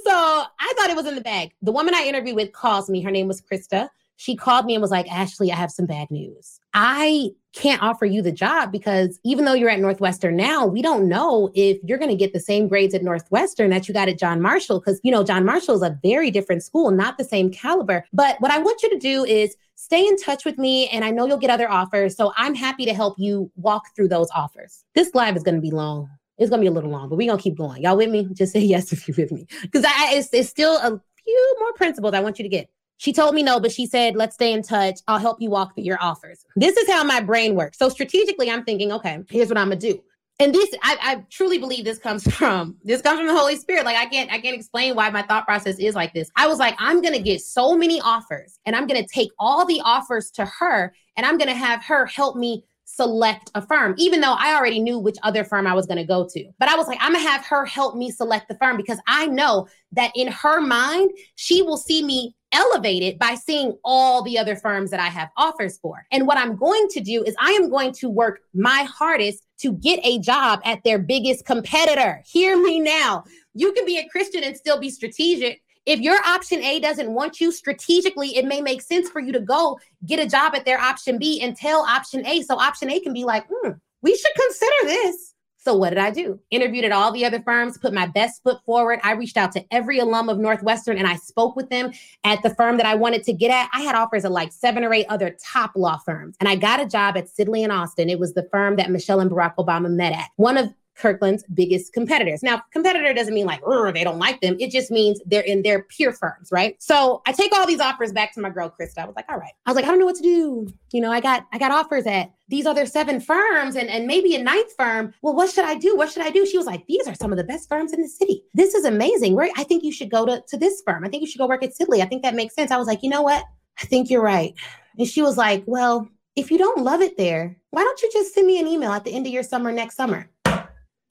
so 0.06 0.12
I 0.12 0.74
thought 0.78 0.90
it 0.90 0.96
was 0.96 1.06
in 1.06 1.16
the 1.16 1.22
bag. 1.22 1.52
The 1.62 1.72
woman 1.72 1.94
I 1.94 2.04
interviewed 2.04 2.36
with 2.36 2.54
calls 2.54 2.90
me. 2.90 3.02
Her 3.02 3.12
name 3.12 3.28
was 3.28 3.42
Krista 3.42 3.90
she 4.22 4.36
called 4.36 4.68
me 4.68 4.76
and 4.76 4.84
was 4.84 4.92
like, 4.92 5.12
Ashley, 5.12 5.52
I 5.52 5.56
have 5.56 5.72
some 5.72 5.88
bad 5.88 6.12
news. 6.12 6.60
I 6.76 7.32
can't 7.54 7.82
offer 7.82 8.06
you 8.06 8.22
the 8.22 8.32
job 8.32 8.72
because 8.72 9.20
even 9.24 9.46
though 9.46 9.56
you're 9.56 9.72
at 9.72 9.80
Northwestern 9.80 10.36
now, 10.36 10.64
we 10.64 10.84
don't 10.84 11.10
know 11.10 11.50
if 11.56 11.80
you're 11.84 11.98
going 11.98 12.12
to 12.12 12.16
get 12.16 12.32
the 12.32 12.40
same 12.40 12.68
grades 12.68 12.94
at 12.94 13.02
Northwestern 13.02 13.72
that 13.72 13.88
you 13.88 13.96
got 13.96 14.10
at 14.10 14.20
John 14.20 14.40
Marshall. 14.40 14.80
Because, 14.80 15.00
you 15.04 15.12
know, 15.12 15.24
John 15.24 15.44
Marshall 15.44 15.74
is 15.74 15.82
a 15.82 15.98
very 16.04 16.30
different 16.30 16.62
school, 16.62 16.92
not 16.92 17.18
the 17.18 17.24
same 17.24 17.50
caliber. 17.50 18.06
But 18.14 18.40
what 18.42 18.52
I 18.52 18.60
want 18.60 18.84
you 18.84 18.92
to 18.92 19.00
do 19.00 19.26
is 19.26 19.56
stay 19.74 20.08
in 20.08 20.16
touch 20.18 20.46
with 20.46 20.60
me. 20.60 20.88
And 20.90 21.04
I 21.04 21.10
know 21.10 21.26
you'll 21.26 21.38
get 21.38 21.50
other 21.50 21.70
offers. 21.70 22.16
So 22.16 22.32
I'm 22.38 22.54
happy 22.54 22.86
to 22.86 22.94
help 22.94 23.16
you 23.18 23.52
walk 23.56 23.86
through 23.96 24.10
those 24.10 24.30
offers. 24.36 24.86
This 24.94 25.16
live 25.16 25.36
is 25.36 25.42
going 25.42 25.56
to 25.56 25.62
be 25.62 25.72
long. 25.72 26.08
It's 26.38 26.52
going 26.52 26.60
to 26.60 26.64
be 26.64 26.68
a 26.68 26.72
little 26.72 26.92
long, 26.92 27.10
but 27.10 27.16
we're 27.16 27.28
going 27.28 27.40
to 27.40 27.44
keep 27.44 27.58
going. 27.58 27.82
Y'all 27.82 27.98
with 27.98 28.12
me? 28.12 28.28
Just 28.34 28.54
say 28.54 28.60
yes 28.76 28.94
if 28.94 29.08
you're 29.08 29.18
with 29.18 29.32
me. 29.32 29.48
Because 29.64 29.84
it's, 30.12 30.30
it's 30.32 30.50
still 30.50 30.76
a 30.76 31.02
few 31.26 31.56
more 31.60 31.74
principles 31.74 32.14
I 32.14 32.20
want 32.20 32.38
you 32.38 32.44
to 32.44 32.50
get. 32.50 32.70
She 33.02 33.14
told 33.14 33.34
me 33.34 33.42
no, 33.42 33.60
but 33.60 33.72
she 33.72 33.88
said, 33.88 34.16
let's 34.16 34.36
stay 34.36 34.54
in 34.54 34.62
touch. 34.62 35.00
I'll 35.08 35.18
help 35.18 35.42
you 35.42 35.50
walk 35.50 35.74
through 35.74 35.86
your 35.86 35.98
offers. 36.00 36.46
This 36.56 36.78
is 36.78 36.88
how 36.88 37.04
my 37.04 37.20
brain 37.20 37.56
works. 37.56 37.80
So 37.80 37.90
strategically, 37.90 38.52
I'm 38.52 38.64
thinking, 38.64 38.92
okay, 38.92 39.24
here's 39.28 39.50
what 39.50 39.58
I'm 39.58 39.70
gonna 39.70 39.80
do. 39.80 40.04
And 40.40 40.54
this, 40.54 40.70
I, 40.84 40.98
I 41.02 41.26
truly 41.32 41.58
believe 41.58 41.84
this 41.84 41.98
comes 41.98 42.24
from 42.36 42.78
this 42.84 43.02
comes 43.02 43.18
from 43.18 43.26
the 43.26 43.34
Holy 43.34 43.56
Spirit. 43.56 43.86
Like 43.86 43.98
I 43.98 44.06
can't, 44.06 44.32
I 44.32 44.40
can't 44.40 44.56
explain 44.56 44.96
why 44.96 45.10
my 45.10 45.24
thought 45.24 45.48
process 45.48 45.80
is 45.80 45.96
like 45.96 46.14
this. 46.14 46.30
I 46.36 46.46
was 46.46 46.60
like, 46.60 46.76
I'm 46.78 47.02
gonna 47.02 47.20
get 47.20 47.42
so 47.42 47.76
many 47.76 48.00
offers, 48.02 48.60
and 48.68 48.76
I'm 48.76 48.86
gonna 48.86 49.08
take 49.08 49.32
all 49.40 49.66
the 49.66 49.82
offers 49.84 50.30
to 50.36 50.46
her, 50.46 50.94
and 51.18 51.26
I'm 51.26 51.40
gonna 51.40 51.56
have 51.56 51.84
her 51.86 52.06
help 52.06 52.36
me 52.36 52.64
select 52.86 53.50
a 53.56 53.64
firm, 53.64 53.96
even 53.98 54.22
though 54.22 54.36
I 54.38 54.54
already 54.54 54.80
knew 54.80 55.00
which 55.00 55.18
other 55.24 55.44
firm 55.44 55.66
I 55.66 55.74
was 55.74 55.88
going 55.88 55.98
to 55.98 56.04
go 56.04 56.28
to. 56.28 56.46
But 56.60 56.68
I 56.68 56.76
was 56.76 56.88
like, 56.88 56.98
I'm 57.02 57.14
going 57.14 57.24
to 57.24 57.30
have 57.32 57.46
her 57.46 57.64
help 57.64 57.96
me 57.96 58.12
select 58.12 58.50
the 58.50 58.56
firm 58.56 58.76
because 58.76 59.00
I 59.08 59.28
know 59.28 59.68
that 59.94 60.12
in 60.14 60.28
her 60.28 60.60
mind, 60.60 61.12
she 61.36 61.62
will 61.62 61.78
see 61.78 62.04
me 62.04 62.36
elevated 62.52 63.18
by 63.20 63.36
seeing 63.36 63.78
all 63.84 64.22
the 64.22 64.38
other 64.38 64.56
firms 64.56 64.92
that 64.92 65.00
I 65.00 65.08
have 65.08 65.30
offers 65.38 65.78
for. 65.80 66.06
And 66.12 66.28
what 66.28 66.38
I'm 66.38 66.56
going 66.56 66.88
to 66.90 67.00
do 67.00 67.24
is 67.24 67.36
I 67.40 67.52
am 67.52 67.70
going 67.70 67.94
to 67.94 68.10
work 68.10 68.42
my 68.54 68.84
hardest 68.84 69.44
to 69.60 69.74
get 69.74 70.00
a 70.04 70.20
job 70.20 70.60
at 70.66 70.84
their 70.84 71.00
biggest 71.00 71.46
competitor. 71.46 72.22
Hear 72.26 72.62
me 72.62 72.80
now. 72.80 73.24
You 73.54 73.72
can 73.74 73.86
be 73.86 73.98
a 73.98 74.08
Christian 74.10 74.44
and 74.44 74.56
still 74.56 74.80
be 74.80 74.90
strategic. 74.90 75.62
If 75.86 76.00
your 76.00 76.18
option 76.26 76.62
A 76.64 76.80
doesn't 76.80 77.12
want 77.12 77.42
you 77.42 77.52
strategically, 77.52 78.38
it 78.38 78.46
may 78.46 78.62
make 78.62 78.82
sense 78.82 79.10
for 79.10 79.20
you 79.20 79.32
to 79.34 79.40
go 79.40 79.80
get 80.06 80.20
a 80.20 80.28
job 80.28 80.54
at 80.56 80.66
their 80.66 80.80
option 80.80 81.18
B 81.18 81.42
and 81.42 81.56
tell 81.56 81.82
option 81.82 82.26
A. 82.26 82.42
So 82.44 82.60
option 82.60 82.92
A 82.92 83.00
can 83.00 83.14
be 83.14 83.24
like, 83.24 83.46
hmm, 83.52 83.72
we 84.02 84.16
should 84.16 84.32
consider 84.36 84.76
this. 84.84 85.34
So 85.64 85.76
what 85.76 85.90
did 85.90 86.00
I 86.00 86.10
do? 86.10 86.40
Interviewed 86.50 86.86
at 86.86 86.92
all 86.92 87.12
the 87.12 87.24
other 87.24 87.40
firms, 87.40 87.78
put 87.78 87.94
my 87.94 88.08
best 88.08 88.42
foot 88.42 88.58
forward. 88.66 89.00
I 89.04 89.12
reached 89.12 89.38
out 89.38 89.52
to 89.52 89.66
every 89.70 90.00
alum 90.00 90.28
of 90.28 90.40
Northwestern 90.40 90.98
and 90.98 91.06
I 91.06 91.18
spoke 91.18 91.56
with 91.56 91.70
them 91.70 91.92
at 92.24 92.42
the 92.42 92.56
firm 92.56 92.78
that 92.78 92.88
I 92.88 92.96
wanted 92.96 93.24
to 93.26 93.34
get 93.34 93.52
at. 93.52 93.70
I 93.72 93.82
had 93.82 93.94
offers 93.94 94.26
at 94.26 94.32
like 94.32 94.52
seven 94.52 94.84
or 94.84 94.92
eight 94.92 95.06
other 95.08 95.38
top 95.40 95.74
law 95.76 95.98
firms. 95.98 96.36
And 96.40 96.50
I 96.50 96.56
got 96.56 96.82
a 96.82 96.88
job 96.88 97.16
at 97.16 97.28
Sidley 97.28 97.62
and 97.62 97.72
Austin. 97.72 98.10
It 98.10 98.20
was 98.20 98.34
the 98.34 98.48
firm 98.52 98.78
that 98.78 98.90
Michelle 98.90 99.20
and 99.20 99.30
Barack 99.30 99.54
Obama 99.58 99.92
met 99.92 100.14
at. 100.14 100.30
One 100.38 100.58
of 100.58 100.74
Kirkland's 100.96 101.44
biggest 101.54 101.94
competitors. 101.94 102.44
Now, 102.44 102.62
competitor 102.72 103.14
doesn't 103.14 103.34
mean 103.34 103.46
like 103.46 103.62
they 103.94 104.04
don't 104.04 104.20
like 104.20 104.42
them. 104.42 104.56
It 104.60 104.72
just 104.72 104.92
means 104.92 105.20
they're 105.26 105.42
in 105.42 105.62
their 105.64 105.84
peer 105.84 106.12
firms, 106.12 106.50
right? 106.52 106.76
So 106.80 107.22
I 107.26 107.32
take 107.32 107.54
all 107.54 107.66
these 107.66 107.80
offers 107.80 108.12
back 108.12 108.34
to 108.34 108.42
my 108.42 108.50
girl 108.50 108.70
Krista. 108.70 109.00
I 109.00 109.06
was 109.06 109.16
like, 109.16 109.26
all 109.30 109.38
right. 109.38 109.54
I 109.66 109.72
was 109.72 109.76
like, 109.76 109.86
I 109.86 109.88
don't 109.88 110.00
know 110.00 110.06
what 110.06 110.16
to 110.18 110.24
do. 110.24 110.68
You 110.92 111.02
know, 111.02 111.12
I 111.12 111.20
got 111.20 111.46
I 111.52 111.58
got 111.58 111.72
offers 111.72 112.06
at 112.06 112.32
these 112.50 112.66
other 112.66 112.86
seven 112.86 113.20
firms 113.22 113.76
and, 113.76 113.90
and 113.90 114.08
maybe 114.08 114.36
a 114.36 114.44
ninth 114.44 114.74
firm. 114.78 115.14
Well, 115.22 115.36
what 115.36 115.50
should 115.50 115.66
I 115.66 115.76
do? 115.76 115.96
What 115.96 116.12
should 116.12 116.24
I 116.24 116.30
do? 116.30 116.46
She 116.46 116.58
was 116.58 116.68
like, 116.68 116.86
these 116.88 117.08
are 117.08 117.16
some 117.16 117.32
of 117.32 117.38
the 117.38 117.46
best 117.46 117.70
firms 117.70 117.94
in 117.94 118.02
the 118.02 118.10
city. 118.10 118.44
This 118.54 118.74
is 118.74 118.86
amazing. 118.86 119.36
Where 119.36 119.50
I 119.58 119.64
think 119.64 119.84
you 119.84 119.92
should 119.92 120.12
go 120.12 120.26
to, 120.26 120.44
to 120.50 120.58
this 120.58 120.82
firm. 120.86 121.06
I 121.06 121.10
think 121.10 121.22
you 121.22 121.28
should 121.28 121.40
go 121.40 121.48
work 121.48 121.64
at 121.64 121.72
Sidley. 121.72 122.02
I 122.02 122.06
think 122.06 122.24
that 122.24 122.36
makes 122.36 122.54
sense. 122.56 122.72
I 122.72 122.78
was 122.78 122.88
like, 122.88 123.04
you 123.04 123.10
know 123.10 123.22
what? 123.22 123.44
I 123.82 123.86
think 123.86 124.10
you're 124.10 124.22
right. 124.22 124.54
And 124.98 125.08
she 125.08 125.22
was 125.22 125.38
like, 125.38 125.64
well, 125.66 126.08
if 126.36 126.52
you 126.52 126.58
don't 126.58 126.84
love 126.84 127.02
it 127.02 127.18
there, 127.18 127.58
why 127.72 127.84
don't 127.84 128.02
you 128.02 128.10
just 128.12 128.34
send 128.34 128.48
me 128.48 128.60
an 128.60 128.68
email 128.68 128.92
at 128.92 129.04
the 129.04 129.14
end 129.14 129.26
of 129.26 129.34
your 129.34 129.44
summer 129.44 129.72
next 129.72 129.96
summer? 129.96 130.30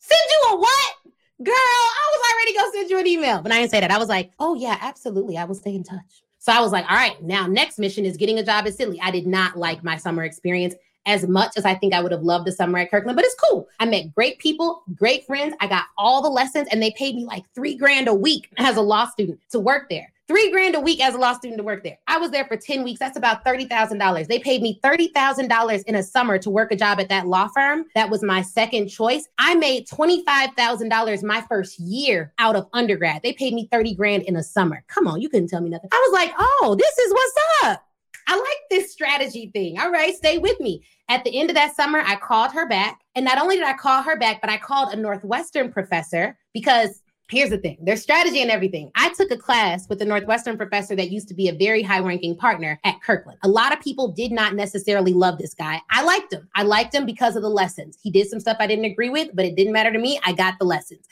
Send 0.01 0.20
you 0.30 0.55
a 0.55 0.57
what? 0.59 0.94
Girl, 1.42 1.55
I 1.55 2.11
was 2.12 2.32
already 2.32 2.59
gonna 2.59 2.72
send 2.72 2.90
you 2.90 2.98
an 2.98 3.07
email, 3.07 3.42
but 3.42 3.53
I 3.53 3.61
didn't 3.61 3.70
say 3.70 3.80
that. 3.80 3.90
I 3.90 3.98
was 3.98 4.09
like, 4.09 4.32
oh 4.38 4.55
yeah, 4.55 4.76
absolutely. 4.80 5.36
I 5.38 5.44
will 5.44 5.55
stay 5.55 5.74
in 5.74 5.84
touch. 5.84 6.22
So 6.38 6.53
I 6.53 6.61
was 6.61 6.72
like, 6.72 6.90
all 6.90 6.96
right, 6.96 7.22
now 7.22 7.46
next 7.46 7.78
mission 7.78 8.05
is 8.05 8.16
getting 8.16 8.38
a 8.38 8.42
job 8.42 8.66
at 8.66 8.72
Sidley. 8.72 8.98
I 9.03 9.11
did 9.11 9.26
not 9.26 9.57
like 9.57 9.84
my 9.84 9.96
summer 9.96 10.24
experience 10.24 10.74
as 11.07 11.26
much 11.26 11.53
as 11.57 11.64
I 11.64 11.74
think 11.74 11.94
I 11.94 12.01
would 12.01 12.12
have 12.12 12.22
loved 12.22 12.46
the 12.46 12.53
summer 12.53 12.78
at 12.78 12.90
Kirkland, 12.90 13.16
but 13.16 13.24
it's 13.24 13.34
cool. 13.34 13.68
I 13.78 13.86
met 13.86 14.14
great 14.14 14.38
people, 14.38 14.82
great 14.94 15.26
friends. 15.26 15.55
I 15.61 15.66
got 15.66 15.84
all 15.96 16.22
the 16.22 16.28
lessons, 16.28 16.68
and 16.70 16.82
they 16.82 16.92
paid 16.92 17.14
me 17.14 17.24
like 17.24 17.44
three 17.55 17.74
grand 17.74 18.09
a 18.09 18.14
week 18.14 18.51
as 18.59 18.76
a 18.76 18.82
law 18.82 19.07
student 19.07 19.40
to 19.51 19.61
work 19.61 19.88
there. 19.88 20.12
Three 20.31 20.49
grand 20.53 20.76
a 20.76 20.81
week 20.81 21.03
as 21.03 21.16
a 21.16 21.18
law 21.18 21.33
student 21.33 21.59
to 21.59 21.64
work 21.64 21.83
there. 21.83 21.99
I 22.07 22.16
was 22.16 22.31
there 22.31 22.45
for 22.45 22.57
10 22.57 22.85
weeks. 22.85 23.01
That's 23.01 23.16
about 23.16 23.45
$30,000. 23.45 24.28
They 24.28 24.39
paid 24.39 24.62
me 24.62 24.78
$30,000 24.81 25.83
in 25.89 25.97
a 25.97 26.05
summer 26.05 26.39
to 26.39 26.49
work 26.49 26.70
a 26.70 26.76
job 26.76 27.01
at 27.01 27.09
that 27.09 27.26
law 27.26 27.49
firm. 27.49 27.87
That 27.97 28.11
was 28.11 28.22
my 28.22 28.41
second 28.41 28.91
choice. 28.91 29.26
I 29.39 29.57
made 29.57 29.89
$25,000 29.89 31.24
my 31.24 31.41
first 31.49 31.81
year 31.81 32.33
out 32.39 32.55
of 32.55 32.68
undergrad. 32.72 33.24
They 33.24 33.33
paid 33.33 33.55
me 33.55 33.68
30 33.72 33.97
grand 33.97 34.22
in 34.22 34.37
a 34.37 34.43
summer. 34.45 34.85
Come 34.87 35.09
on, 35.09 35.20
you 35.20 35.28
couldn't 35.28 35.49
tell 35.49 35.62
me 35.62 35.70
nothing. 35.70 35.91
I 35.93 36.09
was 36.09 36.12
like, 36.12 36.33
oh, 36.39 36.76
this 36.78 36.97
is 36.97 37.12
what's 37.12 37.35
up. 37.64 37.85
I 38.28 38.37
like 38.37 38.59
this 38.70 38.93
strategy 38.93 39.51
thing. 39.53 39.81
All 39.81 39.91
right, 39.91 40.14
stay 40.14 40.39
with 40.39 40.61
me. 40.61 40.85
At 41.09 41.24
the 41.24 41.41
end 41.41 41.51
of 41.51 41.57
that 41.57 41.74
summer, 41.74 42.05
I 42.07 42.14
called 42.14 42.53
her 42.53 42.68
back. 42.68 43.01
And 43.16 43.24
not 43.24 43.43
only 43.43 43.57
did 43.57 43.66
I 43.66 43.72
call 43.72 44.05
her 44.05 44.16
back, 44.16 44.41
but 44.41 44.49
I 44.49 44.59
called 44.59 44.93
a 44.93 44.97
Northwestern 44.97 45.72
professor 45.72 46.39
because 46.55 47.03
here's 47.31 47.51
the 47.51 47.59
thing 47.59 47.78
there's 47.81 48.03
strategy 48.03 48.43
and 48.43 48.51
everything. 48.51 48.91
I 48.95 49.12
took 49.14 49.31
a 49.31 49.37
class 49.37 49.89
with 49.89 50.03
a 50.03 50.05
Northwestern 50.05 50.57
professor 50.57 50.97
that 50.97 51.11
used 51.11 51.28
to 51.28 51.35
be 51.35 51.49
a 51.49 51.55
very 51.55 51.83
high 51.83 52.01
ranking 52.01 52.37
partner 52.37 52.78
at 52.85 53.03
Kirkland. 53.03 53.39
A 53.43 53.49
lot 53.49 53.72
of 53.72 53.81
people 53.81 54.09
did 54.09 54.33
not 54.33 54.55
necessarily 54.55 55.12
love 55.12 55.39
this 55.39 55.55
guy. 55.55 55.81
I 55.91 56.03
liked 56.03 56.33
him. 56.33 56.49
I 56.55 56.62
liked 56.62 56.95
him 56.95 57.07
because 57.07 57.37
of 57.37 57.43
the 57.43 57.51
lessons. 57.51 57.99
He 58.03 58.11
did 58.11 58.28
some 58.28 58.41
stuff 58.41 58.57
I 58.61 58.66
didn't 58.66 58.85
agree 58.85 59.11
with, 59.11 59.31
but 59.35 59.45
it 59.45 59.57
didn't 59.57 59.72
matter 59.72 59.93
to 59.93 59.99
me. 59.99 60.20
I 60.24 60.33
got 60.33 60.59
the 60.59 60.64
lessons. 60.64 61.07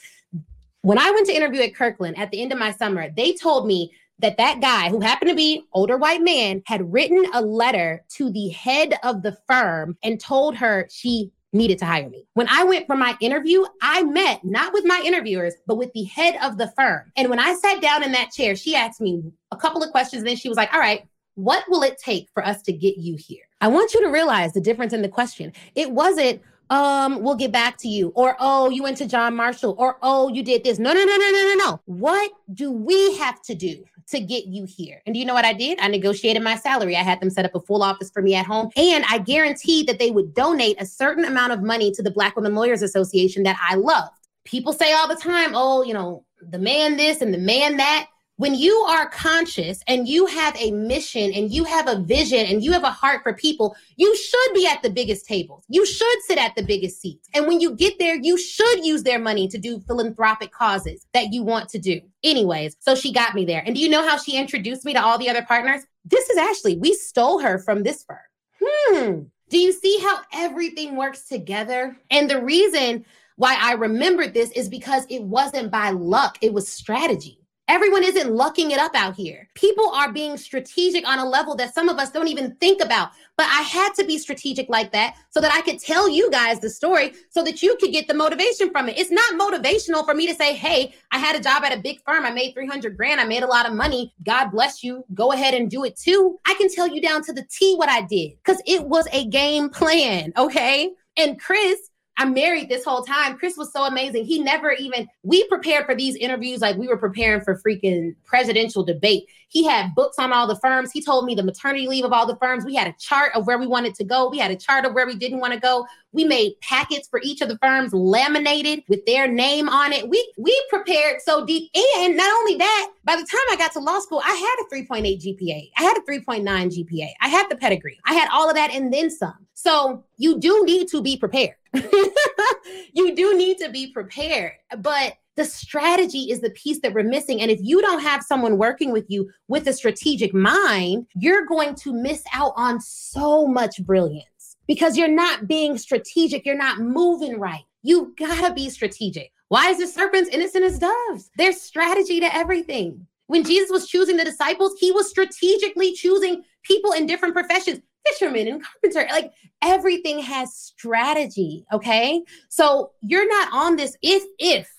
When 0.83 0.99
I 0.99 1.11
went 1.11 1.27
to 1.27 1.35
interview 1.35 1.63
at 1.63 1.75
Kirkland 1.75 2.19
at 2.19 2.31
the 2.31 2.41
end 2.41 2.53
of 2.53 2.59
my 2.59 2.73
summer, 2.73 3.11
they 3.17 3.35
told 3.35 3.67
me 3.67 3.93
that 4.21 4.37
that 4.37 4.61
guy 4.61 4.91
who 4.91 5.01
happened 5.01 5.31
to 5.31 5.37
be 5.37 5.65
older 5.73 5.97
white 5.97 6.23
man 6.23 6.63
had 6.67 6.93
written 6.93 7.25
a 7.35 7.41
letter 7.41 8.05
to 8.09 8.31
the 8.31 8.49
head 8.49 8.95
of 9.03 9.23
the 9.23 9.37
firm 9.47 9.97
and 10.03 10.21
told 10.21 10.57
her 10.57 10.89
she 10.91 11.31
needed 11.53 11.79
to 11.79 11.87
hire 11.87 12.09
me. 12.09 12.27
When 12.35 12.49
I 12.49 12.65
went 12.65 12.87
for 12.87 12.97
my 12.97 13.17
interview, 13.21 13.65
I 13.81 14.03
met 14.03 14.45
not 14.45 14.73
with 14.73 14.85
my 14.85 15.03
interviewers, 15.05 15.55
but 15.67 15.77
with 15.77 15.93
the 15.93 16.05
head 16.05 16.37
of 16.43 16.59
the 16.59 16.69
firm. 16.77 17.11
And 17.17 17.29
when 17.29 17.39
I 17.39 17.55
sat 17.55 17.81
down 17.81 18.03
in 18.03 18.13
that 18.13 18.31
chair, 18.31 18.55
she 18.55 18.75
asked 18.75 19.01
me 19.01 19.23
a 19.51 19.57
couple 19.57 19.83
of 19.83 19.91
questions. 19.91 20.21
And 20.21 20.29
then 20.29 20.37
she 20.37 20.49
was 20.49 20.57
like, 20.57 20.73
All 20.73 20.81
right, 20.81 21.07
what 21.35 21.65
will 21.69 21.83
it 21.83 21.99
take 21.99 22.29
for 22.35 22.45
us 22.45 22.63
to 22.63 22.73
get 22.73 22.99
you 22.99 23.17
here? 23.17 23.45
I 23.61 23.69
want 23.69 23.95
you 23.95 24.01
to 24.03 24.09
realize 24.09 24.53
the 24.53 24.61
difference 24.61 24.93
in 24.93 25.03
the 25.03 25.09
question. 25.09 25.53
It 25.75 25.91
wasn't, 25.91 26.43
um, 26.71 27.23
we'll 27.23 27.37
get 27.37 27.53
back 27.53 27.77
to 27.79 27.89
you, 27.89 28.13
or 28.15 28.37
oh, 28.41 28.71
you 28.71 28.83
went 28.83 28.99
to 28.99 29.07
John 29.07 29.37
Marshall, 29.37 29.75
or 29.79 29.99
oh, 30.03 30.29
you 30.29 30.43
did 30.43 30.65
this. 30.65 30.79
No, 30.79 30.93
no, 30.93 31.05
no, 31.05 31.17
no, 31.17 31.31
no, 31.31 31.43
no, 31.43 31.55
no. 31.55 31.81
What 31.87 32.33
do 32.53 32.71
we 32.71 33.17
have 33.17 33.41
to 33.43 33.55
do 33.55 33.85
to 34.11 34.21
get 34.21 34.47
you 34.47 34.65
here. 34.65 35.03
And 35.05 35.15
do 35.15 35.19
you 35.21 35.27
know 35.27 35.35
what 35.35 35.45
I 35.45 35.53
did? 35.53 35.79
I 35.81 35.89
negotiated 35.89 36.43
my 36.43 36.57
salary. 36.57 36.97
I 36.97 37.03
had 37.03 37.21
them 37.21 37.31
set 37.31 37.45
up 37.45 37.55
a 37.55 37.61
full 37.61 37.83
office 37.83 38.11
for 38.11 38.23
me 38.23 38.35
at 38.35 38.47
home. 38.47 38.71
And 38.77 39.05
I 39.09 39.19
guaranteed 39.19 39.87
that 39.87 39.99
they 39.99 40.11
would 40.11 40.35
donate 40.35 40.81
a 40.81 40.87
certain 40.87 41.25
amount 41.25 41.53
of 41.53 41.63
money 41.63 41.91
to 41.93 42.03
the 42.03 42.11
Black 42.11 42.35
Women 42.35 42.55
Lawyers 42.55 42.83
Association 42.83 43.43
that 43.43 43.59
I 43.63 43.75
loved. 43.75 44.13
People 44.45 44.73
say 44.73 44.93
all 44.95 45.09
the 45.09 45.17
time, 45.17 45.51
oh, 45.55 45.83
you 45.83 45.93
know, 45.93 46.25
the 46.41 46.59
man 46.59 46.97
this 46.97 47.21
and 47.21 47.35
the 47.35 47.39
man 47.39 47.77
that 47.77 48.09
when 48.39 48.55
you 48.55 48.75
are 48.89 49.11
conscious 49.11 49.83
and 49.89 50.09
you 50.09 50.25
have 50.27 50.57
a 50.57 50.71
mission 50.71 51.33
and 51.35 51.51
you 51.53 51.65
have 51.65 51.89
a 51.89 51.99
vision 51.99 52.47
and 52.47 52.63
you 52.63 52.71
have 52.73 52.85
a 52.85 52.91
heart 52.91 53.23
for 53.25 53.35
people, 53.35 53.77
you 53.97 54.17
should 54.17 54.55
be 54.55 54.65
at 54.65 54.81
the 54.81 54.91
biggest 54.91 55.27
tables. 55.27 55.65
You 55.69 55.85
should 55.85 56.23
sit 56.23 56.39
at 56.39 56.55
the 56.55 56.63
biggest 56.63 57.01
seats. 57.01 57.29
And 57.35 57.49
when 57.49 57.61
you 57.61 57.75
get 57.75 57.99
there, 57.99 58.15
you 58.15 58.39
should 58.39 58.85
use 58.85 59.03
their 59.03 59.19
money 59.19 59.49
to 59.49 59.59
do 59.59 59.81
philanthropic 59.81 60.53
causes 60.53 61.05
that 61.15 61.33
you 61.33 61.43
want 61.43 61.69
to 61.71 61.81
do. 61.81 62.01
Anyways, 62.23 62.77
so 62.79 62.95
she 62.95 63.13
got 63.13 63.35
me 63.35 63.45
there. 63.45 63.63
And 63.67 63.75
do 63.75 63.81
you 63.81 63.89
know 63.89 64.07
how 64.07 64.17
she 64.17 64.39
introduced 64.39 64.85
me 64.85 64.93
to 64.93 65.03
all 65.03 65.19
the 65.19 65.29
other 65.29 65.43
partners? 65.43 65.83
This 66.05 66.31
is 66.31 66.39
Ashley. 66.39 66.79
We 66.79 66.95
stole 66.95 67.41
her 67.41 67.59
from 67.59 67.83
this 67.83 68.05
firm. 68.05 68.19
Hmm. 68.63 69.21
Do 69.51 69.59
you 69.59 69.73
see 69.73 69.99
how 70.01 70.21
everything 70.33 70.95
works 70.95 71.27
together? 71.27 71.97
And 72.11 72.31
the 72.31 72.41
reason 72.41 73.05
why 73.35 73.57
I 73.61 73.73
remembered 73.73 74.33
this 74.33 74.53
is 74.53 74.69
because 74.69 75.07
it 75.09 75.25
wasn't 75.25 75.73
by 75.73 75.91
luck, 75.91 76.39
it 76.41 76.53
was 76.53 76.69
strategy. 76.69 77.38
Everyone 77.69 78.03
isn't 78.03 78.33
lucking 78.33 78.71
it 78.71 78.79
up 78.79 78.95
out 78.95 79.15
here. 79.15 79.47
People 79.55 79.91
are 79.91 80.11
being 80.11 80.39
strategic 80.39 81.07
on 81.07 81.19
a 81.19 81.29
level 81.29 81.55
that 81.57 81.75
some 81.75 81.91
of 81.91 81.99
us 81.99 82.11
don't 82.11 82.29
even 82.29 82.55
think 82.57 82.83
about. 82.83 83.11
But 83.37 83.47
I 83.47 83.61
had 83.61 83.93
to 83.97 84.05
be 84.05 84.17
strategic 84.17 84.71
like 84.71 84.91
that 84.93 85.17
so 85.29 85.41
that 85.43 85.53
I 85.53 85.61
could 85.61 85.79
tell 85.79 86.09
you 86.09 86.31
guys 86.31 86.61
the 86.61 86.71
story 86.71 87.13
so 87.29 87.45
that 87.45 87.63
you 87.63 87.77
could 87.79 87.93
get 87.93 88.09
the 88.09 88.15
motivation 88.15 88.71
from 88.71 88.89
it. 88.89 88.99
It's 88.99 89.11
not 89.11 89.39
motivational 89.39 90.05
for 90.07 90.15
me 90.15 90.27
to 90.27 90.35
say, 90.35 90.55
hey, 90.55 90.95
I 91.13 91.19
had 91.19 91.37
a 91.37 91.41
job 91.41 91.63
at 91.63 91.77
a 91.77 91.81
big 91.81 92.01
firm. 92.07 92.25
I 92.25 92.31
made 92.31 92.55
300 92.55 92.97
grand. 92.97 93.21
I 93.21 93.25
made 93.25 93.43
a 93.43 93.47
lot 93.47 93.69
of 93.69 93.75
money. 93.75 94.15
God 94.25 94.49
bless 94.49 94.83
you. 94.83 95.05
Go 95.13 95.33
ahead 95.33 95.53
and 95.53 95.71
do 95.71 95.85
it 95.85 95.97
too. 95.97 96.39
I 96.47 96.55
can 96.55 96.73
tell 96.73 96.89
you 96.89 97.03
down 97.03 97.23
to 97.25 97.35
the 97.35 97.47
T 97.51 97.77
what 97.77 97.91
I 97.91 98.01
did 98.01 98.33
because 98.39 98.63
it 98.67 98.87
was 98.87 99.07
a 99.13 99.27
game 99.27 99.69
plan. 99.69 100.33
Okay. 100.39 100.91
And 101.19 101.39
Chris, 101.39 101.91
I'm 102.19 102.35
married 102.35 102.69
this 102.69 102.85
whole 102.85 103.05
time. 103.05 103.39
Chris 103.39 103.57
was 103.57 103.73
so 103.73 103.85
amazing. 103.85 104.25
He 104.25 104.43
never 104.43 104.73
even, 104.73 105.09
we 105.23 105.47
prepared 105.47 105.87
for 105.87 105.95
these 105.95 106.17
interviews 106.17 106.61
like 106.61 106.77
we 106.77 106.89
were 106.89 106.97
preparing 106.97 107.41
for 107.43 107.61
freaking 107.61 108.17
presidential 108.25 108.83
debate. 108.85 109.29
He 109.51 109.65
had 109.65 109.95
books 109.95 110.19
on 110.19 110.33
all 110.33 110.47
the 110.47 110.57
firms. 110.57 110.91
He 110.91 111.01
told 111.01 111.25
me 111.25 111.37
the 111.37 111.45
maternity 111.45 111.87
leave 111.87 112.05
of 112.05 112.13
all 112.13 112.27
the 112.27 112.37
firms. 112.37 112.65
We 112.65 112.75
had 112.75 112.89
a 112.89 112.95
chart 112.99 113.33
of 113.35 113.47
where 113.47 113.57
we 113.57 113.69
wanted 113.69 113.95
to 113.95 114.05
go. 114.05 114.29
We 114.29 114.39
had 114.39 114.51
a 114.51 114.57
chart 114.57 114.85
of 114.85 114.95
where 114.95 115.07
we 115.07 115.15
didn't 115.15 115.39
want 115.39 115.55
to 115.55 115.61
go. 115.61 115.87
We 116.13 116.25
made 116.25 116.61
packets 116.61 117.09
for 117.09 117.21
each 117.23 117.41
of 117.41 117.49
the 117.49 117.57
firms 117.59 117.95
laminated 117.95 118.83
with 118.89 119.07
their 119.07 119.29
name 119.29 119.69
on 119.69 119.93
it. 119.93 120.09
We 120.09 120.33
we 120.37 120.61
prepared 120.69 121.23
so 121.23 121.47
deep. 121.47 121.71
And 121.99 122.17
not 122.17 122.31
only 122.41 122.57
that, 122.57 122.91
by 123.05 123.15
the 123.17 123.23
time 123.23 123.41
I 123.51 123.57
got 123.57 123.73
to 123.73 123.79
law 123.79 124.01
school, 124.01 124.21
I 124.25 124.35
had 124.35 124.81
a 124.81 124.85
3.8 124.85 125.03
GPA. 125.03 125.71
I 125.79 125.83
had 125.83 125.97
a 125.97 126.01
3.9 126.01 126.43
GPA. 126.45 127.09
I 127.21 127.29
had 127.29 127.49
the 127.49 127.57
pedigree. 127.57 127.99
I 128.07 128.15
had 128.15 128.29
all 128.33 128.49
of 128.49 128.57
that 128.57 128.73
and 128.73 128.93
then 128.93 129.11
some. 129.11 129.47
So 129.55 130.05
you 130.17 130.39
do 130.39 130.65
need 130.65 130.89
to 130.89 131.01
be 131.03 131.17
prepared. 131.17 131.55
you 132.93 133.15
do 133.15 133.37
need 133.37 133.59
to 133.59 133.71
be 133.71 133.93
prepared. 133.93 134.53
But 134.79 135.15
the 135.37 135.45
strategy 135.45 136.31
is 136.31 136.41
the 136.41 136.51
piece 136.51 136.81
that 136.81 136.93
we're 136.93 137.05
missing. 137.05 137.41
And 137.41 137.51
if 137.51 137.61
you 137.63 137.81
don't 137.81 138.03
have 138.03 138.25
someone 138.25 138.59
working 138.59 138.91
with 138.91 139.07
you 139.09 139.31
with 139.47 139.69
a 139.69 139.73
strategic 139.73 140.35
mind, 140.35 141.07
you're 141.15 141.47
going 141.47 141.77
to 141.77 141.93
miss 141.93 142.25
out 142.35 142.53
on 142.57 142.81
so 142.81 143.47
much 143.47 143.81
brilliance 143.85 144.57
because 144.67 144.97
you're 144.97 145.09
not 145.09 145.47
being 145.47 145.79
strategic. 145.79 146.45
You're 146.45 146.57
not 146.57 146.81
moving 146.81 147.39
right. 147.39 147.63
You 147.83 148.15
gotta 148.19 148.53
be 148.53 148.69
strategic. 148.69 149.31
Why 149.49 149.71
is 149.71 149.79
the 149.79 149.87
serpents 149.87 150.29
innocent 150.31 150.65
as 150.65 150.79
doves? 150.79 151.31
There's 151.39 151.61
strategy 151.61 152.21
to 152.21 152.35
everything. 152.35 153.07
When 153.29 153.45
Jesus 153.45 153.71
was 153.71 153.87
choosing 153.87 154.17
the 154.17 154.25
disciples, 154.25 154.75
he 154.79 154.91
was 154.91 155.09
strategically 155.09 155.93
choosing 155.93 156.43
people 156.65 156.93
in 156.93 157.07
different 157.07 157.35
professions 157.35 157.81
fisherman 158.11 158.49
and 158.49 158.63
carpenter. 158.63 159.07
Like 159.13 159.33
everything 159.63 160.21
has 160.21 160.55
strategy. 160.55 161.65
Okay. 161.73 162.23
So 162.49 162.93
you're 163.01 163.29
not 163.29 163.53
on 163.53 163.77
this 163.77 163.97
if, 164.03 164.25
if. 164.39 164.73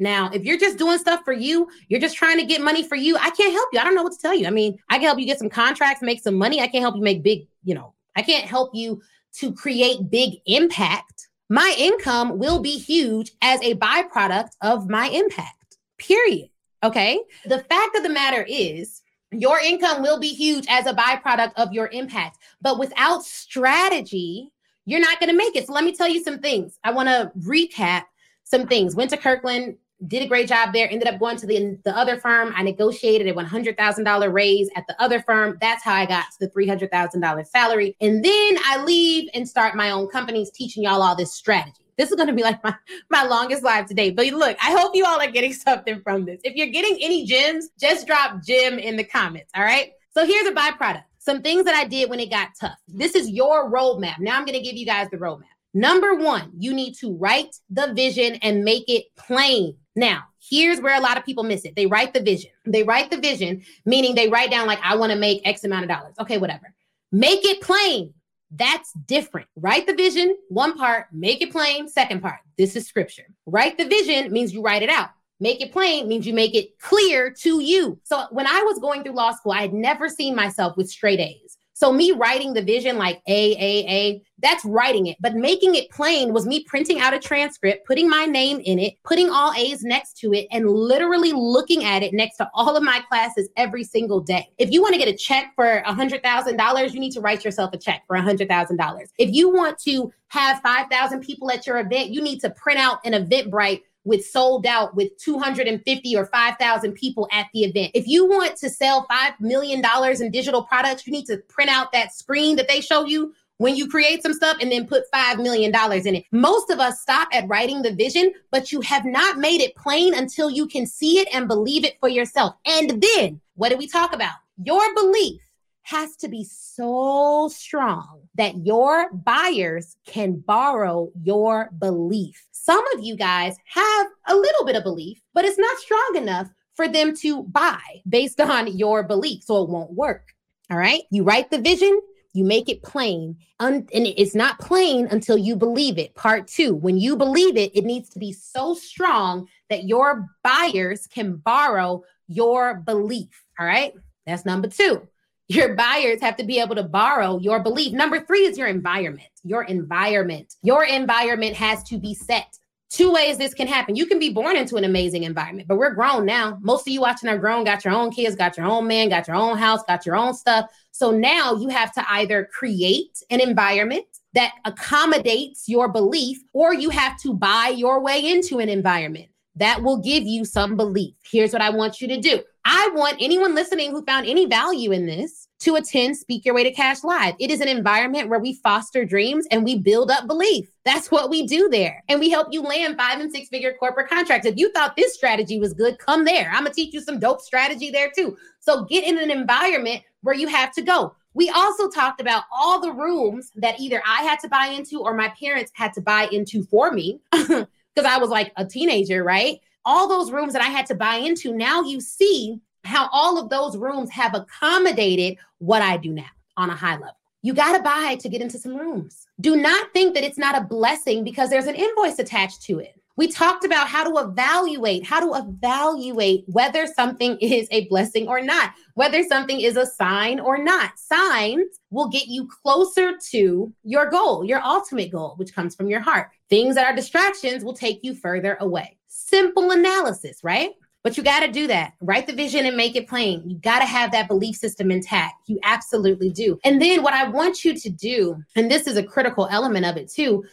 Now, 0.00 0.30
if 0.32 0.44
you're 0.44 0.58
just 0.58 0.78
doing 0.78 0.98
stuff 0.98 1.22
for 1.24 1.32
you, 1.32 1.68
you're 1.88 2.00
just 2.00 2.16
trying 2.16 2.38
to 2.38 2.46
get 2.46 2.60
money 2.60 2.86
for 2.86 2.94
you, 2.94 3.16
I 3.16 3.30
can't 3.30 3.52
help 3.52 3.68
you. 3.72 3.80
I 3.80 3.84
don't 3.84 3.96
know 3.96 4.04
what 4.04 4.12
to 4.12 4.18
tell 4.18 4.34
you. 4.34 4.46
I 4.46 4.50
mean, 4.50 4.78
I 4.88 4.94
can 4.94 5.04
help 5.06 5.18
you 5.18 5.26
get 5.26 5.40
some 5.40 5.50
contracts, 5.50 6.02
make 6.02 6.20
some 6.22 6.36
money. 6.36 6.60
I 6.60 6.68
can't 6.68 6.82
help 6.82 6.94
you 6.94 7.02
make 7.02 7.24
big, 7.24 7.48
you 7.64 7.74
know, 7.74 7.94
I 8.14 8.22
can't 8.22 8.44
help 8.44 8.74
you 8.74 9.02
to 9.40 9.52
create 9.52 10.08
big 10.10 10.34
impact. 10.46 11.28
my 11.48 11.74
income 11.78 12.38
will 12.38 12.60
be 12.60 12.78
huge 12.78 13.32
as 13.42 13.60
a 13.62 13.74
byproduct 13.74 14.50
of 14.60 14.88
my 14.88 15.08
impact, 15.08 15.78
period. 15.98 16.48
Okay. 16.82 17.20
The 17.46 17.58
fact 17.58 17.96
of 17.96 18.02
the 18.02 18.08
matter 18.08 18.44
is, 18.48 19.02
your 19.32 19.58
income 19.60 20.02
will 20.02 20.18
be 20.18 20.28
huge 20.28 20.66
as 20.68 20.86
a 20.86 20.94
byproduct 20.94 21.52
of 21.56 21.72
your 21.72 21.88
impact, 21.88 22.38
but 22.60 22.78
without 22.78 23.24
strategy, 23.24 24.50
you're 24.86 25.00
not 25.00 25.20
going 25.20 25.30
to 25.30 25.36
make 25.36 25.54
it. 25.54 25.66
So 25.66 25.72
let 25.74 25.84
me 25.84 25.94
tell 25.94 26.08
you 26.08 26.22
some 26.22 26.38
things. 26.38 26.78
I 26.82 26.92
want 26.92 27.08
to 27.08 27.30
recap 27.40 28.04
some 28.44 28.66
things. 28.66 28.94
Went 28.94 29.10
to 29.10 29.18
Kirkland, 29.18 29.76
did 30.06 30.22
a 30.22 30.26
great 30.26 30.48
job 30.48 30.72
there, 30.72 30.88
ended 30.90 31.08
up 31.08 31.18
going 31.18 31.36
to 31.36 31.46
the, 31.46 31.78
the 31.84 31.94
other 31.96 32.16
firm. 32.16 32.54
I 32.56 32.62
negotiated 32.62 33.26
a 33.26 33.34
$100,000 33.34 34.32
raise 34.32 34.70
at 34.76 34.86
the 34.86 35.00
other 35.02 35.20
firm. 35.20 35.58
That's 35.60 35.84
how 35.84 35.94
I 35.94 36.06
got 36.06 36.24
to 36.32 36.46
the 36.46 36.48
$300,000 36.48 37.46
salary. 37.46 37.96
And 38.00 38.24
then 38.24 38.58
I 38.64 38.82
leave 38.84 39.28
and 39.34 39.46
start 39.46 39.74
my 39.74 39.90
own 39.90 40.08
companies 40.08 40.50
teaching 40.50 40.84
y'all 40.84 41.02
all 41.02 41.16
this 41.16 41.34
strategy. 41.34 41.87
This 41.98 42.10
is 42.10 42.16
going 42.16 42.28
to 42.28 42.32
be 42.34 42.42
like 42.42 42.62
my, 42.64 42.74
my 43.10 43.24
longest 43.24 43.62
live 43.62 43.86
today. 43.86 44.10
But 44.10 44.26
look, 44.28 44.56
I 44.62 44.70
hope 44.70 44.94
you 44.94 45.04
all 45.04 45.20
are 45.20 45.30
getting 45.30 45.52
something 45.66 46.00
from 46.00 46.24
this. 46.24 46.40
If 46.44 46.54
you're 46.54 46.68
getting 46.68 46.96
any 47.02 47.26
gems, 47.26 47.68
just 47.78 48.06
drop 48.06 48.42
gem 48.42 48.78
in 48.78 48.96
the 48.96 49.04
comments. 49.04 49.50
All 49.54 49.64
right. 49.64 49.90
So 50.12 50.24
here's 50.24 50.46
a 50.46 50.52
byproduct. 50.52 51.04
Some 51.18 51.42
things 51.42 51.64
that 51.64 51.74
I 51.74 51.84
did 51.84 52.08
when 52.08 52.20
it 52.20 52.30
got 52.30 52.50
tough. 52.58 52.78
This 52.86 53.14
is 53.14 53.28
your 53.28 53.70
roadmap. 53.70 54.18
Now 54.18 54.38
I'm 54.38 54.46
going 54.46 54.58
to 54.58 54.64
give 54.64 54.76
you 54.76 54.86
guys 54.86 55.08
the 55.10 55.18
roadmap. 55.18 55.42
Number 55.74 56.14
one, 56.14 56.52
you 56.58 56.72
need 56.72 56.94
to 57.00 57.14
write 57.16 57.54
the 57.68 57.92
vision 57.92 58.36
and 58.36 58.64
make 58.64 58.84
it 58.88 59.04
plain. 59.16 59.76
Now, 59.94 60.24
here's 60.40 60.80
where 60.80 60.96
a 60.96 61.00
lot 61.00 61.18
of 61.18 61.24
people 61.24 61.44
miss 61.44 61.64
it. 61.64 61.76
They 61.76 61.86
write 61.86 62.14
the 62.14 62.22
vision. 62.22 62.50
They 62.64 62.82
write 62.82 63.10
the 63.10 63.18
vision, 63.18 63.62
meaning 63.84 64.14
they 64.14 64.28
write 64.28 64.50
down, 64.50 64.66
like, 64.66 64.80
I 64.82 64.96
want 64.96 65.12
to 65.12 65.18
make 65.18 65.46
X 65.46 65.64
amount 65.64 65.84
of 65.84 65.90
dollars. 65.90 66.14
Okay, 66.18 66.38
whatever. 66.38 66.72
Make 67.12 67.44
it 67.44 67.60
plain. 67.60 68.14
That's 68.50 68.92
different. 69.06 69.46
Write 69.56 69.86
the 69.86 69.94
vision, 69.94 70.36
one 70.48 70.76
part, 70.76 71.06
make 71.12 71.42
it 71.42 71.52
plain, 71.52 71.88
second 71.88 72.22
part. 72.22 72.40
This 72.56 72.76
is 72.76 72.86
scripture. 72.86 73.26
Write 73.46 73.76
the 73.76 73.86
vision 73.86 74.32
means 74.32 74.54
you 74.54 74.62
write 74.62 74.82
it 74.82 74.88
out. 74.88 75.10
Make 75.40 75.60
it 75.60 75.72
plain 75.72 76.08
means 76.08 76.26
you 76.26 76.34
make 76.34 76.54
it 76.54 76.78
clear 76.80 77.30
to 77.42 77.60
you. 77.60 78.00
So 78.04 78.24
when 78.30 78.46
I 78.46 78.62
was 78.62 78.78
going 78.78 79.02
through 79.04 79.12
law 79.12 79.32
school, 79.32 79.52
I 79.52 79.60
had 79.60 79.74
never 79.74 80.08
seen 80.08 80.34
myself 80.34 80.76
with 80.76 80.88
straight 80.88 81.20
A's. 81.20 81.57
So 81.78 81.92
me 81.92 82.10
writing 82.10 82.54
the 82.54 82.62
vision 82.62 82.98
like 82.98 83.22
A, 83.28 83.52
A, 83.52 83.88
A, 83.88 84.22
that's 84.40 84.64
writing 84.64 85.06
it. 85.06 85.16
But 85.20 85.36
making 85.36 85.76
it 85.76 85.88
plain 85.90 86.32
was 86.32 86.44
me 86.44 86.64
printing 86.64 86.98
out 86.98 87.14
a 87.14 87.20
transcript, 87.20 87.86
putting 87.86 88.10
my 88.10 88.24
name 88.24 88.60
in 88.64 88.80
it, 88.80 88.94
putting 89.04 89.30
all 89.30 89.52
A's 89.52 89.84
next 89.84 90.16
to 90.18 90.32
it, 90.32 90.48
and 90.50 90.68
literally 90.68 91.30
looking 91.32 91.84
at 91.84 92.02
it 92.02 92.12
next 92.12 92.38
to 92.38 92.50
all 92.52 92.76
of 92.76 92.82
my 92.82 92.98
classes 93.08 93.48
every 93.56 93.84
single 93.84 94.18
day. 94.18 94.48
If 94.58 94.72
you 94.72 94.82
want 94.82 94.94
to 94.94 94.98
get 94.98 95.06
a 95.06 95.16
check 95.16 95.52
for 95.54 95.78
a 95.78 95.94
$100,000, 95.94 96.92
you 96.92 96.98
need 96.98 97.12
to 97.12 97.20
write 97.20 97.44
yourself 97.44 97.72
a 97.72 97.78
check 97.78 98.02
for 98.08 98.16
a 98.16 98.22
$100,000. 98.22 99.06
If 99.16 99.32
you 99.32 99.48
want 99.48 99.78
to 99.82 100.12
have 100.30 100.60
5,000 100.62 101.20
people 101.20 101.48
at 101.48 101.64
your 101.64 101.78
event, 101.78 102.10
you 102.10 102.20
need 102.20 102.40
to 102.40 102.50
print 102.50 102.80
out 102.80 102.98
an 103.04 103.12
Eventbrite 103.12 103.82
with 104.08 104.24
sold 104.24 104.66
out 104.66 104.96
with 104.96 105.16
250 105.18 106.16
or 106.16 106.26
5,000 106.26 106.92
people 106.94 107.28
at 107.30 107.46
the 107.52 107.64
event. 107.64 107.90
If 107.94 108.08
you 108.08 108.26
want 108.26 108.56
to 108.56 108.70
sell 108.70 109.06
$5 109.08 109.34
million 109.38 109.82
in 110.20 110.30
digital 110.30 110.64
products, 110.64 111.06
you 111.06 111.12
need 111.12 111.26
to 111.26 111.36
print 111.48 111.70
out 111.70 111.92
that 111.92 112.14
screen 112.14 112.56
that 112.56 112.68
they 112.68 112.80
show 112.80 113.04
you 113.04 113.34
when 113.58 113.76
you 113.76 113.86
create 113.88 114.22
some 114.22 114.32
stuff 114.32 114.56
and 114.60 114.72
then 114.72 114.86
put 114.86 115.04
$5 115.12 115.42
million 115.42 115.72
in 116.06 116.14
it. 116.14 116.24
Most 116.32 116.70
of 116.70 116.80
us 116.80 117.00
stop 117.00 117.28
at 117.32 117.46
writing 117.48 117.82
the 117.82 117.92
vision, 117.92 118.32
but 118.50 118.72
you 118.72 118.80
have 118.80 119.04
not 119.04 119.36
made 119.36 119.60
it 119.60 119.76
plain 119.76 120.14
until 120.14 120.48
you 120.48 120.66
can 120.66 120.86
see 120.86 121.18
it 121.18 121.28
and 121.32 121.46
believe 121.46 121.84
it 121.84 121.98
for 122.00 122.08
yourself. 122.08 122.54
And 122.64 123.04
then 123.14 123.40
what 123.56 123.68
do 123.68 123.76
we 123.76 123.86
talk 123.86 124.14
about? 124.14 124.34
Your 124.64 124.94
belief 124.94 125.42
has 125.88 126.16
to 126.16 126.28
be 126.28 126.44
so 126.44 127.48
strong 127.48 128.20
that 128.34 128.66
your 128.66 129.10
buyers 129.10 129.96
can 130.04 130.34
borrow 130.34 131.10
your 131.22 131.70
belief. 131.78 132.46
Some 132.52 132.84
of 132.94 133.02
you 133.02 133.16
guys 133.16 133.56
have 133.64 134.06
a 134.26 134.36
little 134.36 134.66
bit 134.66 134.76
of 134.76 134.82
belief, 134.82 135.18
but 135.32 135.46
it's 135.46 135.56
not 135.58 135.78
strong 135.78 136.16
enough 136.16 136.50
for 136.74 136.88
them 136.88 137.16
to 137.16 137.42
buy 137.44 137.80
based 138.06 138.38
on 138.56 138.76
your 138.76 139.02
belief. 139.02 139.44
So 139.44 139.62
it 139.62 139.70
won't 139.70 139.92
work. 139.92 140.34
All 140.70 140.76
right. 140.76 141.04
You 141.10 141.22
write 141.22 141.50
the 141.50 141.58
vision, 141.58 141.98
you 142.34 142.44
make 142.44 142.68
it 142.68 142.82
plain, 142.82 143.38
un- 143.58 143.88
and 143.94 144.06
it's 144.06 144.34
not 144.34 144.60
plain 144.60 145.08
until 145.10 145.38
you 145.38 145.56
believe 145.56 145.96
it. 145.96 146.14
Part 146.14 146.48
two, 146.48 146.74
when 146.74 146.98
you 146.98 147.16
believe 147.16 147.56
it, 147.56 147.74
it 147.74 147.84
needs 147.86 148.10
to 148.10 148.18
be 148.18 148.34
so 148.34 148.74
strong 148.74 149.48
that 149.70 149.84
your 149.84 150.26
buyers 150.42 151.06
can 151.06 151.36
borrow 151.36 152.04
your 152.26 152.74
belief. 152.74 153.46
All 153.58 153.64
right. 153.64 153.94
That's 154.26 154.44
number 154.44 154.68
two. 154.68 155.08
Your 155.48 155.74
buyers 155.74 156.20
have 156.20 156.36
to 156.36 156.44
be 156.44 156.60
able 156.60 156.74
to 156.74 156.82
borrow 156.82 157.38
your 157.38 157.60
belief. 157.60 157.94
Number 157.94 158.20
three 158.20 158.40
is 158.40 158.58
your 158.58 158.66
environment. 158.66 159.30
Your 159.42 159.62
environment. 159.62 160.54
Your 160.62 160.84
environment 160.84 161.56
has 161.56 161.82
to 161.84 161.98
be 161.98 162.14
set. 162.14 162.58
Two 162.90 163.12
ways 163.12 163.38
this 163.38 163.54
can 163.54 163.66
happen. 163.66 163.96
You 163.96 164.04
can 164.04 164.18
be 164.18 164.30
born 164.30 164.56
into 164.56 164.76
an 164.76 164.84
amazing 164.84 165.24
environment, 165.24 165.66
but 165.66 165.78
we're 165.78 165.94
grown 165.94 166.26
now. 166.26 166.58
Most 166.60 166.86
of 166.86 166.92
you 166.92 167.00
watching 167.00 167.30
are 167.30 167.38
grown, 167.38 167.64
got 167.64 167.82
your 167.82 167.94
own 167.94 168.10
kids, 168.10 168.36
got 168.36 168.58
your 168.58 168.66
own 168.66 168.86
man, 168.86 169.08
got 169.08 169.26
your 169.26 169.36
own 169.36 169.56
house, 169.56 169.82
got 169.88 170.04
your 170.04 170.16
own 170.16 170.34
stuff. 170.34 170.70
So 170.90 171.10
now 171.10 171.54
you 171.54 171.68
have 171.68 171.92
to 171.94 172.04
either 172.12 172.48
create 172.52 173.22
an 173.30 173.40
environment 173.40 174.04
that 174.34 174.52
accommodates 174.66 175.66
your 175.66 175.88
belief, 175.88 176.38
or 176.52 176.74
you 176.74 176.90
have 176.90 177.18
to 177.20 177.32
buy 177.32 177.72
your 177.74 178.00
way 178.00 178.30
into 178.30 178.58
an 178.58 178.68
environment 178.68 179.28
that 179.56 179.82
will 179.82 179.98
give 179.98 180.24
you 180.24 180.44
some 180.44 180.76
belief. 180.76 181.14
Here's 181.22 181.52
what 181.52 181.62
I 181.62 181.70
want 181.70 182.00
you 182.00 182.08
to 182.08 182.20
do 182.20 182.42
I 182.70 182.90
want 182.92 183.16
anyone 183.18 183.54
listening 183.54 183.92
who 183.92 184.04
found 184.04 184.26
any 184.26 184.44
value 184.44 184.92
in 184.92 185.06
this 185.06 185.48
to 185.60 185.76
attend 185.76 186.18
Speak 186.18 186.44
Your 186.44 186.54
Way 186.54 186.64
to 186.64 186.70
Cash 186.70 187.02
Live. 187.02 187.34
It 187.40 187.50
is 187.50 187.62
an 187.62 187.68
environment 187.68 188.28
where 188.28 188.40
we 188.40 188.56
foster 188.56 189.06
dreams 189.06 189.46
and 189.50 189.64
we 189.64 189.78
build 189.78 190.10
up 190.10 190.26
belief. 190.26 190.68
That's 190.84 191.10
what 191.10 191.30
we 191.30 191.46
do 191.46 191.70
there. 191.70 192.04
And 192.10 192.20
we 192.20 192.28
help 192.28 192.48
you 192.50 192.60
land 192.60 192.98
five 192.98 193.20
and 193.20 193.32
six 193.32 193.48
figure 193.48 193.74
corporate 193.80 194.10
contracts. 194.10 194.46
If 194.46 194.58
you 194.58 194.70
thought 194.72 194.96
this 194.96 195.14
strategy 195.14 195.58
was 195.58 195.72
good, 195.72 195.98
come 195.98 196.26
there. 196.26 196.50
I'm 196.52 196.64
going 196.64 196.74
to 196.74 196.74
teach 196.74 196.92
you 196.92 197.00
some 197.00 197.18
dope 197.18 197.40
strategy 197.40 197.90
there 197.90 198.12
too. 198.14 198.36
So 198.60 198.84
get 198.84 199.02
in 199.02 199.18
an 199.18 199.30
environment 199.30 200.02
where 200.20 200.34
you 200.34 200.48
have 200.48 200.74
to 200.74 200.82
go. 200.82 201.14
We 201.32 201.48
also 201.48 201.88
talked 201.88 202.20
about 202.20 202.44
all 202.52 202.82
the 202.82 202.92
rooms 202.92 203.50
that 203.56 203.80
either 203.80 204.02
I 204.06 204.24
had 204.24 204.40
to 204.40 204.48
buy 204.48 204.66
into 204.66 205.00
or 205.00 205.14
my 205.14 205.32
parents 205.40 205.72
had 205.74 205.94
to 205.94 206.02
buy 206.02 206.28
into 206.32 206.64
for 206.64 206.92
me 206.92 207.18
because 207.32 207.66
I 207.96 208.18
was 208.18 208.28
like 208.28 208.52
a 208.58 208.66
teenager, 208.66 209.24
right? 209.24 209.58
All 209.88 210.06
those 210.06 210.30
rooms 210.30 210.52
that 210.52 210.60
I 210.60 210.66
had 210.66 210.84
to 210.86 210.94
buy 210.94 211.16
into, 211.16 211.54
now 211.54 211.82
you 211.82 211.98
see 211.98 212.60
how 212.84 213.08
all 213.10 213.40
of 213.40 213.48
those 213.48 213.74
rooms 213.74 214.10
have 214.10 214.34
accommodated 214.34 215.38
what 215.58 215.80
I 215.80 215.96
do 215.96 216.12
now 216.12 216.28
on 216.58 216.68
a 216.68 216.76
high 216.76 216.96
level. 216.96 217.16
You 217.40 217.54
got 217.54 217.74
to 217.74 217.82
buy 217.82 218.16
to 218.20 218.28
get 218.28 218.42
into 218.42 218.58
some 218.58 218.76
rooms. 218.76 219.26
Do 219.40 219.56
not 219.56 219.92
think 219.94 220.14
that 220.14 220.24
it's 220.24 220.36
not 220.36 220.58
a 220.58 220.64
blessing 220.64 221.24
because 221.24 221.48
there's 221.48 221.66
an 221.66 221.74
invoice 221.74 222.18
attached 222.18 222.62
to 222.64 222.80
it. 222.80 223.00
We 223.16 223.28
talked 223.28 223.64
about 223.64 223.88
how 223.88 224.04
to 224.04 224.28
evaluate, 224.28 225.06
how 225.06 225.20
to 225.20 225.42
evaluate 225.42 226.44
whether 226.48 226.86
something 226.86 227.38
is 227.40 227.66
a 227.70 227.88
blessing 227.88 228.28
or 228.28 228.42
not, 228.42 228.74
whether 228.92 229.22
something 229.22 229.58
is 229.58 229.78
a 229.78 229.86
sign 229.86 230.38
or 230.38 230.62
not. 230.62 230.98
Signs 230.98 231.80
will 231.90 232.08
get 232.08 232.26
you 232.26 232.46
closer 232.62 233.14
to 233.30 233.72
your 233.84 234.10
goal, 234.10 234.44
your 234.44 234.60
ultimate 234.62 235.10
goal, 235.10 235.32
which 235.36 235.54
comes 235.54 235.74
from 235.74 235.88
your 235.88 236.00
heart. 236.00 236.28
Things 236.50 236.74
that 236.74 236.86
are 236.86 236.94
distractions 236.94 237.64
will 237.64 237.74
take 237.74 238.00
you 238.04 238.14
further 238.14 238.58
away. 238.60 238.97
Simple 239.28 239.72
analysis, 239.72 240.40
right? 240.42 240.70
But 241.04 241.18
you 241.18 241.22
got 241.22 241.40
to 241.40 241.52
do 241.52 241.66
that. 241.66 241.92
Write 242.00 242.26
the 242.26 242.32
vision 242.32 242.64
and 242.64 242.76
make 242.76 242.96
it 242.96 243.06
plain. 243.06 243.42
You 243.46 243.58
got 243.58 243.80
to 243.80 243.84
have 243.84 244.10
that 244.12 244.26
belief 244.26 244.56
system 244.56 244.90
intact. 244.90 245.48
You 245.48 245.58
absolutely 245.64 246.30
do. 246.30 246.58
And 246.64 246.80
then 246.80 247.02
what 247.02 247.12
I 247.12 247.28
want 247.28 247.62
you 247.62 247.74
to 247.78 247.90
do, 247.90 248.42
and 248.56 248.70
this 248.70 248.86
is 248.86 248.96
a 248.96 249.02
critical 249.02 249.46
element 249.50 249.84
of 249.84 249.98
it 249.98 250.10
too, 250.10 250.44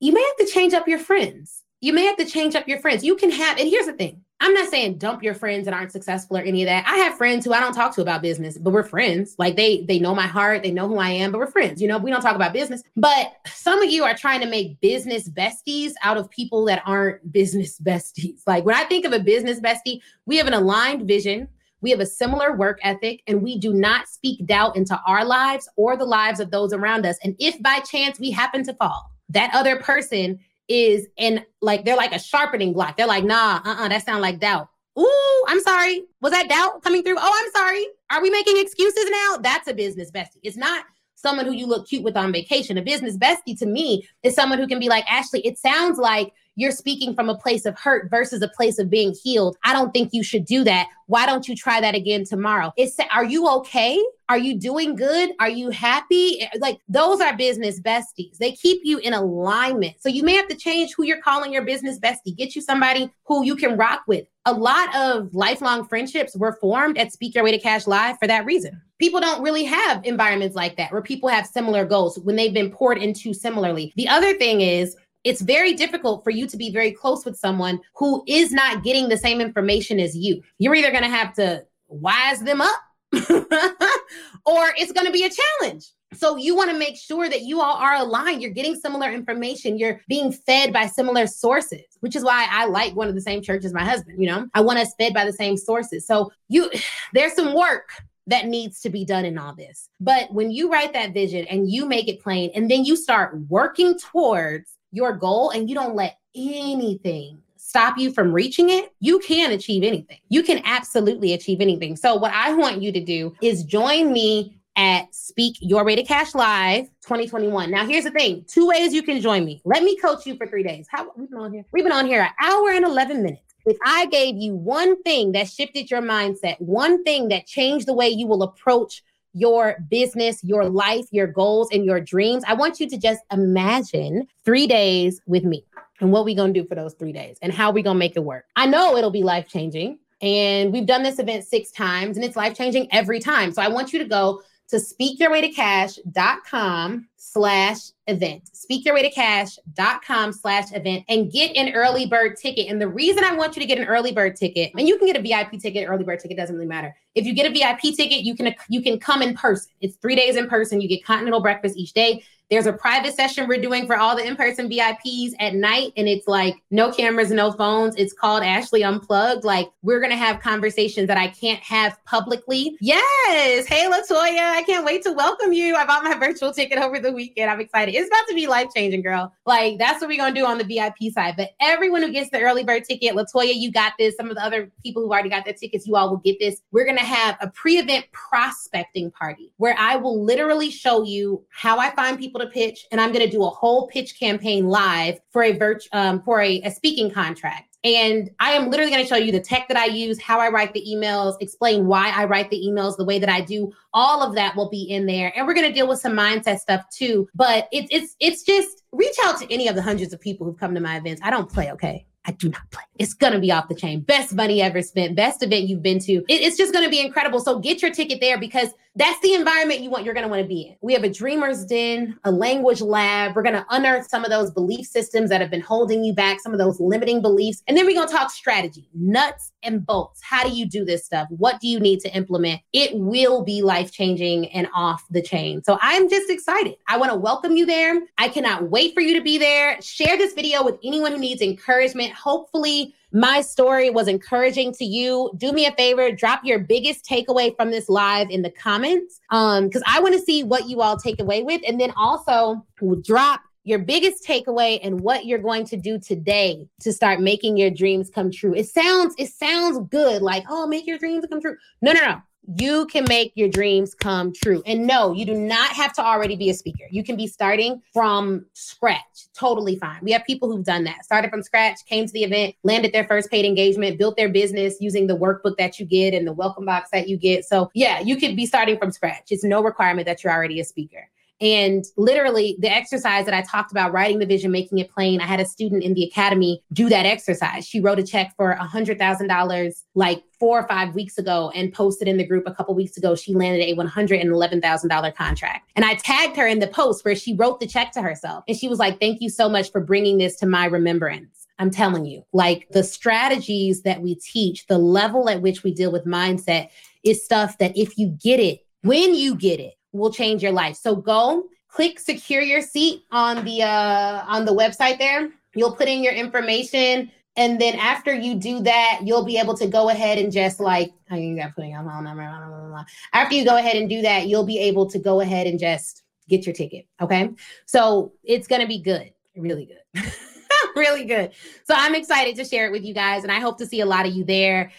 you 0.00 0.12
may 0.12 0.20
have 0.20 0.46
to 0.46 0.52
change 0.52 0.74
up 0.74 0.88
your 0.88 0.98
friends. 0.98 1.62
You 1.80 1.92
may 1.92 2.04
have 2.06 2.16
to 2.16 2.26
change 2.26 2.56
up 2.56 2.66
your 2.66 2.80
friends. 2.80 3.04
You 3.04 3.14
can 3.14 3.30
have, 3.30 3.56
and 3.58 3.68
here's 3.68 3.86
the 3.86 3.92
thing 3.92 4.23
I'm 4.40 4.52
not 4.52 4.68
saying 4.68 4.98
dump 4.98 5.22
your 5.22 5.34
friends 5.34 5.64
that 5.64 5.74
aren't 5.74 5.92
successful 5.92 6.36
or 6.36 6.40
any 6.40 6.62
of 6.62 6.66
that. 6.66 6.84
I 6.86 6.96
have 6.96 7.16
friends 7.16 7.44
who 7.44 7.52
I 7.52 7.60
don't 7.60 7.72
talk 7.72 7.94
to 7.94 8.02
about 8.02 8.20
business, 8.20 8.58
but 8.58 8.72
we're 8.72 8.82
friends. 8.82 9.36
Like 9.38 9.56
they 9.56 9.84
they 9.86 9.98
know 9.98 10.14
my 10.14 10.26
heart, 10.26 10.62
they 10.62 10.70
know 10.70 10.88
who 10.88 10.98
I 10.98 11.10
am, 11.10 11.32
but 11.32 11.38
we're 11.38 11.46
friends. 11.46 11.80
You 11.80 11.88
know, 11.88 11.98
we 11.98 12.10
don't 12.10 12.20
talk 12.20 12.36
about 12.36 12.52
business. 12.52 12.82
But 12.96 13.32
some 13.46 13.80
of 13.80 13.90
you 13.90 14.04
are 14.04 14.14
trying 14.14 14.40
to 14.40 14.46
make 14.46 14.80
business 14.80 15.28
besties 15.28 15.92
out 16.02 16.16
of 16.16 16.28
people 16.30 16.64
that 16.66 16.82
aren't 16.84 17.32
business 17.32 17.78
besties. 17.84 18.40
Like 18.46 18.64
when 18.64 18.76
I 18.76 18.84
think 18.84 19.04
of 19.04 19.12
a 19.12 19.20
business 19.20 19.60
bestie, 19.60 20.00
we 20.26 20.36
have 20.36 20.46
an 20.46 20.54
aligned 20.54 21.06
vision. 21.06 21.48
We 21.80 21.90
have 21.90 22.00
a 22.00 22.06
similar 22.06 22.56
work 22.56 22.80
ethic 22.82 23.22
and 23.26 23.42
we 23.42 23.58
do 23.58 23.72
not 23.72 24.08
speak 24.08 24.46
doubt 24.46 24.74
into 24.74 24.98
our 25.06 25.24
lives 25.24 25.68
or 25.76 25.96
the 25.96 26.06
lives 26.06 26.40
of 26.40 26.50
those 26.50 26.72
around 26.72 27.04
us. 27.04 27.18
And 27.22 27.36
if 27.38 27.62
by 27.62 27.80
chance 27.80 28.18
we 28.18 28.30
happen 28.30 28.64
to 28.64 28.74
fall, 28.74 29.10
that 29.28 29.50
other 29.54 29.76
person 29.76 30.38
is 30.68 31.06
and 31.18 31.44
like 31.60 31.84
they're 31.84 31.96
like 31.96 32.14
a 32.14 32.18
sharpening 32.18 32.72
block. 32.72 32.96
They're 32.96 33.06
like, 33.06 33.24
nah, 33.24 33.60
uh-uh, 33.64 33.88
that 33.88 34.04
sound 34.04 34.22
like 34.22 34.40
doubt. 34.40 34.68
Ooh, 34.98 35.44
I'm 35.48 35.60
sorry. 35.60 36.04
Was 36.20 36.32
that 36.32 36.48
doubt 36.48 36.82
coming 36.82 37.02
through? 37.02 37.16
Oh, 37.18 37.42
I'm 37.44 37.52
sorry. 37.52 37.86
Are 38.10 38.22
we 38.22 38.30
making 38.30 38.58
excuses 38.58 39.10
now? 39.10 39.38
That's 39.42 39.68
a 39.68 39.74
business 39.74 40.10
bestie. 40.10 40.38
It's 40.42 40.56
not 40.56 40.84
someone 41.16 41.46
who 41.46 41.52
you 41.52 41.66
look 41.66 41.88
cute 41.88 42.04
with 42.04 42.16
on 42.16 42.32
vacation. 42.32 42.78
A 42.78 42.82
business 42.82 43.16
bestie 43.16 43.58
to 43.58 43.66
me 43.66 44.06
is 44.22 44.34
someone 44.34 44.58
who 44.58 44.68
can 44.68 44.78
be 44.78 44.88
like, 44.88 45.10
Ashley, 45.10 45.40
it 45.40 45.58
sounds 45.58 45.98
like 45.98 46.32
you're 46.56 46.70
speaking 46.70 47.14
from 47.14 47.28
a 47.28 47.36
place 47.36 47.64
of 47.64 47.78
hurt 47.78 48.10
versus 48.10 48.42
a 48.42 48.48
place 48.48 48.78
of 48.78 48.90
being 48.90 49.14
healed. 49.22 49.56
I 49.64 49.72
don't 49.72 49.92
think 49.92 50.10
you 50.12 50.22
should 50.22 50.44
do 50.44 50.64
that. 50.64 50.88
Why 51.06 51.26
don't 51.26 51.46
you 51.48 51.54
try 51.54 51.80
that 51.80 51.94
again 51.94 52.24
tomorrow? 52.24 52.72
It's 52.76 52.96
are 53.12 53.24
you 53.24 53.48
okay? 53.48 54.02
Are 54.28 54.38
you 54.38 54.58
doing 54.58 54.96
good? 54.96 55.32
Are 55.38 55.50
you 55.50 55.68
happy? 55.70 56.40
Eh, 56.40 56.48
like 56.58 56.78
those 56.88 57.20
are 57.20 57.36
business 57.36 57.78
besties. 57.80 58.38
They 58.38 58.52
keep 58.52 58.80
you 58.84 58.98
in 58.98 59.12
alignment. 59.12 59.96
So 60.00 60.08
you 60.08 60.22
may 60.22 60.34
have 60.34 60.48
to 60.48 60.56
change 60.56 60.94
who 60.96 61.04
you're 61.04 61.20
calling 61.20 61.52
your 61.52 61.64
business 61.64 61.98
bestie. 61.98 62.36
Get 62.36 62.56
you 62.56 62.62
somebody 62.62 63.10
who 63.24 63.44
you 63.44 63.54
can 63.54 63.76
rock 63.76 64.02
with. 64.06 64.26
A 64.46 64.52
lot 64.52 64.94
of 64.94 65.34
lifelong 65.34 65.86
friendships 65.86 66.36
were 66.36 66.56
formed 66.60 66.98
at 66.98 67.12
Speak 67.12 67.34
Your 67.34 67.44
Way 67.44 67.52
to 67.52 67.58
Cash 67.58 67.86
Live 67.86 68.18
for 68.18 68.26
that 68.26 68.44
reason. 68.44 68.80
People 68.98 69.20
don't 69.20 69.42
really 69.42 69.64
have 69.64 70.04
environments 70.04 70.54
like 70.54 70.76
that 70.76 70.92
where 70.92 71.02
people 71.02 71.28
have 71.28 71.46
similar 71.46 71.84
goals 71.84 72.18
when 72.20 72.36
they've 72.36 72.54
been 72.54 72.70
poured 72.70 72.98
into 72.98 73.34
similarly. 73.34 73.92
The 73.96 74.08
other 74.08 74.34
thing 74.34 74.60
is 74.60 74.96
it's 75.24 75.40
very 75.40 75.72
difficult 75.72 76.22
for 76.22 76.30
you 76.30 76.46
to 76.46 76.56
be 76.56 76.70
very 76.70 76.92
close 76.92 77.24
with 77.24 77.36
someone 77.36 77.80
who 77.94 78.22
is 78.28 78.52
not 78.52 78.84
getting 78.84 79.08
the 79.08 79.16
same 79.16 79.40
information 79.40 79.98
as 79.98 80.16
you. 80.16 80.42
You're 80.58 80.74
either 80.74 80.90
going 80.90 81.02
to 81.02 81.08
have 81.08 81.32
to 81.34 81.64
wise 81.88 82.40
them 82.40 82.60
up 82.60 82.80
or 83.12 84.72
it's 84.76 84.92
going 84.92 85.06
to 85.06 85.12
be 85.12 85.24
a 85.24 85.30
challenge. 85.30 85.86
So 86.12 86.36
you 86.36 86.54
want 86.54 86.70
to 86.70 86.78
make 86.78 86.96
sure 86.96 87.28
that 87.28 87.42
you 87.42 87.60
all 87.60 87.76
are 87.76 87.96
aligned. 87.96 88.40
You're 88.40 88.52
getting 88.52 88.76
similar 88.76 89.10
information. 89.10 89.78
You're 89.78 90.00
being 90.08 90.30
fed 90.30 90.72
by 90.72 90.86
similar 90.86 91.26
sources, 91.26 91.84
which 92.00 92.14
is 92.14 92.22
why 92.22 92.46
I 92.50 92.66
like 92.66 92.94
one 92.94 93.08
of 93.08 93.14
the 93.14 93.20
same 93.20 93.42
church 93.42 93.64
as 93.64 93.72
my 93.72 93.84
husband. 93.84 94.22
You 94.22 94.28
know, 94.28 94.46
I 94.54 94.60
want 94.60 94.78
us 94.78 94.94
fed 94.98 95.14
by 95.14 95.24
the 95.24 95.32
same 95.32 95.56
sources. 95.56 96.06
So 96.06 96.30
you, 96.48 96.70
there's 97.12 97.34
some 97.34 97.54
work 97.54 97.90
that 98.26 98.46
needs 98.46 98.80
to 98.80 98.90
be 98.90 99.04
done 99.04 99.24
in 99.24 99.36
all 99.38 99.54
this. 99.54 99.88
But 100.00 100.32
when 100.32 100.50
you 100.50 100.70
write 100.70 100.92
that 100.94 101.12
vision 101.12 101.46
and 101.46 101.70
you 101.70 101.86
make 101.86 102.08
it 102.08 102.22
plain, 102.22 102.50
and 102.54 102.70
then 102.70 102.84
you 102.84 102.96
start 102.96 103.38
working 103.48 103.98
towards 103.98 104.76
your 104.94 105.12
goal 105.12 105.50
and 105.50 105.68
you 105.68 105.74
don't 105.74 105.96
let 105.96 106.18
anything 106.34 107.42
stop 107.56 107.98
you 107.98 108.12
from 108.12 108.32
reaching 108.32 108.70
it, 108.70 108.92
you 109.00 109.18
can 109.18 109.50
achieve 109.50 109.82
anything. 109.82 110.18
You 110.28 110.42
can 110.42 110.62
absolutely 110.64 111.32
achieve 111.32 111.60
anything. 111.60 111.96
So, 111.96 112.14
what 112.14 112.32
I 112.32 112.54
want 112.54 112.80
you 112.80 112.92
to 112.92 113.00
do 113.00 113.34
is 113.42 113.64
join 113.64 114.12
me 114.12 114.60
at 114.76 115.12
Speak 115.14 115.56
Your 115.60 115.84
Way 115.84 115.96
to 115.96 116.04
Cash 116.04 116.34
Live 116.34 116.84
2021. 117.02 117.70
Now, 117.70 117.86
here's 117.86 118.04
the 118.04 118.10
thing 118.10 118.44
two 118.46 118.68
ways 118.68 118.94
you 118.94 119.02
can 119.02 119.20
join 119.20 119.44
me. 119.44 119.60
Let 119.64 119.82
me 119.82 119.96
coach 119.98 120.24
you 120.26 120.36
for 120.36 120.46
three 120.46 120.62
days. 120.62 120.86
How 120.90 121.10
we've 121.16 121.28
been 121.28 121.38
on 121.38 121.52
here? 121.52 121.64
We've 121.72 121.84
been 121.84 121.92
on 121.92 122.06
here 122.06 122.22
an 122.22 122.30
hour 122.40 122.70
and 122.70 122.84
11 122.84 123.22
minutes. 123.22 123.42
If 123.66 123.78
I 123.84 124.06
gave 124.06 124.36
you 124.36 124.54
one 124.54 125.02
thing 125.02 125.32
that 125.32 125.48
shifted 125.48 125.90
your 125.90 126.02
mindset, 126.02 126.60
one 126.60 127.02
thing 127.02 127.28
that 127.28 127.46
changed 127.46 127.86
the 127.86 127.94
way 127.94 128.08
you 128.08 128.26
will 128.26 128.42
approach 128.42 129.02
your 129.34 129.76
business, 129.90 130.42
your 130.42 130.68
life, 130.68 131.06
your 131.10 131.26
goals, 131.26 131.68
and 131.72 131.84
your 131.84 132.00
dreams, 132.00 132.44
I 132.46 132.54
want 132.54 132.80
you 132.80 132.88
to 132.88 132.96
just 132.96 133.20
imagine 133.30 134.26
three 134.44 134.66
days 134.66 135.20
with 135.26 135.44
me 135.44 135.64
and 136.00 136.12
what 136.12 136.24
we 136.24 136.34
going 136.34 136.54
to 136.54 136.60
do 136.62 136.66
for 136.66 136.74
those 136.74 136.94
three 136.94 137.12
days 137.12 137.36
and 137.42 137.52
how 137.52 137.70
we 137.70 137.82
going 137.82 137.96
to 137.96 137.98
make 137.98 138.16
it 138.16 138.24
work. 138.24 138.46
I 138.56 138.66
know 138.66 138.96
it'll 138.96 139.10
be 139.10 139.22
life 139.22 139.48
changing. 139.48 139.98
And 140.22 140.72
we've 140.72 140.86
done 140.86 141.02
this 141.02 141.18
event 141.18 141.44
six 141.44 141.70
times 141.70 142.16
and 142.16 142.24
it's 142.24 142.36
life 142.36 142.56
changing 142.56 142.88
every 142.92 143.20
time. 143.20 143.52
So 143.52 143.60
I 143.60 143.68
want 143.68 143.92
you 143.92 143.98
to 143.98 144.06
go 144.06 144.40
to 144.68 144.76
speakyourwaytocash.com 144.76 147.08
slash 147.16 147.78
event. 148.06 148.50
Speakyourwaytocash.com 148.52 150.32
slash 150.32 150.72
event 150.72 151.04
and 151.08 151.32
get 151.32 151.56
an 151.56 151.74
early 151.74 152.06
bird 152.06 152.36
ticket. 152.36 152.68
And 152.68 152.80
the 152.80 152.88
reason 152.88 153.24
I 153.24 153.34
want 153.34 153.56
you 153.56 153.60
to 153.60 153.66
get 153.66 153.78
an 153.78 153.84
early 153.84 154.12
bird 154.12 154.36
ticket, 154.36 154.72
and 154.76 154.88
you 154.88 154.98
can 154.98 155.06
get 155.06 155.16
a 155.16 155.22
VIP 155.22 155.60
ticket, 155.60 155.88
early 155.88 156.04
bird 156.04 156.20
ticket 156.20 156.36
doesn't 156.36 156.54
really 156.54 156.68
matter. 156.68 156.94
If 157.14 157.26
you 157.26 157.34
get 157.34 157.50
a 157.50 157.52
VIP 157.52 157.96
ticket, 157.96 158.20
you 158.20 158.36
can 158.36 158.54
you 158.68 158.82
can 158.82 158.98
come 158.98 159.22
in 159.22 159.34
person. 159.34 159.70
It's 159.80 159.96
three 159.96 160.16
days 160.16 160.36
in 160.36 160.48
person. 160.48 160.80
You 160.80 160.88
get 160.88 161.04
continental 161.04 161.40
breakfast 161.40 161.76
each 161.76 161.92
day. 161.92 162.24
There's 162.50 162.66
a 162.66 162.72
private 162.74 163.14
session 163.14 163.48
we're 163.48 163.60
doing 163.60 163.86
for 163.86 163.96
all 163.96 164.14
the 164.14 164.26
in 164.26 164.36
person 164.36 164.68
VIPs 164.68 165.32
at 165.40 165.54
night, 165.54 165.92
and 165.96 166.06
it's 166.06 166.28
like 166.28 166.56
no 166.70 166.92
cameras, 166.92 167.30
no 167.30 167.50
phones. 167.52 167.96
It's 167.96 168.12
called 168.12 168.42
Ashley 168.42 168.84
Unplugged. 168.84 169.44
Like, 169.44 169.68
we're 169.80 169.98
going 169.98 170.10
to 170.10 170.16
have 170.16 170.40
conversations 170.40 171.08
that 171.08 171.16
I 171.16 171.28
can't 171.28 171.60
have 171.60 171.96
publicly. 172.04 172.76
Yes. 172.80 173.66
Hey, 173.66 173.88
Latoya, 173.88 174.56
I 174.56 174.62
can't 174.66 174.84
wait 174.84 175.02
to 175.04 175.12
welcome 175.12 175.54
you. 175.54 175.74
I 175.74 175.86
bought 175.86 176.04
my 176.04 176.14
virtual 176.14 176.52
ticket 176.52 176.78
over 176.78 176.98
the 176.98 177.12
weekend. 177.12 177.50
I'm 177.50 177.60
excited. 177.60 177.94
It's 177.94 178.08
about 178.08 178.28
to 178.28 178.34
be 178.34 178.46
life 178.46 178.68
changing, 178.76 179.02
girl. 179.02 179.32
Like, 179.46 179.78
that's 179.78 180.02
what 180.02 180.08
we're 180.08 180.18
going 180.18 180.34
to 180.34 180.40
do 180.40 180.46
on 180.46 180.58
the 180.58 180.64
VIP 180.64 181.12
side. 181.14 181.34
But 181.38 181.50
everyone 181.60 182.02
who 182.02 182.12
gets 182.12 182.28
the 182.28 182.42
early 182.42 182.62
bird 182.62 182.84
ticket, 182.84 183.14
Latoya, 183.14 183.54
you 183.54 183.72
got 183.72 183.94
this. 183.98 184.16
Some 184.16 184.28
of 184.28 184.36
the 184.36 184.44
other 184.44 184.70
people 184.82 185.02
who 185.02 185.10
already 185.10 185.30
got 185.30 185.46
their 185.46 185.54
tickets, 185.54 185.86
you 185.86 185.96
all 185.96 186.10
will 186.10 186.18
get 186.18 186.38
this. 186.38 186.60
We're 186.72 186.84
going 186.84 186.98
to 186.98 187.04
have 187.04 187.38
a 187.40 187.48
pre 187.48 187.78
event 187.78 188.04
prospecting 188.12 189.10
party 189.12 189.50
where 189.56 189.74
I 189.78 189.96
will 189.96 190.22
literally 190.22 190.70
show 190.70 191.04
you 191.04 191.42
how 191.50 191.78
I 191.78 191.94
find 191.94 192.18
people 192.18 192.34
people 192.34 192.43
pitch, 192.46 192.86
and 192.90 193.00
I'm 193.00 193.12
going 193.12 193.24
to 193.24 193.30
do 193.30 193.44
a 193.44 193.50
whole 193.50 193.86
pitch 193.88 194.18
campaign 194.18 194.68
live 194.68 195.20
for 195.30 195.42
a 195.42 195.56
virt- 195.56 195.88
um, 195.92 196.22
for 196.22 196.40
a, 196.40 196.60
a 196.62 196.70
speaking 196.70 197.10
contract. 197.10 197.76
And 197.84 198.30
I 198.40 198.52
am 198.52 198.70
literally 198.70 198.90
going 198.90 199.02
to 199.02 199.08
show 199.08 199.16
you 199.16 199.30
the 199.30 199.40
tech 199.40 199.68
that 199.68 199.76
I 199.76 199.84
use, 199.84 200.18
how 200.18 200.40
I 200.40 200.48
write 200.48 200.72
the 200.72 200.82
emails, 200.88 201.36
explain 201.40 201.86
why 201.86 202.08
I 202.08 202.24
write 202.24 202.48
the 202.50 202.56
emails 202.56 202.96
the 202.96 203.04
way 203.04 203.18
that 203.18 203.28
I 203.28 203.42
do. 203.42 203.72
All 203.92 204.22
of 204.22 204.34
that 204.36 204.56
will 204.56 204.70
be 204.70 204.84
in 204.84 205.04
there, 205.04 205.32
and 205.36 205.46
we're 205.46 205.54
going 205.54 205.68
to 205.68 205.72
deal 205.72 205.86
with 205.86 206.00
some 206.00 206.14
mindset 206.14 206.60
stuff 206.60 206.82
too. 206.90 207.28
But 207.34 207.68
it's 207.72 207.88
it's 207.90 208.16
it's 208.20 208.42
just 208.42 208.82
reach 208.92 209.16
out 209.24 209.38
to 209.40 209.52
any 209.52 209.68
of 209.68 209.74
the 209.76 209.82
hundreds 209.82 210.12
of 210.14 210.20
people 210.20 210.46
who've 210.46 210.58
come 210.58 210.74
to 210.74 210.80
my 210.80 210.96
events. 210.96 211.20
I 211.22 211.30
don't 211.30 211.50
play, 211.52 211.70
okay? 211.72 212.06
I 212.26 212.32
do 212.32 212.48
not 212.48 212.70
play. 212.70 212.82
It's 212.98 213.12
gonna 213.12 213.38
be 213.38 213.52
off 213.52 213.68
the 213.68 213.74
chain. 213.74 214.00
Best 214.00 214.34
money 214.34 214.62
ever 214.62 214.80
spent. 214.80 215.14
Best 215.14 215.42
event 215.42 215.68
you've 215.68 215.82
been 215.82 215.98
to. 216.00 216.12
It, 216.12 216.40
it's 216.40 216.56
just 216.56 216.72
gonna 216.72 216.88
be 216.88 217.00
incredible. 217.00 217.40
So 217.40 217.58
get 217.58 217.82
your 217.82 217.92
ticket 217.92 218.20
there 218.20 218.38
because 218.38 218.70
that's 218.96 219.20
the 219.20 219.34
environment 219.34 219.80
you 219.80 219.90
want 219.90 220.04
you're 220.04 220.14
going 220.14 220.24
to 220.24 220.30
want 220.30 220.42
to 220.42 220.48
be 220.48 220.62
in. 220.62 220.76
We 220.80 220.92
have 220.92 221.02
a 221.02 221.10
dreamers 221.10 221.64
den 221.64 222.18
a 222.24 222.30
language 222.30 222.80
lab. 222.80 223.34
We're 223.34 223.42
going 223.42 223.54
to 223.54 223.66
unearth 223.70 224.08
some 224.08 224.24
of 224.24 224.30
those 224.30 224.50
belief 224.50 224.86
systems 224.86 225.30
that 225.30 225.40
have 225.40 225.50
been 225.50 225.60
holding 225.60 226.04
you 226.04 226.12
back 226.12 226.40
some 226.40 226.52
of 226.52 226.58
those 226.58 226.78
limiting 226.78 227.20
beliefs 227.20 227.62
and 227.66 227.76
then 227.76 227.86
we're 227.86 227.94
going 227.94 228.08
to 228.08 228.14
talk 228.14 228.30
strategy 228.30 228.88
nuts 228.94 229.52
and 229.62 229.84
bolts. 229.84 230.20
How 230.22 230.44
do 230.44 230.54
you 230.54 230.66
do 230.66 230.84
this 230.84 231.04
stuff? 231.04 231.28
What 231.30 231.60
do 231.60 231.68
you 231.68 231.80
need 231.80 232.00
to 232.00 232.14
implement? 232.14 232.60
It 232.72 232.92
will 232.94 233.42
be 233.42 233.62
life 233.62 233.90
changing 233.92 234.46
and 234.52 234.68
off 234.74 235.04
the 235.10 235.22
chain. 235.22 235.62
So 235.64 235.78
i'm 235.80 236.08
just 236.08 236.30
excited. 236.30 236.76
I 236.88 236.96
want 236.96 237.12
to 237.12 237.18
welcome 237.18 237.56
you 237.56 237.66
there. 237.66 238.00
I 238.18 238.28
cannot 238.28 238.70
wait 238.70 238.94
for 238.94 239.00
you 239.00 239.14
to 239.14 239.22
be 239.22 239.38
there. 239.38 239.80
Share 239.82 240.16
this 240.16 240.34
video 240.34 240.64
with 240.64 240.78
anyone 240.84 241.12
who 241.12 241.18
needs 241.18 241.42
encouragement. 241.42 242.12
Hopefully 242.12 242.94
my 243.14 243.40
story 243.40 243.90
was 243.90 244.08
encouraging 244.08 244.72
to 244.72 244.84
you, 244.84 245.30
do 245.36 245.52
me 245.52 245.66
a 245.66 245.72
favor, 245.72 246.10
drop 246.10 246.44
your 246.44 246.58
biggest 246.58 247.04
takeaway 247.04 247.54
from 247.56 247.70
this 247.70 247.88
live 247.88 248.28
in 248.28 248.42
the 248.42 248.50
comments. 248.50 249.20
Um, 249.30 249.68
because 249.68 249.84
I 249.86 250.00
want 250.00 250.14
to 250.14 250.20
see 250.20 250.42
what 250.42 250.68
you 250.68 250.82
all 250.82 250.96
take 250.96 251.20
away 251.20 251.44
with. 251.44 251.62
And 251.66 251.80
then 251.80 251.92
also 251.96 252.66
drop 253.02 253.40
your 253.62 253.78
biggest 253.78 254.26
takeaway 254.26 254.80
and 254.82 255.00
what 255.00 255.26
you're 255.26 255.38
going 255.38 255.64
to 255.66 255.76
do 255.76 255.98
today 255.98 256.68
to 256.80 256.92
start 256.92 257.20
making 257.20 257.56
your 257.56 257.70
dreams 257.70 258.10
come 258.10 258.32
true. 258.32 258.52
It 258.52 258.68
sounds, 258.68 259.14
it 259.16 259.28
sounds 259.28 259.78
good, 259.90 260.20
like, 260.20 260.44
oh, 260.50 260.66
make 260.66 260.86
your 260.86 260.98
dreams 260.98 261.24
come 261.30 261.40
true. 261.40 261.56
No, 261.80 261.92
no, 261.92 262.00
no 262.00 262.22
you 262.46 262.86
can 262.86 263.04
make 263.08 263.32
your 263.34 263.48
dreams 263.48 263.94
come 263.94 264.32
true. 264.32 264.62
And 264.66 264.86
no, 264.86 265.12
you 265.12 265.24
do 265.24 265.34
not 265.34 265.70
have 265.70 265.92
to 265.94 266.02
already 266.02 266.36
be 266.36 266.50
a 266.50 266.54
speaker. 266.54 266.84
You 266.90 267.02
can 267.02 267.16
be 267.16 267.26
starting 267.26 267.82
from 267.92 268.46
scratch. 268.52 269.28
Totally 269.34 269.76
fine. 269.76 269.98
We 270.02 270.12
have 270.12 270.24
people 270.24 270.50
who've 270.50 270.64
done 270.64 270.84
that. 270.84 271.04
Started 271.04 271.30
from 271.30 271.42
scratch, 271.42 271.84
came 271.86 272.06
to 272.06 272.12
the 272.12 272.24
event, 272.24 272.54
landed 272.62 272.92
their 272.92 273.04
first 273.04 273.30
paid 273.30 273.44
engagement, 273.44 273.98
built 273.98 274.16
their 274.16 274.28
business 274.28 274.76
using 274.80 275.06
the 275.06 275.16
workbook 275.16 275.56
that 275.56 275.78
you 275.78 275.86
get 275.86 276.14
and 276.14 276.26
the 276.26 276.32
welcome 276.32 276.64
box 276.64 276.90
that 276.90 277.08
you 277.08 277.16
get. 277.16 277.44
So, 277.44 277.70
yeah, 277.74 278.00
you 278.00 278.16
could 278.16 278.36
be 278.36 278.46
starting 278.46 278.78
from 278.78 278.92
scratch. 278.92 279.28
It's 279.30 279.44
no 279.44 279.62
requirement 279.62 280.06
that 280.06 280.22
you're 280.22 280.32
already 280.32 280.60
a 280.60 280.64
speaker. 280.64 281.08
And 281.40 281.84
literally, 281.96 282.56
the 282.60 282.70
exercise 282.70 283.24
that 283.24 283.34
I 283.34 283.42
talked 283.42 283.72
about, 283.72 283.92
writing 283.92 284.18
the 284.18 284.26
vision, 284.26 284.50
making 284.50 284.78
it 284.78 284.90
plain, 284.90 285.20
I 285.20 285.26
had 285.26 285.40
a 285.40 285.44
student 285.44 285.82
in 285.82 285.94
the 285.94 286.04
academy 286.04 286.62
do 286.72 286.88
that 286.88 287.06
exercise. 287.06 287.66
She 287.66 287.80
wrote 287.80 287.98
a 287.98 288.02
check 288.02 288.34
for 288.36 288.52
a 288.52 288.66
$100,000 288.66 289.82
like 289.94 290.22
four 290.38 290.60
or 290.60 290.68
five 290.68 290.94
weeks 290.94 291.18
ago 291.18 291.50
and 291.54 291.72
posted 291.72 292.06
in 292.06 292.16
the 292.16 292.26
group 292.26 292.44
a 292.46 292.54
couple 292.54 292.74
weeks 292.74 292.96
ago. 292.96 293.14
She 293.14 293.34
landed 293.34 293.62
a 293.62 293.74
$111,000 293.74 295.14
contract. 295.14 295.70
And 295.74 295.84
I 295.84 295.94
tagged 295.94 296.36
her 296.36 296.46
in 296.46 296.60
the 296.60 296.68
post 296.68 297.04
where 297.04 297.16
she 297.16 297.34
wrote 297.34 297.60
the 297.60 297.66
check 297.66 297.92
to 297.92 298.02
herself. 298.02 298.44
And 298.46 298.56
she 298.56 298.68
was 298.68 298.78
like, 298.78 299.00
Thank 299.00 299.20
you 299.20 299.28
so 299.28 299.48
much 299.48 299.72
for 299.72 299.80
bringing 299.80 300.18
this 300.18 300.36
to 300.36 300.46
my 300.46 300.66
remembrance. 300.66 301.46
I'm 301.58 301.70
telling 301.70 302.04
you, 302.04 302.24
like 302.32 302.68
the 302.70 302.82
strategies 302.82 303.82
that 303.82 304.02
we 304.02 304.16
teach, 304.16 304.66
the 304.66 304.78
level 304.78 305.28
at 305.28 305.40
which 305.40 305.62
we 305.62 305.72
deal 305.72 305.92
with 305.92 306.04
mindset 306.04 306.68
is 307.04 307.24
stuff 307.24 307.58
that 307.58 307.76
if 307.76 307.96
you 307.96 308.08
get 308.08 308.40
it, 308.40 308.66
when 308.82 309.14
you 309.14 309.36
get 309.36 309.60
it, 309.60 309.74
will 309.94 310.12
change 310.12 310.42
your 310.42 310.52
life. 310.52 310.76
So 310.76 310.94
go 310.94 311.44
click 311.68 311.98
secure 311.98 312.42
your 312.42 312.60
seat 312.60 313.02
on 313.10 313.44
the 313.44 313.62
uh 313.62 314.24
on 314.26 314.44
the 314.44 314.52
website 314.52 314.98
there. 314.98 315.30
You'll 315.54 315.74
put 315.74 315.88
in 315.88 316.02
your 316.02 316.12
information 316.12 317.10
and 317.36 317.60
then 317.60 317.74
after 317.76 318.14
you 318.14 318.36
do 318.36 318.60
that, 318.60 319.00
you'll 319.02 319.24
be 319.24 319.38
able 319.38 319.56
to 319.56 319.66
go 319.66 319.88
ahead 319.88 320.18
and 320.18 320.30
just 320.30 320.60
like 320.60 320.92
oh, 321.10 321.16
you 321.16 321.36
got 321.36 321.54
putting 321.54 321.74
on 321.74 322.04
number. 322.04 322.84
After 323.12 323.34
you 323.34 323.44
go 323.44 323.56
ahead 323.56 323.76
and 323.76 323.88
do 323.88 324.02
that, 324.02 324.26
you'll 324.26 324.46
be 324.46 324.58
able 324.58 324.88
to 324.90 324.98
go 324.98 325.20
ahead 325.20 325.46
and 325.46 325.58
just 325.58 326.02
get 326.28 326.46
your 326.46 326.54
ticket. 326.54 326.86
Okay. 327.00 327.30
So 327.66 328.12
it's 328.22 328.46
gonna 328.46 328.66
be 328.66 328.80
good, 328.80 329.12
really 329.36 329.66
good. 329.66 330.02
really 330.76 331.04
good. 331.04 331.32
So 331.64 331.74
I'm 331.76 331.94
excited 331.94 332.36
to 332.36 332.44
share 332.44 332.66
it 332.66 332.72
with 332.72 332.84
you 332.84 332.94
guys, 332.94 333.22
and 333.22 333.32
I 333.32 333.40
hope 333.40 333.58
to 333.58 333.66
see 333.66 333.80
a 333.80 333.86
lot 333.86 334.06
of 334.06 334.12
you 334.12 334.24
there 334.24 334.72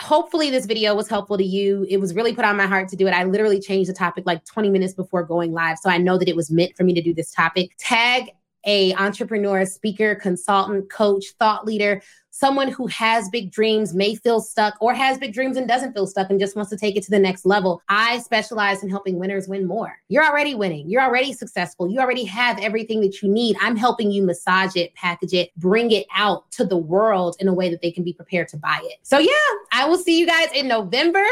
hopefully 0.00 0.50
this 0.50 0.66
video 0.66 0.94
was 0.94 1.08
helpful 1.08 1.38
to 1.38 1.44
you. 1.44 1.86
It 1.88 1.98
was 1.98 2.14
really 2.14 2.34
put 2.34 2.44
on 2.44 2.56
my 2.56 2.66
heart 2.66 2.88
to 2.88 2.96
do 2.96 3.06
it. 3.06 3.12
I 3.12 3.24
literally 3.24 3.60
changed 3.60 3.88
the 3.88 3.94
topic 3.94 4.24
like 4.26 4.44
20 4.44 4.70
minutes 4.70 4.94
before 4.94 5.22
going 5.22 5.52
live. 5.52 5.78
So 5.78 5.90
I 5.90 5.98
know 5.98 6.18
that 6.18 6.28
it 6.28 6.36
was 6.36 6.50
meant 6.50 6.76
for 6.76 6.84
me 6.84 6.94
to 6.94 7.02
do 7.02 7.14
this 7.14 7.30
topic. 7.30 7.70
Tag 7.78 8.30
a 8.66 8.94
entrepreneur, 8.94 9.64
speaker, 9.66 10.14
consultant, 10.14 10.90
coach, 10.90 11.26
thought 11.38 11.66
leader, 11.66 12.02
someone 12.34 12.66
who 12.66 12.88
has 12.88 13.28
big 13.28 13.52
dreams 13.52 13.94
may 13.94 14.16
feel 14.16 14.40
stuck 14.40 14.74
or 14.80 14.92
has 14.92 15.18
big 15.18 15.32
dreams 15.32 15.56
and 15.56 15.68
doesn't 15.68 15.92
feel 15.92 16.04
stuck 16.04 16.28
and 16.30 16.40
just 16.40 16.56
wants 16.56 16.68
to 16.68 16.76
take 16.76 16.96
it 16.96 17.02
to 17.04 17.10
the 17.10 17.18
next 17.18 17.46
level. 17.46 17.80
I 17.88 18.18
specialize 18.18 18.82
in 18.82 18.90
helping 18.90 19.20
winners 19.20 19.46
win 19.46 19.68
more. 19.68 19.96
You're 20.08 20.24
already 20.24 20.56
winning. 20.56 20.90
You're 20.90 21.02
already 21.02 21.32
successful. 21.32 21.88
You 21.88 22.00
already 22.00 22.24
have 22.24 22.58
everything 22.58 23.00
that 23.02 23.22
you 23.22 23.28
need. 23.28 23.56
I'm 23.60 23.76
helping 23.76 24.10
you 24.10 24.24
massage 24.24 24.74
it, 24.74 24.92
package 24.94 25.32
it, 25.32 25.54
bring 25.56 25.92
it 25.92 26.06
out 26.12 26.50
to 26.52 26.64
the 26.64 26.76
world 26.76 27.36
in 27.38 27.46
a 27.46 27.54
way 27.54 27.70
that 27.70 27.80
they 27.82 27.92
can 27.92 28.02
be 28.02 28.12
prepared 28.12 28.48
to 28.48 28.56
buy 28.56 28.80
it. 28.82 28.98
So 29.02 29.18
yeah, 29.18 29.30
I 29.72 29.88
will 29.88 29.98
see 29.98 30.18
you 30.18 30.26
guys 30.26 30.48
in 30.56 30.66
November. 30.66 31.24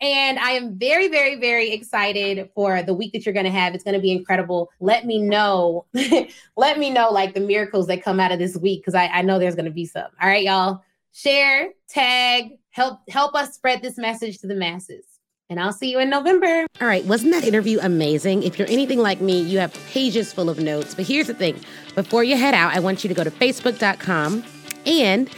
And 0.00 0.38
I 0.38 0.50
am 0.50 0.78
very, 0.78 1.08
very, 1.08 1.36
very 1.36 1.72
excited 1.72 2.50
for 2.54 2.82
the 2.82 2.92
week 2.92 3.12
that 3.12 3.24
you're 3.24 3.32
going 3.32 3.46
to 3.46 3.52
have. 3.52 3.74
It's 3.74 3.84
going 3.84 3.94
to 3.94 4.00
be 4.00 4.12
incredible. 4.12 4.70
Let 4.78 5.06
me 5.06 5.20
know, 5.20 5.86
let 6.56 6.78
me 6.78 6.90
know 6.90 7.10
like 7.10 7.34
the 7.34 7.40
miracles 7.40 7.86
that 7.86 8.02
come 8.02 8.20
out 8.20 8.32
of 8.32 8.38
this 8.38 8.56
week 8.56 8.82
because 8.82 8.94
I, 8.94 9.06
I 9.06 9.22
know 9.22 9.38
there's 9.38 9.54
going 9.54 9.64
to 9.66 9.70
be 9.70 9.86
some. 9.86 10.08
All 10.20 10.28
right, 10.28 10.44
y'all. 10.44 10.82
Share, 11.12 11.70
tag, 11.88 12.58
help 12.70 13.00
help 13.08 13.34
us 13.34 13.54
spread 13.54 13.80
this 13.80 13.96
message 13.96 14.38
to 14.40 14.46
the 14.46 14.54
masses. 14.54 15.06
And 15.48 15.60
I'll 15.60 15.72
see 15.72 15.90
you 15.90 16.00
in 16.00 16.10
November. 16.10 16.66
All 16.80 16.88
right, 16.88 17.04
wasn't 17.04 17.32
that 17.32 17.44
interview 17.44 17.78
amazing? 17.80 18.42
If 18.42 18.58
you're 18.58 18.68
anything 18.68 18.98
like 18.98 19.20
me, 19.20 19.40
you 19.40 19.58
have 19.60 19.72
pages 19.86 20.32
full 20.32 20.50
of 20.50 20.58
notes. 20.58 20.94
But 20.94 21.06
here's 21.06 21.28
the 21.28 21.34
thing 21.34 21.58
before 21.94 22.22
you 22.22 22.36
head 22.36 22.52
out, 22.52 22.74
I 22.74 22.80
want 22.80 23.04
you 23.04 23.08
to 23.08 23.14
go 23.14 23.24
to 23.24 23.30
facebook.com 23.30 24.44
and 24.84 25.30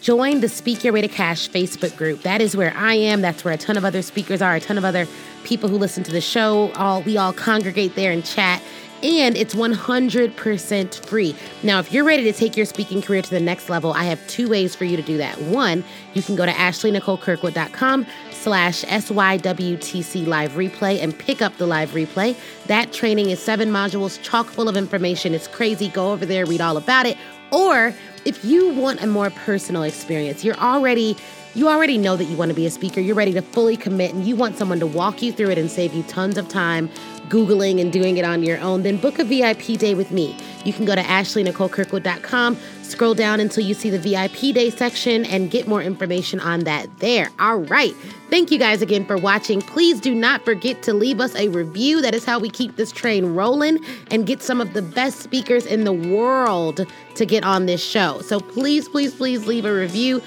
join 0.00 0.40
the 0.40 0.48
Speak 0.48 0.82
Your 0.84 0.92
Way 0.92 1.02
to 1.02 1.08
Cash 1.08 1.48
Facebook 1.50 1.96
group. 1.96 2.22
That 2.22 2.40
is 2.40 2.56
where 2.56 2.72
I 2.76 2.94
am. 2.94 3.20
That's 3.20 3.44
where 3.44 3.54
a 3.54 3.58
ton 3.58 3.76
of 3.76 3.84
other 3.84 4.02
speakers 4.02 4.40
are, 4.42 4.54
a 4.54 4.60
ton 4.60 4.78
of 4.78 4.84
other 4.84 5.06
people 5.44 5.68
who 5.68 5.76
listen 5.76 6.02
to 6.04 6.12
the 6.12 6.20
show. 6.20 6.72
All 6.72 7.02
we 7.02 7.16
all 7.16 7.32
congregate 7.32 7.94
there 7.94 8.12
and 8.12 8.24
chat. 8.24 8.62
And 9.02 9.34
it's 9.34 9.54
100% 9.54 11.06
free. 11.06 11.34
Now, 11.62 11.78
if 11.78 11.90
you're 11.90 12.04
ready 12.04 12.22
to 12.24 12.34
take 12.34 12.54
your 12.54 12.66
speaking 12.66 13.00
career 13.00 13.22
to 13.22 13.30
the 13.30 13.40
next 13.40 13.70
level, 13.70 13.94
I 13.94 14.04
have 14.04 14.24
two 14.26 14.48
ways 14.48 14.74
for 14.74 14.84
you 14.84 14.96
to 14.96 15.02
do 15.02 15.16
that. 15.16 15.40
One, 15.40 15.84
you 16.12 16.22
can 16.22 16.36
go 16.36 16.44
to 16.44 16.52
ashleynicolekirkwood.com 16.52 18.06
slash 18.30 18.84
SYWTC 18.84 20.26
live 20.26 20.52
replay 20.52 21.02
and 21.02 21.18
pick 21.18 21.40
up 21.40 21.56
the 21.56 21.66
live 21.66 21.90
replay. 21.92 22.36
That 22.66 22.92
training 22.92 23.30
is 23.30 23.40
seven 23.40 23.70
modules, 23.70 24.20
chock 24.22 24.46
full 24.46 24.68
of 24.68 24.76
information. 24.76 25.34
It's 25.34 25.48
crazy. 25.48 25.88
Go 25.88 26.12
over 26.12 26.26
there, 26.26 26.44
read 26.44 26.60
all 26.60 26.76
about 26.76 27.06
it. 27.06 27.16
Or 27.52 27.94
if 28.24 28.44
you 28.44 28.72
want 28.74 29.02
a 29.02 29.06
more 29.06 29.30
personal 29.30 29.82
experience, 29.82 30.44
you're 30.44 30.56
already 30.56 31.16
you 31.54 31.68
already 31.68 31.98
know 31.98 32.16
that 32.16 32.24
you 32.24 32.36
want 32.36 32.50
to 32.50 32.54
be 32.54 32.66
a 32.66 32.70
speaker, 32.70 33.00
you're 33.00 33.16
ready 33.16 33.32
to 33.32 33.42
fully 33.42 33.76
commit 33.76 34.14
and 34.14 34.24
you 34.24 34.36
want 34.36 34.56
someone 34.56 34.78
to 34.78 34.86
walk 34.86 35.20
you 35.20 35.32
through 35.32 35.50
it 35.50 35.58
and 35.58 35.68
save 35.68 35.92
you 35.92 36.04
tons 36.04 36.38
of 36.38 36.48
time 36.48 36.88
googling 37.30 37.80
and 37.80 37.92
doing 37.92 38.18
it 38.18 38.24
on 38.24 38.42
your 38.42 38.58
own, 38.58 38.82
then 38.82 38.98
book 38.98 39.18
a 39.18 39.24
VIP 39.24 39.78
day 39.78 39.94
with 39.94 40.10
me. 40.10 40.36
You 40.64 40.74
can 40.74 40.84
go 40.84 40.94
to 40.94 41.00
ashleynicolekirkwood.com, 41.02 42.58
scroll 42.82 43.14
down 43.14 43.40
until 43.40 43.64
you 43.64 43.72
see 43.72 43.88
the 43.88 43.98
VIP 43.98 44.54
day 44.54 44.68
section 44.68 45.24
and 45.24 45.50
get 45.50 45.66
more 45.66 45.80
information 45.80 46.40
on 46.40 46.60
that 46.64 46.98
there. 46.98 47.30
All 47.38 47.58
right. 47.58 47.94
Thank 48.28 48.50
you 48.50 48.58
guys 48.58 48.82
again 48.82 49.04
for 49.06 49.16
watching. 49.16 49.60
Please 49.60 50.00
do 50.00 50.14
not 50.14 50.44
forget 50.44 50.82
to 50.82 50.92
leave 50.92 51.20
us 51.20 51.34
a 51.34 51.48
review. 51.48 52.00
That 52.02 52.14
is 52.14 52.24
how 52.24 52.38
we 52.38 52.50
keep 52.50 52.76
this 52.76 52.92
train 52.92 53.34
rolling 53.34 53.84
and 54.10 54.26
get 54.26 54.42
some 54.42 54.60
of 54.60 54.72
the 54.72 54.82
best 54.82 55.20
speakers 55.20 55.66
in 55.66 55.84
the 55.84 55.92
world 55.92 56.86
to 57.14 57.26
get 57.26 57.42
on 57.42 57.66
this 57.66 57.82
show. 57.82 58.20
So 58.20 58.38
please, 58.38 58.88
please, 58.88 59.14
please 59.14 59.46
leave 59.46 59.64
a 59.64 59.74
review. 59.74 60.22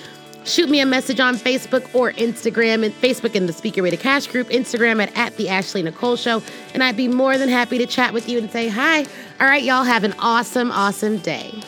Shoot 0.45 0.69
me 0.69 0.81
a 0.81 0.85
message 0.85 1.19
on 1.19 1.35
Facebook 1.35 1.93
or 1.95 2.11
Instagram, 2.13 2.83
and 2.83 2.93
Facebook 2.95 3.35
in 3.35 3.45
the 3.45 3.53
Speak 3.53 3.77
Your 3.77 3.83
Way 3.83 3.91
to 3.91 3.97
Cash 3.97 4.27
group, 4.27 4.49
Instagram 4.49 5.01
at, 5.01 5.15
at 5.17 5.37
the 5.37 5.47
Ashley 5.47 5.81
Nicole 5.81 6.17
Show, 6.17 6.43
and 6.73 6.83
I'd 6.83 6.97
be 6.97 7.07
more 7.07 7.37
than 7.37 7.47
happy 7.47 7.77
to 7.77 7.85
chat 7.85 8.13
with 8.13 8.27
you 8.27 8.39
and 8.39 8.51
say 8.51 8.67
hi. 8.67 9.05
All 9.39 9.47
right, 9.47 9.63
y'all 9.63 9.83
have 9.83 10.03
an 10.03 10.13
awesome, 10.19 10.71
awesome 10.71 11.17
day. 11.19 11.63